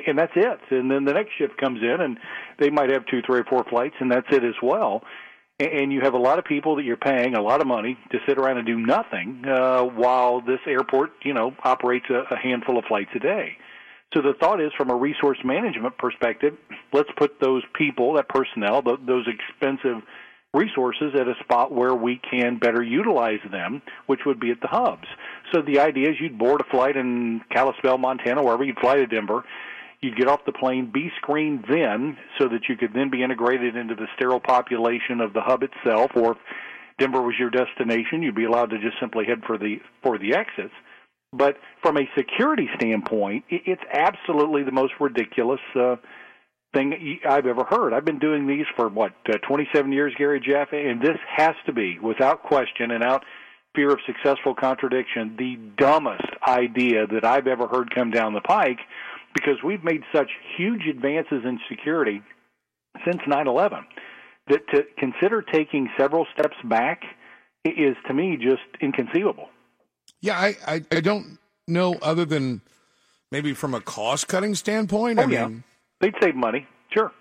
and 0.07 0.17
that's 0.17 0.34
it. 0.36 0.59
And 0.71 0.89
then 0.91 1.05
the 1.05 1.13
next 1.13 1.32
shift 1.38 1.57
comes 1.57 1.82
in, 1.82 2.01
and 2.01 2.19
they 2.59 2.69
might 2.69 2.89
have 2.89 3.05
two, 3.05 3.21
three, 3.25 3.39
or 3.39 3.45
four 3.45 3.63
flights, 3.69 3.95
and 3.99 4.11
that's 4.11 4.28
it 4.32 4.43
as 4.43 4.55
well. 4.61 5.01
And 5.59 5.91
you 5.91 6.01
have 6.01 6.13
a 6.13 6.19
lot 6.19 6.38
of 6.38 6.45
people 6.45 6.75
that 6.75 6.84
you're 6.84 6.97
paying 6.97 7.34
a 7.34 7.41
lot 7.41 7.61
of 7.61 7.67
money 7.67 7.97
to 8.11 8.19
sit 8.28 8.38
around 8.38 8.57
and 8.57 8.67
do 8.67 8.78
nothing 8.78 9.43
uh, 9.47 9.82
while 9.82 10.39
this 10.41 10.59
airport, 10.67 11.11
you 11.23 11.34
know, 11.34 11.55
operates 11.63 12.05
a, 12.11 12.34
a 12.34 12.38
handful 12.38 12.78
of 12.78 12.86
flights 12.86 13.09
a 13.15 13.19
day. 13.19 13.57
So 14.13 14.21
the 14.21 14.34
thought 14.39 14.61
is, 14.61 14.71
from 14.78 14.91
a 14.91 14.95
resource 14.95 15.39
management 15.43 15.97
perspective, 15.97 16.53
let's 16.93 17.09
put 17.17 17.39
those 17.41 17.63
people, 17.73 18.13
that 18.13 18.30
personnel, 18.30 18.82
those 18.82 19.28
expensive 19.28 20.03
resources 20.57 21.13
at 21.15 21.27
a 21.27 21.35
spot 21.43 21.71
where 21.71 21.93
we 21.93 22.19
can 22.29 22.57
better 22.57 22.81
utilize 22.83 23.39
them, 23.51 23.81
which 24.07 24.21
would 24.25 24.39
be 24.39 24.51
at 24.51 24.59
the 24.61 24.67
hubs. 24.67 25.07
So 25.53 25.61
the 25.61 25.79
idea 25.79 26.09
is 26.09 26.15
you'd 26.19 26.37
board 26.37 26.61
a 26.61 26.69
flight 26.69 26.97
in 26.97 27.41
Kalispell, 27.53 27.97
Montana, 27.97 28.43
wherever 28.43 28.63
you'd 28.63 28.79
fly 28.79 28.95
to 28.95 29.05
Denver. 29.05 29.43
You'd 30.01 30.17
get 30.17 30.27
off 30.27 30.41
the 30.45 30.51
plane, 30.51 30.91
be 30.93 31.09
screened 31.17 31.65
then, 31.69 32.17
so 32.37 32.47
that 32.49 32.69
you 32.69 32.75
could 32.75 32.93
then 32.93 33.09
be 33.09 33.23
integrated 33.23 33.75
into 33.75 33.95
the 33.95 34.07
sterile 34.15 34.39
population 34.39 35.21
of 35.21 35.33
the 35.33 35.41
hub 35.41 35.63
itself. 35.63 36.11
Or 36.15 36.33
if 36.33 36.37
Denver 36.99 37.21
was 37.21 37.35
your 37.39 37.49
destination, 37.49 38.21
you'd 38.21 38.35
be 38.35 38.45
allowed 38.45 38.69
to 38.71 38.79
just 38.79 38.99
simply 38.99 39.25
head 39.25 39.41
for 39.45 39.57
the 39.57 39.77
for 40.03 40.17
the 40.17 40.35
exits. 40.35 40.73
But 41.33 41.57
from 41.81 41.97
a 41.97 42.07
security 42.17 42.69
standpoint, 42.75 43.45
it's 43.49 43.81
absolutely 43.91 44.63
the 44.63 44.71
most 44.71 44.93
ridiculous 44.99 45.59
uh, 45.75 45.97
thing 46.74 47.20
I've 47.28 47.45
ever 47.45 47.63
heard. 47.63 47.93
I've 47.93 48.05
been 48.05 48.20
doing 48.20 48.47
these 48.47 48.65
for 48.76 48.88
what 48.88 49.13
uh, 49.30 49.38
27 49.47 49.91
years, 49.91 50.13
Gary 50.18 50.39
Jeff, 50.39 50.70
and 50.72 51.01
this 51.01 51.18
has 51.36 51.55
to 51.65 51.74
be, 51.74 51.97
without 51.99 52.43
question 52.43 52.91
and 52.91 53.03
out 53.03 53.24
fear 53.76 53.91
of 53.91 53.99
successful 54.07 54.55
contradiction, 54.55 55.36
the 55.38 55.55
dumbest 55.78 56.28
idea 56.47 57.05
that 57.05 57.24
I've 57.24 57.45
ever 57.45 57.68
heard 57.68 57.93
come 57.93 58.09
down 58.09 58.34
the 58.34 58.41
pike, 58.41 58.80
because 59.36 59.61
we've 59.63 59.84
made 59.84 60.01
such 60.13 60.30
huge 60.57 60.88
advances 60.89 61.43
in 61.45 61.59
security 61.70 62.22
since 63.05 63.22
9/11 63.28 63.86
that 64.47 64.68
to 64.74 64.84
consider 64.97 65.41
taking 65.41 65.89
several 65.97 66.26
steps 66.34 66.55
back 66.63 67.03
is 67.63 67.95
to 68.07 68.13
me 68.13 68.38
just 68.38 68.63
inconceivable. 68.82 69.49
Yeah, 70.22 70.39
I, 70.39 70.55
I, 70.65 70.86
I 70.91 70.99
don't 71.01 71.38
know 71.68 71.95
other 72.01 72.26
than 72.26 72.61
maybe 73.32 73.53
from 73.53 73.76
a 73.76 73.82
cost 73.82 74.28
cutting 74.28 74.55
standpoint. 74.55 75.20
Oh, 75.20 75.24
I 75.24 75.26
mean, 75.26 75.34
yeah. 75.34 75.49
They'd 76.01 76.13
save 76.21 76.35
money, 76.35 76.67
sure. 76.93 77.11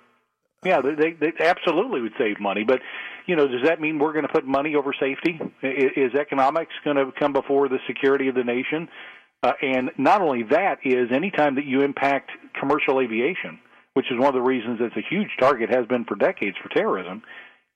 Yeah, 0.64 0.80
they, 0.80 1.12
they, 1.12 1.32
absolutely 1.44 2.00
would 2.00 2.14
save 2.18 2.40
money, 2.40 2.64
but 2.64 2.80
you 3.26 3.36
know, 3.36 3.46
does 3.46 3.62
that 3.64 3.80
mean 3.80 3.98
we're 3.98 4.12
going 4.12 4.26
to 4.26 4.32
put 4.32 4.44
money 4.44 4.74
over 4.74 4.92
safety? 4.98 5.38
Is, 5.62 5.90
is 5.96 6.14
economics 6.14 6.72
going 6.84 6.96
to 6.96 7.12
come 7.18 7.32
before 7.32 7.68
the 7.68 7.78
security 7.86 8.28
of 8.28 8.34
the 8.34 8.44
nation? 8.44 8.88
Uh, 9.42 9.52
and 9.62 9.90
not 9.98 10.22
only 10.22 10.42
that 10.44 10.78
is 10.84 11.12
anytime 11.12 11.56
that 11.56 11.66
you 11.66 11.82
impact 11.82 12.30
commercial 12.58 13.00
aviation, 13.00 13.60
which 13.94 14.06
is 14.10 14.18
one 14.18 14.28
of 14.28 14.34
the 14.34 14.40
reasons 14.40 14.78
it's 14.80 14.96
a 14.96 15.08
huge 15.08 15.30
target 15.38 15.70
has 15.70 15.86
been 15.86 16.04
for 16.04 16.16
decades 16.16 16.56
for 16.62 16.68
terrorism, 16.70 17.22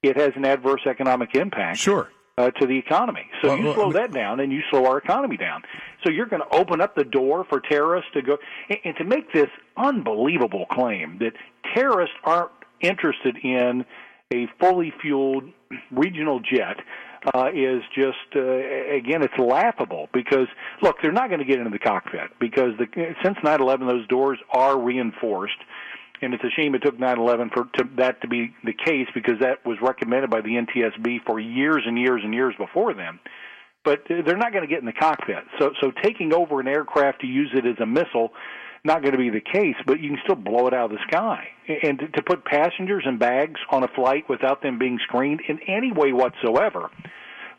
it 0.03 0.17
has 0.17 0.33
an 0.37 0.45
adverse 0.45 0.81
economic 0.87 1.35
impact. 1.35 1.79
Sure 1.79 2.11
uh, 2.41 2.51
to 2.53 2.67
the 2.67 2.79
economy. 2.79 3.27
So 3.43 3.49
Well, 3.49 3.59
you 3.59 3.75
slow 3.75 3.85
mean- 3.85 3.93
that 3.95 4.13
down, 4.13 4.41
and 4.41 4.53
you 4.53 4.63
slow 4.71 4.87
our 4.87 4.99
economy 4.99 5.37
down. 5.37 5.63
So 6.03 6.11
you're 6.11 6.27
going 6.27 6.43
to 6.43 6.57
open 6.57 6.81
up 6.81 6.95
the 6.95 7.05
door 7.05 7.45
for 7.45 7.61
terrorists 7.61 8.11
to 8.15 8.23
go 8.23 8.39
and, 8.69 8.79
and 8.85 8.97
to 8.97 9.05
make 9.05 9.33
this 9.33 9.51
unbelievable 9.77 10.67
claim 10.71 11.19
that 11.19 11.33
terrorists 11.75 12.17
aren't 12.25 12.51
interested 12.81 13.37
in 13.43 13.85
a 14.33 14.47
fully 14.59 14.93
fueled 15.03 15.45
regional 15.91 16.41
jet. 16.41 16.79
Uh, 17.35 17.51
is 17.53 17.83
just 17.95 18.17
uh, 18.35 18.41
again, 18.41 19.23
it's 19.23 19.37
laughable 19.39 20.09
because 20.11 20.47
look, 20.81 20.97
they're 21.03 21.13
not 21.13 21.29
going 21.29 21.39
to 21.39 21.45
get 21.45 21.59
into 21.59 21.69
the 21.69 21.79
cockpit 21.79 22.31
because 22.41 22.71
the, 22.79 22.87
since 23.23 23.37
9/11, 23.45 23.87
those 23.87 24.07
doors 24.07 24.39
are 24.55 24.81
reinforced 24.81 25.59
and 26.23 26.35
it's 26.35 26.45
a 26.45 26.51
shame 26.51 26.75
it 26.75 26.83
took 26.83 26.99
9/11 26.99 27.53
for 27.53 27.65
to, 27.79 27.85
that 27.97 28.21
to 28.23 28.29
be 28.29 28.55
the 28.65 28.73
case 28.73 29.09
because 29.15 29.39
that 29.41 29.65
was 29.65 29.79
recommended 29.81 30.31
by 30.31 30.41
the 30.41 30.57
NTSB 30.57 31.25
for 31.27 31.41
years 31.41 31.83
and 31.87 31.99
years 31.99 32.23
and 32.25 32.35
years 32.35 32.55
before 32.59 32.95
then. 32.95 33.19
But 33.83 34.05
they're 34.09 34.37
not 34.37 34.53
going 34.53 34.63
to 34.63 34.69
get 34.69 34.81
in 34.81 34.87
the 34.87 34.93
cockpit. 34.93 35.45
So 35.59 35.73
so 35.81 35.91
taking 36.03 36.35
over 36.35 36.61
an 36.61 36.69
aircraft 36.69 37.23
to 37.23 37.27
use 37.27 37.51
it 37.55 37.67
as 37.67 37.79
a 37.81 37.87
missile 37.87 38.33
not 38.85 39.03
going 39.03 39.13
to 39.13 39.19
be 39.19 39.31
the 39.31 39.41
case, 39.41 39.77
but 39.87 40.01
you 40.01 40.09
can 40.11 40.19
still 40.25 40.37
blow 40.37 40.67
it 40.67 40.75
out 40.75 40.91
of 40.91 40.93
the 40.93 41.05
sky. 41.07 41.49
And 41.83 41.99
to, 41.99 42.09
to 42.09 42.23
put 42.23 42.45
passengers 42.45 43.05
and 43.07 43.19
bags 43.19 43.61
on 43.71 43.83
a 43.83 43.89
flight 43.89 44.29
without 44.29 44.63
them 44.63 44.79
being 44.79 44.99
screened 45.03 45.43
in 45.47 45.61
any 45.67 45.93
way 45.93 46.13
whatsoever 46.13 46.91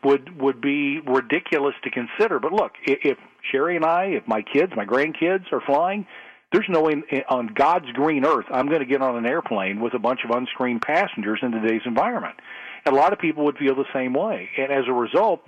would 0.04 0.40
would 0.40 0.60
be 0.60 1.00
ridiculous 1.00 1.74
to 1.84 1.90
consider. 1.90 2.40
But 2.40 2.52
look, 2.52 2.72
if 2.84 3.18
Sherry 3.50 3.76
and 3.76 3.84
I, 3.84 4.06
if 4.06 4.26
my 4.26 4.42
kids, 4.42 4.72
my 4.76 4.84
grandkids 4.84 5.52
are 5.52 5.60
flying, 5.60 6.06
there's 6.52 6.66
no 6.68 6.82
way 6.82 7.02
on 7.28 7.48
God's 7.54 7.90
green 7.92 8.24
earth 8.24 8.46
I'm 8.50 8.66
going 8.66 8.80
to 8.80 8.86
get 8.86 9.02
on 9.02 9.16
an 9.16 9.26
airplane 9.26 9.80
with 9.80 9.94
a 9.94 9.98
bunch 9.98 10.20
of 10.24 10.30
unscreened 10.30 10.82
passengers 10.82 11.40
in 11.42 11.50
today's 11.50 11.82
environment. 11.86 12.36
And 12.84 12.94
a 12.94 12.98
lot 12.98 13.12
of 13.12 13.18
people 13.18 13.44
would 13.44 13.56
feel 13.58 13.74
the 13.74 13.84
same 13.94 14.12
way. 14.12 14.50
And 14.58 14.72
as 14.72 14.84
a 14.88 14.92
result, 14.92 15.42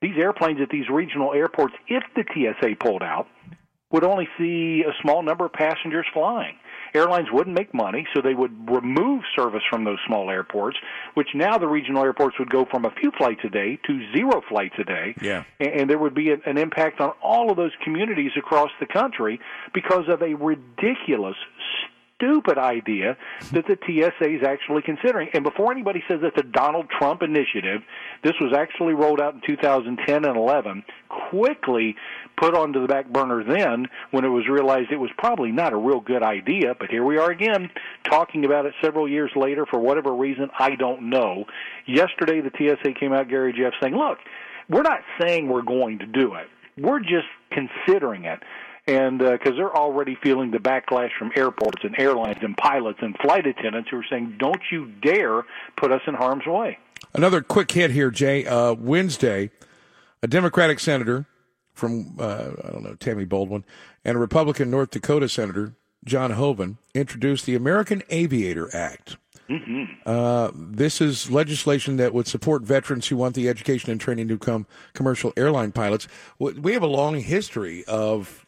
these 0.00 0.16
airplanes 0.18 0.60
at 0.60 0.68
these 0.68 0.88
regional 0.90 1.32
airports, 1.32 1.74
if 1.88 2.02
the 2.14 2.24
TSA 2.32 2.76
pulled 2.78 3.02
out, 3.02 3.26
would 3.90 4.04
only 4.04 4.28
see 4.38 4.84
a 4.86 4.92
small 5.02 5.22
number 5.22 5.46
of 5.46 5.52
passengers 5.52 6.06
flying. 6.12 6.56
Airlines 6.94 7.28
wouldn't 7.32 7.56
make 7.56 7.74
money, 7.74 8.06
so 8.14 8.22
they 8.22 8.34
would 8.34 8.70
remove 8.70 9.22
service 9.36 9.62
from 9.68 9.84
those 9.84 9.98
small 10.06 10.30
airports, 10.30 10.76
which 11.14 11.28
now 11.34 11.58
the 11.58 11.66
regional 11.66 12.04
airports 12.04 12.38
would 12.38 12.50
go 12.50 12.64
from 12.70 12.84
a 12.84 12.90
few 13.00 13.10
flights 13.18 13.40
a 13.44 13.48
day 13.48 13.78
to 13.86 14.12
zero 14.14 14.42
flights 14.48 14.76
a 14.78 14.84
day. 14.84 15.14
Yeah. 15.20 15.42
And, 15.58 15.80
and 15.80 15.90
there 15.90 15.98
would 15.98 16.14
be 16.14 16.30
an, 16.30 16.42
an 16.46 16.56
impact 16.56 17.00
on 17.00 17.10
all 17.22 17.50
of 17.50 17.56
those 17.56 17.72
communities 17.82 18.30
across 18.36 18.70
the 18.78 18.86
country 18.86 19.40
because 19.72 20.04
of 20.08 20.22
a 20.22 20.34
ridiculous, 20.34 21.36
stupid 22.24 22.58
idea 22.58 23.16
that 23.52 23.66
the 23.66 23.76
TSA 23.86 24.36
is 24.36 24.42
actually 24.46 24.82
considering. 24.82 25.28
And 25.34 25.44
before 25.44 25.72
anybody 25.72 26.02
says 26.08 26.20
it's 26.22 26.38
a 26.38 26.42
Donald 26.42 26.86
Trump 26.98 27.22
initiative, 27.22 27.82
this 28.22 28.34
was 28.40 28.54
actually 28.56 28.94
rolled 28.94 29.20
out 29.20 29.34
in 29.34 29.40
2010 29.46 30.24
and 30.24 30.36
11, 30.36 30.84
quickly 31.30 31.96
put 32.36 32.54
onto 32.54 32.80
the 32.80 32.88
back 32.88 33.08
burner 33.08 33.44
then 33.44 33.86
when 34.10 34.24
it 34.24 34.28
was 34.28 34.48
realized 34.48 34.90
it 34.90 34.96
was 34.96 35.10
probably 35.18 35.52
not 35.52 35.72
a 35.72 35.76
real 35.76 36.00
good 36.00 36.22
idea. 36.22 36.74
But 36.78 36.90
here 36.90 37.04
we 37.04 37.18
are 37.18 37.30
again 37.30 37.70
talking 38.08 38.44
about 38.44 38.66
it 38.66 38.74
several 38.82 39.08
years 39.08 39.30
later 39.36 39.66
for 39.66 39.78
whatever 39.78 40.14
reason, 40.14 40.50
I 40.58 40.74
don't 40.76 41.10
know. 41.10 41.44
Yesterday, 41.86 42.40
the 42.40 42.50
TSA 42.56 42.94
came 42.98 43.12
out, 43.12 43.28
Gary 43.28 43.52
Jeff, 43.52 43.72
saying, 43.80 43.94
look, 43.94 44.18
we're 44.68 44.82
not 44.82 45.00
saying 45.20 45.48
we're 45.48 45.62
going 45.62 45.98
to 45.98 46.06
do 46.06 46.34
it. 46.34 46.48
We're 46.76 47.00
just 47.00 47.28
considering 47.52 48.24
it 48.24 48.40
and 48.86 49.18
because 49.18 49.54
they're 49.56 49.76
already 49.76 50.16
feeling 50.22 50.50
the 50.50 50.58
backlash 50.58 51.10
from 51.18 51.32
airports 51.36 51.82
and 51.84 51.94
airlines 51.98 52.38
and 52.42 52.56
pilots 52.56 52.98
and 53.02 53.16
flight 53.18 53.46
attendants 53.46 53.90
who 53.90 53.98
are 53.98 54.04
saying, 54.08 54.36
"Don't 54.38 54.62
you 54.70 54.86
dare 55.02 55.44
put 55.76 55.92
us 55.92 56.02
in 56.06 56.14
harm's 56.14 56.46
way." 56.46 56.78
Another 57.14 57.40
quick 57.40 57.70
hit 57.70 57.90
here, 57.92 58.10
Jay. 58.10 58.44
Uh, 58.44 58.74
Wednesday, 58.74 59.50
a 60.22 60.26
Democratic 60.26 60.80
senator 60.80 61.26
from, 61.72 62.16
uh, 62.18 62.50
I 62.64 62.70
don't 62.70 62.82
know, 62.82 62.94
Tammy 62.94 63.24
Baldwin, 63.24 63.64
and 64.04 64.16
a 64.16 64.20
Republican 64.20 64.70
North 64.70 64.90
Dakota 64.90 65.28
senator, 65.28 65.74
John 66.04 66.32
Hoeven, 66.32 66.78
introduced 66.94 67.46
the 67.46 67.54
American 67.54 68.02
Aviator 68.10 68.74
Act. 68.74 69.16
Mm-hmm. 69.48 69.84
Uh, 70.06 70.50
this 70.54 71.00
is 71.00 71.30
legislation 71.30 71.96
that 71.98 72.14
would 72.14 72.26
support 72.26 72.62
veterans 72.62 73.08
who 73.08 73.16
want 73.16 73.34
the 73.34 73.48
education 73.48 73.90
and 73.90 74.00
training 74.00 74.28
to 74.28 74.36
become 74.36 74.66
commercial 74.94 75.32
airline 75.36 75.70
pilots. 75.70 76.08
We 76.38 76.72
have 76.72 76.82
a 76.82 76.86
long 76.86 77.20
history 77.20 77.84
of 77.84 78.43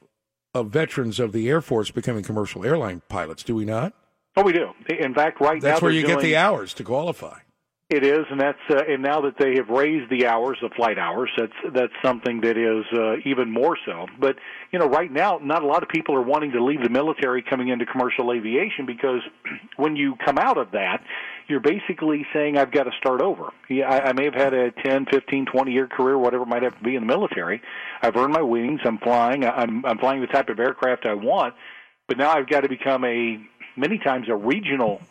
of 0.56 0.70
veterans 0.70 1.20
of 1.20 1.32
the 1.32 1.48
Air 1.48 1.60
Force 1.60 1.90
becoming 1.90 2.22
commercial 2.22 2.64
airline 2.64 3.02
pilots, 3.08 3.42
do 3.42 3.54
we 3.54 3.64
not? 3.64 3.92
Oh, 4.36 4.42
we 4.42 4.52
do. 4.52 4.70
In 4.88 5.14
fact, 5.14 5.40
right 5.40 5.62
now 5.62 5.68
That's 5.68 5.82
where 5.82 5.92
you 5.92 6.06
get 6.06 6.20
the 6.20 6.36
hours 6.36 6.74
to 6.74 6.84
qualify. 6.84 7.38
It 7.88 8.02
is, 8.02 8.26
and 8.32 8.40
that's 8.40 8.58
uh, 8.68 8.82
and 8.88 9.00
now 9.00 9.20
that 9.20 9.34
they 9.38 9.54
have 9.58 9.68
raised 9.68 10.10
the 10.10 10.26
hours, 10.26 10.58
the 10.60 10.70
flight 10.70 10.98
hours, 10.98 11.30
that's 11.38 11.52
that's 11.72 11.92
something 12.04 12.40
that 12.40 12.56
is 12.56 12.84
uh, 12.92 13.18
even 13.24 13.52
more 13.52 13.78
so. 13.86 14.06
But 14.18 14.34
you 14.72 14.80
know, 14.80 14.88
right 14.88 15.10
now, 15.10 15.38
not 15.40 15.62
a 15.62 15.66
lot 15.68 15.84
of 15.84 15.88
people 15.88 16.16
are 16.16 16.22
wanting 16.22 16.50
to 16.52 16.64
leave 16.64 16.82
the 16.82 16.88
military 16.88 17.44
coming 17.48 17.68
into 17.68 17.86
commercial 17.86 18.32
aviation 18.32 18.86
because 18.86 19.20
when 19.76 19.94
you 19.94 20.16
come 20.24 20.36
out 20.36 20.58
of 20.58 20.72
that, 20.72 21.00
you're 21.46 21.60
basically 21.60 22.26
saying 22.32 22.58
I've 22.58 22.72
got 22.72 22.84
to 22.84 22.90
start 22.98 23.20
over. 23.20 23.50
Yeah, 23.68 23.88
I, 23.88 24.08
I 24.08 24.12
may 24.14 24.24
have 24.24 24.34
had 24.34 24.52
a 24.52 24.72
10, 24.72 25.06
15, 25.08 25.46
20 25.46 25.70
year 25.70 25.86
career, 25.86 26.18
whatever 26.18 26.42
it 26.42 26.48
might 26.48 26.64
have 26.64 26.76
to 26.76 26.82
be 26.82 26.96
in 26.96 27.02
the 27.02 27.06
military. 27.06 27.62
I've 28.02 28.16
earned 28.16 28.32
my 28.32 28.42
wings. 28.42 28.80
I'm 28.84 28.98
flying. 28.98 29.44
I'm 29.44 29.86
I'm 29.86 29.98
flying 29.98 30.22
the 30.22 30.26
type 30.26 30.48
of 30.48 30.58
aircraft 30.58 31.06
I 31.06 31.14
want, 31.14 31.54
but 32.08 32.18
now 32.18 32.32
I've 32.32 32.48
got 32.48 32.62
to 32.62 32.68
become 32.68 33.04
a 33.04 33.38
many 33.76 33.98
times 33.98 34.26
a 34.28 34.34
regional 34.34 35.02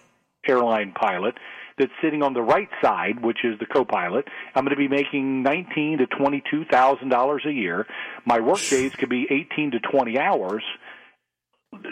airline 0.46 0.92
pilot 0.92 1.36
that's 1.78 1.92
sitting 2.02 2.24
on 2.24 2.34
the 2.34 2.42
right 2.42 2.70
side, 2.82 3.24
which 3.24 3.40
is 3.44 3.60
the 3.60 3.66
co-pilot. 3.66 4.26
I'm 4.56 4.64
going 4.64 4.76
to 4.76 4.78
be 4.78 4.88
making 4.88 5.44
nineteen 5.44 5.98
to 5.98 6.08
twenty-two 6.08 6.66
thousand 6.66 7.10
dollars 7.10 7.44
a 7.46 7.52
year. 7.52 7.86
My 8.26 8.40
work 8.40 8.62
days 8.70 8.94
could 8.96 9.10
be 9.10 9.28
eighteen 9.30 9.72
to 9.72 9.80
twenty 9.80 10.18
hours. 10.18 10.64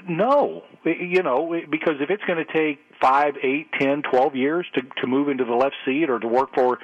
No, 0.08 0.64
you 0.86 1.24
know, 1.24 1.54
because 1.70 1.96
if 2.00 2.10
it's 2.10 2.24
going 2.24 2.44
to 2.46 2.54
take 2.54 2.80
five, 3.02 3.34
eight, 3.44 3.68
ten, 3.78 4.02
twelve 4.10 4.36
years 4.36 4.66
to 4.76 4.82
to 5.02 5.08
move 5.08 5.28
into 5.28 5.44
the 5.44 5.56
left 5.56 5.76
seat 5.86 6.10
or 6.10 6.20
to 6.20 6.28
work 6.28 6.56
for 6.56 6.80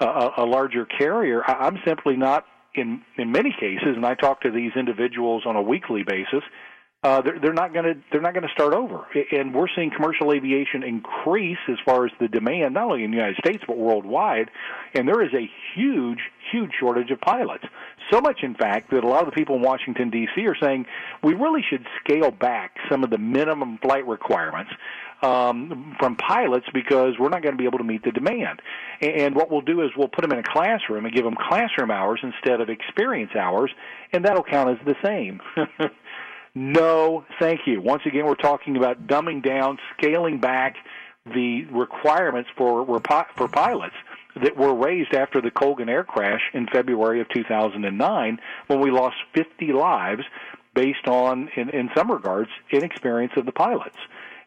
a, 0.00 0.30
a 0.38 0.44
larger 0.44 0.84
carrier, 0.84 1.44
I'm 1.44 1.78
simply 1.86 2.16
not 2.16 2.44
in 2.74 3.02
in 3.16 3.30
many 3.30 3.54
cases. 3.58 3.94
And 3.94 4.04
I 4.04 4.14
talk 4.14 4.40
to 4.40 4.50
these 4.50 4.72
individuals 4.76 5.44
on 5.46 5.54
a 5.54 5.62
weekly 5.62 6.02
basis. 6.02 6.42
Uh, 7.02 7.22
they're, 7.22 7.38
they're 7.40 7.52
not 7.54 7.72
going 7.72 7.86
to 7.86 7.94
they're 8.12 8.20
not 8.20 8.34
going 8.34 8.46
to 8.46 8.52
start 8.52 8.74
over. 8.74 9.06
And 9.32 9.54
we're 9.54 9.68
seeing 9.74 9.90
commercial 9.90 10.32
aviation 10.32 10.82
increase 10.82 11.58
as 11.68 11.78
far 11.84 12.04
as 12.04 12.12
the 12.20 12.28
demand, 12.28 12.74
not 12.74 12.84
only 12.84 13.04
in 13.04 13.10
the 13.10 13.16
United 13.16 13.36
States 13.38 13.64
but 13.66 13.78
worldwide. 13.78 14.50
And 14.94 15.08
there 15.08 15.22
is 15.22 15.32
a 15.32 15.48
huge, 15.74 16.18
huge 16.52 16.72
shortage 16.78 17.10
of 17.10 17.20
pilots. 17.20 17.64
So 18.10 18.20
much, 18.20 18.40
in 18.42 18.54
fact, 18.54 18.90
that 18.90 19.02
a 19.02 19.06
lot 19.06 19.20
of 19.20 19.26
the 19.26 19.32
people 19.32 19.56
in 19.56 19.62
Washington 19.62 20.10
D.C. 20.10 20.46
are 20.46 20.56
saying 20.60 20.84
we 21.22 21.32
really 21.32 21.62
should 21.70 21.86
scale 22.04 22.30
back 22.30 22.76
some 22.90 23.02
of 23.02 23.08
the 23.08 23.18
minimum 23.18 23.78
flight 23.78 24.06
requirements 24.06 24.72
um, 25.22 25.96
from 25.98 26.16
pilots 26.16 26.66
because 26.74 27.14
we're 27.18 27.28
not 27.28 27.42
going 27.42 27.54
to 27.54 27.58
be 27.58 27.66
able 27.66 27.78
to 27.78 27.84
meet 27.84 28.02
the 28.04 28.10
demand. 28.10 28.60
And 29.00 29.34
what 29.34 29.50
we'll 29.50 29.60
do 29.60 29.82
is 29.82 29.90
we'll 29.96 30.08
put 30.08 30.22
them 30.22 30.32
in 30.32 30.38
a 30.38 30.42
classroom 30.42 31.06
and 31.06 31.14
give 31.14 31.24
them 31.24 31.36
classroom 31.36 31.90
hours 31.90 32.20
instead 32.22 32.60
of 32.60 32.68
experience 32.68 33.32
hours, 33.34 33.70
and 34.12 34.24
that'll 34.24 34.44
count 34.44 34.70
as 34.70 34.86
the 34.86 34.96
same. 35.04 35.40
no, 36.54 37.24
thank 37.38 37.60
you. 37.66 37.80
Once 37.80 38.02
again, 38.06 38.26
we're 38.26 38.34
talking 38.34 38.76
about 38.76 39.06
dumbing 39.06 39.44
down, 39.44 39.78
scaling 39.96 40.40
back 40.40 40.76
the 41.26 41.64
requirements 41.66 42.50
for 42.56 42.84
for 43.36 43.48
pilots 43.48 43.94
that 44.42 44.56
were 44.56 44.74
raised 44.74 45.14
after 45.14 45.40
the 45.40 45.50
Colgan 45.50 45.88
air 45.88 46.04
crash 46.04 46.40
in 46.54 46.66
February 46.72 47.20
of 47.20 47.28
2009 47.28 48.38
when 48.68 48.80
we 48.80 48.90
lost 48.90 49.16
50 49.34 49.72
lives 49.72 50.22
based 50.74 51.08
on, 51.08 51.48
in, 51.56 51.68
in 51.70 51.90
some 51.96 52.10
regards, 52.10 52.48
inexperience 52.72 53.32
of 53.36 53.44
the 53.44 53.52
pilots 53.52 53.96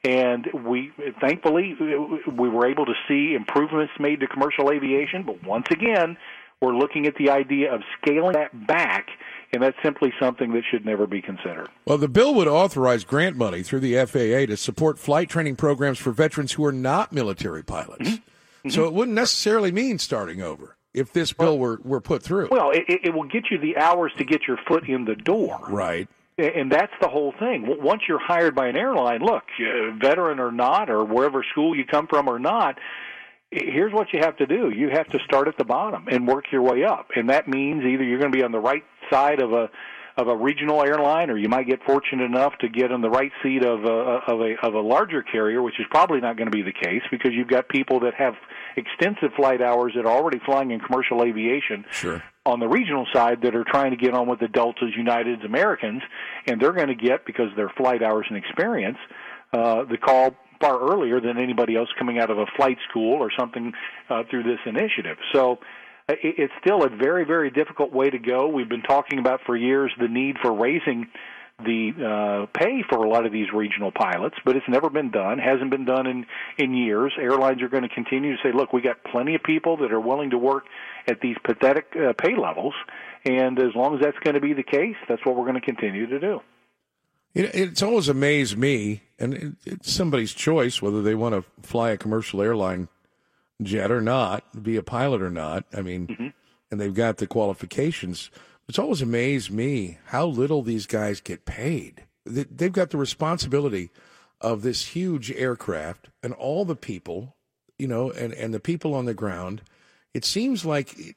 and 0.03 0.47
we 0.65 0.91
thankfully 1.21 1.75
we 1.79 2.49
were 2.49 2.67
able 2.67 2.85
to 2.85 2.93
see 3.07 3.33
improvements 3.33 3.93
made 3.99 4.19
to 4.19 4.27
commercial 4.27 4.71
aviation 4.71 5.23
but 5.23 5.41
once 5.43 5.67
again 5.71 6.17
we're 6.61 6.75
looking 6.75 7.05
at 7.07 7.15
the 7.15 7.29
idea 7.29 7.73
of 7.73 7.81
scaling 8.01 8.33
that 8.33 8.67
back 8.67 9.07
and 9.53 9.61
that's 9.61 9.77
simply 9.83 10.11
something 10.19 10.51
that 10.53 10.63
should 10.69 10.85
never 10.85 11.05
be 11.05 11.21
considered. 11.21 11.69
Well, 11.85 11.99
the 11.99 12.07
bill 12.07 12.33
would 12.33 12.47
authorize 12.47 13.03
grant 13.03 13.37
money 13.37 13.61
through 13.61 13.81
the 13.81 13.95
FAA 14.05 14.47
to 14.47 14.57
support 14.57 14.97
flight 14.97 15.29
training 15.29 15.55
programs 15.55 15.99
for 15.99 16.11
veterans 16.11 16.53
who 16.53 16.65
are 16.65 16.71
not 16.71 17.13
military 17.13 17.63
pilots. 17.63 18.09
Mm-hmm. 18.09 18.69
So 18.69 18.85
it 18.85 18.93
wouldn't 18.93 19.15
necessarily 19.15 19.71
mean 19.71 19.99
starting 19.99 20.41
over 20.41 20.75
if 20.93 21.13
this 21.13 21.33
bill 21.33 21.59
were, 21.59 21.79
were 21.83 22.01
put 22.01 22.23
through. 22.23 22.49
Well, 22.51 22.71
it, 22.71 22.83
it 22.87 23.13
will 23.13 23.25
get 23.27 23.45
you 23.51 23.59
the 23.59 23.77
hours 23.77 24.11
to 24.17 24.25
get 24.25 24.41
your 24.47 24.57
foot 24.67 24.87
in 24.89 25.05
the 25.05 25.15
door. 25.15 25.59
Right. 25.69 26.07
And 26.37 26.71
that's 26.71 26.93
the 26.99 27.09
whole 27.09 27.33
thing. 27.37 27.65
Once 27.79 28.03
you're 28.07 28.19
hired 28.19 28.55
by 28.55 28.67
an 28.67 28.75
airline, 28.75 29.21
look, 29.21 29.43
veteran 29.99 30.39
or 30.39 30.51
not, 30.51 30.89
or 30.89 31.03
wherever 31.05 31.43
school 31.51 31.75
you 31.75 31.85
come 31.85 32.07
from 32.07 32.27
or 32.27 32.39
not, 32.39 32.79
here's 33.53 33.93
what 33.93 34.13
you 34.13 34.19
have 34.19 34.37
to 34.37 34.45
do. 34.45 34.71
You 34.75 34.89
have 34.89 35.07
to 35.09 35.19
start 35.25 35.47
at 35.47 35.57
the 35.57 35.63
bottom 35.63 36.07
and 36.09 36.27
work 36.27 36.45
your 36.51 36.61
way 36.61 36.83
up. 36.83 37.09
And 37.15 37.29
that 37.29 37.47
means 37.47 37.83
either 37.83 38.03
you're 38.03 38.19
going 38.19 38.31
to 38.31 38.37
be 38.37 38.43
on 38.43 38.51
the 38.51 38.59
right 38.59 38.83
side 39.11 39.41
of 39.41 39.53
a 39.53 39.69
of 40.15 40.27
a 40.27 40.35
regional 40.35 40.83
airline, 40.83 41.31
or 41.31 41.37
you 41.37 41.49
might 41.49 41.67
get 41.67 41.83
fortunate 41.83 42.25
enough 42.25 42.55
to 42.59 42.69
get 42.69 42.91
on 42.91 43.01
the 43.01 43.09
right 43.09 43.31
seat 43.41 43.65
of 43.65 43.83
a, 43.83 44.21
of 44.27 44.41
a 44.41 44.55
of 44.61 44.75
a 44.75 44.79
larger 44.79 45.23
carrier, 45.23 45.61
which 45.61 45.79
is 45.79 45.87
probably 45.89 46.21
not 46.21 46.37
going 46.37 46.45
to 46.45 46.51
be 46.51 46.61
the 46.61 46.73
case 46.73 47.01
because 47.09 47.31
you've 47.33 47.47
got 47.47 47.67
people 47.67 47.99
that 48.01 48.13
have 48.13 48.35
extensive 48.77 49.31
flight 49.35 49.59
hours 49.59 49.93
that 49.95 50.05
are 50.05 50.11
already 50.11 50.39
flying 50.45 50.69
in 50.69 50.79
commercial 50.79 51.23
aviation. 51.23 51.83
Sure. 51.89 52.23
On 52.45 52.59
the 52.59 52.67
regional 52.67 53.07
side, 53.11 53.41
that 53.41 53.55
are 53.55 53.63
trying 53.63 53.91
to 53.91 53.97
get 53.97 54.13
on 54.13 54.27
with 54.27 54.39
the 54.39 54.49
Deltas, 54.49 54.89
Uniteds, 54.99 55.45
Americans, 55.45 56.03
and 56.45 56.61
they're 56.61 56.73
going 56.73 56.89
to 56.89 56.95
get 56.95 57.25
because 57.25 57.49
of 57.49 57.55
their 57.55 57.69
flight 57.69 58.03
hours 58.03 58.25
and 58.29 58.37
experience 58.37 58.97
uh, 59.53 59.85
the 59.85 59.97
call 59.97 60.35
far 60.63 60.79
earlier 60.79 61.19
than 61.19 61.37
anybody 61.37 61.75
else 61.75 61.89
coming 61.99 62.19
out 62.19 62.29
of 62.29 62.37
a 62.37 62.45
flight 62.55 62.77
school 62.89 63.15
or 63.15 63.29
something 63.37 63.73
uh, 64.09 64.23
through 64.29 64.43
this 64.43 64.59
initiative. 64.65 65.17
So 65.33 65.59
it's 66.07 66.53
still 66.61 66.83
a 66.83 66.89
very, 66.89 67.25
very 67.25 67.49
difficult 67.49 67.91
way 67.91 68.09
to 68.09 68.19
go. 68.19 68.47
We've 68.47 68.69
been 68.69 68.81
talking 68.81 69.19
about 69.19 69.41
for 69.45 69.55
years 69.55 69.91
the 69.99 70.07
need 70.07 70.37
for 70.41 70.53
raising 70.53 71.07
the 71.59 72.47
uh, 72.49 72.57
pay 72.57 72.83
for 72.89 73.03
a 73.03 73.09
lot 73.09 73.25
of 73.25 73.31
these 73.31 73.47
regional 73.53 73.91
pilots, 73.91 74.35
but 74.43 74.55
it's 74.55 74.65
never 74.67 74.89
been 74.89 75.11
done. 75.11 75.37
Hasn't 75.37 75.69
been 75.69 75.85
done 75.85 76.07
in 76.07 76.25
in 76.57 76.73
years. 76.73 77.13
Airlines 77.19 77.61
are 77.61 77.69
going 77.69 77.83
to 77.83 77.93
continue 77.93 78.35
to 78.35 78.41
say, 78.41 78.51
"Look, 78.51 78.73
we 78.73 78.81
got 78.81 79.03
plenty 79.03 79.35
of 79.35 79.43
people 79.43 79.77
that 79.77 79.91
are 79.93 79.99
willing 79.99 80.31
to 80.31 80.37
work 80.37 80.65
at 81.07 81.21
these 81.21 81.37
pathetic 81.43 81.85
uh, 81.95 82.13
pay 82.13 82.35
levels, 82.35 82.73
and 83.23 83.59
as 83.59 83.75
long 83.75 83.95
as 83.95 84.01
that's 84.01 84.17
going 84.23 84.33
to 84.33 84.41
be 84.41 84.53
the 84.53 84.63
case, 84.63 84.95
that's 85.07 85.23
what 85.25 85.35
we're 85.35 85.45
going 85.45 85.61
to 85.61 85.65
continue 85.65 86.07
to 86.07 86.19
do." 86.19 86.41
It, 87.33 87.53
it's 87.53 87.81
always 87.81 88.09
amazed 88.09 88.57
me, 88.57 89.01
and 89.23 89.33
it, 89.33 89.53
it's 89.65 89.91
somebody's 89.91 90.33
choice 90.33 90.81
whether 90.81 91.01
they 91.01 91.15
want 91.15 91.33
to 91.35 91.67
fly 91.67 91.91
a 91.91 91.97
commercial 91.97 92.41
airline 92.41 92.89
jet 93.61 93.91
or 93.91 94.01
not, 94.01 94.63
be 94.63 94.75
a 94.75 94.83
pilot 94.83 95.21
or 95.21 95.29
not. 95.29 95.65
I 95.73 95.81
mean, 95.81 96.07
mm-hmm. 96.07 96.27
and 96.69 96.81
they've 96.81 96.93
got 96.93 97.17
the 97.17 97.27
qualifications. 97.27 98.29
It's 98.67 98.79
always 98.79 99.01
amazed 99.01 99.51
me 99.51 99.97
how 100.05 100.25
little 100.25 100.61
these 100.61 100.85
guys 100.85 101.21
get 101.21 101.45
paid. 101.45 102.03
They've 102.25 102.71
got 102.71 102.89
the 102.89 102.97
responsibility 102.97 103.91
of 104.39 104.61
this 104.61 104.87
huge 104.87 105.31
aircraft 105.31 106.09
and 106.21 106.33
all 106.33 106.65
the 106.65 106.75
people, 106.75 107.35
you 107.77 107.87
know, 107.87 108.11
and, 108.11 108.33
and 108.33 108.53
the 108.53 108.59
people 108.59 108.93
on 108.93 109.05
the 109.05 109.13
ground. 109.13 109.61
It 110.13 110.25
seems 110.25 110.65
like 110.65 111.15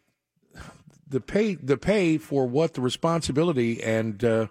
the 1.09 1.21
pay 1.21 1.55
the 1.55 1.77
pay 1.77 2.19
for 2.19 2.47
what 2.47 2.75
the 2.75 2.81
responsibility 2.81 3.83
and 3.83 4.25
uh, 4.25 4.47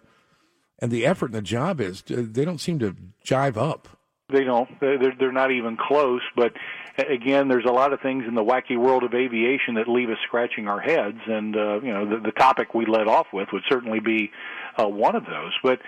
and 0.79 0.91
the 0.91 1.05
effort 1.05 1.27
and 1.27 1.35
the 1.35 1.41
job 1.41 1.79
is. 1.79 2.03
They 2.07 2.45
don't 2.45 2.59
seem 2.59 2.79
to 2.79 2.95
jive 3.25 3.57
up. 3.57 3.87
They 4.31 4.43
don't. 4.43 4.67
They're 4.79 5.13
they're 5.19 5.31
not 5.31 5.51
even 5.51 5.77
close. 5.77 6.21
But 6.35 6.53
again, 6.97 7.47
there's 7.47 7.65
a 7.65 7.71
lot 7.71 7.93
of 7.93 8.01
things 8.01 8.23
in 8.27 8.33
the 8.33 8.43
wacky 8.43 8.77
world 8.77 9.03
of 9.03 9.13
aviation 9.13 9.75
that 9.75 9.87
leave 9.87 10.09
us 10.09 10.17
scratching 10.25 10.67
our 10.67 10.79
heads. 10.79 11.19
And 11.27 11.55
uh, 11.55 11.81
you 11.81 11.93
know, 11.93 12.09
the, 12.09 12.19
the 12.25 12.31
topic 12.31 12.73
we 12.73 12.87
led 12.87 13.07
off 13.07 13.27
with 13.31 13.49
would 13.53 13.61
certainly 13.69 13.99
be 13.99 14.31
uh, 14.79 14.87
one 14.87 15.15
of 15.15 15.25
those. 15.25 15.53
But 15.61 15.79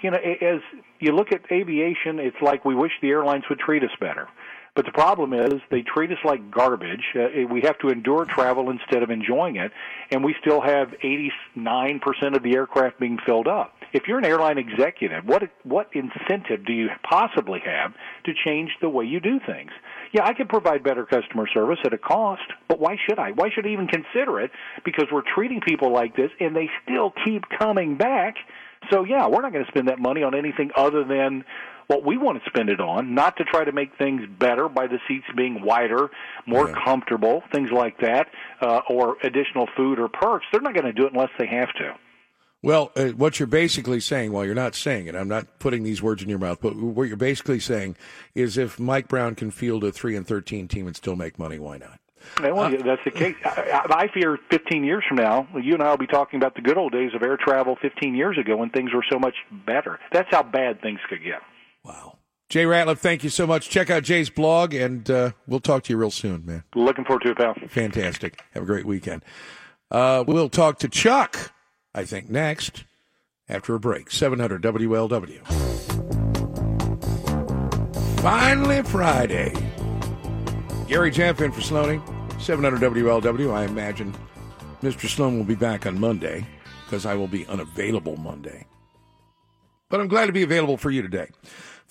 you 0.00 0.12
know, 0.12 0.18
as 0.18 0.60
you 1.00 1.12
look 1.12 1.32
at 1.32 1.40
aviation, 1.50 2.20
it's 2.20 2.40
like 2.40 2.64
we 2.64 2.76
wish 2.76 2.92
the 3.00 3.08
airlines 3.08 3.44
would 3.50 3.58
treat 3.58 3.82
us 3.82 3.90
better. 4.00 4.28
But 4.74 4.86
the 4.86 4.92
problem 4.92 5.34
is 5.34 5.60
they 5.70 5.82
treat 5.82 6.10
us 6.10 6.18
like 6.24 6.50
garbage. 6.50 7.04
Uh, 7.14 7.46
we 7.50 7.60
have 7.62 7.78
to 7.80 7.90
endure 7.90 8.24
travel 8.24 8.70
instead 8.70 9.02
of 9.02 9.10
enjoying 9.10 9.56
it, 9.56 9.70
and 10.10 10.24
we 10.24 10.34
still 10.40 10.62
have 10.62 10.94
89% 11.04 12.34
of 12.34 12.42
the 12.42 12.54
aircraft 12.54 12.98
being 12.98 13.18
filled 13.26 13.48
up. 13.48 13.74
If 13.92 14.04
you're 14.08 14.16
an 14.16 14.24
airline 14.24 14.56
executive, 14.56 15.26
what 15.26 15.42
what 15.64 15.90
incentive 15.92 16.64
do 16.64 16.72
you 16.72 16.88
possibly 17.02 17.60
have 17.60 17.92
to 18.24 18.32
change 18.32 18.70
the 18.80 18.88
way 18.88 19.04
you 19.04 19.20
do 19.20 19.38
things? 19.46 19.70
Yeah, 20.12 20.24
I 20.24 20.32
can 20.32 20.48
provide 20.48 20.82
better 20.82 21.04
customer 21.04 21.46
service 21.52 21.78
at 21.84 21.92
a 21.92 21.98
cost, 21.98 22.42
but 22.68 22.80
why 22.80 22.96
should 23.06 23.18
I? 23.18 23.32
Why 23.32 23.50
should 23.50 23.66
I 23.66 23.70
even 23.70 23.88
consider 23.88 24.40
it? 24.40 24.50
Because 24.86 25.04
we're 25.12 25.22
treating 25.34 25.60
people 25.60 25.92
like 25.92 26.16
this, 26.16 26.30
and 26.40 26.56
they 26.56 26.70
still 26.82 27.12
keep 27.26 27.44
coming 27.58 27.98
back. 27.98 28.36
So 28.90 29.04
yeah, 29.04 29.28
we're 29.28 29.42
not 29.42 29.52
going 29.52 29.64
to 29.66 29.70
spend 29.70 29.88
that 29.88 29.98
money 29.98 30.22
on 30.22 30.34
anything 30.34 30.70
other 30.74 31.04
than 31.04 31.44
what 31.86 32.04
we 32.04 32.16
want 32.16 32.42
to 32.42 32.50
spend 32.50 32.68
it 32.68 32.80
on, 32.80 33.14
not 33.14 33.36
to 33.36 33.44
try 33.44 33.64
to 33.64 33.72
make 33.72 33.96
things 33.96 34.22
better 34.38 34.68
by 34.68 34.86
the 34.86 34.98
seats 35.08 35.26
being 35.36 35.62
wider, 35.62 36.10
more 36.46 36.68
yeah. 36.68 36.84
comfortable, 36.84 37.42
things 37.52 37.70
like 37.70 37.98
that, 38.00 38.28
uh, 38.60 38.80
or 38.88 39.16
additional 39.22 39.68
food 39.76 39.98
or 39.98 40.08
perks. 40.08 40.46
They're 40.52 40.60
not 40.60 40.74
going 40.74 40.86
to 40.86 40.92
do 40.92 41.06
it 41.06 41.12
unless 41.12 41.30
they 41.38 41.46
have 41.46 41.72
to. 41.74 41.94
Well, 42.62 42.92
uh, 42.94 43.08
what 43.08 43.40
you're 43.40 43.48
basically 43.48 43.98
saying, 43.98 44.32
well, 44.32 44.44
you're 44.44 44.54
not 44.54 44.76
saying 44.76 45.08
it, 45.08 45.16
I'm 45.16 45.28
not 45.28 45.58
putting 45.58 45.82
these 45.82 46.00
words 46.00 46.22
in 46.22 46.28
your 46.28 46.38
mouth, 46.38 46.58
but 46.60 46.76
what 46.76 47.08
you're 47.08 47.16
basically 47.16 47.58
saying 47.58 47.96
is 48.36 48.56
if 48.56 48.78
Mike 48.78 49.08
Brown 49.08 49.34
can 49.34 49.50
field 49.50 49.82
a 49.82 49.90
3 49.90 50.14
and 50.14 50.26
13 50.26 50.68
team 50.68 50.86
and 50.86 50.94
still 50.94 51.16
make 51.16 51.40
money, 51.40 51.58
why 51.58 51.78
not? 51.78 51.98
Well, 52.40 52.60
uh, 52.60 52.70
that's 52.70 53.02
the 53.04 53.10
case. 53.10 53.34
I, 53.44 53.82
I 53.90 54.08
fear 54.14 54.38
15 54.50 54.84
years 54.84 55.02
from 55.08 55.16
now, 55.16 55.48
you 55.60 55.74
and 55.74 55.82
I 55.82 55.90
will 55.90 55.98
be 55.98 56.06
talking 56.06 56.38
about 56.38 56.54
the 56.54 56.62
good 56.62 56.78
old 56.78 56.92
days 56.92 57.10
of 57.14 57.22
air 57.22 57.36
travel 57.36 57.76
15 57.82 58.14
years 58.14 58.38
ago 58.38 58.56
when 58.56 58.70
things 58.70 58.92
were 58.94 59.04
so 59.10 59.18
much 59.18 59.34
better. 59.66 59.98
That's 60.12 60.28
how 60.30 60.44
bad 60.44 60.80
things 60.80 61.00
could 61.08 61.24
get. 61.24 61.40
Wow. 61.84 62.18
Jay 62.48 62.64
Ratliff, 62.64 62.98
thank 62.98 63.24
you 63.24 63.30
so 63.30 63.46
much. 63.46 63.70
Check 63.70 63.88
out 63.88 64.02
Jay's 64.02 64.28
blog, 64.28 64.74
and 64.74 65.10
uh, 65.10 65.30
we'll 65.46 65.60
talk 65.60 65.84
to 65.84 65.92
you 65.92 65.96
real 65.96 66.10
soon, 66.10 66.44
man. 66.44 66.64
Looking 66.74 67.04
forward 67.04 67.22
to 67.22 67.30
it, 67.30 67.38
pal. 67.38 67.54
Fantastic. 67.68 68.42
Have 68.52 68.64
a 68.64 68.66
great 68.66 68.84
weekend. 68.84 69.24
Uh, 69.90 70.22
we'll 70.26 70.50
talk 70.50 70.78
to 70.80 70.88
Chuck, 70.88 71.52
I 71.94 72.04
think, 72.04 72.28
next 72.28 72.84
after 73.48 73.74
a 73.74 73.80
break. 73.80 74.10
700 74.10 74.62
WLW. 74.62 75.46
Finally, 78.20 78.82
Friday. 78.82 79.52
Gary 80.88 81.10
Jeff 81.10 81.40
in 81.40 81.52
for 81.52 81.60
Sloaney. 81.60 82.00
700 82.40 82.80
WLW. 82.80 83.52
I 83.52 83.64
imagine 83.64 84.14
Mr. 84.82 85.08
Sloan 85.08 85.38
will 85.38 85.44
be 85.44 85.54
back 85.54 85.86
on 85.86 85.98
Monday 85.98 86.46
because 86.84 87.06
I 87.06 87.14
will 87.14 87.28
be 87.28 87.46
unavailable 87.46 88.16
Monday. 88.18 88.66
But 89.88 90.00
I'm 90.00 90.08
glad 90.08 90.26
to 90.26 90.32
be 90.32 90.42
available 90.42 90.76
for 90.76 90.90
you 90.90 91.02
today. 91.02 91.28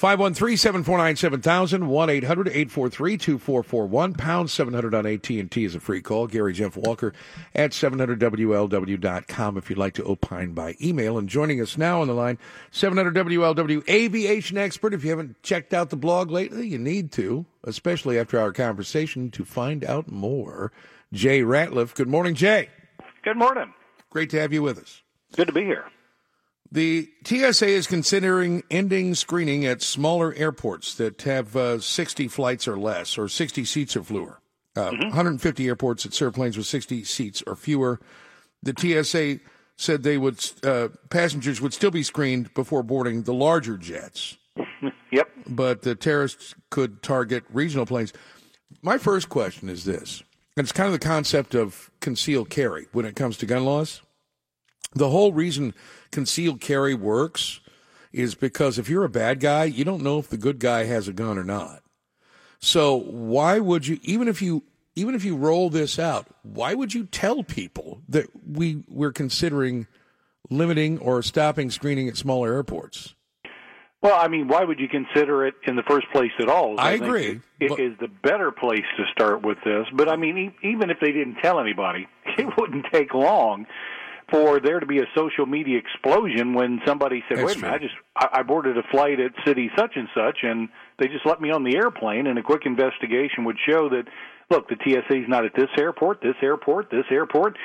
513 0.02 0.58
749 0.58 1.16
7000 1.16 1.88
1 1.88 2.10
800 2.10 2.48
843 2.48 3.18
2441 3.18 4.14
pound 4.16 4.50
700 4.50 4.96
on 4.96 5.06
AT&T 5.06 5.64
is 5.64 5.76
a 5.76 5.80
free 5.80 6.02
call. 6.02 6.26
Gary 6.26 6.54
Jeff 6.54 6.76
Walker 6.76 7.14
at 7.54 7.70
700WLW.com 7.70 9.58
if 9.58 9.70
you'd 9.70 9.78
like 9.78 9.94
to 9.94 10.04
opine 10.04 10.54
by 10.54 10.76
email. 10.82 11.20
And 11.20 11.30
joining 11.30 11.62
us 11.62 11.78
now 11.78 12.02
on 12.02 12.08
the 12.08 12.16
line, 12.16 12.40
700WLW 12.72 13.88
aviation 13.88 14.58
expert. 14.58 14.96
If 14.96 15.04
you 15.04 15.12
haven't 15.12 15.44
checked 15.44 15.72
out 15.72 15.92
the 15.92 15.98
blog 15.98 16.32
lately, 16.32 16.68
you 16.68 16.80
need 16.80 17.12
to, 17.12 17.46
especially 17.64 18.18
after 18.18 18.40
our 18.40 18.52
conversation 18.52 19.30
to 19.30 19.46
find 19.46 19.86
out 19.86 20.10
more. 20.10 20.72
Jay 21.14 21.42
Ratliff. 21.42 21.94
Good 21.94 22.10
morning, 22.10 22.34
Jay. 22.34 22.70
Good 23.22 23.38
morning. 23.38 23.72
Great 24.10 24.32
to 24.32 24.40
have 24.40 24.52
you 24.52 24.64
with 24.64 24.80
us. 24.80 25.04
Good 25.36 25.46
to 25.46 25.54
be 25.54 25.62
here 25.62 25.86
The 26.72 27.10
TSA 27.26 27.68
is 27.68 27.86
considering 27.86 28.64
ending 28.72 29.14
screening 29.16 29.66
at 29.66 29.82
smaller 29.82 30.34
airports 30.36 30.96
that 30.96 31.22
have 31.24 31.56
uh, 31.56 31.80
60 31.80 32.30
flights 32.30 32.68
or 32.68 32.78
less, 32.78 33.18
or 33.18 33.28
60 33.28 33.66
seats 33.66 33.98
or 33.98 34.04
fewer. 34.04 34.40
Uh, 34.74 34.92
150 34.92 35.68
airports 35.68 36.04
that 36.04 36.14
serve 36.14 36.34
planes 36.34 36.56
with 36.56 36.66
60 36.66 37.04
seats 37.04 37.44
or 37.46 37.58
fewer. 37.58 38.00
The 38.64 38.74
TSA 38.78 39.42
said 39.76 40.04
they 40.04 40.18
would 40.18 40.40
uh, 40.64 40.90
passengers 41.10 41.60
would 41.60 41.74
still 41.74 41.92
be 41.92 42.04
screened 42.04 42.54
before 42.54 42.84
boarding 42.84 43.24
the 43.24 43.34
larger 43.34 43.76
jets. 43.76 44.38
yep. 45.12 45.30
But 45.46 45.82
the 45.82 45.96
terrorists 45.96 46.56
could 46.70 47.04
target 47.04 47.44
regional 47.52 47.86
planes. 47.86 48.14
My 48.82 48.98
first 48.98 49.28
question 49.28 49.68
is 49.68 49.84
this, 49.84 50.24
and 50.56 50.64
it's 50.64 50.72
kind 50.72 50.88
of 50.88 50.94
the 50.94 51.06
concept 51.06 51.54
of 51.54 51.92
concealed 52.00 52.50
carry 52.50 52.88
when 52.94 53.06
it 53.06 53.18
comes 53.18 53.36
to 53.38 53.46
gun 53.46 53.66
laws. 53.66 54.02
The 54.94 55.10
whole 55.10 55.34
reason 55.34 55.74
concealed 56.12 56.62
carry 56.62 56.94
works 56.94 57.60
is 58.12 58.36
because 58.36 58.78
if 58.78 58.90
you're 58.90 59.06
a 59.06 59.10
bad 59.10 59.40
guy, 59.40 59.64
you 59.66 59.86
don't 59.86 60.04
know 60.04 60.20
if 60.20 60.30
the 60.30 60.38
good 60.38 60.60
guy 60.60 60.84
has 60.86 61.08
a 61.08 61.14
gun 61.14 61.38
or 61.38 61.44
not. 61.44 61.82
So 62.60 62.96
why 62.96 63.60
would 63.60 63.88
you 63.88 64.00
even 64.04 64.28
if 64.28 64.42
you 64.42 64.64
even 64.96 65.16
if 65.16 65.24
you 65.24 65.36
roll 65.36 65.70
this 65.70 65.98
out, 65.98 66.28
why 66.44 66.74
would 66.74 66.94
you 66.94 67.06
tell 67.06 67.44
people 67.44 68.02
that 68.10 68.28
we 68.48 68.84
we're 68.88 69.14
considering 69.14 69.88
limiting 70.50 71.00
or 71.00 71.22
stopping 71.24 71.72
screening 71.72 72.08
at 72.08 72.18
smaller 72.18 72.54
airports? 72.54 73.16
Well, 74.02 74.20
I 74.20 74.28
mean, 74.28 74.48
why 74.48 74.64
would 74.64 74.80
you 74.80 74.88
consider 74.88 75.46
it 75.46 75.54
in 75.68 75.76
the 75.76 75.84
first 75.84 76.08
place 76.12 76.32
at 76.40 76.50
all? 76.50 76.80
I 76.80 76.94
think 76.94 77.04
agree, 77.04 77.42
It, 77.60 77.70
but- 77.70 77.80
is 77.80 77.94
the 78.00 78.08
better 78.08 78.52
place 78.52 78.86
to 78.98 79.04
start 79.12 79.44
with 79.44 79.60
this. 79.64 79.86
But 79.94 80.10
I 80.10 80.16
mean, 80.16 80.38
e- 80.38 80.68
even 80.68 80.90
if 80.90 81.00
they 81.00 81.12
didn't 81.12 81.36
tell 81.36 81.60
anybody, 81.60 82.08
it 82.38 82.48
wouldn't 82.58 82.86
take 82.92 83.14
long 83.14 83.68
for 84.32 84.60
there 84.60 84.80
to 84.80 84.86
be 84.86 85.00
a 85.00 85.06
social 85.16 85.46
media 85.46 85.78
explosion 85.78 86.54
when 86.54 86.80
somebody 86.86 87.24
said, 87.28 87.38
That's 87.38 87.48
"Wait 87.48 87.58
a 87.58 87.60
minute, 87.60 87.76
I 87.76 87.78
just 87.80 87.96
I, 88.16 88.40
I 88.40 88.44
boarded 88.44 88.78
a 88.78 88.84
flight 88.92 89.20
at 89.20 89.32
city 89.46 89.70
such 89.78 89.92
and 89.96 90.08
such, 90.16 90.40
and 90.44 90.70
they 90.98 91.08
just 91.08 91.26
let 91.26 91.42
me 91.42 91.52
on 91.52 91.64
the 91.64 91.76
airplane." 91.76 92.28
And 92.28 92.40
a 92.40 92.44
quick 92.44 92.62
investigation 92.66 93.44
would 93.46 93.58
show 93.70 93.90
that, 93.90 94.06
look, 94.50 94.68
the 94.70 94.78
TSA 94.84 95.18
is 95.24 95.28
not 95.28 95.46
at 95.46 95.52
this 95.56 95.70
airport, 95.78 96.22
this 96.22 96.36
airport, 96.42 96.90
this 96.90 97.06
airport. 97.12 97.58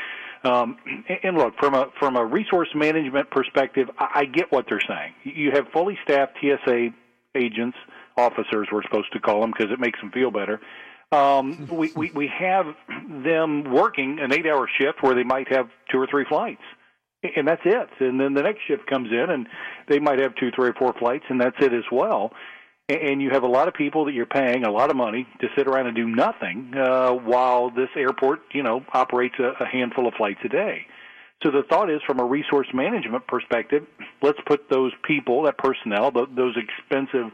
Um, 0.44 0.76
and- 1.09 1.18
and 1.22 1.38
look, 1.38 1.55
from 1.59 1.74
a 1.74 1.88
from 1.98 2.16
a 2.16 2.24
resource 2.24 2.68
management 2.74 3.30
perspective, 3.30 3.88
I, 3.98 4.09
I 4.20 4.24
get 4.26 4.52
what 4.52 4.66
they're 4.68 4.80
saying. 4.86 5.14
You 5.24 5.52
have 5.52 5.68
fully 5.72 5.98
staffed 6.05 6.36
TSA 6.40 6.90
agents, 7.34 7.76
officers, 8.16 8.68
we're 8.72 8.82
supposed 8.82 9.12
to 9.12 9.20
call 9.20 9.40
them 9.40 9.52
because 9.56 9.70
it 9.72 9.78
makes 9.80 10.01
them 10.01 10.10
feel 10.10 10.30
better. 10.30 10.60
Um, 11.12 11.68
we, 11.72 11.92
we 11.94 12.10
we 12.10 12.30
have 12.38 12.66
them 13.24 13.72
working 13.72 14.18
an 14.20 14.32
eight-hour 14.32 14.68
shift 14.78 15.02
where 15.02 15.14
they 15.14 15.24
might 15.24 15.52
have 15.52 15.68
two 15.90 15.98
or 15.98 16.06
three 16.06 16.24
flights, 16.28 16.62
and 17.22 17.46
that's 17.46 17.62
it. 17.64 17.88
And 18.00 18.20
then 18.20 18.34
the 18.34 18.42
next 18.42 18.60
shift 18.66 18.86
comes 18.86 19.10
in, 19.10 19.30
and 19.30 19.48
they 19.88 19.98
might 19.98 20.18
have 20.18 20.34
two, 20.36 20.50
three, 20.54 20.70
or 20.70 20.74
four 20.74 20.94
flights, 20.98 21.24
and 21.28 21.40
that's 21.40 21.56
it 21.60 21.72
as 21.72 21.84
well. 21.90 22.32
And 22.88 23.20
you 23.20 23.30
have 23.30 23.42
a 23.42 23.48
lot 23.48 23.66
of 23.66 23.74
people 23.74 24.04
that 24.04 24.12
you're 24.12 24.26
paying 24.26 24.64
a 24.64 24.70
lot 24.70 24.90
of 24.90 24.96
money 24.96 25.26
to 25.40 25.48
sit 25.56 25.66
around 25.66 25.88
and 25.88 25.96
do 25.96 26.06
nothing 26.06 26.72
uh, 26.76 27.10
while 27.10 27.70
this 27.70 27.88
airport, 27.96 28.40
you 28.52 28.62
know, 28.62 28.84
operates 28.92 29.34
a, 29.40 29.64
a 29.64 29.66
handful 29.66 30.06
of 30.06 30.14
flights 30.14 30.38
a 30.44 30.48
day. 30.48 30.86
So 31.42 31.50
the 31.50 31.64
thought 31.68 31.90
is, 31.90 32.00
from 32.06 32.20
a 32.20 32.24
resource 32.24 32.68
management 32.72 33.26
perspective, 33.26 33.86
let's 34.22 34.38
put 34.46 34.70
those 34.70 34.92
people, 35.02 35.42
that 35.42 35.58
personnel, 35.58 36.12
th- 36.12 36.28
those 36.34 36.56
expensive 36.56 37.32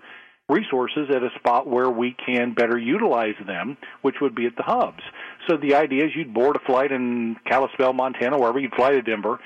resources 0.52 1.08
at 1.10 1.22
a 1.22 1.30
spot 1.38 1.66
where 1.66 1.90
we 1.90 2.14
can 2.26 2.54
better 2.54 2.78
utilize 2.78 3.34
them, 3.46 3.76
which 4.02 4.16
would 4.20 4.34
be 4.34 4.46
at 4.46 4.56
the 4.56 4.62
hubs. 4.62 5.02
So 5.48 5.56
the 5.56 5.74
idea 5.74 6.04
is 6.04 6.10
you'd 6.14 6.34
board 6.34 6.56
a 6.56 6.66
flight 6.66 6.92
in 6.92 7.36
Kalispell, 7.48 7.92
Montana, 7.92 8.38
wherever 8.38 8.58
you'd 8.58 8.74
fly 8.74 8.90
to 8.92 9.02
Denver. 9.02 9.38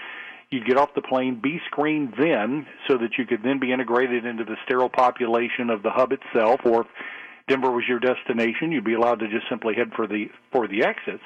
You'd 0.50 0.66
get 0.66 0.76
off 0.76 0.90
the 0.94 1.02
plane, 1.02 1.40
be 1.42 1.60
screened 1.66 2.14
then, 2.18 2.66
so 2.86 2.98
that 2.98 3.18
you 3.18 3.26
could 3.26 3.42
then 3.42 3.58
be 3.58 3.72
integrated 3.72 4.24
into 4.24 4.44
the 4.44 4.56
sterile 4.64 4.88
population 4.88 5.70
of 5.70 5.82
the 5.82 5.90
hub 5.90 6.12
itself. 6.12 6.60
Or 6.64 6.82
if 6.82 6.86
Denver 7.48 7.70
was 7.70 7.84
your 7.88 7.98
destination, 7.98 8.70
you'd 8.70 8.84
be 8.84 8.94
allowed 8.94 9.20
to 9.20 9.28
just 9.28 9.48
simply 9.48 9.74
head 9.74 9.92
for 9.96 10.06
the 10.06 10.26
for 10.52 10.68
the 10.68 10.84
exits. 10.84 11.22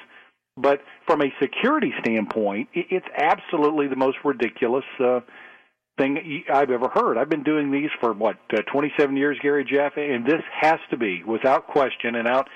But 0.57 0.81
from 1.07 1.21
a 1.21 1.31
security 1.41 1.93
standpoint, 2.01 2.69
it's 2.73 3.05
absolutely 3.15 3.87
the 3.87 3.95
most 3.95 4.17
ridiculous 4.23 4.83
uh, 4.99 5.21
thing 5.97 6.43
I've 6.51 6.71
ever 6.71 6.87
heard. 6.89 7.17
I've 7.17 7.29
been 7.29 7.43
doing 7.43 7.71
these 7.71 7.89
for 7.99 8.13
what 8.13 8.37
uh, 8.53 8.61
27 8.71 9.15
years, 9.17 9.37
Gary 9.41 9.65
Jeff, 9.65 9.93
and 9.97 10.25
this 10.25 10.41
has 10.59 10.79
to 10.89 10.97
be, 10.97 11.23
without 11.23 11.67
question 11.67 12.15
and 12.15 12.27
out 12.27 12.47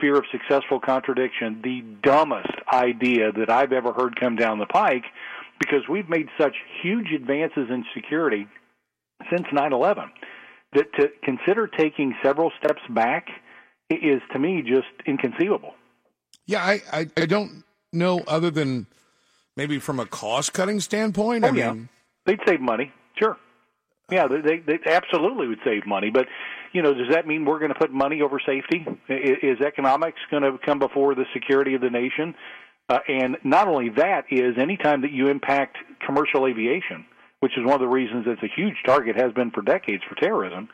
fear 0.00 0.16
of 0.16 0.24
successful 0.32 0.80
contradiction, 0.80 1.60
the 1.62 1.80
dumbest 2.02 2.50
idea 2.72 3.30
that 3.32 3.48
I've 3.50 3.72
ever 3.72 3.92
heard 3.92 4.18
come 4.18 4.34
down 4.34 4.58
the 4.58 4.66
pike, 4.66 5.04
because 5.60 5.82
we've 5.88 6.08
made 6.08 6.26
such 6.40 6.56
huge 6.82 7.12
advances 7.14 7.68
in 7.70 7.84
security 7.94 8.46
since 9.30 9.46
9/11 9.52 10.10
that 10.72 10.92
to 10.98 11.08
consider 11.22 11.68
taking 11.68 12.14
several 12.22 12.50
steps 12.58 12.82
back 12.90 13.28
is 13.90 14.20
to 14.32 14.38
me 14.38 14.62
just 14.62 14.88
inconceivable. 15.06 15.74
Yeah, 16.46 16.64
I, 16.64 16.80
I, 16.92 17.06
I 17.16 17.26
don't 17.26 17.62
know 17.92 18.22
other 18.26 18.50
than 18.50 18.86
maybe 19.56 19.78
from 19.78 20.00
a 20.00 20.06
cost 20.06 20.52
cutting 20.52 20.80
standpoint. 20.80 21.44
I 21.44 21.48
Oh, 21.48 21.52
mean, 21.52 21.58
yeah. 21.60 21.74
They'd 22.26 22.40
save 22.46 22.60
money, 22.60 22.92
sure. 23.18 23.36
Yeah, 24.10 24.26
they, 24.28 24.58
they, 24.58 24.78
absolutely 24.86 25.48
would 25.48 25.60
save 25.64 25.86
money. 25.86 26.10
But 26.10 26.26
you 26.72 26.82
know, 26.82 26.92
does 26.92 27.08
that 27.10 27.26
mean 27.26 27.44
we're 27.44 27.58
going 27.58 27.72
to 27.72 27.78
put 27.78 27.92
money 27.92 28.20
over 28.20 28.40
safety? 28.44 28.86
Is 29.08 29.60
economics 29.60 30.18
going 30.30 30.42
to 30.42 30.58
come 30.64 30.78
before 30.78 31.14
the 31.14 31.24
security 31.32 31.74
of 31.74 31.80
the 31.80 31.90
nation? 31.90 32.34
Uh, 32.88 32.98
and 33.08 33.36
not 33.44 33.68
only 33.68 33.88
that 33.90 34.24
is 34.30 34.58
anytime 34.58 35.02
that 35.02 35.12
you 35.12 35.28
impact 35.28 35.78
commercial 36.04 36.46
aviation, 36.46 37.06
which 37.40 37.52
is 37.56 37.64
one 37.64 37.74
of 37.74 37.80
the 37.80 37.88
reasons 37.88 38.24
it's 38.26 38.42
a 38.42 38.54
huge 38.54 38.76
target 38.84 39.16
has 39.16 39.32
been 39.32 39.50
for 39.50 39.62
decades 39.62 40.02
for 40.08 40.14
terrorism, 40.16 40.68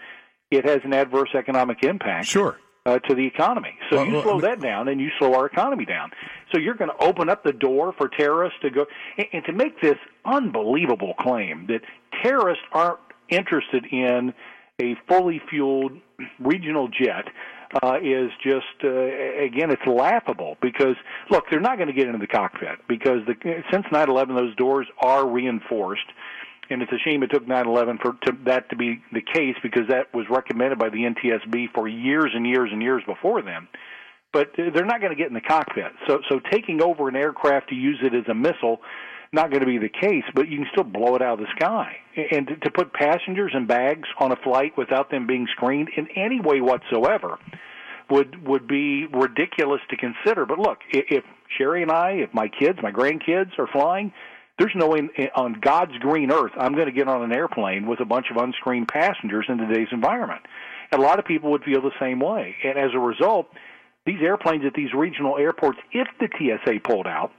it 0.50 0.64
has 0.64 0.80
an 0.84 0.92
adverse 0.92 1.30
economic 1.34 1.82
impact. 1.84 2.26
Sure. 2.26 2.58
Uh, 2.88 2.98
to 3.00 3.14
the 3.14 3.26
economy. 3.26 3.76
So 3.90 3.96
Well, 3.96 4.06
you 4.06 4.22
slow 4.22 4.32
mean- 4.32 4.40
that 4.42 4.60
down, 4.60 4.88
and 4.88 4.98
you 4.98 5.10
slow 5.18 5.34
our 5.34 5.44
economy 5.44 5.84
down. 5.84 6.10
So 6.50 6.58
you're 6.58 6.72
going 6.74 6.90
to 6.90 7.04
open 7.04 7.28
up 7.28 7.44
the 7.44 7.52
door 7.52 7.92
for 7.92 8.08
terrorists 8.08 8.58
to 8.62 8.70
go 8.70 8.86
and, 9.18 9.26
and 9.34 9.44
to 9.44 9.52
make 9.52 9.78
this 9.82 9.98
unbelievable 10.24 11.12
claim 11.20 11.66
that 11.66 11.82
terrorists 12.22 12.64
aren't 12.72 13.00
interested 13.28 13.84
in 13.92 14.32
a 14.80 14.96
fully 15.06 15.38
fueled 15.50 15.92
regional 16.38 16.88
jet 16.88 17.26
uh, 17.82 17.98
is 18.02 18.30
just 18.42 18.64
uh, 18.82 18.88
again 18.88 19.70
it's 19.70 19.86
laughable 19.86 20.56
because 20.62 20.96
look 21.30 21.44
they're 21.50 21.60
not 21.60 21.76
going 21.76 21.88
to 21.88 21.92
get 21.92 22.06
into 22.06 22.18
the 22.18 22.26
cockpit 22.26 22.78
because 22.88 23.20
the, 23.26 23.34
since 23.70 23.84
9/11 23.92 24.34
those 24.34 24.56
doors 24.56 24.86
are 25.02 25.28
reinforced 25.28 26.06
and 26.70 26.82
it's 26.82 26.92
a 26.92 26.98
shame 26.98 27.22
it 27.22 27.30
took 27.30 27.46
9/11 27.46 28.00
for 28.00 28.12
to, 28.26 28.32
that 28.44 28.70
to 28.70 28.76
be 28.76 29.00
the 29.12 29.20
case 29.20 29.56
because 29.62 29.88
that 29.88 30.12
was 30.14 30.26
recommended 30.30 30.78
by 30.78 30.88
the 30.88 31.04
NTSB 31.04 31.72
for 31.74 31.88
years 31.88 32.30
and 32.34 32.46
years 32.46 32.70
and 32.72 32.82
years 32.82 33.02
before 33.06 33.42
then. 33.42 33.68
But 34.32 34.52
they're 34.56 34.84
not 34.84 35.00
going 35.00 35.12
to 35.12 35.16
get 35.16 35.28
in 35.28 35.34
the 35.34 35.40
cockpit. 35.40 35.92
So 36.06 36.20
so 36.28 36.40
taking 36.50 36.82
over 36.82 37.08
an 37.08 37.16
aircraft 37.16 37.70
to 37.70 37.74
use 37.74 37.98
it 38.02 38.14
as 38.14 38.28
a 38.28 38.34
missile 38.34 38.80
not 39.32 39.50
going 39.50 39.60
to 39.60 39.66
be 39.66 39.78
the 39.78 39.88
case, 39.88 40.24
but 40.34 40.48
you 40.48 40.58
can 40.58 40.66
still 40.72 40.84
blow 40.84 41.14
it 41.14 41.22
out 41.22 41.38
of 41.38 41.40
the 41.40 41.52
sky. 41.56 41.96
And 42.32 42.46
to, 42.48 42.56
to 42.56 42.70
put 42.70 42.92
passengers 42.92 43.52
and 43.54 43.68
bags 43.68 44.08
on 44.18 44.32
a 44.32 44.36
flight 44.36 44.72
without 44.76 45.10
them 45.10 45.26
being 45.26 45.46
screened 45.52 45.90
in 45.96 46.08
any 46.16 46.40
way 46.40 46.60
whatsoever 46.60 47.38
would 48.10 48.46
would 48.46 48.66
be 48.66 49.06
ridiculous 49.06 49.80
to 49.90 49.96
consider. 49.96 50.46
But 50.46 50.58
look, 50.58 50.78
if 50.90 51.24
Sherry 51.56 51.82
and 51.82 51.90
I, 51.90 52.12
if 52.12 52.32
my 52.32 52.48
kids, 52.48 52.78
my 52.82 52.90
grandkids 52.90 53.58
are 53.58 53.66
flying, 53.66 54.12
there's 54.58 54.72
no 54.74 54.88
way 54.88 55.08
on 55.34 55.60
God's 55.60 55.96
green 55.98 56.30
earth 56.32 56.52
I'm 56.58 56.74
going 56.74 56.86
to 56.86 56.92
get 56.92 57.08
on 57.08 57.22
an 57.22 57.32
airplane 57.32 57.86
with 57.86 58.00
a 58.00 58.04
bunch 58.04 58.26
of 58.30 58.36
unscreened 58.36 58.88
passengers 58.88 59.46
in 59.48 59.58
today's 59.58 59.88
environment. 59.92 60.42
And 60.90 61.00
a 61.00 61.04
lot 61.04 61.18
of 61.18 61.24
people 61.24 61.50
would 61.52 61.64
feel 61.64 61.80
the 61.80 61.92
same 62.00 62.20
way. 62.20 62.56
And 62.64 62.78
as 62.78 62.90
a 62.94 62.98
result, 62.98 63.48
these 64.06 64.20
airplanes 64.22 64.64
at 64.64 64.74
these 64.74 64.92
regional 64.94 65.36
airports, 65.36 65.78
if 65.92 66.08
the 66.18 66.28
TSA 66.38 66.80
pulled 66.80 67.06
out, 67.06 67.30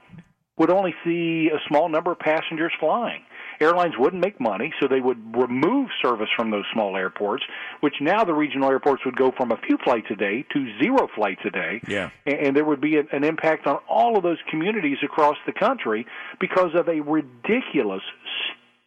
would 0.60 0.70
only 0.70 0.94
see 1.02 1.48
a 1.48 1.58
small 1.68 1.88
number 1.88 2.12
of 2.12 2.18
passengers 2.18 2.70
flying. 2.78 3.22
Airlines 3.60 3.94
wouldn't 3.98 4.22
make 4.22 4.38
money, 4.38 4.72
so 4.78 4.88
they 4.88 5.00
would 5.00 5.34
remove 5.34 5.88
service 6.02 6.28
from 6.36 6.50
those 6.50 6.64
small 6.72 6.96
airports, 6.96 7.42
which 7.80 7.94
now 8.00 8.24
the 8.24 8.34
regional 8.34 8.68
airports 8.70 9.02
would 9.06 9.16
go 9.16 9.32
from 9.36 9.52
a 9.52 9.56
few 9.66 9.78
flights 9.82 10.08
a 10.10 10.14
day 10.14 10.44
to 10.52 10.78
zero 10.78 11.08
flights 11.14 11.40
a 11.46 11.50
day. 11.50 11.80
Yeah. 11.88 12.10
And, 12.26 12.54
there 12.54 12.64
would 12.64 12.80
be 12.80 12.98
an 12.98 13.24
impact 13.24 13.66
on 13.66 13.78
all 13.88 14.18
of 14.18 14.22
those 14.22 14.38
communities 14.50 14.98
across 15.02 15.36
the 15.46 15.52
country 15.52 16.06
because 16.40 16.74
of 16.74 16.88
a 16.88 17.00
ridiculous, 17.00 18.02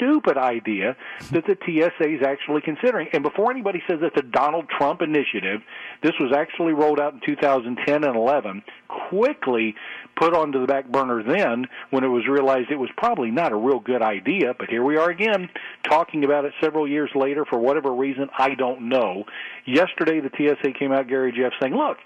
stupid 0.03 0.37
idea 0.37 0.95
that 1.31 1.45
the 1.45 1.57
TSA 1.65 2.15
is 2.15 2.21
actually 2.25 2.61
considering. 2.61 3.07
And 3.13 3.23
before 3.23 3.51
anybody 3.51 3.81
says 3.87 3.99
it's 4.01 4.17
a 4.17 4.23
Donald 4.23 4.65
Trump 4.69 5.01
initiative, 5.01 5.61
this 6.01 6.13
was 6.19 6.33
actually 6.35 6.73
rolled 6.73 6.99
out 6.99 7.13
in 7.13 7.21
2010 7.25 8.03
and 8.03 8.15
11, 8.15 8.63
quickly 9.09 9.75
put 10.15 10.35
onto 10.35 10.59
the 10.59 10.67
back 10.67 10.89
burner 10.89 11.23
then 11.23 11.65
when 11.89 12.03
it 12.03 12.07
was 12.07 12.27
realized 12.27 12.71
it 12.71 12.79
was 12.79 12.89
probably 12.97 13.31
not 13.31 13.51
a 13.51 13.55
real 13.55 13.79
good 13.79 14.01
idea. 14.01 14.53
But 14.57 14.69
here 14.69 14.83
we 14.83 14.97
are 14.97 15.09
again 15.09 15.49
talking 15.89 16.23
about 16.23 16.45
it 16.45 16.53
several 16.61 16.87
years 16.87 17.09
later 17.15 17.45
for 17.45 17.59
whatever 17.59 17.93
reason, 17.93 18.29
I 18.37 18.55
don't 18.55 18.89
know. 18.89 19.23
Yesterday, 19.65 20.19
the 20.19 20.29
TSA 20.35 20.73
came 20.77 20.91
out, 20.91 21.07
Gary 21.07 21.31
Jeff, 21.31 21.53
saying, 21.61 21.75
look, 21.75 21.97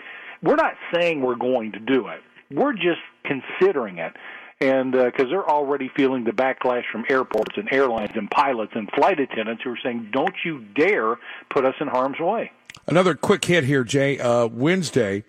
we're 0.42 0.56
not 0.56 0.74
saying 0.94 1.22
we're 1.22 1.36
going 1.36 1.72
to 1.74 1.80
do 1.80 2.08
it. 2.08 2.22
We're 2.52 2.74
just 2.74 3.02
considering 3.26 3.98
it. 3.98 4.14
And 4.60 4.92
because 4.92 5.26
uh, 5.26 5.30
they're 5.30 5.50
already 5.50 5.90
feeling 5.96 6.24
the 6.24 6.32
backlash 6.32 6.84
from 6.92 7.06
airports 7.10 7.58
and 7.58 7.68
airlines 7.72 8.12
and 8.16 8.30
pilots 8.32 8.72
and 8.76 8.90
flight 8.92 9.20
attendants 9.20 9.64
who 9.64 9.72
are 9.72 9.80
saying, 9.84 10.10
"Don't 10.12 10.36
you 10.44 10.66
dare 10.76 11.18
put 11.50 11.66
us 11.66 11.76
in 11.80 11.88
harm's 11.88 12.20
way." 12.20 12.52
Another 12.88 13.16
quick 13.16 13.46
hit 13.46 13.66
here, 13.66 13.84
Jay. 13.84 14.20
Uh, 14.20 14.48
Wednesday, 14.48 15.24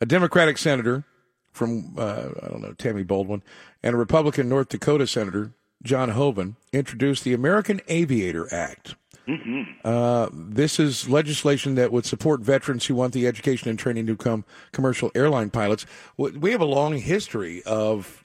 a 0.00 0.06
Democratic 0.06 0.58
senator 0.58 1.04
from 1.50 1.94
uh, 1.98 2.28
I 2.42 2.48
don't 2.48 2.62
know 2.62 2.72
Tammy 2.72 3.02
Baldwin 3.02 3.42
and 3.82 3.94
a 3.94 3.98
Republican 3.98 4.48
North 4.48 4.68
Dakota 4.68 5.06
senator 5.06 5.52
John 5.82 6.10
Hoeven 6.10 6.56
introduced 6.72 7.24
the 7.24 7.34
American 7.34 7.80
Aviator 7.88 8.52
Act. 8.52 8.94
Mm-hmm. 9.28 9.62
Uh, 9.84 10.28
this 10.32 10.80
is 10.80 11.08
legislation 11.08 11.76
that 11.76 11.92
would 11.92 12.04
support 12.04 12.40
veterans 12.40 12.86
who 12.86 12.94
want 12.94 13.12
the 13.12 13.26
education 13.26 13.68
and 13.68 13.78
training 13.78 14.06
to 14.06 14.16
become 14.16 14.44
commercial 14.72 15.12
airline 15.14 15.50
pilots. 15.50 15.86
We 16.16 16.50
have 16.50 16.60
a 16.60 16.66
long 16.66 16.98
history 16.98 17.62
of 17.62 18.21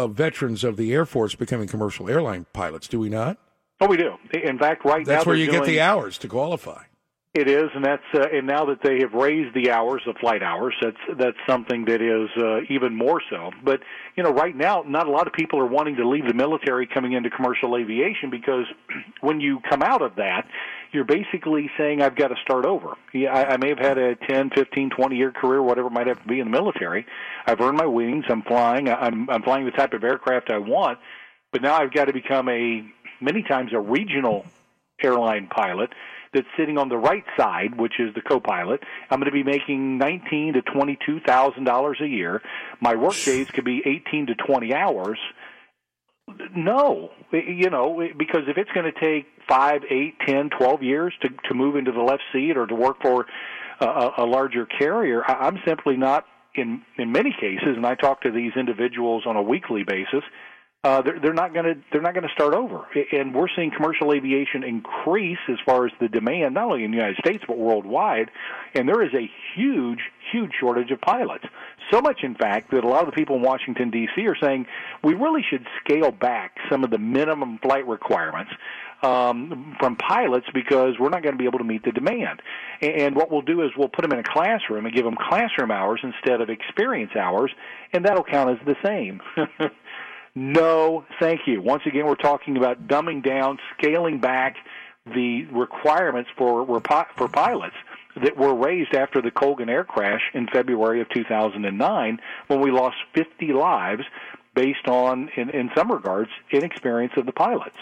of 0.00 0.14
veterans 0.14 0.64
of 0.64 0.76
the 0.76 0.92
Air 0.92 1.04
Force 1.04 1.34
becoming 1.34 1.68
commercial 1.68 2.08
airline 2.08 2.46
pilots, 2.54 2.88
do 2.88 2.98
we 2.98 3.10
not? 3.10 3.36
Oh, 3.80 3.86
we 3.86 3.98
do. 3.98 4.14
In 4.32 4.58
fact, 4.58 4.84
right 4.84 4.98
That's 4.98 5.08
now 5.08 5.14
That's 5.16 5.26
where 5.26 5.36
you 5.36 5.46
doing, 5.46 5.60
get 5.60 5.66
the 5.66 5.80
hours 5.80 6.16
to 6.18 6.28
qualify. 6.28 6.84
It 7.32 7.48
is, 7.48 7.70
and 7.76 7.84
that's 7.84 8.02
uh, 8.12 8.26
and 8.32 8.44
now 8.44 8.64
that 8.64 8.82
they 8.82 8.98
have 9.02 9.12
raised 9.12 9.54
the 9.54 9.70
hours, 9.70 10.02
the 10.04 10.14
flight 10.14 10.42
hours, 10.42 10.74
that's 10.82 10.96
that's 11.16 11.36
something 11.48 11.84
that 11.84 12.02
is 12.02 12.28
uh, 12.36 12.62
even 12.68 12.96
more 12.96 13.22
so. 13.30 13.52
But 13.62 13.78
you 14.16 14.24
know, 14.24 14.32
right 14.32 14.56
now, 14.56 14.82
not 14.84 15.06
a 15.06 15.12
lot 15.12 15.28
of 15.28 15.32
people 15.32 15.60
are 15.60 15.66
wanting 15.66 15.94
to 15.96 16.08
leave 16.08 16.26
the 16.26 16.34
military 16.34 16.88
coming 16.88 17.12
into 17.12 17.30
commercial 17.30 17.76
aviation 17.76 18.30
because 18.30 18.64
when 19.20 19.38
you 19.38 19.60
come 19.70 19.80
out 19.80 20.02
of 20.02 20.16
that, 20.16 20.48
you're 20.90 21.04
basically 21.04 21.70
saying 21.78 22.02
I've 22.02 22.16
got 22.16 22.28
to 22.28 22.34
start 22.42 22.66
over. 22.66 22.94
Yeah, 23.14 23.32
I, 23.32 23.52
I 23.52 23.56
may 23.58 23.68
have 23.68 23.78
had 23.78 23.96
a 23.96 24.16
10, 24.16 24.50
15, 24.50 24.90
20 24.90 25.16
year 25.16 25.30
career, 25.30 25.62
whatever 25.62 25.86
it 25.86 25.92
might 25.92 26.08
have 26.08 26.20
to 26.20 26.28
be 26.28 26.40
in 26.40 26.50
the 26.50 26.58
military. 26.58 27.06
I've 27.46 27.60
earned 27.60 27.76
my 27.76 27.86
wings. 27.86 28.24
I'm 28.28 28.42
flying. 28.42 28.88
I'm 28.88 29.30
I'm 29.30 29.44
flying 29.44 29.66
the 29.66 29.70
type 29.70 29.92
of 29.92 30.02
aircraft 30.02 30.50
I 30.50 30.58
want, 30.58 30.98
but 31.52 31.62
now 31.62 31.76
I've 31.76 31.94
got 31.94 32.06
to 32.06 32.12
become 32.12 32.48
a 32.48 32.84
many 33.20 33.44
times 33.44 33.70
a 33.72 33.78
regional 33.78 34.46
airline 35.00 35.46
pilot 35.46 35.90
that's 36.32 36.46
sitting 36.56 36.78
on 36.78 36.88
the 36.88 36.96
right 36.96 37.24
side, 37.36 37.78
which 37.78 37.94
is 37.98 38.14
the 38.14 38.20
co-pilot. 38.20 38.80
I'm 39.10 39.18
going 39.18 39.30
to 39.30 39.32
be 39.32 39.42
making 39.42 39.98
nineteen 39.98 40.54
to 40.54 40.62
twenty-two 40.62 41.20
thousand 41.26 41.64
dollars 41.64 41.98
a 42.02 42.06
year. 42.06 42.40
My 42.80 42.94
work 42.94 43.16
days 43.24 43.48
could 43.52 43.64
be 43.64 43.82
eighteen 43.84 44.26
to 44.26 44.34
twenty 44.34 44.72
hours. 44.74 45.18
No, 46.56 47.10
you 47.32 47.70
know, 47.70 48.00
because 48.16 48.42
if 48.46 48.56
it's 48.56 48.70
going 48.70 48.90
to 48.92 49.00
take 49.00 49.26
five, 49.48 49.82
eight, 49.90 50.14
ten, 50.26 50.50
twelve 50.56 50.82
years 50.82 51.12
to 51.22 51.28
to 51.48 51.54
move 51.54 51.74
into 51.74 51.90
the 51.90 52.02
left 52.02 52.22
seat 52.32 52.56
or 52.56 52.66
to 52.66 52.74
work 52.74 53.02
for 53.02 53.26
a, 53.80 54.10
a 54.18 54.24
larger 54.24 54.66
carrier, 54.66 55.24
I'm 55.28 55.58
simply 55.66 55.96
not 55.96 56.24
in 56.54 56.82
in 56.96 57.10
many 57.10 57.32
cases. 57.32 57.74
And 57.76 57.84
I 57.84 57.96
talk 57.96 58.22
to 58.22 58.30
these 58.30 58.52
individuals 58.56 59.24
on 59.26 59.34
a 59.34 59.42
weekly 59.42 59.82
basis 59.82 60.22
uh, 60.82 61.02
they're, 61.02 61.20
they're 61.20 61.34
not 61.34 61.52
going 61.52 61.66
to 61.66 61.74
they're 61.92 62.00
not 62.00 62.14
going 62.14 62.26
to 62.26 62.32
start 62.32 62.54
over. 62.54 62.86
And 63.12 63.34
we're 63.34 63.48
seeing 63.54 63.70
commercial 63.70 64.14
aviation 64.14 64.64
increase 64.64 65.38
as 65.50 65.58
far 65.66 65.84
as 65.84 65.92
the 66.00 66.08
demand, 66.08 66.54
not 66.54 66.64
only 66.64 66.84
in 66.84 66.90
the 66.90 66.96
United 66.96 67.18
States 67.18 67.44
but 67.46 67.58
worldwide. 67.58 68.30
And 68.74 68.88
there 68.88 69.02
is 69.02 69.12
a 69.12 69.30
huge, 69.54 69.98
huge 70.32 70.52
shortage 70.58 70.90
of 70.90 71.00
pilots. 71.02 71.44
So 71.90 72.00
much, 72.00 72.20
in 72.22 72.34
fact, 72.34 72.70
that 72.70 72.84
a 72.84 72.88
lot 72.88 73.00
of 73.00 73.06
the 73.06 73.12
people 73.12 73.36
in 73.36 73.42
Washington 73.42 73.90
D.C. 73.90 74.26
are 74.26 74.36
saying 74.40 74.66
we 75.04 75.12
really 75.12 75.42
should 75.50 75.66
scale 75.84 76.12
back 76.12 76.56
some 76.70 76.82
of 76.82 76.90
the 76.90 76.98
minimum 76.98 77.58
flight 77.58 77.86
requirements 77.86 78.52
um, 79.02 79.76
from 79.78 79.96
pilots 79.96 80.46
because 80.54 80.94
we're 80.98 81.08
not 81.08 81.22
going 81.22 81.34
to 81.34 81.38
be 81.38 81.46
able 81.46 81.58
to 81.58 81.64
meet 81.64 81.84
the 81.84 81.92
demand. 81.92 82.40
And 82.80 83.16
what 83.16 83.30
we'll 83.30 83.42
do 83.42 83.62
is 83.62 83.70
we'll 83.76 83.88
put 83.88 84.02
them 84.02 84.12
in 84.12 84.18
a 84.18 84.24
classroom 84.24 84.86
and 84.86 84.94
give 84.94 85.04
them 85.04 85.16
classroom 85.16 85.70
hours 85.70 86.00
instead 86.02 86.40
of 86.40 86.48
experience 86.48 87.12
hours, 87.16 87.50
and 87.92 88.04
that'll 88.04 88.24
count 88.24 88.50
as 88.50 88.66
the 88.66 88.76
same. 88.84 89.20
No, 90.34 91.04
thank 91.18 91.42
you. 91.46 91.60
Once 91.60 91.82
again, 91.86 92.06
we're 92.06 92.14
talking 92.14 92.56
about 92.56 92.86
dumbing 92.86 93.24
down, 93.24 93.58
scaling 93.76 94.20
back 94.20 94.56
the 95.06 95.46
requirements 95.46 96.30
for 96.36 96.64
for 97.16 97.28
pilots 97.28 97.74
that 98.22 98.36
were 98.36 98.54
raised 98.54 98.94
after 98.94 99.22
the 99.22 99.30
Colgan 99.30 99.68
air 99.68 99.84
crash 99.84 100.20
in 100.34 100.46
February 100.52 101.00
of 101.00 101.08
2009 101.10 102.18
when 102.48 102.60
we 102.60 102.70
lost 102.70 102.96
50 103.14 103.52
lives 103.52 104.02
based 104.54 104.88
on, 104.88 105.30
in, 105.36 105.50
in 105.50 105.70
some 105.76 105.90
regards, 105.90 106.30
inexperience 106.52 107.12
of 107.16 107.26
the 107.26 107.32
pilots. 107.32 107.76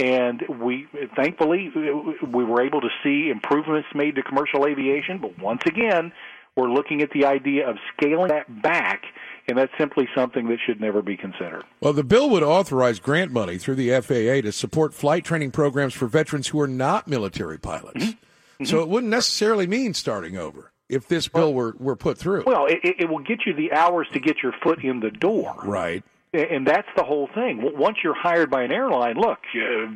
And 0.00 0.42
we, 0.48 0.86
thankfully, 1.16 1.70
we 1.74 2.44
were 2.44 2.62
able 2.62 2.80
to 2.80 2.88
see 3.02 3.30
improvements 3.30 3.88
made 3.94 4.14
to 4.16 4.22
commercial 4.22 4.66
aviation, 4.66 5.18
but 5.18 5.38
once 5.38 5.62
again, 5.66 6.12
we're 6.56 6.70
looking 6.70 7.02
at 7.02 7.10
the 7.10 7.24
idea 7.24 7.68
of 7.68 7.76
scaling 7.96 8.28
that 8.28 8.62
back 8.62 9.02
and 9.48 9.56
that's 9.56 9.72
simply 9.78 10.08
something 10.14 10.48
that 10.48 10.58
should 10.64 10.80
never 10.80 11.02
be 11.02 11.16
considered. 11.16 11.64
Well, 11.80 11.94
the 11.94 12.04
bill 12.04 12.28
would 12.30 12.42
authorize 12.42 13.00
grant 13.00 13.32
money 13.32 13.58
through 13.58 13.76
the 13.76 13.90
FAA 14.00 14.42
to 14.46 14.52
support 14.52 14.94
flight 14.94 15.24
training 15.24 15.50
programs 15.50 15.94
for 15.94 16.06
veterans 16.06 16.48
who 16.48 16.60
are 16.60 16.68
not 16.68 17.08
military 17.08 17.58
pilots. 17.58 18.04
Mm-hmm. 18.04 18.64
So 18.64 18.80
it 18.80 18.88
wouldn't 18.88 19.10
necessarily 19.10 19.66
mean 19.66 19.94
starting 19.94 20.36
over 20.36 20.72
if 20.88 21.08
this 21.08 21.28
bill 21.28 21.54
were, 21.54 21.74
were 21.78 21.96
put 21.96 22.18
through. 22.18 22.44
Well, 22.46 22.66
it, 22.66 22.80
it 22.82 23.08
will 23.08 23.20
get 23.20 23.46
you 23.46 23.54
the 23.54 23.72
hours 23.72 24.06
to 24.12 24.20
get 24.20 24.36
your 24.42 24.52
foot 24.62 24.84
in 24.84 25.00
the 25.00 25.10
door. 25.10 25.54
Right. 25.64 26.02
And 26.32 26.66
that's 26.66 26.88
the 26.96 27.04
whole 27.04 27.28
thing. 27.34 27.60
Once 27.76 27.98
you're 28.04 28.14
hired 28.14 28.50
by 28.50 28.62
an 28.62 28.72
airline, 28.72 29.16
look, 29.16 29.38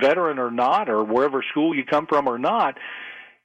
veteran 0.00 0.38
or 0.38 0.50
not, 0.50 0.88
or 0.88 1.04
wherever 1.04 1.42
school 1.42 1.74
you 1.74 1.84
come 1.84 2.06
from 2.06 2.26
or 2.26 2.38
not, 2.38 2.78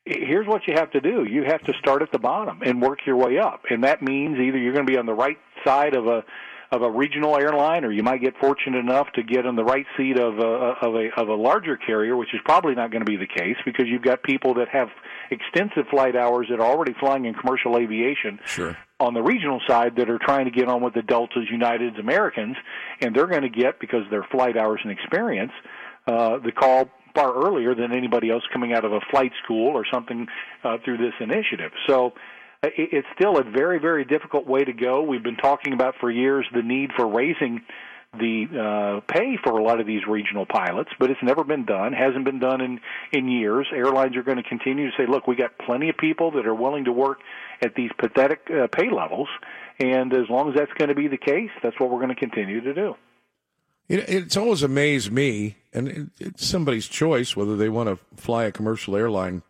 here's 0.06 0.48
what 0.48 0.68
you 0.68 0.74
have 0.76 0.92
to 0.92 1.02
do. 1.02 1.26
You 1.26 1.44
have 1.44 1.62
to 1.64 1.74
start 1.74 2.02
at 2.02 2.12
the 2.12 2.20
bottom 2.20 2.62
and 2.64 2.82
work 2.82 3.00
your 3.06 3.18
way 3.18 3.40
up. 3.40 3.66
And 3.70 3.84
that 3.84 4.02
means 4.02 4.38
either 4.40 4.58
you're 4.58 4.74
going 4.74 4.86
to 4.86 4.92
be 4.92 4.98
on 4.98 5.06
the 5.06 5.14
right 5.14 5.38
side 5.66 5.96
of 5.96 6.08
a 6.08 6.24
of 6.70 6.82
a 6.82 6.92
regional 6.92 7.38
airline, 7.38 7.86
or 7.86 7.92
you 7.92 8.04
might 8.04 8.22
get 8.22 8.34
fortunate 8.40 8.80
enough 8.80 9.08
to 9.14 9.24
get 9.24 9.46
in 9.46 9.56
the 9.56 9.64
right 9.64 9.86
seat 9.96 10.20
of 10.20 10.38
a, 10.38 10.76
of 10.82 10.96
a 10.96 11.10
of 11.16 11.30
a 11.30 11.34
larger 11.34 11.78
carrier, 11.78 12.18
which 12.18 12.34
is 12.34 12.42
probably 12.44 12.76
not 12.76 12.92
going 12.92 13.00
to 13.00 13.06
be 13.06 13.16
the 13.16 13.28
case 13.28 13.56
because 13.66 13.86
you've 13.88 14.02
got 14.02 14.22
people 14.24 14.54
that 14.56 14.68
have 14.68 14.90
extensive 15.32 15.88
flight 15.90 16.16
hours 16.16 16.48
that 16.50 16.60
are 16.60 16.66
already 16.66 16.94
flying 17.00 17.26
in 17.26 17.34
commercial 17.34 17.78
aviation. 17.78 18.40
Sure. 18.46 18.78
On 19.00 19.14
the 19.14 19.22
regional 19.22 19.62
side, 19.68 19.96
that 19.98 20.10
are 20.10 20.20
trying 20.20 20.46
to 20.46 20.52
get 20.52 20.68
on 20.68 20.82
with 20.82 20.94
the 20.94 21.04
Deltas, 21.04 21.44
Uniteds, 21.54 22.00
Americans, 22.00 22.58
and 23.00 23.16
they're 23.16 23.28
going 23.28 23.44
to 23.44 23.50
get 23.50 23.80
because 23.80 24.04
of 24.04 24.10
their 24.10 24.26
flight 24.32 24.58
hours 24.58 24.82
and 24.84 24.92
experience, 24.92 25.52
uh, 26.08 26.40
the 26.40 26.52
call 26.52 26.90
far 27.14 27.34
earlier 27.34 27.76
than 27.76 27.92
anybody 27.92 28.30
else 28.30 28.44
coming 28.52 28.74
out 28.74 28.86
of 28.86 28.94
a 28.94 29.00
flight 29.12 29.32
school 29.44 29.70
or 29.70 29.86
something 29.92 30.28
uh, 30.64 30.78
through 30.84 30.98
this 30.98 31.14
initiative. 31.20 31.72
So 31.88 32.14
it's 32.76 33.08
still 33.16 33.38
a 33.38 33.44
very, 33.44 33.80
very 33.80 34.06
difficult 34.06 34.48
way 34.48 34.64
to 34.64 34.74
go. 34.74 35.04
We've 35.04 35.24
been 35.24 35.38
talking 35.38 35.74
about 35.74 35.96
for 36.00 36.10
years 36.10 36.46
the 36.54 36.62
need 36.62 36.92
for 36.96 37.08
raising 37.08 37.62
the 38.14 39.02
uh, 39.04 39.14
pay 39.14 39.38
for 39.44 39.58
a 39.58 39.64
lot 39.64 39.80
of 39.80 39.88
these 39.88 40.02
regional 40.08 40.46
pilots, 40.46 40.90
but 41.00 41.12
it's 41.12 41.22
never 41.22 41.44
been 41.44 41.66
done. 41.66 41.94
Hasn't 41.94 42.26
been 42.26 42.40
done 42.40 42.62
in 42.62 42.80
in 43.12 43.28
years. 43.28 43.68
Airlines 43.74 44.16
are 44.16 44.24
going 44.24 44.38
to 44.38 44.48
continue 44.48 44.90
to 44.90 44.98
say, 44.98 45.06
"Look, 45.08 45.28
we 45.28 45.36
got 45.36 45.58
plenty 45.60 45.90
of 45.90 45.98
people 45.98 46.32
that 46.32 46.48
are 46.48 46.56
willing 46.56 46.86
to 46.86 46.92
work 46.92 47.20
at 47.62 47.76
these 47.76 47.92
pathetic 47.98 48.42
uh, 48.50 48.68
pay 48.68 48.90
levels, 48.90 49.28
and 49.80 50.14
as 50.14 50.30
long 50.30 50.50
as 50.50 50.56
that's 50.56 50.72
going 50.78 50.90
to 50.90 50.96
be 50.96 51.08
the 51.08 51.18
case, 51.18 51.52
that's 51.62 51.80
what 51.80 51.90
we're 51.90 52.00
going 52.00 52.16
to 52.16 52.16
continue 52.16 52.62
to 52.62 52.74
do." 52.74 52.96
it's 53.90 54.36
always 54.36 54.64
amazed 54.64 55.12
me, 55.14 55.56
and 55.74 56.12
it's 56.20 56.46
somebody's 56.46 56.88
choice 56.88 57.38
whether 57.38 57.56
they 57.56 57.70
want 57.70 57.88
to 57.88 58.22
fly 58.22 58.44
a 58.44 58.52
commercial 58.52 58.98
airline 58.98 59.44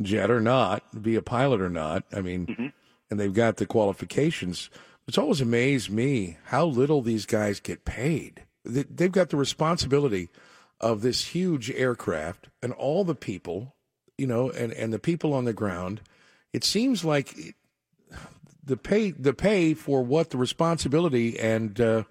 jet 0.00 0.30
or 0.30 0.40
not, 0.40 1.02
be 1.02 1.16
a 1.16 1.22
pilot 1.22 1.60
or 1.60 1.70
not. 1.70 2.04
I 2.12 2.20
mean, 2.20 2.46
mm-hmm. 2.46 2.66
and 3.10 3.20
they've 3.20 3.32
got 3.32 3.56
the 3.56 3.66
qualifications. 3.66 4.70
It's 5.06 5.18
always 5.18 5.40
amazed 5.40 5.90
me 5.90 6.38
how 6.44 6.66
little 6.66 7.02
these 7.02 7.26
guys 7.26 7.60
get 7.60 7.84
paid. 7.84 8.44
They've 8.64 9.10
got 9.10 9.30
the 9.30 9.36
responsibility 9.36 10.28
of 10.80 11.02
this 11.02 11.26
huge 11.26 11.70
aircraft 11.70 12.48
and 12.62 12.72
all 12.72 13.04
the 13.04 13.14
people, 13.14 13.74
you 14.16 14.26
know, 14.26 14.50
and, 14.50 14.72
and 14.72 14.92
the 14.92 14.98
people 14.98 15.34
on 15.34 15.44
the 15.44 15.52
ground. 15.52 16.00
It 16.52 16.64
seems 16.64 17.04
like 17.04 17.56
the 18.64 18.76
pay 18.76 19.10
the 19.10 19.34
pay 19.34 19.74
for 19.74 20.02
what 20.02 20.30
the 20.30 20.38
responsibility 20.38 21.38
and 21.38 21.80
uh, 21.80 22.04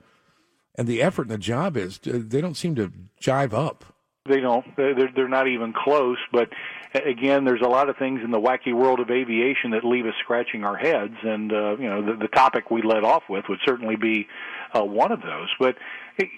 and 0.75 0.87
the 0.87 1.01
effort 1.01 1.23
and 1.23 1.31
the 1.31 1.37
job 1.37 1.77
is, 1.77 1.99
they 2.03 2.41
don't 2.41 2.55
seem 2.55 2.75
to 2.75 2.91
jive 3.21 3.53
up. 3.53 3.85
They 4.27 4.39
don't. 4.39 4.65
They're, 4.75 5.09
they're 5.15 5.27
not 5.27 5.47
even 5.47 5.73
close. 5.73 6.17
But 6.31 6.49
again, 6.93 7.45
there's 7.45 7.61
a 7.61 7.69
lot 7.69 7.89
of 7.89 7.97
things 7.97 8.21
in 8.23 8.31
the 8.31 8.39
wacky 8.39 8.73
world 8.73 8.99
of 8.99 9.09
aviation 9.09 9.71
that 9.71 9.83
leave 9.83 10.05
us 10.05 10.13
scratching 10.23 10.63
our 10.63 10.75
heads. 10.75 11.15
And 11.23 11.51
uh, 11.51 11.77
you 11.77 11.89
know, 11.89 12.05
the, 12.05 12.17
the 12.17 12.27
topic 12.27 12.71
we 12.71 12.81
led 12.81 13.03
off 13.03 13.23
with 13.29 13.45
would 13.49 13.59
certainly 13.65 13.95
be 13.95 14.27
uh, 14.73 14.83
one 14.83 15.11
of 15.11 15.21
those. 15.21 15.49
But 15.59 15.75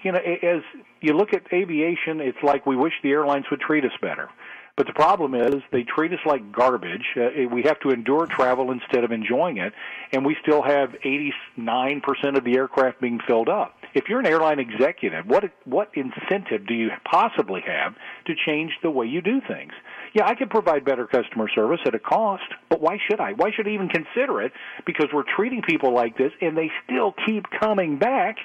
you 0.04 0.12
know, 0.12 0.20
as 0.20 0.62
you 1.02 1.14
look 1.14 1.34
at 1.34 1.52
aviation, 1.52 2.22
it's 2.22 2.38
like 2.44 2.66
we 2.66 2.76
wish 2.76 2.94
the 3.02 3.12
airlines 3.12 3.46
would 3.52 3.62
treat 3.62 3.84
us 3.86 3.92
better. 4.02 4.30
But 4.76 4.88
the 4.88 4.94
problem 4.94 5.36
is 5.36 5.62
they 5.72 5.84
treat 5.84 6.14
us 6.14 6.20
like 6.26 6.52
garbage. 6.52 7.06
Uh, 7.16 7.48
we 7.52 7.62
have 7.64 7.80
to 7.82 7.92
endure 7.92 8.26
travel 8.26 8.72
instead 8.72 9.04
of 9.04 9.12
enjoying 9.12 9.58
it, 9.58 9.72
and 10.12 10.26
we 10.26 10.36
still 10.42 10.64
have 10.64 10.96
89% 11.06 12.38
of 12.38 12.44
the 12.44 12.56
aircraft 12.58 13.00
being 13.00 13.20
filled 13.28 13.50
up. 13.50 13.76
If 13.94 14.06
you're 14.10 14.20
an 14.20 14.26
airline 14.26 14.60
executive, 14.60 15.28
what 15.28 15.44
what 15.66 15.92
incentive 15.94 16.66
do 16.66 16.74
you 16.74 16.90
possibly 17.06 17.62
have 17.62 17.94
to 18.26 18.34
change 18.34 18.72
the 18.82 18.90
way 18.90 19.06
you 19.06 19.22
do 19.22 19.42
things? 19.48 19.74
Yeah, 20.14 20.28
I 20.28 20.36
can 20.36 20.48
provide 20.50 20.86
better 20.86 21.08
customer 21.08 21.48
service 21.54 21.80
at 21.86 21.96
a 21.96 22.00
cost, 22.00 22.44
but 22.70 22.80
why 22.80 22.98
should 23.10 23.20
I? 23.20 23.34
Why 23.34 23.52
should 23.52 23.68
I 23.68 23.72
even 23.72 23.90
consider 23.90 24.42
it? 24.42 24.52
Because 24.86 25.08
we're 25.12 25.24
treating 25.36 25.62
people 25.64 25.94
like 25.94 26.18
this, 26.18 26.32
and 26.40 26.56
they 26.56 26.70
still 26.86 27.14
keep 27.26 27.46
coming 27.60 27.98
back 27.98 28.38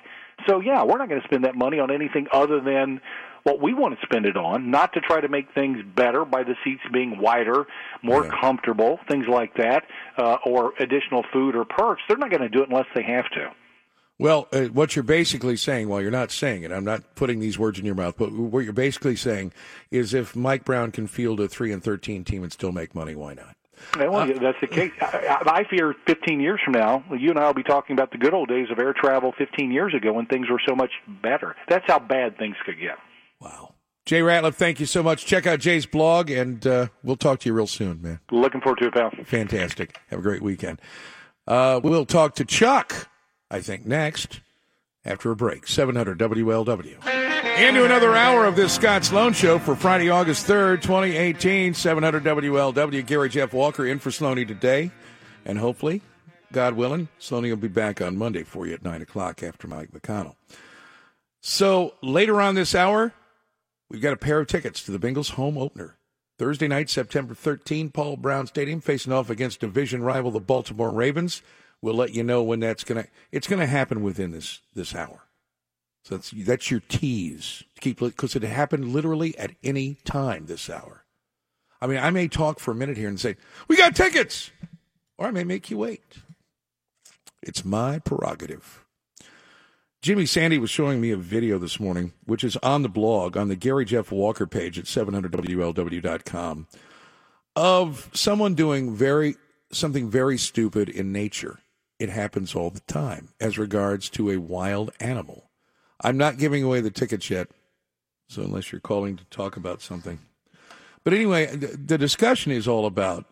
So 0.47 0.61
yeah, 0.61 0.85
we're 0.85 0.99
not 0.99 1.09
going 1.09 1.21
to 1.21 1.27
spend 1.27 1.45
that 1.45 1.57
money 1.57 1.81
on 1.81 1.91
anything 1.91 2.29
other 2.33 2.61
than 2.61 3.01
what 3.43 3.61
we 3.61 3.75
want 3.75 3.99
to 3.99 4.07
spend 4.07 4.25
it 4.25 4.37
on, 4.37 4.71
not 4.71 4.93
to 4.93 5.01
try 5.01 5.21
to 5.21 5.29
make 5.29 5.53
things 5.53 5.79
better 5.97 6.25
by 6.25 6.45
the 6.45 6.55
seats 6.63 6.83
being 6.93 7.19
wider, 7.19 7.67
more 8.03 8.25
Yeah. 8.25 8.41
comfortable, 8.41 9.01
things 9.09 9.27
like 9.27 9.55
that, 9.55 9.85
uh, 10.17 10.37
or 10.47 10.75
additional 10.79 11.25
food 11.33 11.57
or 11.57 11.65
perks. 11.65 12.03
They're 12.09 12.19
not 12.19 12.31
going 12.31 12.43
to 12.43 12.49
do 12.49 12.63
it 12.63 12.69
unless 12.69 12.87
they 12.95 13.03
have 13.03 13.29
to. 13.31 13.51
Well, 14.19 14.49
uh, 14.53 14.63
what 14.67 14.97
you're 14.97 15.05
basically 15.05 15.57
saying, 15.57 15.89
well, 15.89 16.01
you're 16.03 16.11
not 16.11 16.33
saying 16.33 16.65
it. 16.65 16.73
I'm 16.73 16.85
not 16.85 17.15
putting 17.15 17.39
these 17.39 17.59
words 17.59 17.79
in 17.79 17.85
your 17.85 17.95
mouth, 17.95 18.17
but 18.19 18.33
what 18.33 18.61
you're 18.65 18.73
basically 18.73 19.15
saying 19.15 19.53
is 19.93 20.13
if 20.13 20.35
Mike 20.35 20.65
Brown 20.65 20.91
can 20.91 21.07
field 21.07 21.39
a 21.41 21.47
three 21.49 21.73
and 21.73 21.83
thirteen 21.83 22.25
team 22.25 22.43
and 22.43 22.53
still 22.53 22.73
make 22.73 22.95
money, 22.95 23.15
why 23.15 23.35
not? 23.35 23.55
Well, 23.97 24.17
Uh, 24.17 24.27
that's 24.41 24.59
the 24.61 24.67
case. 24.67 24.91
I, 25.01 25.39
I 25.47 25.59
I 25.61 25.65
fear 25.71 25.95
15 26.09 26.41
years 26.41 26.59
from 26.65 26.73
now, 26.73 27.05
you 27.17 27.31
and 27.31 27.39
I 27.39 27.47
will 27.47 27.55
be 27.55 27.63
talking 27.63 27.95
about 27.95 28.11
the 28.11 28.19
good 28.19 28.35
old 28.35 28.49
days 28.49 28.67
of 28.73 28.79
air 28.81 28.93
travel 28.93 29.33
15 29.39 29.71
years 29.71 29.95
ago 29.95 30.13
when 30.15 30.27
things 30.27 30.51
were 30.51 30.61
so 30.69 30.75
much 30.75 30.91
better. 31.23 31.55
That's 31.69 31.85
how 31.87 32.01
bad 32.01 32.37
things 32.39 32.57
could 32.67 32.81
get. 32.81 32.97
Wow. 33.41 33.75
Jay 34.05 34.21
Ratliff, 34.21 34.55
thank 34.55 34.81
you 34.81 34.87
so 34.87 35.01
much. 35.03 35.27
Check 35.27 35.47
out 35.47 35.61
Jay's 35.61 35.87
blog, 35.87 36.29
and 36.29 36.67
uh, 36.67 36.89
we'll 37.05 37.15
talk 37.17 37.39
to 37.41 37.49
you 37.49 37.53
real 37.53 37.67
soon, 37.69 38.03
man. 38.03 38.19
Looking 38.33 38.63
forward 38.63 38.79
to 38.81 38.87
it, 38.89 38.95
pal. 38.95 39.11
Fantastic. 39.25 39.97
Have 40.09 40.19
a 40.19 40.23
great 40.23 40.43
weekend. 40.43 40.81
Uh, 41.47 41.79
we'll 41.85 42.07
talk 42.07 42.35
to 42.37 42.45
Chuck, 42.45 43.09
I 43.51 43.61
think, 43.61 43.87
next 43.87 44.41
after 45.05 45.31
a 45.31 45.37
break. 45.37 45.67
700 45.67 46.19
WLW. 46.19 47.07
Into 47.59 47.85
another 47.85 48.15
hour 48.15 48.45
of 48.45 48.55
this 48.55 48.75
Scott 48.75 49.05
Sloan 49.05 49.33
Show 49.33 49.59
for 49.59 49.75
Friday, 49.75 50.11
August 50.11 50.47
3rd, 50.47 50.83
2018. 50.83 51.75
700 51.75 52.23
WLW. 52.23 53.07
Gary 53.07 53.29
Jeff 53.29 53.53
Walker 53.53 53.87
in 53.87 53.99
for 53.99 54.11
Sloaney 54.11 54.47
today. 54.47 54.91
And 55.45 55.59
hopefully, 55.59 56.03
God 56.53 56.75
willing, 56.75 57.09
Sloaney 57.19 57.49
will 57.51 57.57
be 57.57 57.69
back 57.69 58.01
on 58.01 58.17
Monday 58.17 58.43
for 58.43 58.67
you 58.67 58.75
at 58.75 58.85
9 58.85 59.03
o'clock 59.03 59.43
after 59.43 59.67
Mike 59.67 59.91
McConnell. 59.93 60.37
So 61.41 61.95
later 62.03 62.41
on 62.41 62.55
this 62.55 62.75
hour, 62.75 63.13
we've 63.89 64.03
got 64.03 64.13
a 64.13 64.17
pair 64.17 64.41
of 64.41 64.47
tickets 64.47 64.83
to 64.85 64.93
the 64.93 64.99
Bengals 64.99 65.33
home 65.33 65.57
opener. 65.57 65.97
Thursday 66.39 66.69
night, 66.69 66.89
September 66.89 67.35
13, 67.35 67.91
Paul 67.91 68.17
Brown 68.17 68.47
Stadium, 68.47 68.81
facing 68.81 69.13
off 69.13 69.29
against 69.31 69.61
division 69.61 70.03
rival 70.03 70.31
the 70.31 70.39
Baltimore 70.39 70.91
Ravens. 70.91 71.43
We'll 71.81 71.95
let 71.95 72.15
you 72.15 72.23
know 72.25 72.43
when 72.43 72.61
that's 72.61 72.85
gonna. 72.85 73.07
It's 73.31 73.47
gonna 73.47 73.67
happen 73.67 74.03
within 74.03 74.33
this 74.33 74.61
this 74.75 74.95
hour. 74.95 75.29
So 76.05 76.17
that's 76.17 76.31
that's 76.31 76.71
your 76.71 76.81
tease. 76.81 77.63
Keep 77.81 78.01
because 78.01 78.35
it 78.35 78.43
happened 78.43 78.93
literally 78.93 79.37
at 79.39 79.53
any 79.63 79.99
time 80.05 80.47
this 80.47 80.69
hour. 80.69 81.05
I 81.81 81.87
mean, 81.87 81.99
I 81.99 82.11
may 82.11 82.27
talk 82.29 82.59
for 82.59 82.73
a 82.73 82.75
minute 82.75 82.97
here 82.97 83.09
and 83.09 83.21
say 83.21 83.37
we 83.69 83.77
got 83.77 83.95
tickets, 83.95 84.51
or 85.17 85.27
I 85.27 85.31
may 85.31 85.45
make 85.45 85.71
you 85.71 85.79
wait. 85.79 86.03
It's 87.43 87.65
my 87.65 87.99
prerogative. 88.01 88.85
Jimmy 90.01 90.27
Sandy 90.27 90.59
was 90.59 90.71
showing 90.71 91.01
me 91.01 91.11
a 91.11 91.17
video 91.17 91.59
this 91.59 91.81
morning, 91.81 92.13
which 92.25 92.45
is 92.45 92.57
on 92.59 92.83
the 92.83 92.89
blog 92.89 93.37
on 93.37 93.49
the 93.49 93.57
Gary 93.57 93.85
Jeff 93.85 94.13
Walker 94.13 94.47
page 94.47 94.79
at 94.79 94.85
700WLW.com, 94.85 96.69
of 97.57 98.09
someone 98.15 98.55
doing 98.55 98.95
very 98.95 99.37
something 99.73 100.09
very 100.09 100.39
stupid 100.39 100.89
in 100.89 101.13
nature. 101.13 101.59
It 101.99 102.11
happens 102.11 102.55
all 102.55 102.71
the 102.71 102.81
time 102.81 103.31
as 103.41 103.59
regards 103.59 104.09
to 104.11 104.31
a 104.31 104.37
wild 104.39 104.93
animal. 105.01 105.51
I'm 106.01 106.17
not 106.17 106.39
giving 106.39 106.63
away 106.63 106.81
the 106.81 106.91
tickets 106.91 107.29
yet, 107.29 107.49
so 108.29 108.43
unless 108.43 108.71
you're 108.71 108.81
calling 108.81 109.17
to 109.17 109.25
talk 109.25 109.57
about 109.57 109.83
something. 109.83 110.21
But 111.03 111.13
anyway, 111.13 111.47
the, 111.47 111.99
discussion 111.99 112.53
is 112.53 112.69
all 112.69 112.87
about 112.87 113.25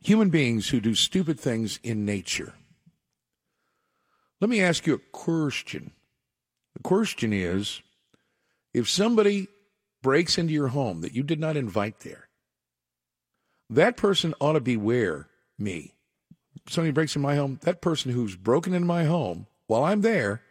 human 0.00 0.30
beings 0.30 0.68
who 0.68 0.80
do 0.80 0.94
stupid 0.94 1.38
things 1.38 1.80
in 1.82 2.04
nature. 2.04 2.54
Let 4.40 4.48
me 4.48 4.62
ask 4.62 4.86
you 4.86 4.94
a 4.94 4.98
question. 5.12 5.92
The 6.74 6.82
question 6.82 7.32
is 7.32 7.82
if 8.72 8.88
somebody 8.88 9.48
breaks 10.02 10.38
into 10.38 10.52
your 10.52 10.68
home 10.68 11.00
that 11.00 11.12
you 11.12 11.22
did 11.22 11.40
not 11.40 11.56
invite 11.56 12.00
there, 12.00 12.28
that 13.68 13.96
person 13.96 14.34
ought 14.40 14.52
to 14.52 14.60
beware 14.60 15.28
me. 15.58 15.94
Somebody 16.68 16.92
breaks 16.92 17.16
in 17.16 17.22
my 17.22 17.36
home, 17.36 17.58
that 17.62 17.80
person 17.80 18.12
who's 18.12 18.36
broken 18.36 18.74
into 18.74 18.86
my 18.86 19.04
home 19.04 19.46
while 19.66 19.84
I'm 19.84 20.00
there, 20.00 20.42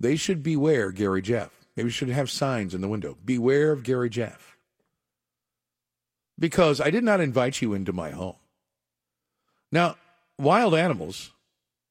they 0.00 0.16
should 0.16 0.42
beware 0.42 0.90
Gary 0.90 1.22
Jeff. 1.22 1.50
Maybe 1.76 1.90
should 1.90 2.08
have 2.08 2.30
signs 2.30 2.74
in 2.74 2.80
the 2.80 2.88
window. 2.88 3.16
Beware 3.24 3.72
of 3.72 3.82
Gary 3.82 4.10
Jeff. 4.10 4.56
Because 6.38 6.80
I 6.80 6.90
did 6.90 7.04
not 7.04 7.20
invite 7.20 7.62
you 7.62 7.74
into 7.74 7.92
my 7.92 8.10
home. 8.10 8.36
Now, 9.70 9.96
wild 10.38 10.74
animals, 10.74 11.32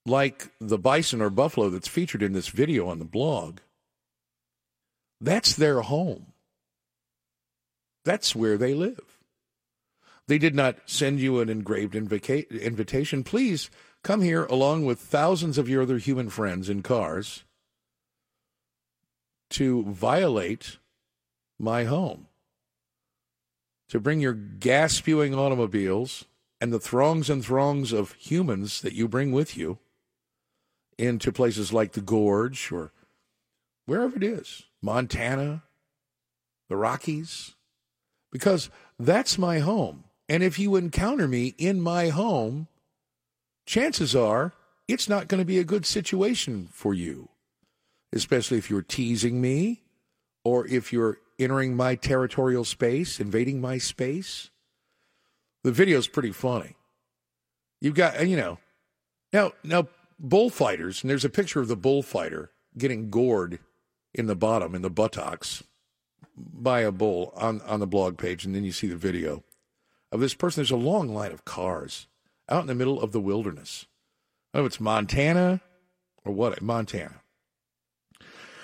like 0.06 0.50
the 0.60 0.78
bison 0.78 1.22
or 1.22 1.30
buffalo 1.30 1.70
that's 1.70 1.88
featured 1.88 2.24
in 2.24 2.34
this 2.34 2.48
video 2.50 2.88
on 2.88 3.00
the 3.00 3.06
blog, 3.06 3.60
that's 5.22 5.54
their 5.56 5.82
home. 5.82 6.28
That's 8.06 8.36
where 8.36 8.58
they 8.58 8.74
live. 8.74 9.12
They 10.28 10.38
did 10.38 10.56
not 10.56 10.78
send 10.86 11.20
you 11.20 11.40
an 11.40 11.50
engraved 11.50 11.95
invica- 11.95 12.50
invitation. 12.50 13.24
Please 13.24 13.70
come 14.04 14.22
here 14.22 14.45
along 14.45 14.86
with 14.86 15.00
thousands 15.00 15.58
of 15.58 15.68
your 15.68 15.84
other 15.84 15.98
human 15.98 16.30
friends 16.30 16.70
in 16.70 16.82
cars 16.82 17.44
to 19.52 19.84
violate 19.84 20.78
my 21.60 21.84
home, 21.84 22.28
to 23.90 24.00
bring 24.00 24.20
your 24.20 24.34
gas 24.34 24.94
spewing 24.94 25.36
automobiles 25.36 26.26
and 26.60 26.74
the 26.74 26.80
throngs 26.80 27.30
and 27.30 27.44
throngs 27.44 27.91
of 27.91 28.14
humans 28.14 28.82
that 28.82 28.94
you 28.94 29.08
bring 29.08 29.32
with 29.32 29.58
you 29.58 29.78
into 30.98 31.32
places 31.32 31.74
like 31.74 31.91
the 31.91 32.02
Gorge 32.02 32.72
or 32.72 32.91
wherever 33.86 34.16
it 34.16 34.24
is, 34.24 34.64
Montana, 34.82 35.64
the 36.70 36.78
Rockies, 36.78 37.56
because 38.32 38.70
that's 38.98 39.38
my 39.38 39.60
home. 39.60 40.06
And 40.30 40.41
if 40.41 40.58
you 40.58 40.76
encounter 40.76 41.28
me 41.28 41.54
in 41.58 41.82
my 41.82 42.10
home, 42.10 42.68
chances 43.66 44.16
are 44.16 44.54
it's 44.88 45.10
not 45.10 45.28
going 45.28 45.40
to 45.40 45.45
be 45.45 45.60
a 45.60 45.64
good 45.64 45.86
situation 45.86 46.68
for 46.72 46.94
you, 46.94 47.30
especially 48.12 48.58
if 48.58 48.70
you're 48.70 48.82
teasing 48.82 49.41
me 49.41 49.84
or 50.44 50.68
if 50.68 50.91
you're 50.91 51.18
entering 51.40 51.76
my 51.76 51.95
territorial 51.95 52.64
space, 52.64 53.20
invading 53.20 53.60
my 53.60 53.78
space. 53.78 54.50
The 55.64 55.72
video's 55.72 56.08
pretty 56.08 56.32
funny. 56.32 56.76
You've 57.82 57.95
got, 57.95 58.28
you 58.28 58.38
know, 58.38 58.60
now, 59.32 59.54
now, 59.64 59.88
bullfighters, 60.20 61.02
and 61.02 61.10
there's 61.10 61.26
a 61.26 61.30
picture 61.30 61.60
of 61.60 61.68
the 61.68 61.76
bullfighter 61.76 62.52
getting 62.78 63.10
gored 63.10 63.60
in 64.14 64.28
the 64.28 64.36
bottom, 64.36 64.76
in 64.76 64.82
the 64.82 64.90
buttocks, 64.90 65.64
by 66.38 66.82
a 66.82 66.91
bull 66.91 67.34
on, 67.36 67.62
on 67.62 67.80
the 67.80 67.88
blog 67.88 68.18
page, 68.18 68.45
and 68.45 68.56
then 68.56 68.64
you 68.64 68.72
see 68.72 68.88
the 68.88 68.95
video 68.95 69.44
of 70.14 70.19
this 70.19 70.34
person. 70.34 70.61
There's 70.61 70.72
a 70.72 70.77
long 70.77 71.14
line 71.14 71.31
of 71.31 71.44
cars 71.44 72.07
out 72.48 72.61
in 72.61 72.68
the 72.68 72.76
middle 72.76 73.02
of 73.02 73.11
the 73.11 73.19
wilderness. 73.19 73.85
I 74.53 74.57
don't 74.57 74.64
know 74.64 74.68
if 74.68 74.73
it's 74.73 74.80
Montana 74.80 75.61
or 76.23 76.34
what, 76.34 76.61
Montana. 76.61 77.22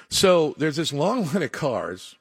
So 0.09 0.53
there's 0.57 0.75
this 0.75 0.93
long 0.93 1.25
line 1.33 1.43
of 1.43 1.51
cars, 1.51 2.15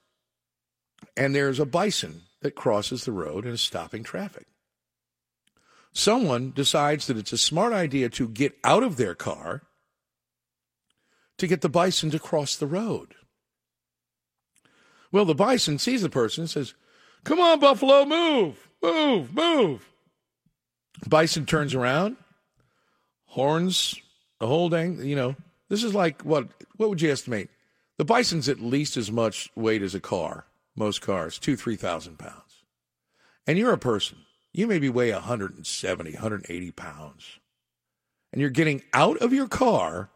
and 1.16 1.34
there's 1.34 1.60
a 1.60 1.66
bison 1.66 2.22
that 2.40 2.54
crosses 2.54 3.04
the 3.04 3.12
road 3.12 3.44
and 3.44 3.54
is 3.54 3.60
stopping 3.60 4.02
traffic. 4.02 4.46
Someone 5.92 6.52
decides 6.52 7.06
that 7.06 7.16
it's 7.16 7.32
a 7.32 7.38
smart 7.38 7.72
idea 7.72 8.08
to 8.10 8.28
get 8.28 8.56
out 8.64 8.82
of 8.82 8.96
their 8.96 9.14
car 9.14 9.62
to 11.38 11.46
get 11.46 11.60
the 11.60 11.68
bison 11.68 12.10
to 12.10 12.18
cross 12.18 12.56
the 12.56 12.66
road. 12.66 13.14
Well, 15.10 15.24
the 15.24 15.34
bison 15.34 15.78
sees 15.78 16.02
the 16.02 16.08
person 16.08 16.42
and 16.42 16.50
says, 16.50 16.74
Come 17.24 17.40
on, 17.40 17.60
Buffalo, 17.60 18.04
move, 18.04 18.67
move, 18.82 19.34
move. 19.34 19.88
Bison 21.08 21.46
turns 21.46 21.74
around, 21.74 22.16
horns, 23.26 23.94
the 24.40 24.46
whole 24.46 24.68
dang, 24.68 25.04
you 25.04 25.16
know, 25.16 25.36
this 25.68 25.84
is 25.84 25.94
like 25.94 26.22
what 26.22 26.48
what 26.76 26.88
would 26.88 27.00
you 27.00 27.10
estimate? 27.10 27.50
The 27.96 28.04
bison's 28.04 28.48
at 28.48 28.60
least 28.60 28.96
as 28.96 29.10
much 29.10 29.50
weight 29.54 29.82
as 29.82 29.94
a 29.94 30.00
car, 30.00 30.46
most 30.76 31.00
cars, 31.00 31.38
two, 31.38 31.56
three 31.56 31.76
thousand 31.76 32.18
pounds. 32.18 32.64
And 33.46 33.58
you're 33.58 33.72
a 33.72 33.78
person. 33.78 34.18
You 34.52 34.66
maybe 34.66 34.88
weigh 34.88 35.12
170, 35.12 36.12
180 36.12 36.70
pounds. 36.72 37.38
And 38.32 38.40
you're 38.40 38.50
getting 38.50 38.82
out 38.92 39.18
of 39.18 39.32
your 39.32 39.48
car 39.48 40.10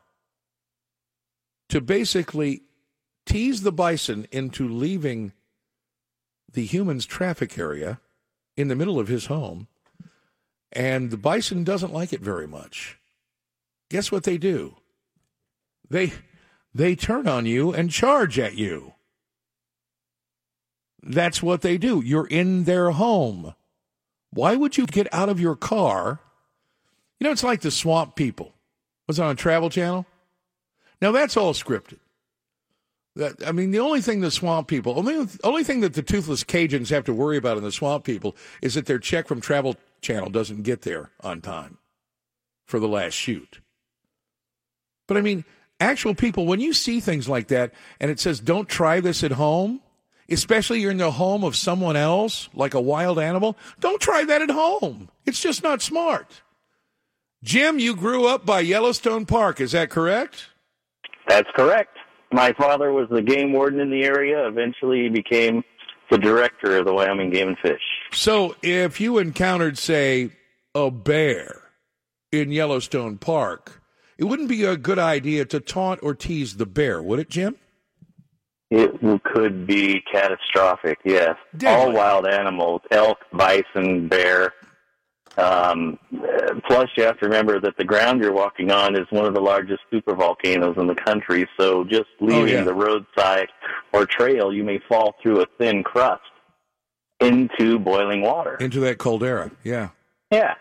to 1.68 1.80
basically 1.80 2.62
tease 3.24 3.62
the 3.62 3.72
bison 3.72 4.26
into 4.30 4.68
leaving 4.68 5.32
the 6.52 6.64
human's 6.64 7.06
traffic 7.06 7.58
area 7.58 8.00
in 8.56 8.68
the 8.68 8.76
middle 8.76 8.98
of 8.98 9.08
his 9.08 9.26
home. 9.26 9.68
And 10.72 11.10
the 11.10 11.16
bison 11.16 11.64
doesn't 11.64 11.92
like 11.92 12.12
it 12.12 12.20
very 12.20 12.46
much. 12.46 12.98
Guess 13.90 14.10
what 14.10 14.24
they 14.24 14.38
do? 14.38 14.76
They 15.90 16.12
they 16.74 16.96
turn 16.96 17.28
on 17.28 17.44
you 17.44 17.72
and 17.72 17.90
charge 17.90 18.38
at 18.38 18.54
you. 18.54 18.94
That's 21.02 21.42
what 21.42 21.60
they 21.60 21.76
do. 21.76 22.00
You're 22.02 22.26
in 22.26 22.64
their 22.64 22.92
home. 22.92 23.54
Why 24.30 24.56
would 24.56 24.78
you 24.78 24.86
get 24.86 25.12
out 25.12 25.28
of 25.28 25.40
your 25.40 25.56
car? 25.56 26.20
You 27.20 27.26
know, 27.26 27.32
it's 27.32 27.44
like 27.44 27.60
the 27.60 27.70
swamp 27.70 28.16
people. 28.16 28.52
Was 29.06 29.18
it 29.18 29.22
on 29.22 29.36
Travel 29.36 29.68
Channel? 29.68 30.06
Now 31.02 31.12
that's 31.12 31.36
all 31.36 31.52
scripted. 31.52 31.98
I 33.46 33.52
mean, 33.52 33.72
the 33.72 33.78
only 33.78 34.00
thing 34.00 34.20
the 34.20 34.30
swamp 34.30 34.68
people, 34.68 34.98
only 34.98 35.28
only 35.44 35.64
thing 35.64 35.80
that 35.80 35.94
the 35.94 36.02
toothless 36.02 36.44
Cajuns 36.44 36.88
have 36.90 37.04
to 37.04 37.12
worry 37.12 37.36
about 37.36 37.58
in 37.58 37.62
the 37.62 37.72
swamp 37.72 38.04
people 38.04 38.36
is 38.62 38.74
that 38.74 38.86
their 38.86 38.98
check 38.98 39.28
from 39.28 39.40
Travel 39.40 39.76
Channel 40.00 40.30
doesn't 40.30 40.62
get 40.62 40.82
there 40.82 41.10
on 41.20 41.42
time 41.42 41.78
for 42.64 42.80
the 42.80 42.88
last 42.88 43.12
shoot. 43.12 43.60
But 45.06 45.18
I 45.18 45.20
mean, 45.20 45.44
actual 45.78 46.14
people, 46.14 46.46
when 46.46 46.60
you 46.60 46.72
see 46.72 47.00
things 47.00 47.28
like 47.28 47.48
that 47.48 47.72
and 48.00 48.10
it 48.10 48.18
says 48.18 48.40
don't 48.40 48.68
try 48.68 49.00
this 49.00 49.22
at 49.22 49.32
home, 49.32 49.82
especially 50.30 50.80
you're 50.80 50.90
in 50.90 50.96
the 50.96 51.10
home 51.10 51.44
of 51.44 51.54
someone 51.54 51.96
else, 51.96 52.48
like 52.54 52.72
a 52.72 52.80
wild 52.80 53.18
animal, 53.18 53.58
don't 53.80 54.00
try 54.00 54.24
that 54.24 54.40
at 54.40 54.50
home. 54.50 55.10
It's 55.26 55.40
just 55.40 55.62
not 55.62 55.82
smart. 55.82 56.40
Jim, 57.44 57.78
you 57.78 57.94
grew 57.94 58.26
up 58.26 58.46
by 58.46 58.60
Yellowstone 58.60 59.26
Park, 59.26 59.60
is 59.60 59.72
that 59.72 59.90
correct? 59.90 60.46
That's 61.28 61.50
correct. 61.54 61.98
My 62.32 62.52
father 62.54 62.92
was 62.92 63.08
the 63.10 63.22
game 63.22 63.52
warden 63.52 63.80
in 63.80 63.90
the 63.90 64.04
area. 64.04 64.46
Eventually, 64.46 65.02
he 65.02 65.08
became 65.08 65.62
the 66.10 66.18
director 66.18 66.78
of 66.78 66.86
the 66.86 66.92
Wyoming 66.92 67.30
Game 67.30 67.48
and 67.48 67.58
Fish. 67.58 67.82
So, 68.12 68.56
if 68.62 69.00
you 69.00 69.18
encountered, 69.18 69.78
say, 69.78 70.30
a 70.74 70.90
bear 70.90 71.62
in 72.30 72.50
Yellowstone 72.50 73.18
Park, 73.18 73.82
it 74.18 74.24
wouldn't 74.24 74.48
be 74.48 74.64
a 74.64 74.76
good 74.76 74.98
idea 74.98 75.44
to 75.46 75.60
taunt 75.60 76.00
or 76.02 76.14
tease 76.14 76.56
the 76.56 76.66
bear, 76.66 77.02
would 77.02 77.18
it, 77.18 77.28
Jim? 77.28 77.56
It 78.70 79.22
could 79.24 79.66
be 79.66 80.02
catastrophic, 80.10 80.98
yes. 81.04 81.36
All 81.66 81.92
wild 81.92 82.26
animals 82.26 82.80
elk, 82.90 83.18
bison, 83.32 84.08
bear. 84.08 84.54
Um, 85.38 85.98
plus, 86.66 86.90
you 86.96 87.04
have 87.04 87.18
to 87.20 87.26
remember 87.26 87.58
that 87.60 87.76
the 87.78 87.84
ground 87.84 88.22
you're 88.22 88.32
walking 88.32 88.70
on 88.70 88.94
is 88.96 89.06
one 89.10 89.24
of 89.24 89.34
the 89.34 89.40
largest 89.40 89.80
supervolcanoes 89.92 90.78
in 90.78 90.86
the 90.86 90.94
country. 90.94 91.48
So, 91.58 91.84
just 91.84 92.08
leaving 92.20 92.54
yeah. 92.54 92.64
the 92.64 92.74
roadside 92.74 93.48
or 93.92 94.04
trail, 94.04 94.52
you 94.52 94.62
may 94.64 94.78
fall 94.88 95.14
through 95.22 95.40
a 95.40 95.46
thin 95.58 95.82
crust 95.82 96.22
into 97.20 97.78
boiling 97.78 98.20
water. 98.20 98.56
Into 98.56 98.80
that 98.80 98.98
caldera, 98.98 99.50
yeah. 99.64 99.90
Yeah. 100.30 100.54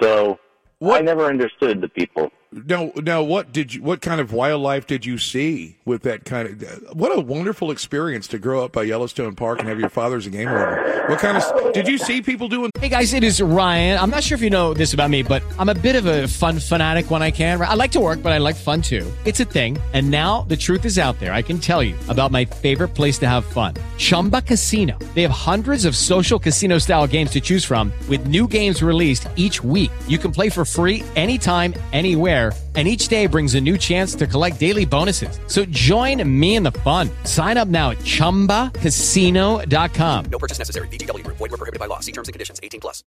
So, 0.00 0.38
I 0.82 1.00
never 1.00 1.26
understood 1.26 1.80
the 1.80 1.88
people. 1.88 2.32
Now, 2.66 2.92
now, 2.96 3.22
what 3.22 3.52
did 3.52 3.74
you? 3.74 3.82
What 3.82 4.00
kind 4.00 4.20
of 4.20 4.32
wildlife 4.32 4.86
did 4.86 5.04
you 5.04 5.18
see 5.18 5.76
with 5.84 6.02
that 6.02 6.24
kind 6.24 6.62
of? 6.62 6.94
What 6.98 7.16
a 7.16 7.20
wonderful 7.20 7.70
experience 7.70 8.26
to 8.28 8.38
grow 8.38 8.64
up 8.64 8.72
by 8.72 8.82
Yellowstone 8.84 9.34
Park 9.34 9.60
and 9.60 9.68
have 9.68 9.78
your 9.78 9.88
father's 9.88 10.26
a 10.26 10.30
game 10.30 10.50
warden. 10.50 11.08
What 11.08 11.18
kind 11.18 11.36
of? 11.36 11.72
Did 11.72 11.88
you 11.88 11.98
see 11.98 12.22
people 12.22 12.48
doing? 12.48 12.70
Hey 12.78 12.88
guys, 12.88 13.12
it 13.12 13.24
is 13.24 13.40
Ryan. 13.40 13.98
I'm 13.98 14.10
not 14.10 14.22
sure 14.22 14.36
if 14.36 14.42
you 14.42 14.50
know 14.50 14.74
this 14.74 14.94
about 14.94 15.10
me, 15.10 15.22
but 15.22 15.42
I'm 15.58 15.68
a 15.68 15.74
bit 15.74 15.96
of 15.96 16.06
a 16.06 16.28
fun 16.28 16.58
fanatic 16.58 17.10
when 17.10 17.22
I 17.22 17.30
can. 17.30 17.60
I 17.60 17.74
like 17.74 17.92
to 17.92 18.00
work, 18.00 18.22
but 18.22 18.32
I 18.32 18.38
like 18.38 18.56
fun 18.56 18.82
too. 18.82 19.10
It's 19.24 19.40
a 19.40 19.44
thing. 19.44 19.78
And 19.92 20.10
now 20.10 20.42
the 20.42 20.56
truth 20.56 20.84
is 20.84 20.98
out 20.98 21.18
there. 21.20 21.32
I 21.32 21.42
can 21.42 21.58
tell 21.58 21.82
you 21.82 21.96
about 22.08 22.30
my 22.30 22.44
favorite 22.44 22.88
place 22.88 23.18
to 23.18 23.28
have 23.28 23.44
fun, 23.44 23.74
Chumba 23.96 24.42
Casino. 24.42 24.98
They 25.14 25.22
have 25.22 25.30
hundreds 25.30 25.84
of 25.84 25.96
social 25.96 26.38
casino 26.38 26.78
style 26.78 27.06
games 27.06 27.30
to 27.32 27.40
choose 27.40 27.64
from, 27.64 27.92
with 28.08 28.26
new 28.26 28.46
games 28.46 28.82
released 28.82 29.28
each 29.36 29.64
week. 29.64 29.90
You 30.06 30.18
can 30.18 30.30
play 30.30 30.50
for 30.50 30.64
free 30.64 31.02
anytime, 31.16 31.74
anywhere 31.92 32.47
and 32.76 32.86
each 32.86 33.08
day 33.08 33.26
brings 33.26 33.56
a 33.56 33.60
new 33.60 33.76
chance 33.76 34.14
to 34.14 34.28
collect 34.28 34.60
daily 34.60 34.84
bonuses. 34.84 35.40
So 35.48 35.64
join 35.64 36.22
me 36.38 36.54
in 36.54 36.62
the 36.62 36.70
fun. 36.70 37.10
Sign 37.24 37.56
up 37.56 37.66
now 37.66 37.90
at 37.90 37.98
ChumbaCasino.com. 37.98 40.24
No 40.26 40.38
purchase 40.38 40.60
necessary. 40.60 40.86
VGW 40.88 41.24
Group. 41.24 41.38
Void 41.38 41.50
were 41.50 41.56
prohibited 41.56 41.80
by 41.80 41.86
law. 41.86 41.98
See 41.98 42.12
terms 42.12 42.28
and 42.28 42.34
conditions. 42.34 42.60
18 42.62 42.80
plus. 42.80 43.02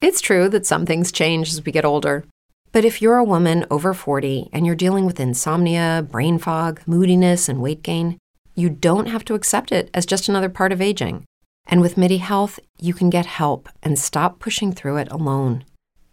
It's 0.00 0.20
true 0.20 0.48
that 0.50 0.66
some 0.66 0.86
things 0.86 1.10
change 1.10 1.48
as 1.48 1.64
we 1.64 1.72
get 1.72 1.84
older. 1.84 2.24
But 2.72 2.84
if 2.84 3.00
you're 3.00 3.16
a 3.16 3.24
woman 3.24 3.64
over 3.70 3.94
40 3.94 4.50
and 4.52 4.66
you're 4.66 4.74
dealing 4.74 5.06
with 5.06 5.18
insomnia, 5.18 6.06
brain 6.10 6.38
fog, 6.38 6.82
moodiness, 6.86 7.48
and 7.48 7.62
weight 7.62 7.82
gain, 7.82 8.18
you 8.54 8.68
don't 8.68 9.06
have 9.06 9.24
to 9.26 9.34
accept 9.34 9.72
it 9.72 9.88
as 9.94 10.04
just 10.04 10.28
another 10.28 10.50
part 10.50 10.72
of 10.72 10.82
aging. 10.82 11.24
And 11.66 11.80
with 11.80 11.96
MIDI 11.96 12.18
Health, 12.18 12.60
you 12.78 12.94
can 12.94 13.10
get 13.10 13.26
help 13.26 13.68
and 13.82 13.98
stop 13.98 14.38
pushing 14.38 14.72
through 14.72 14.98
it 14.98 15.10
alone. 15.10 15.64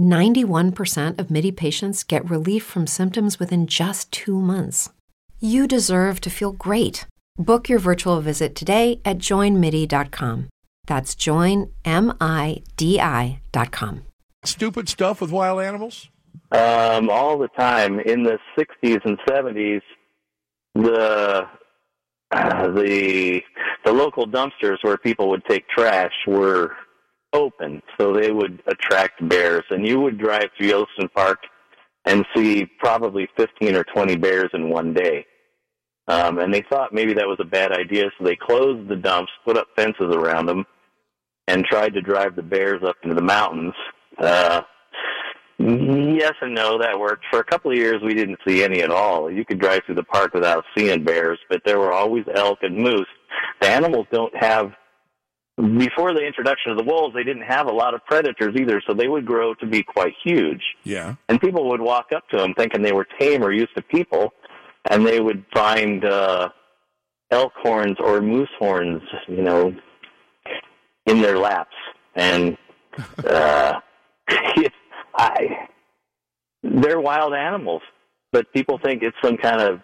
91% 0.00 1.18
of 1.18 1.30
MIDI 1.30 1.52
patients 1.52 2.02
get 2.02 2.28
relief 2.28 2.64
from 2.64 2.86
symptoms 2.86 3.38
within 3.38 3.66
just 3.66 4.10
two 4.10 4.40
months. 4.40 4.88
You 5.40 5.66
deserve 5.66 6.20
to 6.22 6.30
feel 6.30 6.52
great. 6.52 7.06
Book 7.36 7.68
your 7.68 7.78
virtual 7.78 8.20
visit 8.20 8.56
today 8.56 9.00
at 9.04 9.18
joinmidi.com. 9.18 10.48
That's 10.86 11.14
joinmidi.com. 11.14 11.66
Stupid 14.42 14.88
stuff 14.88 15.20
with 15.20 15.30
wild 15.30 15.60
animals. 15.60 16.08
Um, 16.50 17.10
all 17.10 17.38
the 17.38 17.48
time 17.58 18.00
in 18.00 18.22
the 18.22 18.38
60s 18.58 19.04
and 19.04 19.18
70s, 19.28 19.82
the 20.74 21.46
uh, 22.32 22.68
the 22.68 23.42
the 23.84 23.92
local 23.92 24.26
dumpsters 24.26 24.78
where 24.82 24.96
people 24.96 25.28
would 25.30 25.44
take 25.48 25.68
trash 25.68 26.12
were 26.26 26.72
open, 27.32 27.82
so 27.98 28.12
they 28.12 28.30
would 28.30 28.62
attract 28.66 29.26
bears. 29.28 29.64
And 29.70 29.86
you 29.86 30.00
would 30.00 30.18
drive 30.18 30.48
through 30.56 30.68
Yellowstone 30.68 31.08
Park 31.14 31.38
and 32.04 32.26
see 32.34 32.66
probably 32.78 33.28
15 33.36 33.76
or 33.76 33.84
20 33.84 34.16
bears 34.16 34.50
in 34.54 34.70
one 34.70 34.94
day. 34.94 35.26
Um, 36.08 36.38
and 36.38 36.52
they 36.52 36.64
thought 36.68 36.92
maybe 36.92 37.14
that 37.14 37.26
was 37.26 37.38
a 37.40 37.44
bad 37.44 37.72
idea, 37.72 38.10
so 38.18 38.24
they 38.24 38.36
closed 38.36 38.88
the 38.88 38.96
dumps, 38.96 39.30
put 39.44 39.56
up 39.56 39.68
fences 39.76 40.12
around 40.14 40.46
them, 40.46 40.66
and 41.46 41.64
tried 41.64 41.94
to 41.94 42.00
drive 42.00 42.34
the 42.34 42.42
bears 42.42 42.82
up 42.82 42.96
into 43.02 43.14
the 43.14 43.22
mountains. 43.22 43.74
Uh, 44.18 44.62
yes 45.58 46.32
and 46.40 46.54
no, 46.54 46.78
that 46.78 46.98
worked. 46.98 47.26
For 47.30 47.38
a 47.38 47.44
couple 47.44 47.70
of 47.70 47.76
years, 47.76 48.02
we 48.02 48.14
didn't 48.14 48.38
see 48.46 48.64
any 48.64 48.80
at 48.80 48.90
all. 48.90 49.30
You 49.30 49.44
could 49.44 49.60
drive 49.60 49.82
through 49.84 49.96
the 49.96 50.02
park 50.04 50.34
without 50.34 50.64
seeing 50.76 51.04
bears, 51.04 51.38
but 51.48 51.62
there 51.64 51.78
were 51.78 51.92
always 51.92 52.24
elk 52.34 52.58
and 52.62 52.76
moose. 52.76 53.06
The 53.60 53.68
animals 53.68 54.06
don't 54.10 54.34
have 54.36 54.72
before 55.60 56.14
the 56.14 56.24
introduction 56.24 56.70
of 56.70 56.78
the 56.78 56.84
wolves, 56.84 57.14
they 57.14 57.22
didn't 57.22 57.42
have 57.42 57.66
a 57.66 57.72
lot 57.72 57.94
of 57.94 58.04
predators 58.06 58.54
either, 58.56 58.82
so 58.86 58.94
they 58.94 59.08
would 59.08 59.26
grow 59.26 59.54
to 59.54 59.66
be 59.66 59.82
quite 59.82 60.14
huge. 60.22 60.62
Yeah. 60.84 61.14
And 61.28 61.40
people 61.40 61.68
would 61.70 61.80
walk 61.80 62.12
up 62.14 62.28
to 62.30 62.36
them 62.38 62.54
thinking 62.54 62.82
they 62.82 62.92
were 62.92 63.06
tame 63.18 63.42
or 63.42 63.52
used 63.52 63.74
to 63.76 63.82
people, 63.82 64.32
and 64.88 65.06
they 65.06 65.20
would 65.20 65.44
find 65.52 66.04
uh, 66.04 66.48
elk 67.30 67.52
horns 67.56 67.96
or 68.00 68.20
moose 68.20 68.50
horns, 68.58 69.02
you 69.28 69.42
know, 69.42 69.74
in 71.06 71.20
their 71.20 71.38
laps. 71.38 71.76
And 72.14 72.56
uh, 73.24 73.80
I, 75.14 75.68
they're 76.62 77.00
wild 77.00 77.34
animals, 77.34 77.82
but 78.32 78.52
people 78.52 78.78
think 78.82 79.02
it's 79.02 79.16
some 79.22 79.36
kind 79.36 79.60
of 79.60 79.80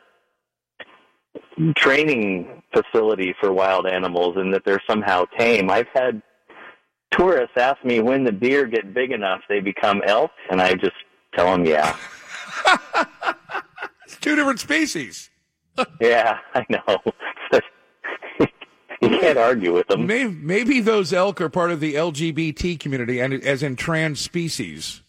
training 1.76 2.62
facility 2.72 3.34
for 3.40 3.52
wild 3.52 3.86
animals 3.86 4.36
and 4.36 4.52
that 4.52 4.64
they're 4.64 4.82
somehow 4.88 5.24
tame. 5.38 5.70
I've 5.70 5.88
had 5.94 6.22
tourists 7.10 7.56
ask 7.56 7.82
me 7.84 8.00
when 8.00 8.24
the 8.24 8.32
deer 8.32 8.66
get 8.66 8.92
big 8.92 9.12
enough 9.12 9.40
they 9.48 9.60
become 9.60 10.02
elk, 10.06 10.30
and 10.50 10.60
I 10.60 10.74
just 10.74 10.96
tell 11.34 11.50
them, 11.50 11.64
yeah. 11.64 11.96
it's 14.04 14.16
two 14.20 14.36
different 14.36 14.60
species. 14.60 15.30
yeah, 16.00 16.38
I 16.54 16.64
know. 16.68 16.98
you 19.00 19.08
can't 19.20 19.38
argue 19.38 19.72
with 19.74 19.88
them. 19.88 20.06
Maybe, 20.06 20.30
maybe 20.30 20.80
those 20.80 21.12
elk 21.12 21.40
are 21.40 21.48
part 21.48 21.70
of 21.70 21.80
the 21.80 21.94
LGBT 21.94 22.78
community, 22.80 23.20
and 23.20 23.34
as 23.34 23.62
in 23.62 23.76
trans 23.76 24.20
species. 24.20 25.02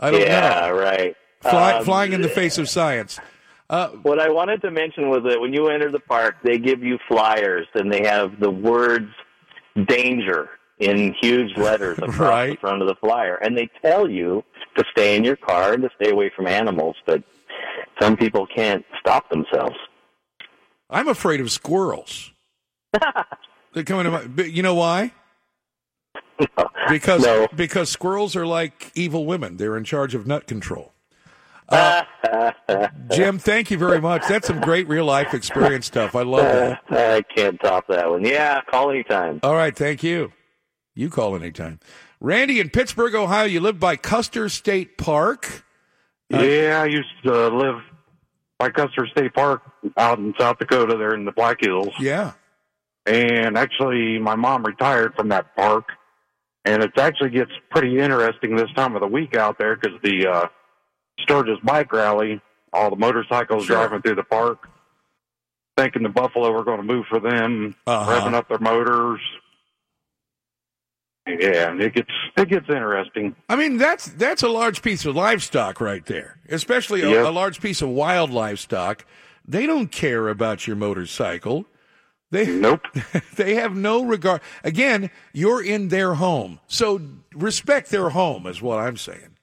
I 0.00 0.10
don't 0.10 0.20
yeah, 0.20 0.26
know. 0.26 0.32
Yeah, 0.46 0.68
right. 0.70 1.16
Fly, 1.40 1.72
Um, 1.74 1.84
flying 1.84 2.12
in 2.12 2.22
the 2.22 2.28
face 2.28 2.58
of 2.58 2.68
science. 2.68 3.18
Uh, 3.70 3.88
what 4.02 4.18
I 4.20 4.30
wanted 4.30 4.60
to 4.62 4.70
mention 4.70 5.08
was 5.08 5.22
that 5.26 5.40
when 5.40 5.52
you 5.54 5.68
enter 5.68 5.90
the 5.90 6.00
park, 6.00 6.36
they 6.42 6.58
give 6.58 6.82
you 6.82 6.98
flyers, 7.08 7.66
and 7.74 7.90
they 7.92 8.04
have 8.06 8.38
the 8.38 8.50
words 8.50 9.10
"danger" 9.86 10.50
in 10.78 11.14
huge 11.20 11.56
letters 11.56 11.98
across 12.02 12.50
the 12.50 12.56
front 12.60 12.82
of 12.82 12.88
the 12.88 12.94
flyer, 12.96 13.36
and 13.36 13.56
they 13.56 13.68
tell 13.82 14.08
you 14.08 14.44
to 14.76 14.84
stay 14.90 15.16
in 15.16 15.24
your 15.24 15.36
car 15.36 15.72
and 15.72 15.82
to 15.82 15.90
stay 16.00 16.10
away 16.10 16.30
from 16.36 16.46
animals. 16.46 16.96
But 17.06 17.22
some 18.00 18.16
people 18.16 18.46
can't 18.46 18.84
stop 19.00 19.30
themselves. 19.30 19.76
I'm 20.90 21.08
afraid 21.08 21.40
of 21.40 21.50
squirrels. 21.50 22.32
They're 23.72 23.82
coming 23.84 24.04
to 24.04 24.10
my. 24.10 24.26
but 24.26 24.52
You 24.52 24.62
know 24.62 24.74
why? 24.74 25.12
Because 26.90 27.48
because 27.56 27.88
squirrels 27.88 28.36
are 28.36 28.46
like 28.46 28.92
evil 28.94 29.24
women. 29.24 29.56
They're 29.56 29.76
in 29.76 29.84
charge 29.84 30.14
of 30.14 30.26
nut 30.26 30.46
control. 30.46 30.92
Uh, 31.68 32.02
Jim, 33.10 33.38
thank 33.38 33.70
you 33.70 33.78
very 33.78 34.00
much. 34.00 34.26
That's 34.28 34.46
some 34.46 34.60
great 34.60 34.88
real 34.88 35.06
life 35.06 35.34
experience 35.34 35.86
stuff. 35.86 36.14
I 36.14 36.22
love 36.22 36.42
that. 36.42 36.82
I 36.90 37.22
can't 37.22 37.58
top 37.60 37.86
that 37.88 38.08
one. 38.10 38.24
Yeah, 38.24 38.60
call 38.70 38.90
anytime. 38.90 39.40
All 39.42 39.54
right, 39.54 39.74
thank 39.74 40.02
you. 40.02 40.32
You 40.94 41.10
call 41.10 41.34
anytime. 41.34 41.80
Randy 42.20 42.60
in 42.60 42.70
Pittsburgh, 42.70 43.14
Ohio. 43.14 43.46
You 43.46 43.60
live 43.60 43.80
by 43.80 43.96
Custer 43.96 44.48
State 44.48 44.96
Park. 44.98 45.64
yeah, 46.28 46.80
I 46.82 46.86
used 46.86 47.08
to 47.24 47.48
live 47.48 47.82
by 48.58 48.70
Custer 48.70 49.06
State 49.08 49.34
Park 49.34 49.62
out 49.96 50.18
in 50.18 50.34
South 50.38 50.58
Dakota, 50.58 50.96
there 50.96 51.14
in 51.14 51.24
the 51.24 51.32
Black 51.32 51.58
Hills. 51.60 51.92
Yeah. 51.98 52.32
And 53.06 53.58
actually, 53.58 54.18
my 54.18 54.36
mom 54.36 54.64
retired 54.64 55.14
from 55.14 55.28
that 55.28 55.54
park, 55.56 55.88
and 56.64 56.82
it 56.82 56.96
actually 56.96 57.30
gets 57.30 57.50
pretty 57.70 57.98
interesting 57.98 58.56
this 58.56 58.70
time 58.74 58.94
of 58.94 59.00
the 59.00 59.06
week 59.06 59.36
out 59.36 59.58
there 59.58 59.76
because 59.76 59.98
the 60.02 60.26
uh, 60.26 60.46
Sturgis 61.20 61.58
Bike 61.62 61.92
Rally, 61.92 62.40
all 62.72 62.90
the 62.90 62.96
motorcycles 62.96 63.64
Sure. 63.64 63.76
driving 63.76 64.02
through 64.02 64.16
the 64.16 64.24
park, 64.24 64.68
thinking 65.76 66.02
the 66.02 66.08
Buffalo 66.08 66.50
were 66.52 66.64
going 66.64 66.78
to 66.78 66.82
move 66.84 67.06
for 67.08 67.20
them, 67.20 67.74
Uh-huh. 67.86 68.10
revving 68.12 68.34
up 68.34 68.48
their 68.48 68.58
motors. 68.58 69.20
Yeah, 71.26 71.70
and 71.70 71.80
it 71.80 71.94
gets 71.94 72.10
it 72.36 72.48
gets 72.50 72.68
interesting. 72.68 73.34
I 73.48 73.56
mean, 73.56 73.78
that's 73.78 74.06
that's 74.08 74.42
a 74.42 74.48
large 74.48 74.82
piece 74.82 75.06
of 75.06 75.16
livestock 75.16 75.80
right 75.80 76.04
there, 76.04 76.38
especially 76.50 77.00
a, 77.00 77.08
Yep. 77.08 77.26
a 77.26 77.30
large 77.30 77.60
piece 77.62 77.80
of 77.80 77.88
wild 77.88 78.30
livestock. 78.30 79.06
They 79.46 79.66
don't 79.66 79.90
care 79.90 80.28
about 80.28 80.66
your 80.66 80.76
motorcycle. 80.76 81.64
They 82.30 82.46
nope. 82.46 82.82
they 83.36 83.54
have 83.54 83.74
no 83.74 84.04
regard. 84.04 84.42
Again, 84.64 85.10
you're 85.32 85.62
in 85.64 85.88
their 85.88 86.14
home, 86.14 86.60
so 86.66 87.00
respect 87.34 87.90
their 87.90 88.10
home 88.10 88.46
is 88.46 88.60
what 88.60 88.78
I'm 88.78 88.98
saying. 88.98 89.33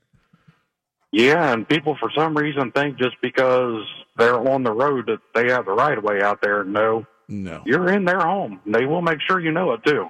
Yeah, 1.12 1.52
and 1.52 1.68
people 1.68 1.98
for 2.00 2.10
some 2.16 2.36
reason 2.36 2.72
think 2.72 2.98
just 2.98 3.16
because 3.22 3.84
they're 4.18 4.40
on 4.40 4.64
the 4.64 4.72
road 4.72 5.08
that 5.08 5.20
they 5.36 5.52
have 5.52 5.66
the 5.66 5.74
right 5.74 5.98
of 5.98 6.04
way 6.04 6.22
out 6.22 6.42
there. 6.42 6.64
No, 6.64 7.06
no, 7.28 7.62
you're 7.66 7.92
in 7.92 8.06
their 8.06 8.20
home. 8.22 8.62
They 8.66 8.86
will 8.86 9.02
make 9.02 9.20
sure 9.28 9.40
you 9.40 9.52
know 9.52 9.74
it 9.74 9.84
too. 9.86 10.08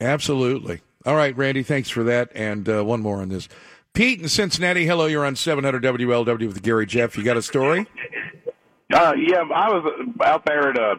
Absolutely. 0.00 0.80
All 1.06 1.14
right, 1.14 1.36
Randy, 1.36 1.62
thanks 1.62 1.90
for 1.90 2.02
that. 2.04 2.30
And 2.34 2.68
uh, 2.68 2.82
one 2.84 3.00
more 3.00 3.20
on 3.20 3.28
this. 3.28 3.48
Pete 3.92 4.20
in 4.20 4.28
Cincinnati. 4.28 4.86
Hello, 4.86 5.06
you're 5.06 5.24
on 5.24 5.36
700 5.36 5.82
WLW 5.82 6.46
with 6.48 6.62
Gary 6.62 6.86
Jeff. 6.86 7.16
You 7.16 7.22
got 7.22 7.36
a 7.36 7.42
story? 7.42 7.86
Uh, 8.92 9.12
yeah, 9.16 9.42
I 9.54 9.68
was 9.70 10.08
out 10.24 10.44
there 10.44 10.70
at 10.70 10.78
uh, 10.78 10.96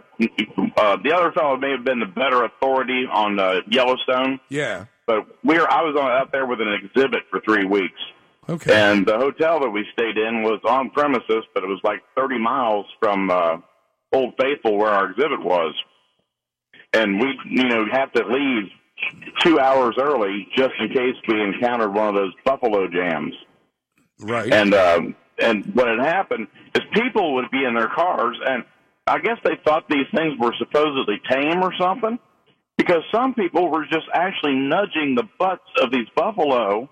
uh, 0.77 0.97
the 1.03 1.11
other 1.13 1.31
fellow 1.33 1.57
may 1.57 1.71
have 1.71 1.83
been 1.83 1.99
the 1.99 2.05
better 2.05 2.43
authority 2.45 3.05
on 3.11 3.39
uh, 3.39 3.61
Yellowstone, 3.69 4.39
Yeah. 4.49 4.85
but 5.05 5.25
we're 5.43 5.67
I 5.67 5.81
was 5.81 5.95
on, 5.99 6.09
out 6.09 6.31
there 6.31 6.45
with 6.45 6.61
an 6.61 6.71
exhibit 6.73 7.23
for 7.29 7.41
three 7.41 7.65
weeks. 7.65 7.99
Okay. 8.47 8.73
And 8.73 9.05
the 9.05 9.17
hotel 9.17 9.59
that 9.61 9.69
we 9.69 9.85
stayed 9.93 10.17
in 10.17 10.43
was 10.43 10.59
on 10.67 10.91
premises, 10.91 11.43
but 11.53 11.63
it 11.63 11.67
was 11.67 11.79
like 11.83 12.03
30 12.15 12.37
miles 12.37 12.85
from 12.99 13.31
uh, 13.31 13.57
Old 14.13 14.35
Faithful 14.39 14.77
where 14.77 14.91
our 14.91 15.09
exhibit 15.09 15.41
was. 15.43 15.73
And 16.93 17.19
we, 17.19 17.37
you 17.49 17.67
know, 17.67 17.85
have 17.91 18.11
to 18.13 18.25
leave 18.27 18.69
two 19.39 19.59
hours 19.59 19.95
early 19.99 20.47
just 20.55 20.73
in 20.79 20.89
case 20.89 21.15
we 21.27 21.41
encountered 21.41 21.93
one 21.93 22.09
of 22.09 22.15
those 22.15 22.33
buffalo 22.45 22.87
jams. 22.87 23.33
Right. 24.19 24.53
And 24.53 24.73
um, 24.73 25.15
and 25.39 25.65
what 25.73 25.87
had 25.87 25.99
happened 25.99 26.47
is 26.73 26.81
people 26.93 27.35
would 27.35 27.51
be 27.51 27.63
in 27.65 27.73
their 27.75 27.89
cars, 27.89 28.37
and 28.45 28.63
I 29.07 29.19
guess 29.19 29.37
they 29.43 29.57
thought 29.65 29.89
these 29.89 30.07
things 30.15 30.39
were 30.39 30.53
supposedly 30.57 31.21
tame 31.29 31.61
or 31.61 31.73
something, 31.77 32.17
because 32.77 33.03
some 33.11 33.33
people 33.33 33.69
were 33.69 33.85
just 33.85 34.07
actually 34.13 34.55
nudging 34.55 35.15
the 35.15 35.27
butts 35.37 35.67
of 35.81 35.91
these 35.91 36.07
buffalo 36.15 36.89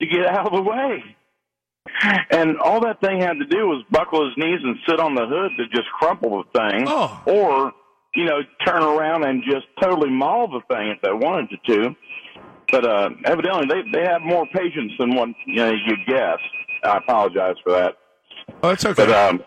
to 0.00 0.06
get 0.06 0.26
out 0.26 0.46
of 0.46 0.52
the 0.52 0.62
way. 0.62 1.02
And 2.30 2.58
all 2.58 2.80
that 2.80 3.00
thing 3.00 3.20
had 3.20 3.34
to 3.34 3.46
do 3.46 3.66
was 3.66 3.84
buckle 3.90 4.24
his 4.26 4.36
knees 4.36 4.60
and 4.62 4.76
sit 4.88 5.00
on 5.00 5.14
the 5.14 5.26
hood 5.26 5.52
to 5.58 5.68
just 5.68 5.88
crumple 5.90 6.42
the 6.42 6.58
thing, 6.58 6.88
or 7.26 7.72
you 8.14 8.24
know 8.24 8.40
turn 8.64 8.82
around 8.82 9.24
and 9.24 9.42
just 9.44 9.66
totally 9.80 10.10
maul 10.10 10.48
the 10.48 10.60
thing 10.74 10.88
if 10.88 11.00
they 11.02 11.12
wanted 11.12 11.58
to. 11.66 11.94
But 12.70 12.86
uh, 12.86 13.10
evidently, 13.26 13.66
they 13.68 13.98
they 13.98 14.04
have 14.06 14.22
more 14.22 14.46
patience 14.54 14.92
than 14.98 15.14
what 15.14 15.28
you 15.46 15.56
know 15.56 15.72
you'd 15.72 16.06
guess. 16.06 16.38
I 16.84 16.98
apologize 16.98 17.56
for 17.62 17.72
that. 17.72 17.96
Oh, 18.62 18.68
that's 18.70 18.84
okay. 18.84 19.06
But 19.06 19.10
um, 19.10 19.44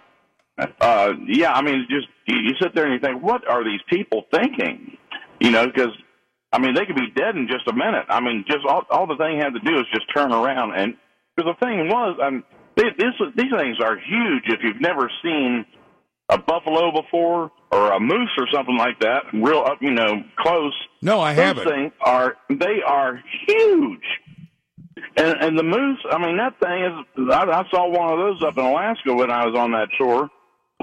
uh, 0.80 1.14
yeah, 1.28 1.54
I 1.54 1.62
mean, 1.62 1.86
just 1.90 2.08
you, 2.28 2.38
you 2.38 2.52
sit 2.62 2.76
there 2.76 2.86
and 2.86 2.94
you 2.94 3.00
think, 3.00 3.22
what 3.24 3.48
are 3.48 3.64
these 3.64 3.82
people 3.90 4.26
thinking? 4.32 4.98
You 5.40 5.52
know, 5.52 5.66
because 5.68 5.92
I 6.56 6.58
mean, 6.58 6.74
they 6.74 6.86
could 6.86 6.96
be 6.96 7.12
dead 7.14 7.36
in 7.36 7.50
just 7.50 7.68
a 7.68 7.74
minute. 7.74 8.06
I 8.08 8.22
mean, 8.22 8.46
just 8.48 8.66
all 8.66 8.84
all 8.90 9.06
the 9.06 9.18
thing 9.18 9.38
had 9.38 9.54
to 9.54 9.60
do 9.60 9.78
is 9.78 9.86
just 9.94 10.06
turn 10.16 10.32
around, 10.32 10.74
and 10.74 10.96
because 11.36 11.52
the 11.52 11.66
thing 11.66 11.90
was, 11.90 12.18
um, 12.24 12.46
they, 12.78 12.84
this 12.98 13.14
these 13.36 13.52
things 13.52 13.78
are 13.84 13.98
huge. 13.98 14.44
If 14.46 14.62
you've 14.64 14.80
never 14.80 15.12
seen 15.22 15.66
a 16.30 16.38
buffalo 16.38 16.94
before 16.94 17.52
or 17.74 17.92
a 17.92 18.00
moose 18.00 18.32
or 18.38 18.48
something 18.54 18.78
like 18.78 19.02
that, 19.02 19.24
real 19.34 19.66
up, 19.68 19.80
you 19.82 19.92
know, 19.92 20.24
close. 20.38 20.74
No, 21.02 21.20
I 21.20 21.34
those 21.34 21.44
haven't. 21.44 21.68
things 21.68 21.92
are 22.00 22.38
they 22.50 22.82
are 22.88 23.22
huge. 23.48 24.06
And 25.18 25.36
and 25.42 25.60
the 25.60 25.64
moose, 25.64 26.00
I 26.10 26.18
mean, 26.18 26.38
that 26.38 26.58
thing 26.62 26.86
is. 26.86 27.32
I, 27.34 27.44
I 27.44 27.64
saw 27.70 27.90
one 27.90 28.14
of 28.14 28.18
those 28.18 28.42
up 28.48 28.58
in 28.58 28.64
Alaska 28.64 29.14
when 29.14 29.30
I 29.30 29.46
was 29.46 29.58
on 29.58 29.72
that 29.74 29.90
tour. 30.00 30.30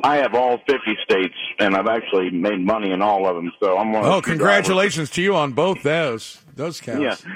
I 0.03 0.17
have 0.17 0.35
all 0.35 0.59
fifty 0.67 0.97
states, 1.05 1.35
and 1.59 1.77
I've 1.77 1.87
actually 1.87 2.31
made 2.31 2.61
money 2.61 2.91
in 2.93 3.03
all 3.03 3.29
of 3.29 3.37
them. 3.37 3.53
So 3.61 3.79
I'm 3.79 3.93
one. 3.93 4.05
Oh, 4.05 4.21
congratulations 4.21 5.11
to 5.11 5.23
you 5.23 5.35
on 5.37 5.53
both 5.53 5.83
those. 5.83 6.39
Those 6.55 6.81
counts. 6.81 7.25
yeah, 7.25 7.33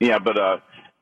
yeah, 0.00 0.18
but 0.18 0.38
uh, 0.38 0.58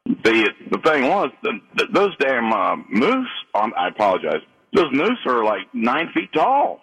the 0.06 0.51
the 0.70 0.78
thing 0.78 1.09
was, 1.09 1.30
the, 1.43 1.60
the, 1.76 1.86
those 1.93 2.16
damn 2.18 2.52
uh, 2.52 2.76
moose. 2.90 3.28
Um, 3.55 3.72
I 3.76 3.89
apologize. 3.89 4.40
Those 4.72 4.93
moose 4.93 5.18
are 5.26 5.44
like 5.44 5.72
nine 5.74 6.10
feet 6.14 6.32
tall. 6.32 6.80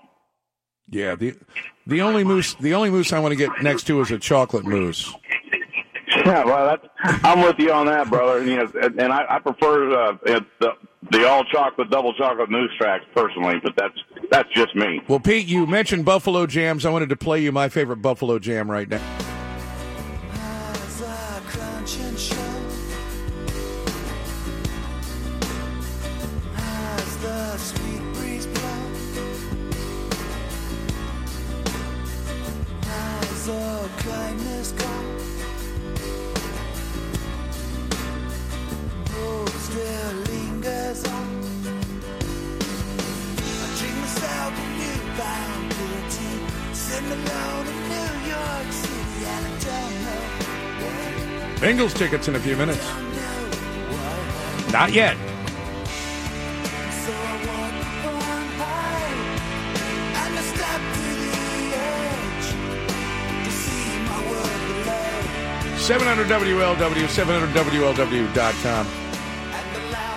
Yeah, 0.89 1.15
the 1.15 1.35
the 1.85 2.01
only 2.01 2.23
moose 2.23 2.53
the 2.55 2.73
only 2.73 2.89
moose 2.89 3.11
I 3.13 3.19
want 3.19 3.31
to 3.31 3.35
get 3.35 3.49
next 3.61 3.83
to 3.87 3.99
is 4.01 4.11
a 4.11 4.19
chocolate 4.19 4.65
moose. 4.65 5.13
Yeah, 6.25 6.43
well, 6.43 6.65
that's, 6.65 7.23
I'm 7.23 7.41
with 7.41 7.59
you 7.59 7.71
on 7.71 7.85
that, 7.85 8.09
brother. 8.09 8.43
You 8.43 8.57
know, 8.57 8.71
and, 8.81 8.99
and 8.99 9.13
I, 9.13 9.35
I 9.35 9.39
prefer 9.39 9.93
uh, 9.93 10.17
the 10.59 10.71
the 11.11 11.27
all 11.27 11.43
chocolate, 11.45 11.89
double 11.89 12.13
chocolate 12.13 12.49
moose 12.49 12.71
tracks 12.77 13.05
personally, 13.15 13.55
but 13.63 13.73
that's 13.75 13.95
that's 14.31 14.49
just 14.53 14.75
me. 14.75 15.01
Well, 15.07 15.19
Pete, 15.19 15.47
you 15.47 15.65
mentioned 15.65 16.05
buffalo 16.05 16.45
jams. 16.45 16.85
I 16.85 16.89
wanted 16.89 17.09
to 17.09 17.15
play 17.15 17.41
you 17.41 17.51
my 17.51 17.69
favorite 17.69 17.97
buffalo 17.97 18.39
jam 18.39 18.69
right 18.69 18.87
now. 18.87 19.28
Bengals 51.59 51.93
tickets 51.93 52.29
in 52.29 52.35
a 52.35 52.39
few 52.39 52.55
minutes. 52.55 52.87
Not 54.71 54.93
yet. 54.93 55.17
So 55.17 57.11
I 57.11 57.35
walk 57.47 57.73
on 58.05 58.47
high 58.55 59.11
and 60.15 60.37
I 60.37 60.41
step 60.41 60.81
to 60.95 61.01
the 61.27 61.75
edge 61.75 62.47
to 63.43 63.51
see 63.51 63.99
my 64.07 64.19
world 64.31 64.61
below. 64.67 65.77
700 65.77 66.27
WLW, 66.27 67.07
700WLW.com. 67.07 68.87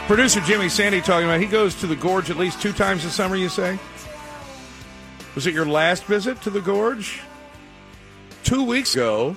Producer 0.07 0.41
Jimmy 0.43 0.69
Sandy 0.69 1.01
talking 1.01 1.27
about 1.27 1.41
he 1.41 1.47
goes 1.47 1.75
to 1.77 1.89
the 1.89 1.97
gorge 1.97 2.31
at 2.31 2.37
least 2.37 2.63
two 2.63 2.73
times 2.73 3.05
a 3.05 3.11
summer, 3.11 3.35
you 3.35 3.49
say? 3.49 3.81
Was 5.35 5.47
it 5.47 5.55
your 5.55 5.67
last 5.67 6.05
visit 6.05 6.43
to 6.43 6.51
the 6.51 6.61
gorge? 6.61 7.21
Two 8.45 8.65
weeks 8.65 8.95
ago, 8.95 9.37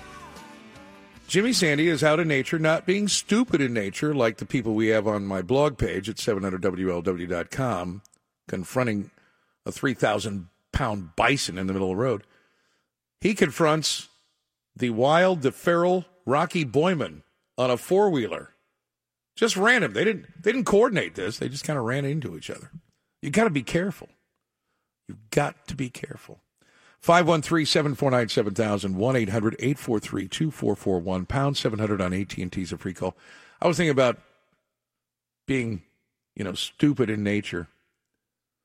Jimmy 1.27 1.53
Sandy 1.53 1.87
is 1.87 2.03
out 2.03 2.19
in 2.19 2.27
nature, 2.27 2.59
not 2.59 2.85
being 2.85 3.07
stupid 3.07 3.61
in 3.61 3.73
nature 3.73 4.13
like 4.13 4.37
the 4.37 4.45
people 4.45 4.73
we 4.73 4.87
have 4.87 5.07
on 5.07 5.25
my 5.25 5.41
blog 5.41 5.77
page 5.77 6.09
at 6.09 6.17
700WLW.com, 6.17 8.01
confronting 8.47 9.09
a 9.65 9.71
3,000 9.71 10.49
pound 10.73 11.15
bison 11.15 11.57
in 11.57 11.67
the 11.67 11.73
middle 11.73 11.91
of 11.91 11.97
the 11.97 12.03
road. 12.03 12.23
He 13.21 13.33
confronts 13.33 14.09
the 14.75 14.89
wild, 14.89 15.41
the 15.41 15.51
feral 15.53 16.05
Rocky 16.25 16.65
Boiman 16.65 17.21
on 17.57 17.71
a 17.71 17.77
four 17.77 18.09
wheeler. 18.09 18.51
Just 19.35 19.55
random. 19.55 19.93
They 19.93 20.03
didn't 20.03 20.43
they 20.43 20.51
didn't 20.51 20.65
coordinate 20.65 21.15
this. 21.15 21.39
They 21.39 21.49
just 21.49 21.63
kind 21.63 21.79
of 21.79 21.85
ran 21.85 22.05
into 22.05 22.37
each 22.37 22.49
other. 22.49 22.71
You 23.21 23.31
got 23.31 23.45
to 23.45 23.49
be 23.49 23.63
careful. 23.63 24.09
You've 25.07 25.29
got 25.29 25.67
to 25.67 25.75
be 25.75 25.89
careful. 25.89 26.39
513-749-7000, 27.03 28.95
1-800-843-2441, 28.95 31.27
pound 31.27 31.57
700 31.57 32.01
on 32.01 32.13
AT&T's 32.13 32.73
a 32.73 32.77
free 32.77 32.93
call. 32.93 33.15
I 33.61 33.67
was 33.67 33.77
thinking 33.77 33.91
about 33.91 34.17
being 35.45 35.83
you 36.35 36.43
know, 36.43 36.53
stupid 36.53 37.09
in 37.09 37.23
nature. 37.23 37.67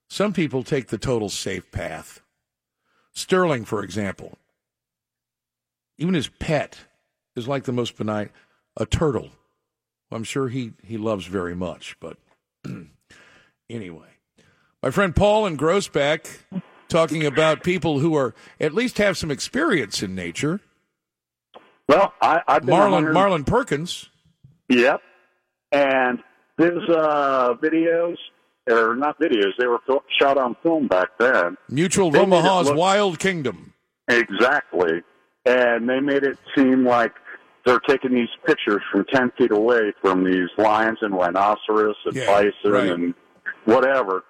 Some 0.09 0.33
people 0.33 0.63
take 0.63 0.89
the 0.89 0.99
total 0.99 1.29
safe 1.29 1.71
path. 1.71 2.21
Sterling, 3.13 3.65
for 3.65 3.83
example, 3.83 4.39
even 5.99 6.15
his 6.15 6.29
pet 6.29 6.79
is 7.37 7.47
like 7.47 7.65
the 7.65 7.73
most 7.73 7.97
benign, 7.97 8.31
a 8.77 8.87
turtle. 8.87 9.31
I'm 10.11 10.25
sure 10.25 10.49
he, 10.49 10.73
he 10.83 10.97
loves 10.97 11.27
very 11.27 11.55
much, 11.55 11.97
but 12.01 12.17
anyway. 13.71 14.10
My 14.83 14.91
friend 14.91 15.15
Paul 15.15 15.47
and 15.47 15.59
Groesbeck 15.59 16.27
talking 16.89 17.27
about 17.27 17.63
people 17.63 17.99
who 18.01 18.15
are 18.17 18.35
at 18.59 18.73
least 18.75 18.99
have 18.99 19.17
some 19.19 19.31
experience 19.31 20.03
in 20.03 20.15
nature. 20.15 20.61
Well, 21.89 22.15
I, 22.23 22.41
I've 22.47 22.63
been 22.63 22.71
Marlin 22.71 22.93
100 22.93 23.13
Marlin 23.15 23.45
Perkins. 23.45 24.09
Yep. 24.69 25.01
And 25.73 26.21
his 26.57 26.79
uh, 26.89 27.55
videos, 27.63 28.17
or 28.71 28.95
not 28.97 29.19
videos, 29.21 29.51
they 29.59 29.67
were 29.67 29.81
fil- 29.87 30.05
shot 30.19 30.39
on 30.39 30.57
film 30.63 30.87
back 30.89 31.09
then. 31.19 31.57
Mutual 31.69 32.09
of 32.09 32.15
Omaha's 32.17 32.69
look- 32.69 32.77
Wild 32.79 33.19
Kingdom. 33.19 33.75
Exactly. 34.09 35.03
And 35.47 35.89
they 35.89 36.01
made 36.01 36.23
it 36.25 36.39
seem 36.57 36.85
like 36.87 37.13
they're 37.67 37.81
taking 37.81 38.15
these 38.15 38.29
pictures 38.47 38.83
from 38.91 39.05
10 39.13 39.33
feet 39.37 39.51
away 39.53 39.93
from 40.01 40.25
these 40.25 40.49
lions 40.59 40.99
and 41.03 41.15
rhinoceros 41.15 41.97
and 42.07 42.15
Yeah, 42.17 42.27
bison 42.27 42.53
right. 42.73 42.91
and 42.91 43.15
whatever. 43.65 44.25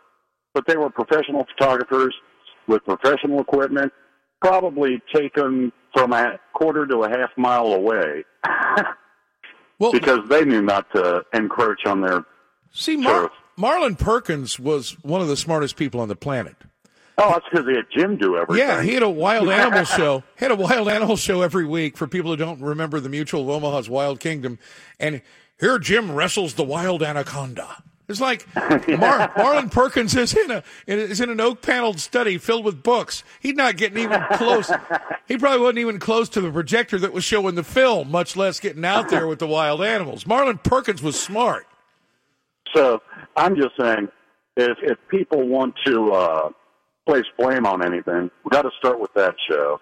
But 0.55 0.67
they 0.67 0.77
were 0.77 0.91
professional 0.91 1.47
photographers 1.57 2.15
with 2.67 2.85
professional 2.85 3.41
equipment, 3.41 3.93
probably 4.41 5.01
taken 5.15 5.73
from 5.95 6.13
a 6.13 6.39
quarter 6.53 6.87
to 6.87 7.03
a 7.05 7.09
half 7.09 7.31
mile 7.37 7.73
away. 7.73 8.25
well, 9.79 9.93
because 9.93 10.21
they 10.29 10.45
knew 10.45 10.63
not 10.63 10.87
to 10.95 11.23
encroach 11.33 11.87
on 11.87 12.01
their 12.01 12.25
See, 12.73 12.97
Mar- 12.97 13.31
Marlin 13.57 13.97
Perkins 13.97 14.59
was 14.59 14.93
one 15.03 15.21
of 15.21 15.29
the 15.29 15.37
smartest 15.37 15.77
people 15.77 16.01
on 16.01 16.09
the 16.09 16.17
planet. 16.17 16.57
Oh, 17.19 17.31
that's 17.31 17.45
because 17.51 17.67
he 17.69 17.77
had 17.77 17.87
Jim 17.95 18.17
do 18.17 18.37
everything. 18.37 18.67
Yeah, 18.67 18.83
he 18.83 18.95
had 18.95 19.03
a 19.03 19.11
wild 19.11 19.49
animal 19.51 19.85
show. 19.85 20.23
Had 20.37 20.51
a 20.53 20.57
wild 20.57 20.89
animal 20.89 21.17
show 21.17 21.43
every 21.43 21.67
week 21.67 21.97
for 21.99 22.07
people 22.07 22.31
who 22.31 22.37
don't 22.37 22.61
remember 22.61 22.99
the 23.01 23.09
Mutual 23.11 23.43
of 23.43 23.51
Omaha's 23.51 23.91
Wild 23.91 24.21
Kingdom. 24.21 24.59
And 24.99 25.21
here 25.59 25.79
Jim 25.79 26.13
wrestles 26.13 26.55
the 26.55 26.65
wild 26.65 27.03
anaconda. 27.03 27.83
It's 28.11 28.21
like 28.21 28.45
Mar- 28.99 29.33
Marlin 29.37 29.71
Perkins 29.71 30.17
is 30.17 30.37
in 30.37 30.51
a 30.51 30.63
is 30.87 31.21
in 31.21 31.31
an 31.31 31.41
oak 31.41 31.63
paneled 31.63 32.01
study 32.01 32.37
filled 32.39 32.65
with 32.65 32.83
books. 32.83 33.23
He's 33.41 33.55
not 33.55 33.77
getting 33.77 33.99
even 33.99 34.23
close. 34.33 34.71
He 35.29 35.39
probably 35.39 35.61
wasn't 35.61 35.79
even 35.79 35.99
close 36.01 36.29
to 36.31 36.41
the 36.41 36.51
projector 36.51 36.99
that 36.99 37.13
was 37.13 37.23
showing 37.25 37.55
the 37.55 37.63
film, 37.63 38.11
much 38.11 38.37
less 38.37 38.59
getting 38.61 38.85
out 38.85 39.09
there 39.11 39.27
with 39.27 39.39
the 39.39 39.47
wild 39.47 39.83
animals. 39.83 40.27
Marlin 40.27 40.59
Perkins 40.59 41.03
was 41.03 41.19
smart. 41.19 41.67
So 42.75 43.01
I'm 43.37 43.55
just 43.57 43.77
saying, 43.81 44.09
if 44.57 44.77
if 44.83 44.99
people 45.09 45.47
want 45.47 45.75
to 45.87 46.13
uh, 46.13 46.51
place 47.07 47.25
blame 47.39 47.65
on 47.65 47.85
anything, 47.85 48.31
we 48.45 48.51
got 48.51 48.63
to 48.63 48.71
start 48.79 49.01
with 49.01 49.15
that 49.15 49.35
show. 49.49 49.81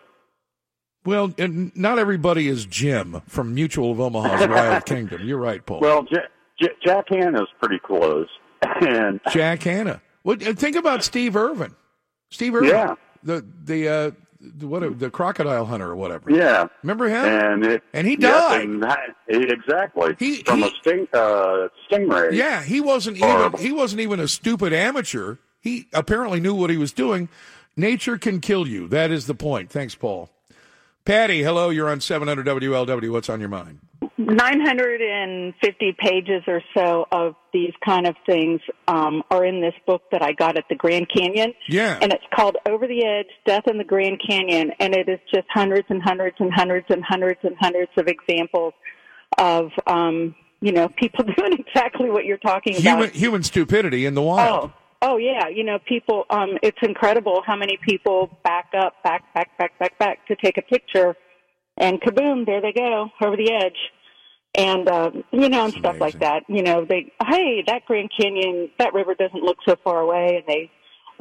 Well, 1.04 1.32
and 1.38 1.74
not 1.74 1.98
everybody 1.98 2.48
is 2.48 2.66
Jim 2.66 3.22
from 3.26 3.54
Mutual 3.54 3.92
of 3.92 4.00
Omaha's 4.00 4.46
Wild 4.50 4.84
Kingdom. 4.84 5.26
You're 5.26 5.38
right, 5.38 5.64
Paul. 5.64 5.80
Well, 5.80 6.02
J- 6.02 6.18
J- 6.60 6.68
Jack 6.84 7.06
Hanna's 7.10 7.48
pretty 7.60 7.78
close, 7.78 8.28
and 8.62 9.20
Jack 9.30 9.62
Hanna. 9.62 10.00
What? 10.22 10.46
uh, 10.46 10.52
Think 10.54 10.76
about 10.76 11.04
Steve 11.04 11.36
Irwin. 11.36 11.74
Steve 12.30 12.54
Irwin. 12.54 12.70
Yeah. 12.70 12.94
The 13.22 13.44
the 13.64 13.88
uh, 13.88 14.10
the, 14.40 14.68
what 14.68 14.98
the 15.00 15.10
crocodile 15.10 15.64
hunter 15.64 15.88
or 15.90 15.96
whatever. 15.96 16.30
yeah, 16.30 16.66
Remember 16.82 17.08
him? 17.08 17.24
and 17.24 17.64
it 17.66 17.82
And 17.92 18.06
he 18.06 18.14
died. 18.16 18.62
and 18.62 18.82
that- 18.84 19.16
exactly 19.26 20.14
He- 20.18 20.42
from 20.44 20.60
he- 20.60 20.68
a 20.68 20.70
sting 20.80 21.08
uh, 21.12 21.68
stingray. 21.90 22.32
Yeah, 22.32 22.62
he 22.62 22.80
wasn't 22.80 23.16
even 23.16 23.52
he 23.58 23.72
wasn't 23.72 24.00
even 24.00 24.20
a 24.20 24.28
stupid 24.28 24.72
amateur. 24.72 25.36
He 25.60 25.88
apparently 25.92 26.38
knew 26.38 26.54
what 26.54 26.70
he 26.70 26.76
was 26.76 26.92
doing. 26.92 27.28
Nature 27.76 28.16
can 28.18 28.40
kill 28.40 28.66
you. 28.66 28.86
That 28.88 29.10
is 29.10 29.26
the 29.26 29.34
point. 29.34 29.70
Thanks, 29.70 29.94
Paul. 29.96 30.30
Patty, 31.04 31.42
hello. 31.42 31.70
You're 31.70 31.88
on 31.88 32.00
700 32.00 32.46
WLW. 32.46 33.10
What's 33.10 33.28
on 33.28 33.40
your 33.40 33.48
mind? 33.48 33.80
950 34.18 35.96
pages 35.96 36.42
or 36.48 36.60
so 36.76 37.06
of 37.12 37.36
these 37.52 37.72
kind 37.84 38.04
of 38.04 38.16
things 38.26 38.60
um, 38.88 39.22
are 39.30 39.44
in 39.44 39.60
this 39.60 39.74
book 39.86 40.02
that 40.10 40.22
I 40.22 40.32
got 40.32 40.58
at 40.58 40.64
the 40.68 40.74
Grand 40.74 41.06
Canyon. 41.08 41.54
Yeah. 41.68 41.98
And 42.02 42.12
it's 42.12 42.24
called 42.34 42.56
Over 42.68 42.88
the 42.88 43.04
Edge 43.04 43.28
Death 43.46 43.68
in 43.68 43.78
the 43.78 43.84
Grand 43.84 44.20
Canyon. 44.26 44.72
And 44.80 44.92
it 44.94 45.08
is 45.08 45.20
just 45.32 45.46
hundreds 45.54 45.86
and 45.88 46.02
hundreds 46.02 46.36
and 46.40 46.52
hundreds 46.52 46.86
and 46.90 47.04
hundreds 47.04 47.38
and 47.44 47.54
hundreds 47.60 47.92
of 47.96 48.08
examples 48.08 48.74
of, 49.38 49.70
um, 49.86 50.34
you 50.60 50.72
know, 50.72 50.88
people 50.88 51.24
doing 51.36 51.52
exactly 51.52 52.10
what 52.10 52.24
you're 52.24 52.38
talking 52.38 52.74
about. 52.74 52.82
Human 52.82 53.10
human 53.10 53.42
stupidity 53.44 54.04
in 54.04 54.14
the 54.14 54.22
wild. 54.22 54.72
Oh, 55.00 55.12
oh 55.12 55.16
yeah. 55.16 55.46
You 55.46 55.62
know, 55.62 55.78
people. 55.86 56.24
Um, 56.28 56.58
it's 56.64 56.78
incredible 56.82 57.42
how 57.46 57.54
many 57.54 57.78
people 57.86 58.36
back 58.42 58.72
up, 58.76 58.94
back, 59.04 59.32
back, 59.32 59.56
back, 59.58 59.78
back, 59.78 59.96
back 60.00 60.26
to 60.26 60.34
take 60.34 60.58
a 60.58 60.62
picture, 60.62 61.14
and 61.78 62.00
kaboom, 62.00 62.44
there 62.44 62.60
they 62.60 62.72
go 62.72 63.08
over 63.22 63.36
the 63.36 63.52
edge, 63.52 63.76
and 64.58 64.88
um, 64.88 65.24
you 65.30 65.48
know, 65.48 65.66
and 65.66 65.74
stuff 65.74 66.00
like 66.00 66.18
that. 66.18 66.42
You 66.48 66.62
know, 66.62 66.84
they 66.84 67.10
hey, 67.26 67.62
that 67.66 67.86
Grand 67.86 68.10
Canyon, 68.18 68.68
that 68.78 68.92
river 68.92 69.14
doesn't 69.14 69.42
look 69.42 69.58
so 69.66 69.76
far 69.82 70.00
away, 70.00 70.36
and 70.36 70.44
they 70.46 70.70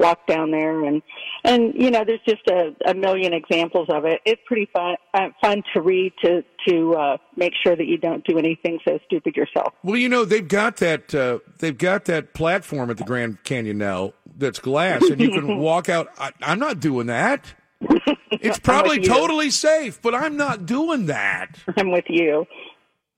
walk 0.00 0.26
down 0.26 0.50
there, 0.50 0.84
and 0.84 1.00
and 1.44 1.72
you 1.74 1.90
know, 1.90 2.04
there's 2.04 2.20
just 2.28 2.46
a, 2.48 2.74
a 2.86 2.94
million 2.94 3.32
examples 3.32 3.88
of 3.90 4.04
it. 4.04 4.20
It's 4.24 4.42
pretty 4.44 4.68
fun, 4.72 4.96
uh, 5.14 5.28
fun 5.40 5.62
to 5.72 5.80
read 5.80 6.12
to 6.24 6.42
to 6.66 6.94
uh, 6.94 7.16
make 7.36 7.52
sure 7.62 7.76
that 7.76 7.86
you 7.86 7.96
don't 7.96 8.24
do 8.26 8.38
anything 8.38 8.80
so 8.86 8.98
stupid 9.06 9.36
yourself. 9.36 9.72
Well, 9.84 9.96
you 9.96 10.08
know 10.08 10.24
they've 10.24 10.46
got 10.46 10.78
that 10.78 11.14
uh, 11.14 11.38
they've 11.60 11.78
got 11.78 12.06
that 12.06 12.34
platform 12.34 12.90
at 12.90 12.96
the 12.96 13.04
Grand 13.04 13.44
Canyon 13.44 13.78
now 13.78 14.14
that's 14.36 14.58
glass, 14.58 15.02
and 15.08 15.20
you 15.20 15.30
can 15.30 15.58
walk 15.60 15.88
out. 15.88 16.08
I, 16.18 16.32
I'm 16.42 16.58
not 16.58 16.80
doing 16.80 17.06
that. 17.06 17.54
It's 18.40 18.58
probably 18.58 19.00
totally 19.00 19.50
safe, 19.50 20.00
but 20.00 20.14
I'm 20.14 20.36
not 20.36 20.66
doing 20.66 21.06
that. 21.06 21.56
I'm 21.76 21.90
with 21.90 22.04
you. 22.08 22.46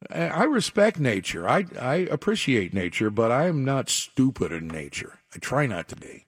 I 0.08 0.44
respect 0.44 0.98
nature. 0.98 1.46
I 1.48 1.66
I 1.78 1.94
appreciate 2.10 2.72
nature, 2.72 3.10
but 3.10 3.30
I 3.30 3.46
am 3.48 3.64
not 3.64 3.90
stupid 3.90 4.50
in 4.50 4.66
nature. 4.66 5.18
I 5.34 5.38
try 5.38 5.66
not 5.66 5.88
to 5.88 5.96
be. 5.96 6.26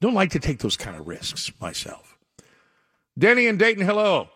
Don't 0.00 0.14
like 0.14 0.30
to 0.30 0.38
take 0.38 0.60
those 0.60 0.76
kind 0.76 0.96
of 0.96 1.06
risks 1.06 1.50
myself. 1.60 2.16
Denny 3.18 3.46
and 3.46 3.58
Dayton, 3.58 3.84
hello. 3.84 4.28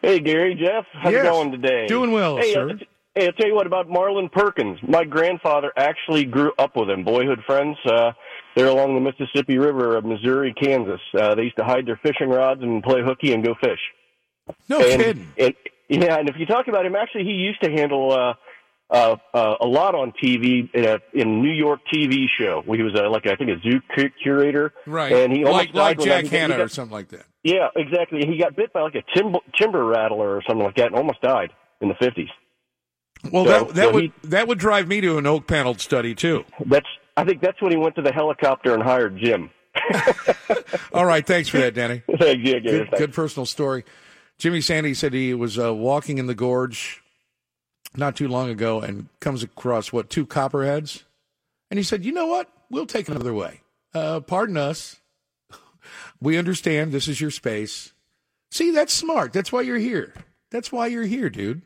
Hey, 0.00 0.20
Gary, 0.20 0.54
Jeff, 0.54 0.86
how's 0.92 1.12
Yes. 1.12 1.26
it 1.26 1.30
going 1.30 1.50
today? 1.50 1.86
Doing 1.86 2.12
well, 2.12 2.36
hey, 2.36 2.54
sir. 2.54 2.70
Uh, 2.70 2.74
hey, 3.14 3.26
I'll 3.26 3.32
tell 3.32 3.48
you 3.48 3.54
what 3.54 3.66
about 3.66 3.88
Marlin 3.88 4.28
Perkins. 4.28 4.78
My 4.86 5.04
grandfather 5.04 5.72
actually 5.76 6.24
grew 6.24 6.52
up 6.58 6.76
with 6.76 6.88
him, 6.88 7.02
boyhood 7.02 7.42
friends. 7.46 7.76
Uh, 7.84 8.12
they're 8.54 8.68
along 8.68 8.94
the 8.94 9.00
Mississippi 9.00 9.58
River 9.58 9.96
of 9.96 10.04
Missouri, 10.04 10.54
Kansas. 10.54 11.00
Uh, 11.18 11.34
they 11.34 11.42
used 11.42 11.56
to 11.56 11.64
hide 11.64 11.84
their 11.86 11.98
fishing 12.02 12.28
rods 12.28 12.62
and 12.62 12.82
play 12.82 13.02
hooky 13.02 13.32
and 13.32 13.44
go 13.44 13.54
fish. 13.60 13.80
No 14.68 14.80
and, 14.80 15.02
kidding. 15.02 15.28
And, 15.38 15.54
yeah, 15.88 16.18
and 16.18 16.28
if 16.28 16.36
you 16.38 16.46
talk 16.46 16.68
about 16.68 16.84
him, 16.86 16.96
actually, 16.96 17.24
he 17.24 17.32
used 17.32 17.60
to 17.62 17.70
handle 17.70 18.12
uh, 18.12 18.34
uh, 18.90 19.16
uh, 19.34 19.54
a 19.60 19.66
lot 19.66 19.94
on 19.94 20.12
TV 20.22 20.68
in 20.74 20.84
a 20.84 20.98
in 21.12 21.42
New 21.42 21.52
York 21.52 21.80
TV 21.92 22.26
show. 22.38 22.62
He 22.66 22.82
was 22.82 22.94
uh, 22.94 23.08
like 23.10 23.26
I 23.26 23.36
think 23.36 23.50
a 23.50 23.60
zoo 23.62 23.80
cu- 23.96 24.10
curator, 24.22 24.72
Right. 24.86 25.12
And 25.12 25.32
he 25.32 25.44
almost 25.44 25.74
like 25.74 25.98
like 25.98 26.06
Jack 26.06 26.26
Hanna 26.26 26.58
or 26.62 26.68
something 26.68 26.92
like 26.92 27.08
that. 27.08 27.26
yeah, 27.42 27.68
exactly. 27.76 28.24
He 28.26 28.38
got 28.38 28.54
bit 28.56 28.72
by 28.72 28.82
like 28.82 28.94
a 28.94 29.02
timber, 29.14 29.38
timber 29.58 29.84
rattler 29.84 30.36
or 30.36 30.42
something 30.46 30.64
like 30.64 30.76
that, 30.76 30.86
and 30.86 30.94
almost 30.96 31.20
died 31.22 31.50
in 31.80 31.88
the 31.88 31.94
fifties. 31.94 32.28
Well, 33.32 33.44
So- 33.44 33.50
that 33.64 33.74
that 33.74 33.84
so 33.88 33.92
would 33.94 34.02
he- 34.04 34.12
that 34.24 34.46
would 34.48 34.58
drive 34.58 34.86
me 34.88 35.00
to 35.00 35.18
an 35.18 35.26
oak 35.26 35.46
paneled 35.46 35.80
study 35.80 36.14
too. 36.14 36.44
That's 36.66 36.86
I 37.16 37.24
think 37.24 37.40
that's 37.40 37.60
when 37.62 37.72
he 37.72 37.78
went 37.78 37.94
to 37.96 38.02
the 38.02 38.12
helicopter 38.12 38.74
and 38.74 38.82
hired 38.82 39.18
Jim. 39.18 39.50
All 40.92 41.04
right, 41.04 41.26
thanks 41.26 41.48
for 41.48 41.58
that, 41.58 41.74
Danny. 41.74 42.02
Thanks, 42.18 42.42
yeah, 42.48 42.58
good, 42.60 42.90
good 42.96 43.12
personal 43.12 43.44
story. 43.46 43.84
Jimmy 44.38 44.60
Sandy 44.60 44.94
said 44.94 45.12
he 45.12 45.32
was 45.34 45.58
uh, 45.58 45.74
walking 45.74 46.18
in 46.18 46.26
the 46.26 46.34
gorge 46.34 47.02
not 47.96 48.16
too 48.16 48.28
long 48.28 48.50
ago 48.50 48.80
and 48.80 49.08
comes 49.20 49.42
across 49.42 49.92
what 49.92 50.10
two 50.10 50.26
copperheads, 50.26 51.04
and 51.70 51.78
he 51.78 51.84
said, 51.84 52.04
"You 52.04 52.12
know 52.12 52.26
what? 52.26 52.50
We'll 52.70 52.86
take 52.86 53.08
another 53.08 53.32
way. 53.32 53.62
Uh, 53.94 54.20
pardon 54.20 54.56
us. 54.56 54.96
We 56.20 56.38
understand 56.38 56.92
this 56.92 57.08
is 57.08 57.20
your 57.20 57.30
space. 57.30 57.92
See, 58.50 58.70
that's 58.70 58.92
smart. 58.92 59.32
That's 59.32 59.52
why 59.52 59.60
you're 59.60 59.78
here. 59.78 60.14
That's 60.50 60.72
why 60.72 60.86
you're 60.86 61.04
here, 61.04 61.30
dude." 61.30 61.62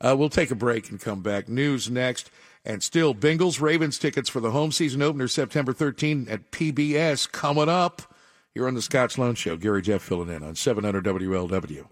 Uh, 0.00 0.14
we'll 0.18 0.28
take 0.28 0.50
a 0.50 0.54
break 0.54 0.90
and 0.90 1.00
come 1.00 1.22
back. 1.22 1.48
News 1.48 1.90
next. 1.90 2.30
And 2.64 2.82
still, 2.82 3.14
Bengals 3.14 3.60
Ravens 3.60 3.98
tickets 3.98 4.28
for 4.28 4.40
the 4.40 4.50
home 4.50 4.72
season 4.72 5.00
opener 5.00 5.28
September 5.28 5.72
13 5.72 6.26
at 6.28 6.50
PBS 6.50 7.30
coming 7.30 7.68
up 7.68 8.02
here 8.56 8.66
on 8.66 8.72
the 8.72 8.80
Scott 8.80 9.12
Sloan 9.12 9.34
Show. 9.34 9.58
Gary 9.58 9.82
Jeff 9.82 10.00
filling 10.00 10.30
in 10.30 10.42
on 10.42 10.54
700 10.54 11.04
WLW. 11.04 11.84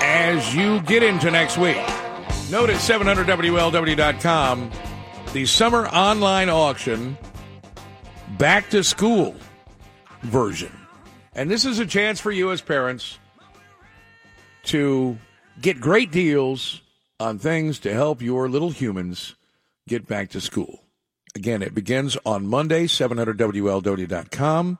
As 0.00 0.54
you 0.54 0.80
get 0.82 1.02
into 1.02 1.28
next 1.32 1.58
week, 1.58 1.76
note 2.52 2.70
at 2.70 2.76
700WLW.com 2.76 4.70
the 5.32 5.44
summer 5.44 5.88
online 5.88 6.48
auction 6.48 7.18
back 8.38 8.70
to 8.70 8.84
school 8.84 9.34
version. 10.22 10.70
And 11.34 11.50
this 11.50 11.64
is 11.64 11.80
a 11.80 11.86
chance 11.86 12.20
for 12.20 12.30
you 12.30 12.52
as 12.52 12.60
parents 12.60 13.18
to 14.66 15.18
get 15.60 15.80
great 15.80 16.12
deals 16.12 16.80
on 17.18 17.40
things 17.40 17.80
to 17.80 17.92
help 17.92 18.22
your 18.22 18.48
little 18.48 18.70
humans 18.70 19.34
get 19.88 20.06
back 20.06 20.30
to 20.30 20.40
school. 20.40 20.84
Again, 21.34 21.60
it 21.60 21.74
begins 21.74 22.16
on 22.24 22.46
Monday, 22.46 22.86
700WLW.com. 22.86 24.78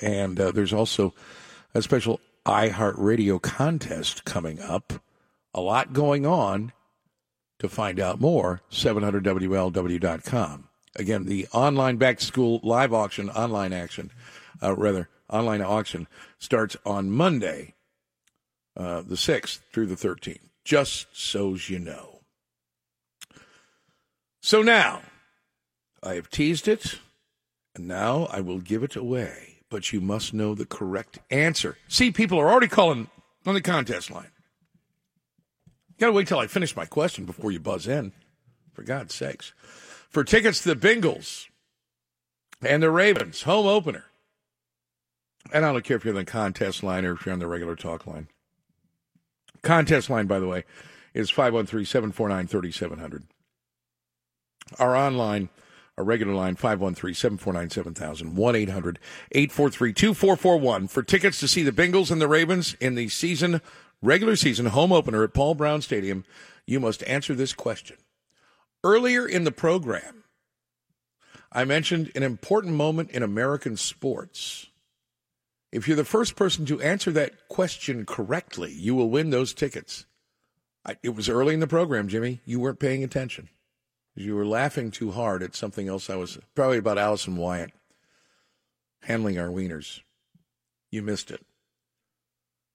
And 0.00 0.38
uh, 0.40 0.50
there's 0.52 0.72
also 0.72 1.14
a 1.74 1.82
special 1.82 2.20
iHeartRadio 2.46 3.40
contest 3.40 4.24
coming 4.24 4.60
up. 4.60 4.94
A 5.52 5.60
lot 5.60 5.92
going 5.92 6.26
on. 6.26 6.72
To 7.60 7.68
find 7.68 8.00
out 8.00 8.20
more, 8.20 8.60
700WLW.com. 8.70 10.68
Again, 10.96 11.24
the 11.24 11.46
online 11.52 11.96
back 11.96 12.18
to 12.18 12.24
school 12.24 12.60
live 12.62 12.92
auction, 12.92 13.30
online 13.30 13.72
action, 13.72 14.10
uh, 14.62 14.74
rather, 14.74 15.08
online 15.30 15.62
auction 15.62 16.06
starts 16.38 16.76
on 16.84 17.10
Monday, 17.10 17.74
uh, 18.76 19.02
the 19.02 19.14
6th 19.14 19.60
through 19.72 19.86
the 19.86 19.94
13th, 19.94 20.40
just 20.64 21.06
so's 21.12 21.70
you 21.70 21.78
know. 21.78 22.20
So 24.42 24.62
now, 24.62 25.02
I 26.02 26.14
have 26.14 26.28
teased 26.28 26.68
it, 26.68 26.98
and 27.74 27.88
now 27.88 28.26
I 28.30 28.40
will 28.40 28.58
give 28.60 28.82
it 28.82 28.94
away. 28.94 29.53
But 29.74 29.92
you 29.92 30.00
must 30.00 30.32
know 30.32 30.54
the 30.54 30.66
correct 30.66 31.18
answer. 31.32 31.76
See, 31.88 32.12
people 32.12 32.38
are 32.38 32.48
already 32.48 32.68
calling 32.68 33.08
on 33.44 33.54
the 33.54 33.60
contest 33.60 34.08
line. 34.08 34.30
You 35.88 35.94
got 35.98 36.06
to 36.06 36.12
wait 36.12 36.28
till 36.28 36.38
I 36.38 36.46
finish 36.46 36.76
my 36.76 36.84
question 36.84 37.24
before 37.24 37.50
you 37.50 37.58
buzz 37.58 37.88
in, 37.88 38.12
for 38.72 38.84
God's 38.84 39.16
sakes. 39.16 39.52
For 40.08 40.22
tickets 40.22 40.62
to 40.62 40.72
the 40.72 40.76
Bengals 40.76 41.46
and 42.64 42.84
the 42.84 42.90
Ravens 42.92 43.42
home 43.42 43.66
opener. 43.66 44.04
And 45.52 45.66
I 45.66 45.72
don't 45.72 45.82
care 45.82 45.96
if 45.96 46.04
you're 46.04 46.14
on 46.14 46.24
the 46.24 46.24
contest 46.24 46.84
line 46.84 47.04
or 47.04 47.14
if 47.14 47.26
you're 47.26 47.32
on 47.32 47.40
the 47.40 47.48
regular 47.48 47.74
talk 47.74 48.06
line. 48.06 48.28
Contest 49.62 50.08
line, 50.08 50.28
by 50.28 50.38
the 50.38 50.46
way, 50.46 50.62
is 51.14 51.30
513 51.30 51.84
749 51.84 52.46
3700. 52.46 53.24
Our 54.78 54.96
online, 54.96 55.48
our 55.96 56.04
regular 56.04 56.34
line, 56.34 56.56
513 56.56 57.14
749 57.14 57.70
7000, 57.70 58.36
1 58.36 58.56
800 58.56 58.98
843 59.32 59.92
2441 59.92 60.88
for 60.88 61.02
tickets 61.02 61.40
to 61.40 61.48
see 61.48 61.62
the 61.62 61.72
Bengals 61.72 62.10
and 62.10 62.20
the 62.20 62.28
Ravens 62.28 62.74
in 62.80 62.94
the 62.94 63.08
season, 63.08 63.60
regular 64.02 64.36
season 64.36 64.66
home 64.66 64.92
opener 64.92 65.22
at 65.22 65.34
Paul 65.34 65.54
Brown 65.54 65.82
Stadium. 65.82 66.24
You 66.66 66.80
must 66.80 67.04
answer 67.04 67.34
this 67.34 67.52
question. 67.52 67.96
Earlier 68.82 69.26
in 69.26 69.44
the 69.44 69.52
program, 69.52 70.24
I 71.52 71.64
mentioned 71.64 72.10
an 72.16 72.24
important 72.24 72.74
moment 72.74 73.10
in 73.10 73.22
American 73.22 73.76
sports. 73.76 74.66
If 75.70 75.86
you're 75.86 75.96
the 75.96 76.04
first 76.04 76.36
person 76.36 76.66
to 76.66 76.80
answer 76.82 77.12
that 77.12 77.48
question 77.48 78.04
correctly, 78.04 78.72
you 78.72 78.94
will 78.94 79.10
win 79.10 79.30
those 79.30 79.54
tickets. 79.54 80.06
I, 80.84 80.96
it 81.02 81.14
was 81.14 81.28
early 81.28 81.54
in 81.54 81.60
the 81.60 81.66
program, 81.66 82.08
Jimmy. 82.08 82.40
You 82.44 82.60
weren't 82.60 82.80
paying 82.80 83.04
attention. 83.04 83.48
You 84.14 84.36
were 84.36 84.46
laughing 84.46 84.90
too 84.90 85.10
hard 85.10 85.42
at 85.42 85.56
something 85.56 85.88
else 85.88 86.08
I 86.08 86.16
was 86.16 86.38
probably 86.54 86.78
about 86.78 86.98
Allison 86.98 87.36
Wyatt 87.36 87.72
handling 89.02 89.38
our 89.38 89.48
wieners. 89.48 90.00
You 90.90 91.02
missed 91.02 91.30
it. 91.30 91.44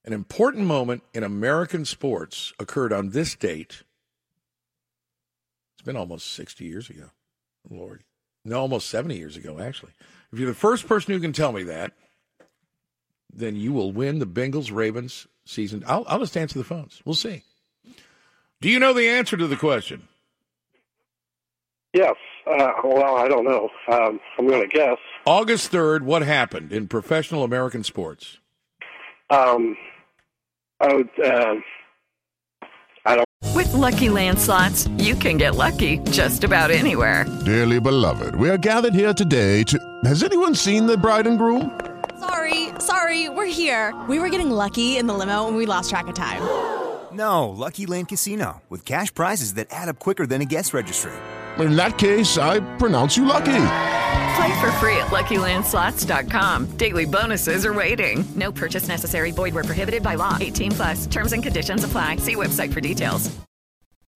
An 0.05 0.13
important 0.13 0.65
moment 0.65 1.03
in 1.13 1.23
American 1.23 1.85
sports 1.85 2.53
occurred 2.59 2.91
on 2.91 3.09
this 3.09 3.35
date. 3.35 3.83
It's 5.75 5.85
been 5.85 5.95
almost 5.95 6.33
60 6.33 6.65
years 6.65 6.89
ago. 6.89 7.11
Lord. 7.69 8.03
No, 8.43 8.59
almost 8.59 8.89
70 8.89 9.17
years 9.17 9.37
ago, 9.37 9.59
actually. 9.59 9.93
If 10.31 10.39
you're 10.39 10.49
the 10.49 10.55
first 10.55 10.87
person 10.87 11.13
who 11.13 11.19
can 11.19 11.33
tell 11.33 11.51
me 11.51 11.63
that, 11.63 11.93
then 13.33 13.55
you 13.55 13.71
will 13.71 13.91
win 13.91 14.19
the 14.19 14.27
Bengals 14.27 14.73
Ravens 14.73 15.27
season. 15.45 15.83
I'll, 15.87 16.05
I'll 16.07 16.19
just 16.19 16.37
answer 16.37 16.57
the 16.57 16.65
phones. 16.65 17.01
We'll 17.05 17.15
see. 17.15 17.43
Do 18.61 18.69
you 18.69 18.79
know 18.79 18.93
the 18.93 19.07
answer 19.07 19.37
to 19.37 19.47
the 19.47 19.55
question? 19.55 20.08
Yes. 21.93 22.15
Uh, 22.45 22.71
well, 22.83 23.15
I 23.15 23.27
don't 23.27 23.45
know. 23.45 23.69
Um, 23.91 24.19
I'm 24.37 24.47
going 24.47 24.61
to 24.61 24.67
guess. 24.67 24.97
August 25.25 25.71
3rd, 25.71 26.01
what 26.01 26.21
happened 26.21 26.71
in 26.71 26.87
professional 26.87 27.43
American 27.43 27.83
sports? 27.83 28.37
Um, 29.29 29.75
I 30.79 30.93
would. 30.93 31.09
Um, 31.23 31.63
I 33.05 33.15
don't. 33.15 33.25
With 33.55 33.71
Lucky 33.73 34.09
Land 34.09 34.39
slots, 34.39 34.87
you 34.97 35.15
can 35.15 35.37
get 35.37 35.55
lucky 35.55 35.97
just 36.11 36.43
about 36.43 36.71
anywhere. 36.71 37.25
Dearly 37.45 37.79
beloved, 37.79 38.35
we 38.35 38.49
are 38.49 38.57
gathered 38.57 38.93
here 38.93 39.13
today 39.13 39.63
to. 39.63 39.79
Has 40.05 40.23
anyone 40.23 40.55
seen 40.55 40.85
the 40.85 40.97
bride 40.97 41.27
and 41.27 41.37
groom? 41.37 41.79
Sorry, 42.19 42.69
sorry, 42.79 43.29
we're 43.29 43.45
here. 43.45 43.93
We 44.07 44.19
were 44.19 44.29
getting 44.29 44.51
lucky 44.51 44.97
in 44.97 45.07
the 45.07 45.13
limo 45.13 45.47
and 45.47 45.57
we 45.57 45.65
lost 45.65 45.89
track 45.89 46.07
of 46.07 46.15
time. 46.15 46.41
No, 47.11 47.49
Lucky 47.49 47.85
Land 47.85 48.07
Casino, 48.09 48.61
with 48.69 48.85
cash 48.85 49.13
prizes 49.13 49.55
that 49.55 49.67
add 49.71 49.89
up 49.89 49.99
quicker 49.99 50.25
than 50.27 50.41
a 50.41 50.45
guest 50.45 50.73
registry. 50.73 51.11
In 51.59 51.75
that 51.75 51.97
case, 51.97 52.37
I 52.37 52.59
pronounce 52.77 53.17
you 53.17 53.25
lucky. 53.25 53.65
Play 54.35 54.61
for 54.61 54.71
free 54.73 54.95
at 54.97 55.07
LuckyLandSlots.com. 55.07 56.77
Daily 56.77 57.05
bonuses 57.05 57.65
are 57.65 57.73
waiting. 57.73 58.23
No 58.35 58.51
purchase 58.51 58.87
necessary. 58.87 59.31
Void 59.31 59.53
where 59.53 59.63
prohibited 59.63 60.03
by 60.03 60.15
law. 60.15 60.37
18 60.39 60.71
plus. 60.71 61.07
Terms 61.07 61.33
and 61.33 61.43
conditions 61.43 61.83
apply. 61.83 62.17
See 62.17 62.35
website 62.35 62.71
for 62.71 62.81
details. 62.81 63.35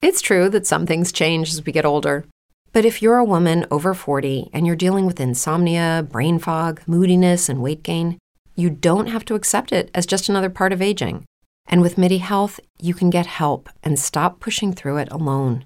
It's 0.02 0.22
true 0.22 0.50
that 0.50 0.68
some 0.68 0.86
things 0.86 1.14
change 1.14 1.52
as 1.52 1.66
we 1.66 1.72
get 1.72 1.86
older. 1.86 2.26
But 2.74 2.86
if 2.86 3.02
you're 3.02 3.18
a 3.18 3.24
woman 3.24 3.66
over 3.72 3.94
40 3.94 4.50
and 4.52 4.68
you're 4.68 4.76
dealing 4.76 5.06
with 5.06 5.20
insomnia, 5.20 6.06
brain 6.10 6.40
fog, 6.40 6.82
moodiness, 6.88 7.48
and 7.48 7.62
weight 7.62 7.84
gain, 7.84 8.18
you 8.56 8.70
don't 8.70 9.08
have 9.08 9.24
to 9.26 9.36
accept 9.36 9.72
it 9.72 9.90
as 9.94 10.06
just 10.06 10.28
another 10.28 10.50
part 10.50 10.74
of 10.74 10.82
aging. 10.82 11.24
And 11.68 11.82
with 11.82 11.98
MIDI 11.98 12.18
Health, 12.18 12.60
you 12.82 12.94
can 12.94 13.10
get 13.10 13.26
help 13.26 13.70
and 13.82 13.98
stop 13.98 14.40
pushing 14.40 14.74
through 14.74 14.98
it 14.98 15.12
alone. 15.12 15.66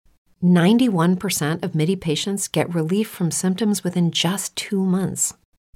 91% 0.43 1.63
of 1.63 1.75
MIDI 1.75 1.95
patients 1.95 2.47
get 2.47 2.73
relief 2.73 3.07
from 3.09 3.31
symptoms 3.31 3.83
within 3.83 4.11
just 4.11 4.55
two 4.55 4.83
months. 4.83 5.33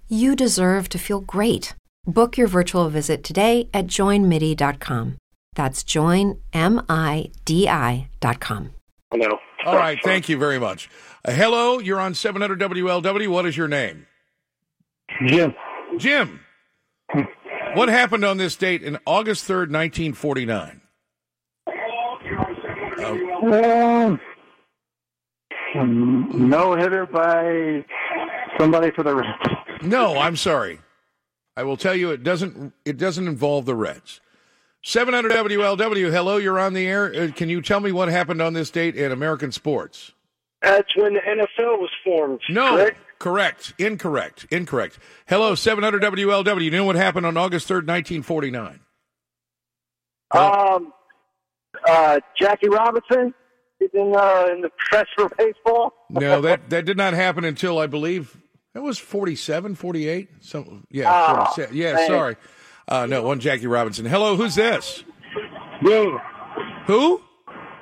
You 0.07 0.35
deserve 0.35 0.89
to 0.89 0.97
feel 0.97 1.21
great. 1.21 1.73
Book 2.05 2.37
your 2.37 2.47
virtual 2.47 2.89
visit 2.89 3.23
today 3.23 3.69
at 3.73 3.87
joinmidi.com. 3.87 5.17
That's 5.55 5.83
joinmidi.com. 5.83 6.33
No. 9.13 9.39
All 9.65 9.75
right. 9.75 9.97
Thank 10.03 10.29
you 10.29 10.37
very 10.37 10.59
much. 10.59 10.89
Uh, 11.23 11.31
hello. 11.31 11.79
You're 11.79 11.99
on 11.99 12.13
700 12.13 12.59
WLW. 12.59 13.27
What 13.29 13.45
is 13.45 13.57
your 13.57 13.67
name? 13.67 14.05
Jim. 15.25 15.55
Jim. 15.97 16.41
What 17.73 17.89
happened 17.89 18.23
on 18.23 18.37
this 18.37 18.55
date 18.55 18.83
in 18.83 18.97
August 19.05 19.47
3rd, 19.47 19.71
1949? 19.71 20.81
Um, 23.03 24.19
no 25.83 26.75
hitter 26.75 27.05
by 27.05 27.85
somebody 28.59 28.91
for 28.91 29.03
the 29.03 29.15
Reds. 29.15 29.83
No, 29.83 30.17
I'm 30.17 30.35
sorry. 30.35 30.79
I 31.57 31.63
will 31.63 31.77
tell 31.77 31.95
you 31.95 32.11
it 32.11 32.23
doesn't 32.23 32.73
it 32.85 32.97
doesn't 32.97 33.27
involve 33.27 33.65
the 33.65 33.75
Reds. 33.75 34.21
700 34.83 35.31
WLW. 35.31 36.11
Hello, 36.11 36.37
you're 36.37 36.59
on 36.59 36.73
the 36.73 36.85
air. 36.85 37.05
Uh, 37.13 37.31
Can 37.31 37.49
you 37.49 37.61
tell 37.61 37.79
me 37.79 37.91
what 37.91 38.07
happened 38.07 38.39
on 38.41 38.53
this 38.53 38.69
date 38.69 38.95
in 38.95 39.11
American 39.11 39.51
sports? 39.51 40.11
That's 40.61 40.95
when 40.95 41.15
the 41.15 41.21
NFL 41.21 41.79
was 41.79 41.89
formed. 42.03 42.41
No, 42.49 42.75
correct? 42.77 42.99
correct. 43.19 43.73
Incorrect. 43.79 44.45
Incorrect. 44.51 44.99
Hello, 45.27 45.55
700 45.55 46.01
WLW. 46.03 46.61
You 46.63 46.71
know 46.71 46.85
what 46.85 46.95
happened 46.95 47.25
on 47.25 47.35
August 47.35 47.67
3rd, 47.67 47.87
1949? 47.87 48.79
Um, 50.31 50.93
uh, 51.87 52.19
Jackie 52.39 52.69
Robinson 52.69 53.27
is 53.27 53.33
in, 53.93 54.13
uh, 54.15 54.47
in 54.51 54.61
the 54.61 54.69
press 54.89 55.05
for 55.15 55.29
baseball. 55.37 55.93
No, 56.09 56.41
that, 56.41 56.69
that 56.69 56.85
did 56.85 56.97
not 56.97 57.13
happen 57.13 57.43
until 57.45 57.79
I 57.79 57.87
believe 57.87 58.35
that 58.73 58.81
was 58.81 58.97
47, 58.97 59.75
48. 59.75 60.29
So, 60.41 60.81
yeah, 60.89 61.11
Ah, 61.11 61.45
47. 61.55 61.75
Yeah, 61.75 61.93
man. 61.93 62.07
sorry. 62.07 62.35
Uh, 62.87 63.05
no, 63.05 63.23
one 63.23 63.39
Jackie 63.39 63.67
Robinson. 63.67 64.05
Hello, 64.05 64.35
who's 64.35 64.55
this? 64.55 65.03
Dean. 65.83 66.17
Who? 66.85 67.21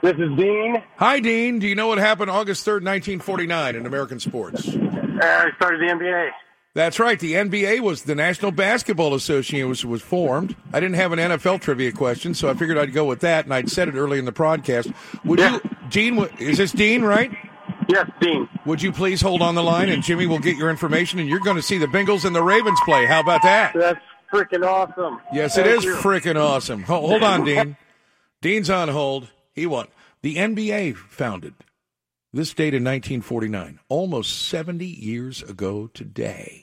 This 0.01 0.13
is 0.13 0.37
Dean. 0.37 0.83
Hi, 0.97 1.19
Dean. 1.19 1.59
Do 1.59 1.67
you 1.67 1.75
know 1.75 1.87
what 1.87 1.97
happened 1.97 2.29
August 2.29 2.65
3rd, 2.65 2.83
1949 2.83 3.75
in 3.75 3.85
American 3.85 4.19
sports? 4.19 4.67
Uh, 4.67 4.75
I 5.21 5.49
started 5.55 5.79
the 5.81 5.93
NBA. 5.93 6.29
That's 6.75 6.99
right. 6.99 7.19
The 7.19 7.33
NBA 7.33 7.81
was 7.81 8.03
the 8.03 8.15
National 8.15 8.51
Basketball 8.51 9.13
Association 9.13 9.69
was, 9.69 9.85
was 9.85 10.01
formed. 10.01 10.55
I 10.73 10.79
didn't 10.79 10.95
have 10.95 11.11
an 11.11 11.19
NFL 11.19 11.61
trivia 11.61 11.91
question, 11.91 12.33
so 12.33 12.49
I 12.49 12.55
figured 12.55 12.79
I'd 12.79 12.93
go 12.93 13.05
with 13.05 13.19
that, 13.19 13.45
and 13.45 13.53
I'd 13.53 13.69
said 13.69 13.87
it 13.87 13.95
early 13.95 14.17
in 14.17 14.25
the 14.25 14.31
broadcast. 14.31 14.89
Would 15.23 15.39
you, 15.39 15.61
Dean? 15.89 16.17
Is 16.39 16.57
this 16.57 16.71
Dean, 16.71 17.03
right? 17.03 17.31
Yes, 17.87 18.09
Dean. 18.19 18.49
Would 18.65 18.81
you 18.81 18.91
please 18.91 19.21
hold 19.21 19.43
on 19.43 19.53
the 19.53 19.61
line, 19.61 19.89
and 19.89 20.01
Jimmy 20.01 20.25
will 20.25 20.39
get 20.39 20.57
your 20.57 20.71
information, 20.71 21.19
and 21.19 21.29
you're 21.29 21.39
going 21.39 21.57
to 21.57 21.61
see 21.61 21.77
the 21.77 21.85
Bengals 21.85 22.25
and 22.25 22.35
the 22.35 22.41
Ravens 22.41 22.79
play. 22.85 23.05
How 23.05 23.19
about 23.19 23.43
that? 23.43 23.73
That's 23.75 23.99
freaking 24.31 24.65
awesome. 24.65 25.19
Yes, 25.31 25.55
Thank 25.55 25.67
it 25.67 25.75
is 25.75 25.85
freaking 25.85 26.41
awesome. 26.41 26.81
Hold 26.83 27.21
on, 27.21 27.45
Dean. 27.45 27.77
Dean's 28.41 28.71
on 28.71 28.89
hold. 28.89 29.29
He 29.53 29.67
won. 29.67 29.87
The 30.23 30.37
NBA 30.37 30.97
founded 30.97 31.53
this 32.33 32.53
date 32.53 32.73
in 32.73 32.83
1949, 32.83 33.79
almost 33.89 34.47
70 34.47 34.85
years 34.85 35.43
ago 35.43 35.87
today. 35.93 36.62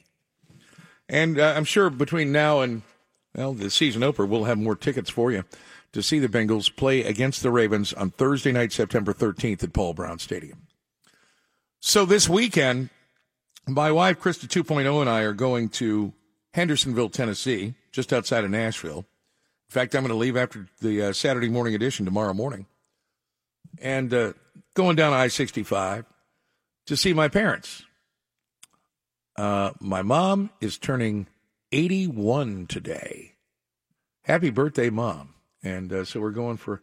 And 1.11 1.39
uh, 1.39 1.55
I'm 1.57 1.65
sure 1.65 1.91
between 1.91 2.33
now 2.33 2.61
and 2.61 2.83
well, 3.35 3.53
the 3.53 3.71
season 3.71 4.03
opener, 4.03 4.27
we'll 4.27 4.45
have 4.45 4.59
more 4.59 4.75
tickets 4.75 5.11
for 5.11 5.31
you 5.31 5.45
to 5.93 6.03
see 6.03 6.19
the 6.19 6.29
Bengals 6.29 6.75
play 6.75 7.03
against 7.03 7.43
the 7.43 7.51
Ravens 7.51 7.93
on 7.93 8.11
Thursday 8.11 8.53
night, 8.53 8.73
September 8.73 9.13
13th 9.13 9.63
at 9.63 9.73
Paul 9.73 9.93
Brown 9.93 10.19
Stadium. 10.19 10.67
So 11.81 12.05
this 12.05 12.29
weekend, 12.29 12.91
my 13.67 13.91
wife, 13.93 14.21
Krista 14.21 14.47
2.0, 14.47 15.01
and 15.01 15.11
I 15.11 15.23
are 15.23 15.33
going 15.33 15.69
to 15.71 16.13
Hendersonville, 16.55 17.11
Tennessee, 17.11 17.75
just 17.93 18.13
outside 18.13 18.45
of 18.45 18.51
Nashville. 18.51 18.99
In 18.99 19.73
fact, 19.73 19.95
I'm 19.95 20.03
going 20.03 20.11
to 20.11 20.17
leave 20.17 20.37
after 20.37 20.67
the 20.81 21.03
uh, 21.03 21.13
Saturday 21.13 21.49
morning 21.49 21.75
edition 21.75 22.05
tomorrow 22.05 22.35
morning 22.35 22.67
and 23.81 24.13
uh, 24.13 24.33
going 24.75 24.97
down 24.97 25.13
I 25.13 25.29
65 25.29 26.05
to 26.87 26.97
see 26.97 27.13
my 27.13 27.29
parents. 27.29 27.85
Uh, 29.41 29.73
my 29.81 30.03
mom 30.03 30.51
is 30.61 30.77
turning 30.77 31.27
81 31.73 32.67
today. 32.67 33.37
Happy 34.25 34.51
birthday, 34.51 34.91
mom. 34.91 35.33
And 35.63 35.91
uh, 35.91 36.05
so 36.05 36.21
we're 36.21 36.31
going 36.31 36.59
for 36.59 36.83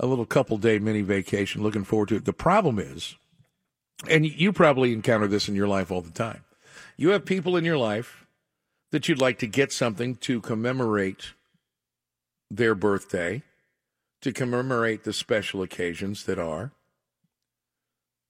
a 0.00 0.06
little 0.06 0.24
couple 0.24 0.56
day 0.56 0.78
mini 0.78 1.02
vacation. 1.02 1.62
Looking 1.62 1.84
forward 1.84 2.08
to 2.08 2.16
it. 2.16 2.24
The 2.24 2.32
problem 2.32 2.78
is, 2.78 3.16
and 4.08 4.24
you 4.24 4.54
probably 4.54 4.94
encounter 4.94 5.26
this 5.26 5.50
in 5.50 5.54
your 5.54 5.68
life 5.68 5.90
all 5.90 6.00
the 6.00 6.10
time, 6.10 6.44
you 6.96 7.10
have 7.10 7.26
people 7.26 7.58
in 7.58 7.64
your 7.66 7.76
life 7.76 8.24
that 8.90 9.06
you'd 9.06 9.20
like 9.20 9.38
to 9.40 9.46
get 9.46 9.70
something 9.70 10.16
to 10.16 10.40
commemorate 10.40 11.34
their 12.50 12.74
birthday, 12.74 13.42
to 14.22 14.32
commemorate 14.32 15.04
the 15.04 15.12
special 15.12 15.60
occasions 15.60 16.24
that 16.24 16.38
are. 16.38 16.72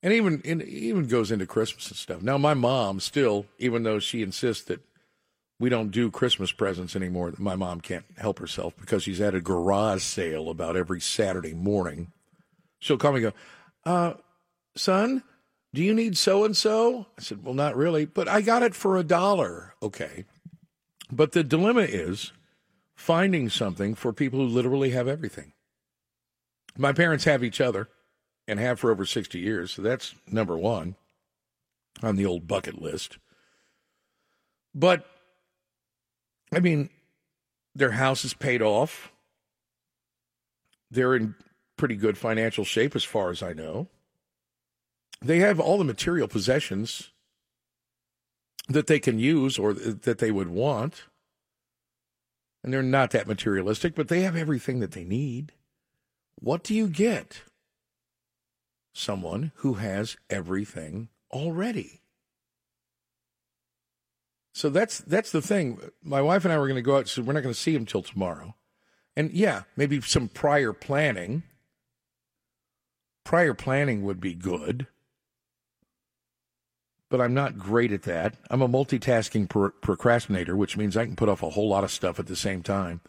And 0.02 0.12
even 0.12 0.42
it 0.44 0.62
even 0.62 1.06
goes 1.06 1.30
into 1.30 1.46
Christmas 1.46 1.88
and 1.88 1.96
stuff. 1.96 2.22
Now, 2.22 2.36
my 2.36 2.54
mom 2.54 2.98
still, 2.98 3.46
even 3.58 3.84
though 3.84 4.00
she 4.00 4.22
insists 4.22 4.64
that 4.64 4.80
we 5.60 5.68
don't 5.68 5.92
do 5.92 6.10
Christmas 6.10 6.50
presents 6.50 6.96
anymore, 6.96 7.32
my 7.38 7.54
mom 7.54 7.80
can't 7.80 8.04
help 8.16 8.40
herself 8.40 8.74
because 8.80 9.04
she's 9.04 9.20
at 9.20 9.34
a 9.34 9.40
garage 9.40 10.02
sale 10.02 10.50
about 10.50 10.76
every 10.76 11.00
Saturday 11.00 11.54
morning. 11.54 12.10
She'll 12.80 12.98
call 12.98 13.12
me 13.12 13.24
and 13.24 13.32
go, 13.32 13.90
uh, 13.90 14.14
son, 14.74 15.22
do 15.72 15.82
you 15.82 15.94
need 15.94 16.18
so 16.18 16.44
and 16.44 16.56
so? 16.56 17.06
I 17.16 17.22
said, 17.22 17.44
well, 17.44 17.54
not 17.54 17.76
really, 17.76 18.04
but 18.04 18.26
I 18.26 18.40
got 18.40 18.64
it 18.64 18.74
for 18.74 18.96
a 18.96 19.04
dollar. 19.04 19.74
Okay. 19.80 20.24
But 21.12 21.30
the 21.30 21.44
dilemma 21.44 21.82
is 21.82 22.32
finding 22.96 23.48
something 23.48 23.94
for 23.94 24.12
people 24.12 24.40
who 24.40 24.46
literally 24.46 24.90
have 24.90 25.06
everything. 25.06 25.52
My 26.76 26.92
parents 26.92 27.24
have 27.24 27.44
each 27.44 27.60
other 27.60 27.88
and 28.46 28.58
have 28.58 28.80
for 28.80 28.90
over 28.90 29.04
60 29.04 29.38
years. 29.38 29.72
So 29.72 29.82
that's 29.82 30.14
number 30.26 30.56
one 30.56 30.96
on 32.02 32.16
the 32.16 32.26
old 32.26 32.46
bucket 32.46 32.80
list. 32.80 33.18
But, 34.74 35.06
I 36.52 36.60
mean, 36.60 36.90
their 37.74 37.92
house 37.92 38.24
is 38.24 38.34
paid 38.34 38.62
off. 38.62 39.12
They're 40.90 41.14
in 41.14 41.34
pretty 41.76 41.96
good 41.96 42.18
financial 42.18 42.64
shape, 42.64 42.94
as 42.94 43.04
far 43.04 43.30
as 43.30 43.42
I 43.42 43.52
know. 43.52 43.88
They 45.20 45.38
have 45.38 45.60
all 45.60 45.78
the 45.78 45.84
material 45.84 46.28
possessions 46.28 47.10
that 48.68 48.86
they 48.86 48.98
can 48.98 49.18
use 49.18 49.58
or 49.58 49.72
that 49.72 50.18
they 50.18 50.30
would 50.30 50.48
want. 50.48 51.04
And 52.62 52.72
they're 52.72 52.82
not 52.82 53.10
that 53.10 53.26
materialistic, 53.26 53.94
but 53.94 54.08
they 54.08 54.22
have 54.22 54.36
everything 54.36 54.80
that 54.80 54.92
they 54.92 55.04
need. 55.04 55.52
What 56.36 56.62
do 56.62 56.74
you 56.74 56.88
get? 56.88 57.42
Someone 58.92 59.52
who 59.56 59.74
has 59.74 60.16
everything 60.28 61.08
already. 61.30 62.02
So 64.54 64.68
that's 64.68 64.98
that's 64.98 65.32
the 65.32 65.40
thing. 65.40 65.80
My 66.02 66.20
wife 66.20 66.44
and 66.44 66.52
I 66.52 66.58
were 66.58 66.66
going 66.66 66.76
to 66.76 66.82
go 66.82 66.98
out. 66.98 67.08
So 67.08 67.22
we're 67.22 67.32
not 67.32 67.42
going 67.42 67.54
to 67.54 67.60
see 67.60 67.74
him 67.74 67.86
till 67.86 68.02
tomorrow. 68.02 68.54
And 69.16 69.30
yeah, 69.32 69.62
maybe 69.76 70.00
some 70.00 70.28
prior 70.28 70.72
planning. 70.72 71.42
Prior 73.24 73.54
planning 73.54 74.02
would 74.02 74.20
be 74.20 74.34
good, 74.34 74.88
but 77.08 77.20
I'm 77.20 77.34
not 77.34 77.56
great 77.56 77.92
at 77.92 78.02
that. 78.02 78.34
I'm 78.50 78.62
a 78.62 78.68
multitasking 78.68 79.48
pro- 79.48 79.70
procrastinator, 79.70 80.56
which 80.56 80.76
means 80.76 80.96
I 80.96 81.04
can 81.04 81.14
put 81.14 81.28
off 81.28 81.42
a 81.42 81.50
whole 81.50 81.68
lot 81.68 81.84
of 81.84 81.92
stuff 81.92 82.18
at 82.18 82.26
the 82.26 82.34
same 82.34 82.64
time. 82.64 83.00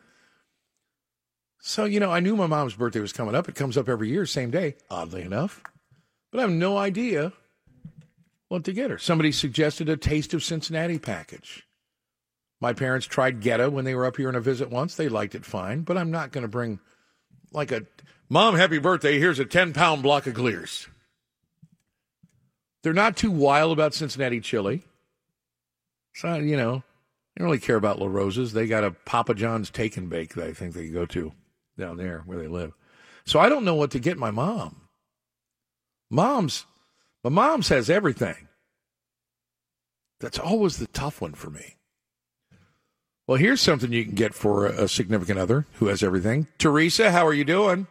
So, 1.60 1.86
you 1.86 2.00
know, 2.00 2.12
I 2.12 2.20
knew 2.20 2.36
my 2.36 2.46
mom's 2.46 2.76
birthday 2.76 3.00
was 3.00 3.12
coming 3.12 3.34
up. 3.34 3.50
It 3.50 3.56
comes 3.56 3.76
up 3.76 3.90
every 3.90 4.10
year, 4.10 4.28
same 4.28 4.52
day, 4.52 4.76
oddly 4.92 5.24
enough. 5.24 5.64
But 6.34 6.40
I 6.40 6.42
have 6.42 6.52
no 6.52 6.80
idea 6.80 7.32
what 8.48 8.64
to 8.64 8.74
get 8.74 8.90
her. 8.90 8.98
Somebody 8.98 9.32
suggested 9.32 9.88
a 9.88 9.96
Taste 9.96 10.34
of 10.34 10.44
Cincinnati 10.44 10.98
package. 10.98 11.68
My 12.60 12.74
parents 12.74 13.06
tried 13.06 13.40
Goetta 13.40 13.72
when 13.72 13.86
they 13.86 13.94
were 13.94 14.08
up 14.08 14.18
here 14.18 14.30
on 14.30 14.36
a 14.36 14.42
visit 14.42 14.72
once. 14.72 14.96
They 14.96 15.10
liked 15.10 15.36
it 15.36 15.46
fine, 15.46 15.82
but 15.82 15.96
I'm 15.96 16.10
not 16.10 16.32
going 16.32 16.42
to 16.42 16.48
bring 16.48 16.80
like 17.52 17.72
a 17.72 17.86
mom, 18.30 18.56
happy 18.56 18.80
birthday. 18.80 19.20
Here's 19.20 19.38
a 19.38 19.46
10 19.46 19.74
pound 19.74 20.02
block 20.02 20.26
of 20.26 20.34
Glier's. 20.34 20.88
They're 22.82 22.94
not 22.94 23.16
too 23.16 23.30
wild 23.30 23.72
about 23.72 23.94
Cincinnati 23.94 24.40
chili. 24.40 24.82
So, 26.16 26.34
you 26.38 26.58
know, 26.58 26.78
they 27.36 27.42
don't 27.42 27.46
really 27.46 27.60
care 27.60 27.76
about 27.76 28.00
La 28.00 28.08
Rosa's. 28.08 28.54
They 28.54 28.66
got 28.66 28.84
a 28.84 28.90
Papa 28.90 29.36
John's 29.36 29.70
take 29.70 29.98
and 29.98 30.10
bake 30.10 30.34
that 30.34 30.48
I 30.48 30.54
think 30.54 30.74
they 30.74 30.88
go 30.88 31.06
to 31.06 31.32
down 31.78 31.98
there 31.98 32.24
where 32.26 32.40
they 32.40 32.48
live. 32.48 32.74
So 33.24 33.40
I 33.40 33.50
don't 33.50 33.66
know 33.66 33.76
what 33.76 33.92
to 33.92 34.00
get 34.00 34.18
my 34.18 34.32
mom. 34.32 34.83
Mom's, 36.14 36.68
my 37.24 37.32
mom 37.32 37.64
says 37.64 37.90
everything. 37.90 38.48
That's 40.20 40.38
always 40.38 40.78
the 40.78 40.88
tough 40.88 41.20
one 41.20 41.34
for 41.34 41.50
me. 41.50 41.76
Well, 43.26 43.38
here's 43.38 43.62
something 43.62 43.92
you 43.92 44.06
can 44.06 44.14
get 44.14 44.34
for 44.34 44.68
a, 44.68 44.84
a 44.84 44.88
significant 44.88 45.40
other 45.40 45.66
who 45.80 45.88
has 45.88 46.04
everything. 46.04 46.48
Teresa, 46.60 47.12
how 47.12 47.26
are 47.26 47.34
you 47.34 47.44
doing? 47.44 47.88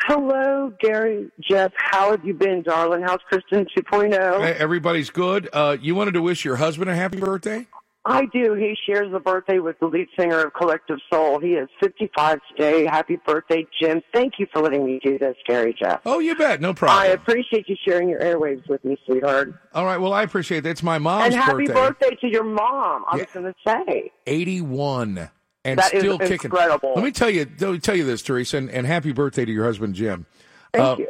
Hello, 0.00 0.74
Gary, 0.80 1.30
Jeff. 1.40 1.72
How 1.76 2.10
have 2.10 2.24
you 2.24 2.34
been, 2.34 2.62
darling? 2.62 3.02
How's 3.02 3.20
Kristen 3.28 3.66
2.0? 3.76 4.40
Hey, 4.42 4.52
Everybody's 4.52 5.08
good. 5.08 5.48
Uh, 5.50 5.78
you 5.80 5.94
wanted 5.94 6.12
to 6.14 6.22
wish 6.22 6.44
your 6.44 6.56
husband 6.56 6.90
a 6.90 6.94
happy 6.94 7.18
birthday? 7.18 7.66
I 8.06 8.26
do. 8.26 8.54
He 8.54 8.76
shares 8.86 9.12
a 9.14 9.18
birthday 9.18 9.58
with 9.60 9.78
the 9.80 9.86
lead 9.86 10.08
singer 10.18 10.40
of 10.44 10.52
Collective 10.52 10.98
Soul. 11.10 11.38
He 11.40 11.52
is 11.54 11.68
55 11.80 12.38
today. 12.50 12.84
Happy 12.84 13.18
birthday, 13.26 13.66
Jim. 13.80 14.02
Thank 14.12 14.34
you 14.38 14.46
for 14.52 14.60
letting 14.60 14.84
me 14.84 15.00
do 15.02 15.18
this, 15.18 15.34
Gary, 15.46 15.74
Jeff. 15.82 16.00
Oh, 16.04 16.18
you 16.18 16.34
bet. 16.34 16.60
No 16.60 16.74
problem. 16.74 17.00
I 17.00 17.06
appreciate 17.14 17.68
you 17.68 17.76
sharing 17.86 18.08
your 18.10 18.20
airwaves 18.20 18.68
with 18.68 18.84
me, 18.84 18.98
sweetheart. 19.06 19.54
All 19.72 19.86
right. 19.86 19.96
Well, 19.98 20.12
I 20.12 20.22
appreciate 20.22 20.66
it. 20.66 20.68
It's 20.68 20.82
my 20.82 20.98
mom's 20.98 21.34
birthday. 21.34 21.36
and 21.36 21.44
happy 21.44 21.66
birthday. 21.66 22.06
birthday 22.10 22.16
to 22.20 22.28
your 22.28 22.44
mom. 22.44 23.04
I 23.10 23.16
was 23.16 23.26
going 23.32 23.46
to 23.46 23.54
say. 23.66 24.12
81 24.26 25.30
and 25.64 25.78
That 25.78 25.94
is 25.94 26.00
still 26.00 26.18
kicking. 26.18 26.44
incredible. 26.50 26.92
Let 26.94 27.04
me 27.04 27.10
tell 27.10 27.30
you, 27.30 27.46
let 27.58 27.70
me 27.72 27.78
tell 27.78 27.96
you 27.96 28.04
this, 28.04 28.20
Teresa, 28.22 28.58
and, 28.58 28.70
and 28.70 28.86
happy 28.86 29.12
birthday 29.12 29.46
to 29.46 29.52
your 29.52 29.64
husband, 29.64 29.94
Jim. 29.94 30.26
Thank 30.74 30.84
Uh, 30.84 30.96
you. 30.98 31.08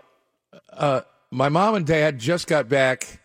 Uh, 0.73 1.01
my 1.33 1.49
mom 1.49 1.75
and 1.75 1.85
dad 1.85 2.21
just 2.21 2.47
got 2.47 2.69
back 2.69 3.21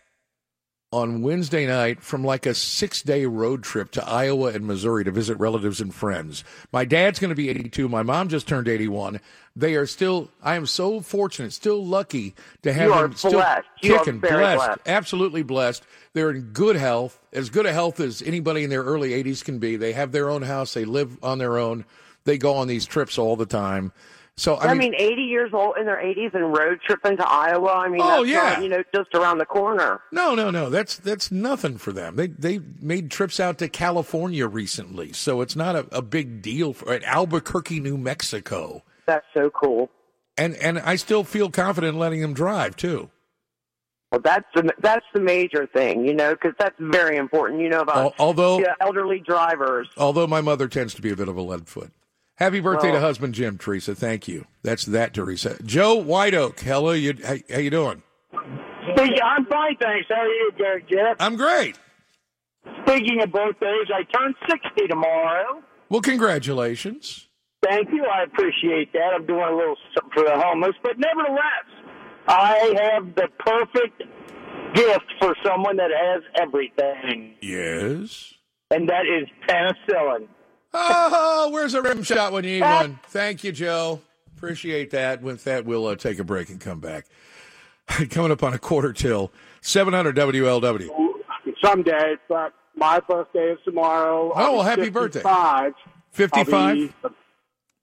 on 0.92 1.22
Wednesday 1.22 1.66
night 1.66 2.02
from 2.02 2.24
like 2.24 2.46
a 2.46 2.54
six 2.54 3.00
day 3.00 3.24
road 3.24 3.62
trip 3.62 3.92
to 3.92 4.04
Iowa 4.04 4.48
and 4.48 4.66
Missouri 4.66 5.04
to 5.04 5.12
visit 5.12 5.38
relatives 5.38 5.80
and 5.80 5.94
friends. 5.94 6.42
My 6.72 6.84
dad's 6.84 7.20
going 7.20 7.28
to 7.28 7.36
be 7.36 7.48
82. 7.48 7.88
My 7.88 8.02
mom 8.02 8.28
just 8.28 8.48
turned 8.48 8.66
81. 8.66 9.20
They 9.54 9.76
are 9.76 9.86
still, 9.86 10.30
I 10.42 10.56
am 10.56 10.66
so 10.66 11.00
fortunate, 11.00 11.52
still 11.52 11.84
lucky 11.84 12.34
to 12.62 12.72
have 12.72 12.88
You 12.88 12.94
them 12.94 13.14
still 13.14 13.32
blessed. 13.32 13.66
You 13.82 13.94
are 13.94 13.98
kicking. 13.98 14.20
very 14.20 14.56
blessed. 14.56 14.80
Absolutely 14.86 15.42
blessed. 15.42 15.84
They're 16.12 16.30
in 16.30 16.52
good 16.52 16.74
health, 16.74 17.20
as 17.32 17.50
good 17.50 17.66
a 17.66 17.72
health 17.72 18.00
as 18.00 18.20
anybody 18.22 18.64
in 18.64 18.70
their 18.70 18.82
early 18.82 19.10
80s 19.10 19.44
can 19.44 19.60
be. 19.60 19.76
They 19.76 19.92
have 19.92 20.10
their 20.10 20.28
own 20.28 20.42
house. 20.42 20.74
They 20.74 20.84
live 20.84 21.22
on 21.22 21.38
their 21.38 21.56
own. 21.56 21.84
They 22.24 22.36
go 22.36 22.54
on 22.54 22.66
these 22.66 22.84
trips 22.84 23.16
all 23.16 23.36
the 23.36 23.46
time. 23.46 23.92
So, 24.40 24.56
I, 24.58 24.72
mean, 24.72 24.94
80 24.96 25.20
years 25.20 25.50
old 25.52 25.76
in 25.76 25.84
their 25.84 25.98
80s 25.98 26.32
and 26.34 26.56
road 26.56 26.80
tripping 26.86 27.18
to 27.18 27.28
Iowa. 27.28 27.72
I 27.74 27.88
mean, 27.90 28.00
Oh, 28.02 28.24
that's 28.24 28.28
yeah. 28.28 28.42
not, 28.54 28.62
you 28.62 28.70
know, 28.70 28.82
just 28.94 29.14
around 29.14 29.36
the 29.36 29.44
corner. 29.44 30.00
No, 30.12 30.34
no, 30.34 30.50
no. 30.50 30.70
That's 30.70 30.96
that's 30.96 31.30
nothing 31.30 31.76
for 31.76 31.92
them. 31.92 32.16
They 32.16 32.28
they 32.28 32.58
made 32.80 33.10
trips 33.10 33.38
out 33.38 33.58
to 33.58 33.68
California 33.68 34.46
recently, 34.46 35.12
so 35.12 35.42
it's 35.42 35.56
not 35.56 35.76
a, 35.76 35.86
a 35.92 36.00
big 36.00 36.40
deal 36.40 36.72
for 36.72 36.90
at 36.90 37.04
Albuquerque, 37.04 37.80
New 37.80 37.98
Mexico. 37.98 38.82
That's 39.06 39.26
so 39.34 39.50
cool. 39.50 39.90
And 40.38 40.56
and 40.56 40.78
I 40.78 40.96
still 40.96 41.22
feel 41.22 41.50
confident 41.50 41.98
letting 41.98 42.22
them 42.22 42.32
drive 42.32 42.76
too. 42.76 43.10
Well, 44.10 44.22
that's 44.24 44.46
the 44.54 44.72
that's 44.80 45.04
the 45.12 45.20
major 45.20 45.66
thing, 45.66 46.06
you 46.06 46.14
know, 46.14 46.32
because 46.32 46.54
that's 46.58 46.76
very 46.78 47.18
important. 47.18 47.60
You 47.60 47.68
know 47.68 47.80
about 47.80 47.96
Al- 47.96 48.14
although- 48.18 48.60
the 48.60 48.74
elderly 48.80 49.18
drivers. 49.20 49.90
Although 49.98 50.26
my 50.26 50.40
mother 50.40 50.66
tends 50.66 50.94
to 50.94 51.02
be 51.02 51.10
a 51.10 51.16
bit 51.16 51.28
of 51.28 51.36
a 51.36 51.42
lead 51.42 51.68
foot. 51.68 51.92
Happy 52.40 52.60
birthday 52.60 52.90
to 52.90 52.98
husband 53.00 53.34
Jim, 53.34 53.58
Teresa. 53.58 53.94
Thank 53.94 54.26
you. 54.26 54.46
That's 54.62 54.86
that, 54.86 55.12
Teresa. 55.12 55.62
Joe 55.62 55.96
White 55.96 56.32
Oak. 56.32 56.58
Hello, 56.60 56.92
you. 56.92 57.14
How, 57.22 57.36
how 57.50 57.58
you 57.58 57.68
doing? 57.68 58.02
Speaking, 58.32 59.18
I'm 59.22 59.44
fine, 59.44 59.76
thanks. 59.78 60.06
How 60.08 60.22
are 60.22 60.26
you, 60.26 60.50
Gary 60.56 60.84
Jeff? 60.90 61.16
I'm 61.20 61.36
great. 61.36 61.78
Speaking 62.86 63.22
of 63.22 63.30
birthdays, 63.30 63.88
I 63.94 64.04
turn 64.16 64.34
60 64.48 64.86
tomorrow. 64.88 65.62
Well, 65.90 66.00
congratulations. 66.00 67.28
Thank 67.62 67.88
you. 67.92 68.06
I 68.06 68.22
appreciate 68.22 68.90
that. 68.94 69.12
I'm 69.14 69.26
doing 69.26 69.42
a 69.42 69.54
little 69.54 69.76
something 69.94 70.10
for 70.14 70.24
the 70.24 70.40
homeless, 70.40 70.74
but 70.82 70.92
nevertheless, 70.98 71.66
I 72.26 72.74
have 72.94 73.14
the 73.16 73.28
perfect 73.38 74.02
gift 74.74 75.12
for 75.20 75.34
someone 75.44 75.76
that 75.76 75.90
has 75.90 76.22
everything, 76.40 77.34
Yes. 77.42 78.32
and 78.70 78.88
that 78.88 79.04
is 79.04 79.28
penicillin. 79.46 80.26
Oh, 80.72 81.50
where's 81.52 81.74
a 81.74 81.82
rim 81.82 82.02
shot 82.02 82.32
when 82.32 82.44
you 82.44 82.54
need 82.54 82.62
one? 82.62 82.98
Thank 83.08 83.44
you, 83.44 83.52
Joe. 83.52 84.00
Appreciate 84.36 84.90
that. 84.90 85.22
With 85.22 85.44
that, 85.44 85.64
we'll 85.64 85.86
uh, 85.86 85.96
take 85.96 86.18
a 86.18 86.24
break 86.24 86.48
and 86.48 86.60
come 86.60 86.80
back. 86.80 87.06
Coming 88.10 88.30
up 88.30 88.42
on 88.42 88.54
a 88.54 88.58
quarter 88.58 88.92
till 88.92 89.32
700 89.62 90.16
WLW. 90.16 90.88
someday, 91.62 92.14
but 92.28 92.52
my 92.76 93.00
birthday 93.00 93.52
is 93.52 93.58
tomorrow. 93.64 94.32
Oh, 94.34 94.52
well, 94.52 94.60
I'm 94.60 94.66
happy 94.66 94.90
birthday. 94.90 95.20
55. 95.20 95.74
55? 96.12 96.94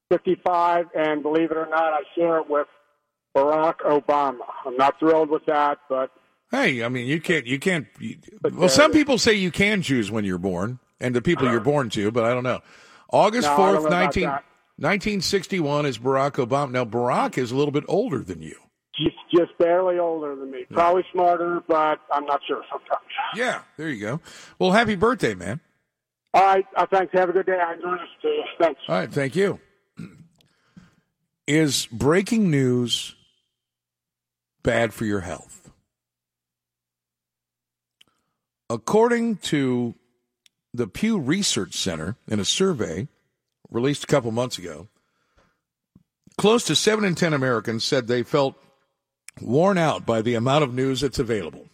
55, 0.09 0.85
and 0.95 1.21
believe 1.21 1.51
it 1.51 1.57
or 1.57 1.67
not, 1.69 1.93
I 1.93 1.99
share 2.15 2.37
it 2.37 2.49
with 2.49 2.67
Barack 3.35 3.79
Obama. 3.79 4.45
I'm 4.65 4.77
not 4.77 4.97
thrilled 4.99 5.29
with 5.29 5.45
that, 5.45 5.79
but 5.89 6.11
Hey, 6.49 6.81
I 6.81 6.87
mean, 6.87 7.07
you 7.07 7.19
can't, 7.19 7.45
you 7.45 7.59
can't. 7.59 7.87
You, 7.99 8.17
well, 8.53 8.69
some 8.69 8.93
people 8.93 9.17
say 9.17 9.33
you 9.33 9.51
can 9.51 9.81
choose 9.81 10.09
when 10.09 10.23
you're 10.23 10.37
born 10.37 10.79
and 10.99 11.15
the 11.15 11.21
people 11.21 11.49
you're 11.49 11.59
born 11.59 11.89
to, 11.91 12.11
but 12.11 12.23
I 12.23 12.33
don't 12.33 12.43
know. 12.43 12.61
August 13.11 13.47
No, 13.47 13.57
4th, 13.57 13.83
know 13.83 13.89
19, 13.89 14.23
1961 14.25 15.85
is 15.85 15.97
Barack 15.97 16.33
Obama. 16.45 16.71
Now, 16.71 16.85
Barack 16.85 17.37
is 17.37 17.51
a 17.51 17.55
little 17.55 17.71
bit 17.71 17.83
older 17.87 18.19
than 18.19 18.41
you. 18.41 18.55
he's 18.95 19.11
just 19.33 19.57
barely 19.57 19.99
older 19.99 20.35
than 20.35 20.51
me. 20.51 20.65
Probably 20.71 21.03
smarter, 21.13 21.61
but 21.67 21.99
I'm 22.11 22.25
not 22.25 22.41
sure 22.47 22.61
sometimes. 22.69 23.01
Yeah, 23.35 23.61
there 23.77 23.89
you 23.89 24.01
go. 24.01 24.21
Well, 24.59 24.71
happy 24.71 24.95
birthday, 24.95 25.35
man. 25.35 25.59
All 26.33 26.43
right, 26.43 26.65
uh, 26.75 26.85
thanks. 26.91 27.13
Have 27.13 27.29
a 27.29 27.33
good 27.33 27.45
day. 27.45 27.57
I 27.59 27.73
enjoyed 27.73 27.99
this 27.99 28.09
too. 28.21 28.41
Thanks. 28.59 28.79
All 28.87 28.95
right, 28.95 29.11
thank 29.11 29.35
you. 29.35 29.59
Is 31.47 31.87
breaking 31.91 32.51
news 32.51 33.15
bad 34.63 34.93
for 34.93 35.05
your 35.05 35.21
health? 35.21 35.71
According 38.69 39.37
to 39.37 39.95
the 40.77 40.87
Pew 40.87 41.19
Research 41.19 41.73
Center 41.73 42.15
in 42.27 42.39
a 42.39 42.45
survey 42.45 43.07
released 43.69 44.03
a 44.03 44.07
couple 44.07 44.31
months 44.31 44.57
ago, 44.57 44.87
close 46.37 46.63
to 46.65 46.75
7 46.75 47.03
in 47.03 47.15
10 47.15 47.33
Americans 47.33 47.83
said 47.83 48.07
they 48.07 48.23
felt 48.23 48.55
worn 49.41 49.77
out 49.77 50.05
by 50.05 50.21
the 50.21 50.35
amount 50.35 50.63
of 50.63 50.73
news 50.73 51.01
that's 51.01 51.19
available. 51.19 51.67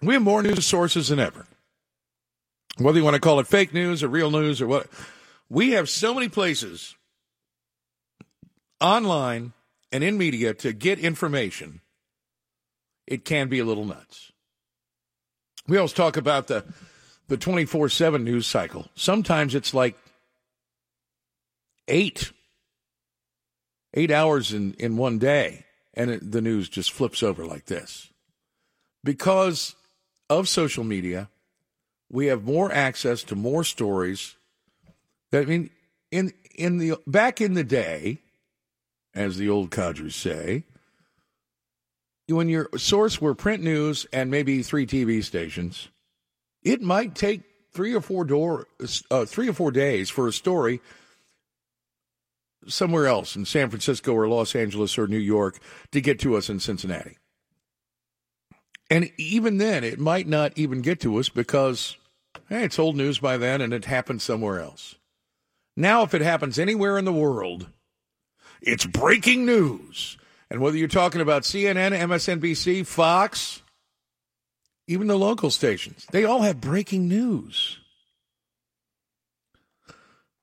We 0.00 0.14
have 0.14 0.22
more 0.22 0.42
news 0.42 0.66
sources 0.66 1.08
than 1.08 1.20
ever. 1.20 1.46
Whether 2.78 2.98
you 2.98 3.04
want 3.04 3.14
to 3.14 3.20
call 3.20 3.38
it 3.38 3.46
fake 3.46 3.72
news 3.72 4.02
or 4.02 4.08
real 4.08 4.30
news 4.30 4.60
or 4.60 4.66
what, 4.66 4.88
we 5.48 5.70
have 5.70 5.88
so 5.88 6.12
many 6.12 6.28
places 6.28 6.96
online 8.80 9.52
and 9.92 10.02
in 10.02 10.18
media 10.18 10.54
to 10.54 10.72
get 10.72 10.98
information, 10.98 11.82
it 13.06 13.24
can 13.24 13.48
be 13.48 13.60
a 13.60 13.64
little 13.64 13.84
nuts. 13.84 14.32
We 15.68 15.76
always 15.76 15.92
talk 15.92 16.16
about 16.16 16.48
the 16.48 16.64
the 17.28 17.36
24/7 17.36 18.24
news 18.24 18.46
cycle. 18.46 18.88
Sometimes 18.94 19.54
it's 19.54 19.74
like 19.74 19.96
8 21.88 22.32
8 23.94 24.10
hours 24.10 24.52
in 24.52 24.74
in 24.74 24.96
one 24.96 25.18
day 25.18 25.64
and 25.94 26.10
it, 26.10 26.32
the 26.32 26.40
news 26.40 26.68
just 26.68 26.92
flips 26.92 27.22
over 27.22 27.44
like 27.44 27.66
this. 27.66 28.10
Because 29.04 29.74
of 30.30 30.48
social 30.48 30.84
media, 30.84 31.28
we 32.10 32.26
have 32.26 32.44
more 32.44 32.72
access 32.72 33.22
to 33.24 33.34
more 33.34 33.64
stories. 33.64 34.36
That 35.30 35.42
I 35.42 35.46
mean 35.46 35.70
in 36.10 36.32
in 36.54 36.78
the 36.78 36.98
back 37.06 37.40
in 37.40 37.54
the 37.54 37.64
day, 37.64 38.18
as 39.14 39.36
the 39.36 39.48
old 39.48 39.70
codgers 39.70 40.14
say, 40.14 40.64
when 42.28 42.48
your 42.48 42.68
source 42.76 43.20
were 43.20 43.34
print 43.34 43.62
news 43.62 44.06
and 44.12 44.30
maybe 44.30 44.62
three 44.62 44.86
TV 44.86 45.22
stations, 45.22 45.88
it 46.62 46.80
might 46.82 47.14
take 47.14 47.42
three 47.72 47.94
or 47.94 48.00
four 48.00 48.24
door, 48.24 48.66
uh, 49.10 49.24
three 49.24 49.48
or 49.48 49.52
four 49.52 49.70
days 49.70 50.10
for 50.10 50.28
a 50.28 50.32
story 50.32 50.80
somewhere 52.66 53.06
else 53.06 53.34
in 53.34 53.44
San 53.44 53.70
Francisco 53.70 54.12
or 54.12 54.28
Los 54.28 54.54
Angeles 54.54 54.96
or 54.96 55.06
New 55.06 55.18
York 55.18 55.58
to 55.90 56.00
get 56.00 56.20
to 56.20 56.36
us 56.36 56.48
in 56.48 56.60
Cincinnati. 56.60 57.16
And 58.90 59.10
even 59.16 59.58
then, 59.58 59.84
it 59.84 59.98
might 59.98 60.28
not 60.28 60.52
even 60.56 60.82
get 60.82 61.00
to 61.00 61.16
us 61.16 61.28
because 61.28 61.96
hey, 62.48 62.64
it's 62.64 62.78
old 62.78 62.96
news 62.96 63.18
by 63.18 63.36
then 63.36 63.60
and 63.60 63.72
it 63.72 63.86
happened 63.86 64.22
somewhere 64.22 64.60
else. 64.60 64.96
Now, 65.76 66.02
if 66.02 66.12
it 66.14 66.20
happens 66.20 66.58
anywhere 66.58 66.98
in 66.98 67.04
the 67.04 67.12
world, 67.12 67.68
it's 68.60 68.84
breaking 68.84 69.46
news. 69.46 70.18
And 70.50 70.60
whether 70.60 70.76
you're 70.76 70.88
talking 70.88 71.22
about 71.22 71.42
CNN, 71.42 71.98
MSNBC, 71.98 72.86
Fox, 72.86 73.61
even 74.92 75.06
the 75.06 75.18
local 75.18 75.50
stations, 75.50 76.06
they 76.12 76.24
all 76.24 76.42
have 76.42 76.60
breaking 76.60 77.08
news. 77.08 77.78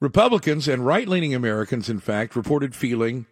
Republicans 0.01 0.67
and 0.67 0.85
right 0.85 1.07
leaning 1.07 1.35
Americans, 1.35 1.89
in 1.89 1.99
fact, 1.99 2.35
reported 2.35 2.73
feeling 2.73 3.25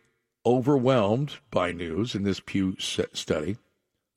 overwhelmed 0.45 1.38
by 1.49 1.72
news 1.72 2.14
in 2.14 2.23
this 2.23 2.39
Pew 2.39 2.76
study. 2.80 3.57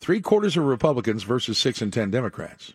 Three 0.00 0.20
quarters 0.20 0.56
of 0.56 0.64
Republicans 0.64 1.22
versus 1.22 1.58
six 1.58 1.80
and 1.80 1.92
10 1.92 2.10
Democrats. 2.10 2.74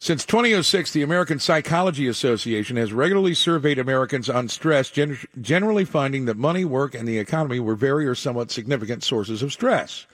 Since 0.00 0.26
2006, 0.26 0.92
the 0.92 1.02
American 1.02 1.40
Psychology 1.40 2.06
Association 2.06 2.76
has 2.76 2.92
regularly 2.92 3.34
surveyed 3.34 3.78
Americans 3.78 4.30
on 4.30 4.48
stress, 4.48 4.90
gen- 4.90 5.18
generally 5.40 5.84
finding 5.84 6.26
that 6.26 6.36
money, 6.36 6.64
work, 6.64 6.94
and 6.94 7.06
the 7.06 7.18
economy 7.18 7.58
were 7.58 7.74
very 7.74 8.06
or 8.06 8.14
somewhat 8.14 8.52
significant 8.52 9.02
sources 9.02 9.42
of 9.42 9.52
stress. 9.52 10.06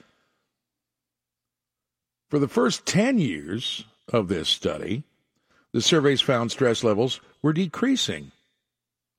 For 2.29 2.39
the 2.39 2.47
first 2.47 2.85
10 2.85 3.17
years 3.17 3.85
of 4.11 4.27
this 4.27 4.49
study, 4.49 5.03
the 5.73 5.81
surveys 5.81 6.21
found 6.21 6.51
stress 6.51 6.83
levels 6.83 7.21
were 7.41 7.53
decreasing, 7.53 8.31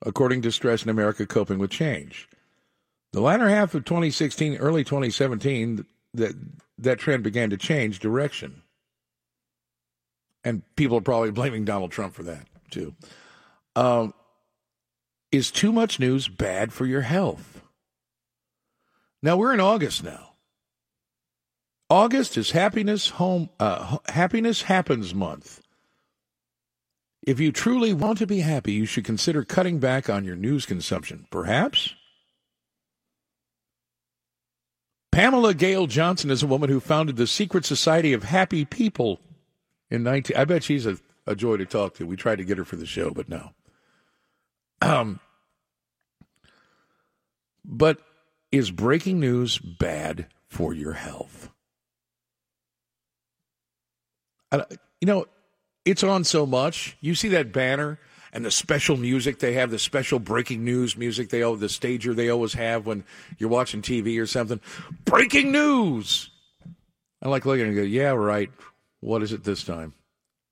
according 0.05 0.43
to 0.43 0.53
Stress 0.53 0.83
in 0.83 0.89
America 0.89 1.27
Coping 1.27 1.59
with 1.59 1.71
Change. 1.71 2.29
The 3.13 3.21
latter 3.21 3.49
half 3.49 3.75
of 3.75 3.85
2016, 3.85 4.57
early 4.57 4.83
2017, 4.83 5.87
that, 6.15 6.35
that 6.79 6.99
trend 6.99 7.23
began 7.23 7.51
to 7.51 7.57
change 7.57 7.99
direction. 7.99 8.63
And 10.45 10.63
people 10.77 10.99
are 10.99 11.03
probably 11.03 11.31
blaming 11.33 11.65
Donald 11.65 11.93
Trump 11.93 12.15
for 12.15 12.25
that, 12.25 12.47
too. 12.71 12.95
Um, 13.75 14.15
is 15.31 15.51
too 15.51 15.73
much 15.73 16.01
news 16.01 16.29
bad 16.29 16.73
for 16.73 16.87
your 16.87 17.03
health? 17.03 17.63
Now, 19.23 19.37
we're 19.37 19.55
in 19.55 19.61
August 19.61 20.05
now. 20.05 20.26
August 21.89 22.37
is 22.37 22.51
happiness 22.51 23.11
home 23.11 23.49
uh, 23.61 23.99
happiness 24.09 24.63
happens 24.63 25.15
month. 25.15 25.63
If 27.27 27.41
you 27.41 27.53
truly 27.53 27.93
want 27.93 28.19
to 28.19 28.27
be 28.27 28.41
happy, 28.41 28.73
you 28.73 28.87
should 28.87 29.05
consider 29.05 29.45
cutting 29.45 29.79
back 29.79 30.09
on 30.09 30.25
your 30.25 30.37
news 30.37 30.67
consumption. 30.67 31.27
Perhaps 31.31 31.95
Pamela 35.13 35.55
Gail 35.55 35.87
Johnson 35.87 36.31
is 36.31 36.43
a 36.43 36.47
woman 36.47 36.69
who 36.69 36.81
founded 36.81 37.17
the 37.17 37.27
Secret 37.27 37.65
Society 37.65 38.13
of 38.13 38.25
Happy 38.25 38.65
People 38.65 39.21
in 39.91 40.03
19 40.03 40.37
I 40.37 40.45
bet 40.45 40.65
she's 40.65 40.87
a, 40.87 40.99
a 41.27 41.35
joy 41.35 41.57
to 41.57 41.67
talk 41.67 41.95
to. 41.95 42.07
We 42.07 42.17
tried 42.17 42.37
to 42.37 42.45
get 42.45 42.59
her 42.59 42.65
for 42.65 42.77
the 42.77 42.87
show, 42.87 43.11
but 43.11 43.29
no. 43.29 43.51
Um 44.83 45.21
but 47.65 48.01
is 48.53 48.71
breaking 48.71 49.19
news 49.21 49.59
bad 49.59 50.27
for 50.49 50.75
your 50.75 50.93
health? 50.93 51.51
You 54.53 55.07
know, 55.07 55.27
it's 55.85 56.03
on 56.03 56.25
so 56.25 56.47
much. 56.47 56.97
You 57.01 57.15
see 57.15 57.29
that 57.29 57.53
banner 57.53 57.99
and 58.33 58.45
the 58.45 58.51
special 58.51 58.97
music 58.97 59.39
they 59.39 59.55
have, 59.55 59.71
the 59.71 59.79
special 59.79 60.19
breaking 60.19 60.65
news 60.65 60.97
music 60.97 61.31
they 61.31 61.43
oh 61.43 61.57
the 61.57 61.69
stager 61.69 62.13
they 62.13 62.29
always 62.29 62.55
have 62.55 62.87
when 62.87 63.05
you're 63.39 63.49
watching 63.49 63.83
TV 63.83 64.21
or 64.21 64.27
something. 64.27 64.61
Breaking 65.05 65.53
news. 65.53 66.31
I 67.23 67.29
like 67.29 67.47
looking 67.47 67.67
and 67.67 67.75
go, 67.75 67.83
yeah, 67.83 68.11
right. 68.11 68.51
What 69.01 69.23
is 69.23 69.33
it 69.33 69.45
this 69.45 69.65
time? 69.65 69.95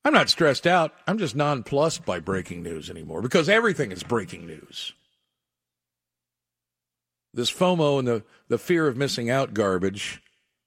I'm 0.04 0.12
not 0.12 0.28
stressed 0.28 0.66
out. 0.66 0.92
I'm 1.06 1.18
just 1.18 1.34
nonplussed 1.34 2.04
by 2.04 2.20
breaking 2.20 2.62
news 2.62 2.90
anymore 2.90 3.22
because 3.22 3.48
everything 3.48 3.90
is 3.90 4.02
breaking 4.02 4.46
news. 4.46 4.92
This 7.32 7.50
FOMO 7.50 7.98
and 7.98 8.06
the, 8.06 8.22
the 8.48 8.58
fear 8.58 8.86
of 8.86 8.96
missing 8.96 9.28
out 9.28 9.54
garbage 9.54 10.22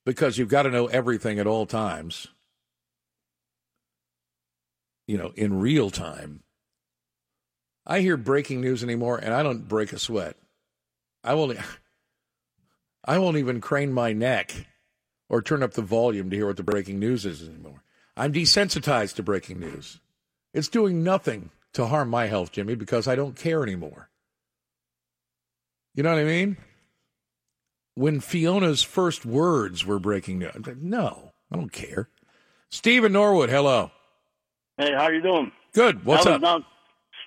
because 0.05 0.37
you've 0.37 0.49
got 0.49 0.63
to 0.63 0.69
know 0.69 0.87
everything 0.87 1.39
at 1.39 1.47
all 1.47 1.65
times 1.65 2.27
you 5.07 5.17
know, 5.17 5.31
in 5.35 5.59
real 5.59 5.89
time. 5.89 6.43
I 7.85 8.01
hear 8.01 8.17
breaking 8.17 8.61
news 8.61 8.84
anymore 8.84 9.17
and 9.17 9.34
I 9.34 9.41
don't 9.41 9.67
break 9.67 9.93
a 9.93 9.99
sweat. 9.99 10.35
I 11.23 11.34
won't 11.34 11.57
I 13.05 13.17
won't 13.17 13.38
even 13.38 13.61
crane 13.61 13.93
my 13.93 14.11
neck 14.11 14.67
or 15.29 15.41
turn 15.41 15.63
up 15.63 15.73
the 15.73 15.81
volume 15.81 16.29
to 16.29 16.35
hear 16.35 16.47
what 16.47 16.57
the 16.57 16.63
breaking 16.63 16.99
news 16.99 17.25
is 17.25 17.47
anymore. 17.47 17.84
I'm 18.17 18.34
desensitized 18.34 19.15
to 19.15 19.23
breaking 19.23 19.59
news. 19.59 19.99
It's 20.53 20.67
doing 20.67 21.03
nothing 21.03 21.51
to 21.73 21.85
harm 21.85 22.09
my 22.09 22.27
health, 22.27 22.51
Jimmy, 22.51 22.75
because 22.75 23.07
I 23.07 23.15
don't 23.15 23.35
care 23.35 23.63
anymore. 23.63 24.09
You 25.93 26.03
know 26.03 26.11
what 26.11 26.19
I 26.19 26.25
mean? 26.25 26.57
When 27.95 28.19
Fiona's 28.19 28.84
first 28.84 29.25
words 29.25 29.85
were 29.85 29.99
breaking 29.99 30.39
news, 30.39 30.51
no, 30.81 31.31
I 31.51 31.55
don't 31.55 31.71
care. 31.71 32.09
Stephen 32.69 33.13
Norwood, 33.13 33.49
hello. 33.49 33.91
Hey, 34.77 34.91
how 34.95 35.09
you 35.09 35.21
doing? 35.21 35.51
Good. 35.73 36.05
What's 36.05 36.25
up? 36.25 36.41
Down, 36.41 36.63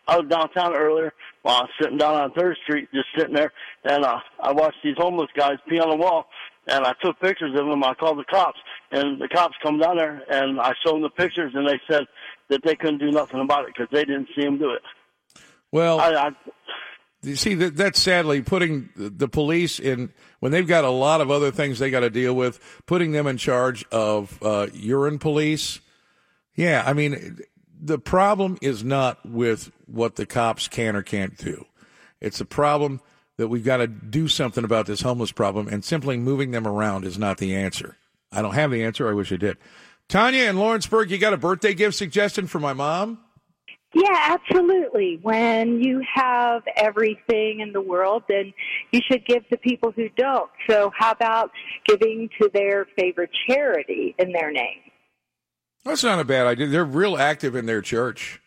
I 0.06 0.18
was 0.18 0.28
downtown 0.28 0.72
earlier 0.74 1.12
while 1.42 1.56
I 1.56 1.60
was 1.62 1.70
sitting 1.80 1.98
down 1.98 2.14
on 2.14 2.32
Third 2.32 2.56
Street, 2.62 2.88
just 2.94 3.06
sitting 3.16 3.34
there, 3.34 3.52
and 3.84 4.04
uh, 4.04 4.18
I 4.40 4.52
watched 4.52 4.78
these 4.84 4.96
homeless 4.96 5.30
guys 5.36 5.58
pee 5.68 5.80
on 5.80 5.90
the 5.90 5.96
wall, 5.96 6.26
and 6.68 6.84
I 6.84 6.92
took 7.02 7.18
pictures 7.20 7.58
of 7.58 7.66
them. 7.66 7.82
I 7.82 7.94
called 7.94 8.18
the 8.18 8.24
cops, 8.24 8.58
and 8.92 9.20
the 9.20 9.28
cops 9.28 9.54
come 9.62 9.78
down 9.78 9.96
there, 9.96 10.22
and 10.30 10.60
I 10.60 10.72
showed 10.84 10.94
them 10.94 11.02
the 11.02 11.10
pictures, 11.10 11.52
and 11.54 11.68
they 11.68 11.80
said 11.90 12.04
that 12.48 12.60
they 12.64 12.76
couldn't 12.76 12.98
do 12.98 13.10
nothing 13.10 13.40
about 13.40 13.64
it 13.64 13.74
because 13.76 13.88
they 13.92 14.04
didn't 14.04 14.28
see 14.36 14.42
them 14.42 14.58
do 14.58 14.70
it. 14.70 14.82
Well, 15.72 16.00
I, 16.00 16.12
I, 16.14 16.30
You 17.22 17.36
see, 17.36 17.54
that, 17.54 17.76
that's 17.76 18.00
sadly 18.00 18.42
putting 18.42 18.90
the 18.96 19.28
police 19.28 19.78
in 19.78 20.12
when 20.40 20.52
they've 20.52 20.66
got 20.66 20.84
a 20.84 20.90
lot 20.90 21.20
of 21.20 21.30
other 21.30 21.50
things 21.50 21.78
they 21.78 21.90
got 21.90 22.00
to 22.00 22.10
deal 22.10 22.34
with. 22.34 22.60
Putting 22.86 23.12
them 23.12 23.26
in 23.26 23.36
charge 23.36 23.84
of 23.90 24.38
uh, 24.42 24.68
urine 24.72 25.18
police. 25.18 25.80
Yeah, 26.54 26.82
I 26.86 26.92
mean, 26.92 27.38
the 27.80 27.98
problem 27.98 28.58
is 28.60 28.84
not 28.84 29.24
with 29.26 29.72
what 29.86 30.16
the 30.16 30.26
cops 30.26 30.68
can 30.68 30.96
or 30.96 31.02
can't 31.02 31.36
do. 31.36 31.66
It's 32.20 32.40
a 32.40 32.44
problem 32.44 33.00
that 33.38 33.48
we've 33.48 33.64
got 33.64 33.78
to 33.78 33.86
do 33.86 34.28
something 34.28 34.64
about 34.64 34.86
this 34.86 35.00
homeless 35.00 35.32
problem, 35.32 35.66
and 35.68 35.84
simply 35.84 36.18
moving 36.18 36.50
them 36.50 36.66
around 36.66 37.04
is 37.04 37.18
not 37.18 37.38
the 37.38 37.54
answer. 37.54 37.96
I 38.30 38.42
don't 38.42 38.54
have 38.54 38.70
the 38.70 38.84
answer. 38.84 39.08
I 39.08 39.14
wish 39.14 39.32
I 39.32 39.36
did. 39.36 39.56
Tanya 40.08 40.44
in 40.44 40.56
Lawrenceburg, 40.56 41.10
you 41.10 41.18
got 41.18 41.32
a 41.32 41.38
birthday 41.38 41.72
gift 41.72 41.96
suggestion 41.96 42.46
for 42.46 42.58
my 42.58 42.72
mom? 42.72 43.18
Yeah, 43.94 44.36
absolutely. 44.38 45.18
When 45.22 45.82
you 45.82 46.02
have 46.14 46.62
everything 46.76 47.60
in 47.60 47.72
the 47.72 47.80
world, 47.80 48.22
then 48.28 48.52
you 48.92 49.00
should 49.10 49.26
give 49.26 49.48
to 49.48 49.56
people 49.56 49.90
who 49.90 50.08
don't. 50.16 50.50
So, 50.68 50.92
how 50.96 51.10
about 51.10 51.50
giving 51.86 52.28
to 52.40 52.48
their 52.52 52.86
favorite 52.98 53.30
charity 53.48 54.14
in 54.18 54.32
their 54.32 54.52
name? 54.52 54.89
That's 55.84 56.04
not 56.04 56.20
a 56.20 56.24
bad 56.24 56.46
idea. 56.46 56.66
They're 56.66 56.84
real 56.84 57.16
active 57.16 57.54
in 57.54 57.66
their 57.66 57.80
church. 57.80 58.40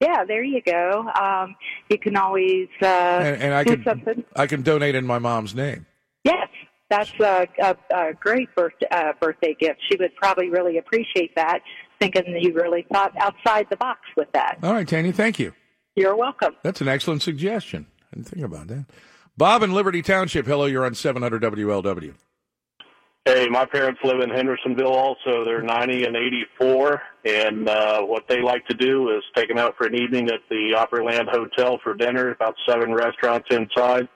Yeah, 0.00 0.24
there 0.24 0.44
you 0.44 0.62
go. 0.62 1.10
Um, 1.20 1.56
you 1.90 1.98
can 1.98 2.16
always 2.16 2.68
uh, 2.80 2.86
and, 2.86 3.42
and 3.42 3.54
I 3.54 3.64
do 3.64 3.76
can 3.76 3.84
something. 3.84 4.24
I 4.36 4.46
can 4.46 4.62
donate 4.62 4.94
in 4.94 5.04
my 5.06 5.18
mom's 5.18 5.54
name. 5.54 5.86
Yes, 6.24 6.48
that's 6.88 7.10
a, 7.20 7.48
a, 7.60 7.76
a 7.94 8.14
great 8.14 8.54
birthday, 8.54 8.86
uh, 8.90 9.12
birthday 9.20 9.56
gift. 9.58 9.80
She 9.90 9.96
would 9.96 10.14
probably 10.16 10.50
really 10.50 10.78
appreciate 10.78 11.34
that, 11.34 11.60
thinking 12.00 12.32
that 12.32 12.42
you 12.42 12.54
really 12.54 12.86
thought 12.92 13.12
outside 13.18 13.66
the 13.70 13.76
box 13.76 14.00
with 14.16 14.30
that. 14.32 14.58
All 14.62 14.72
right, 14.72 14.86
Tanya, 14.86 15.12
thank 15.12 15.38
you. 15.38 15.52
You're 15.96 16.16
welcome. 16.16 16.54
That's 16.62 16.80
an 16.80 16.88
excellent 16.88 17.22
suggestion. 17.22 17.86
I 18.12 18.16
didn't 18.16 18.28
think 18.28 18.44
about 18.44 18.68
that. 18.68 18.86
Bob 19.36 19.62
in 19.62 19.72
Liberty 19.72 20.02
Township. 20.02 20.46
Hello, 20.46 20.66
you're 20.66 20.84
on 20.84 20.94
700 20.94 21.42
WLW. 21.42 22.14
Hey, 23.28 23.46
my 23.46 23.66
parents 23.66 24.00
live 24.04 24.20
in 24.20 24.30
Hendersonville 24.30 24.94
also. 24.94 25.44
They're 25.44 25.60
90 25.60 26.04
and 26.04 26.16
84. 26.16 27.02
And 27.26 27.68
uh, 27.68 28.00
what 28.00 28.26
they 28.26 28.40
like 28.40 28.66
to 28.68 28.74
do 28.74 29.10
is 29.10 29.22
take 29.36 29.48
them 29.48 29.58
out 29.58 29.76
for 29.76 29.86
an 29.86 29.94
evening 29.94 30.30
at 30.30 30.40
the 30.48 30.72
Opryland 30.74 31.28
Hotel 31.28 31.78
for 31.84 31.92
dinner, 31.92 32.30
about 32.30 32.54
seven 32.66 32.94
restaurants 32.94 33.46
inside. 33.50 34.08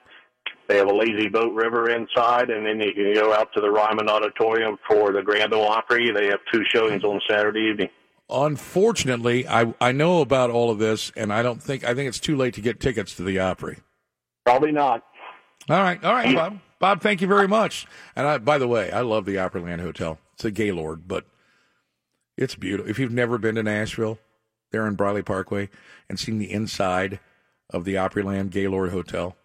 They 0.67 0.77
have 0.77 0.87
a 0.87 0.95
lazy 0.95 1.29
boat 1.29 1.53
river 1.53 1.91
inside, 1.91 2.49
and 2.49 2.65
then 2.65 2.79
you 2.79 2.91
can 2.91 3.13
go 3.13 3.31
out 3.35 3.53
to 3.53 3.61
the 3.61 3.69
Ryman 3.69 4.09
Auditorium 4.09 4.79
for 4.87 5.11
the 5.11 5.21
Grand 5.21 5.53
Ole 5.53 5.67
Opry. 5.67 6.09
They 6.11 6.25
have 6.25 6.39
two 6.51 6.63
showings 6.73 7.03
on 7.03 7.21
Saturday 7.29 7.69
evening. 7.71 7.89
Unfortunately, 8.31 9.47
I 9.47 9.75
I 9.79 9.91
know 9.91 10.21
about 10.21 10.49
all 10.49 10.71
of 10.71 10.79
this, 10.79 11.11
and 11.15 11.31
I 11.31 11.43
don't 11.43 11.61
think 11.61 11.83
I 11.83 11.93
think 11.93 12.07
it's 12.07 12.19
too 12.19 12.35
late 12.35 12.55
to 12.55 12.61
get 12.61 12.79
tickets 12.79 13.15
to 13.17 13.23
the 13.23 13.37
Opry. 13.37 13.77
Probably 14.43 14.71
not. 14.71 15.03
All 15.69 15.77
right, 15.77 16.03
all 16.03 16.13
right, 16.13 16.35
Bob. 16.35 16.59
Bob, 16.83 16.99
thank 16.99 17.21
you 17.21 17.29
very 17.29 17.47
much. 17.47 17.87
And 18.13 18.27
I, 18.27 18.39
by 18.39 18.57
the 18.57 18.67
way, 18.67 18.91
I 18.91 18.99
love 18.99 19.23
the 19.23 19.35
Opryland 19.35 19.79
Hotel. 19.79 20.19
It's 20.33 20.43
a 20.43 20.51
Gaylord, 20.51 21.07
but 21.07 21.25
it's 22.35 22.55
beautiful. 22.55 22.91
If 22.91 22.99
you've 22.99 23.09
never 23.09 23.37
been 23.37 23.55
to 23.55 23.63
Nashville, 23.63 24.19
there 24.71 24.85
in 24.85 24.95
Briley 24.95 25.21
Parkway, 25.21 25.69
and 26.09 26.19
seen 26.19 26.39
the 26.39 26.51
inside 26.51 27.21
of 27.69 27.85
the 27.85 27.93
Opryland 27.93 28.49
Gaylord 28.49 28.91
Hotel, 28.91 29.37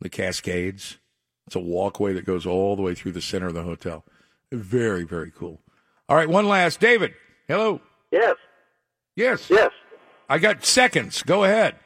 the 0.00 0.08
Cascades, 0.08 0.96
it's 1.46 1.54
a 1.54 1.60
walkway 1.60 2.14
that 2.14 2.24
goes 2.24 2.46
all 2.46 2.76
the 2.76 2.82
way 2.82 2.94
through 2.94 3.12
the 3.12 3.20
center 3.20 3.48
of 3.48 3.54
the 3.54 3.64
hotel. 3.64 4.02
Very, 4.50 5.04
very 5.04 5.30
cool. 5.30 5.60
All 6.08 6.16
right, 6.16 6.30
one 6.30 6.48
last. 6.48 6.80
David, 6.80 7.12
hello. 7.46 7.82
Yes. 8.10 8.36
Yes. 9.16 9.50
Yes. 9.50 9.70
I 10.30 10.38
got 10.38 10.64
seconds. 10.64 11.22
Go 11.24 11.44
ahead. 11.44 11.76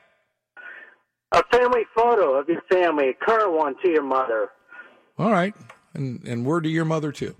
A 1.32 1.42
family 1.50 1.82
photo 1.96 2.38
of 2.38 2.48
your 2.48 2.62
family, 2.70 3.08
a 3.08 3.14
current 3.14 3.54
one 3.54 3.74
to 3.82 3.88
your 3.88 4.04
mother. 4.04 4.50
All 5.18 5.30
right. 5.30 5.54
And, 5.94 6.26
and 6.26 6.44
word 6.44 6.64
to 6.64 6.70
your 6.70 6.84
mother, 6.84 7.12
too. 7.12 7.36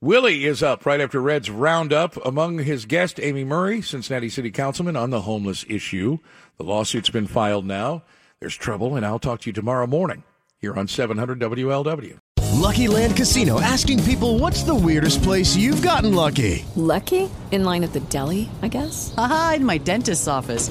Willie 0.00 0.46
is 0.46 0.62
up 0.62 0.86
right 0.86 1.00
after 1.00 1.20
Red's 1.20 1.50
roundup. 1.50 2.16
Among 2.24 2.58
his 2.58 2.86
guests, 2.86 3.20
Amy 3.22 3.44
Murray, 3.44 3.82
Cincinnati 3.82 4.30
City 4.30 4.50
Councilman, 4.50 4.96
on 4.96 5.10
the 5.10 5.20
homeless 5.22 5.66
issue. 5.68 6.18
The 6.56 6.64
lawsuit's 6.64 7.10
been 7.10 7.26
filed 7.26 7.66
now. 7.66 8.02
There's 8.40 8.56
trouble, 8.56 8.96
and 8.96 9.04
I'll 9.04 9.18
talk 9.18 9.40
to 9.42 9.50
you 9.50 9.52
tomorrow 9.52 9.86
morning 9.86 10.24
here 10.58 10.74
on 10.74 10.88
700 10.88 11.38
WLW. 11.38 12.18
Lucky 12.52 12.88
Land 12.88 13.16
Casino 13.16 13.60
asking 13.60 14.02
people 14.04 14.38
what's 14.38 14.62
the 14.62 14.74
weirdest 14.74 15.22
place 15.22 15.56
you've 15.56 15.82
gotten 15.82 16.14
lucky? 16.14 16.64
Lucky? 16.76 17.30
In 17.50 17.64
line 17.64 17.84
at 17.84 17.92
the 17.92 18.00
deli, 18.00 18.48
I 18.62 18.68
guess? 18.68 19.14
Aha, 19.16 19.54
in 19.56 19.64
my 19.64 19.78
dentist's 19.78 20.28
office. 20.28 20.70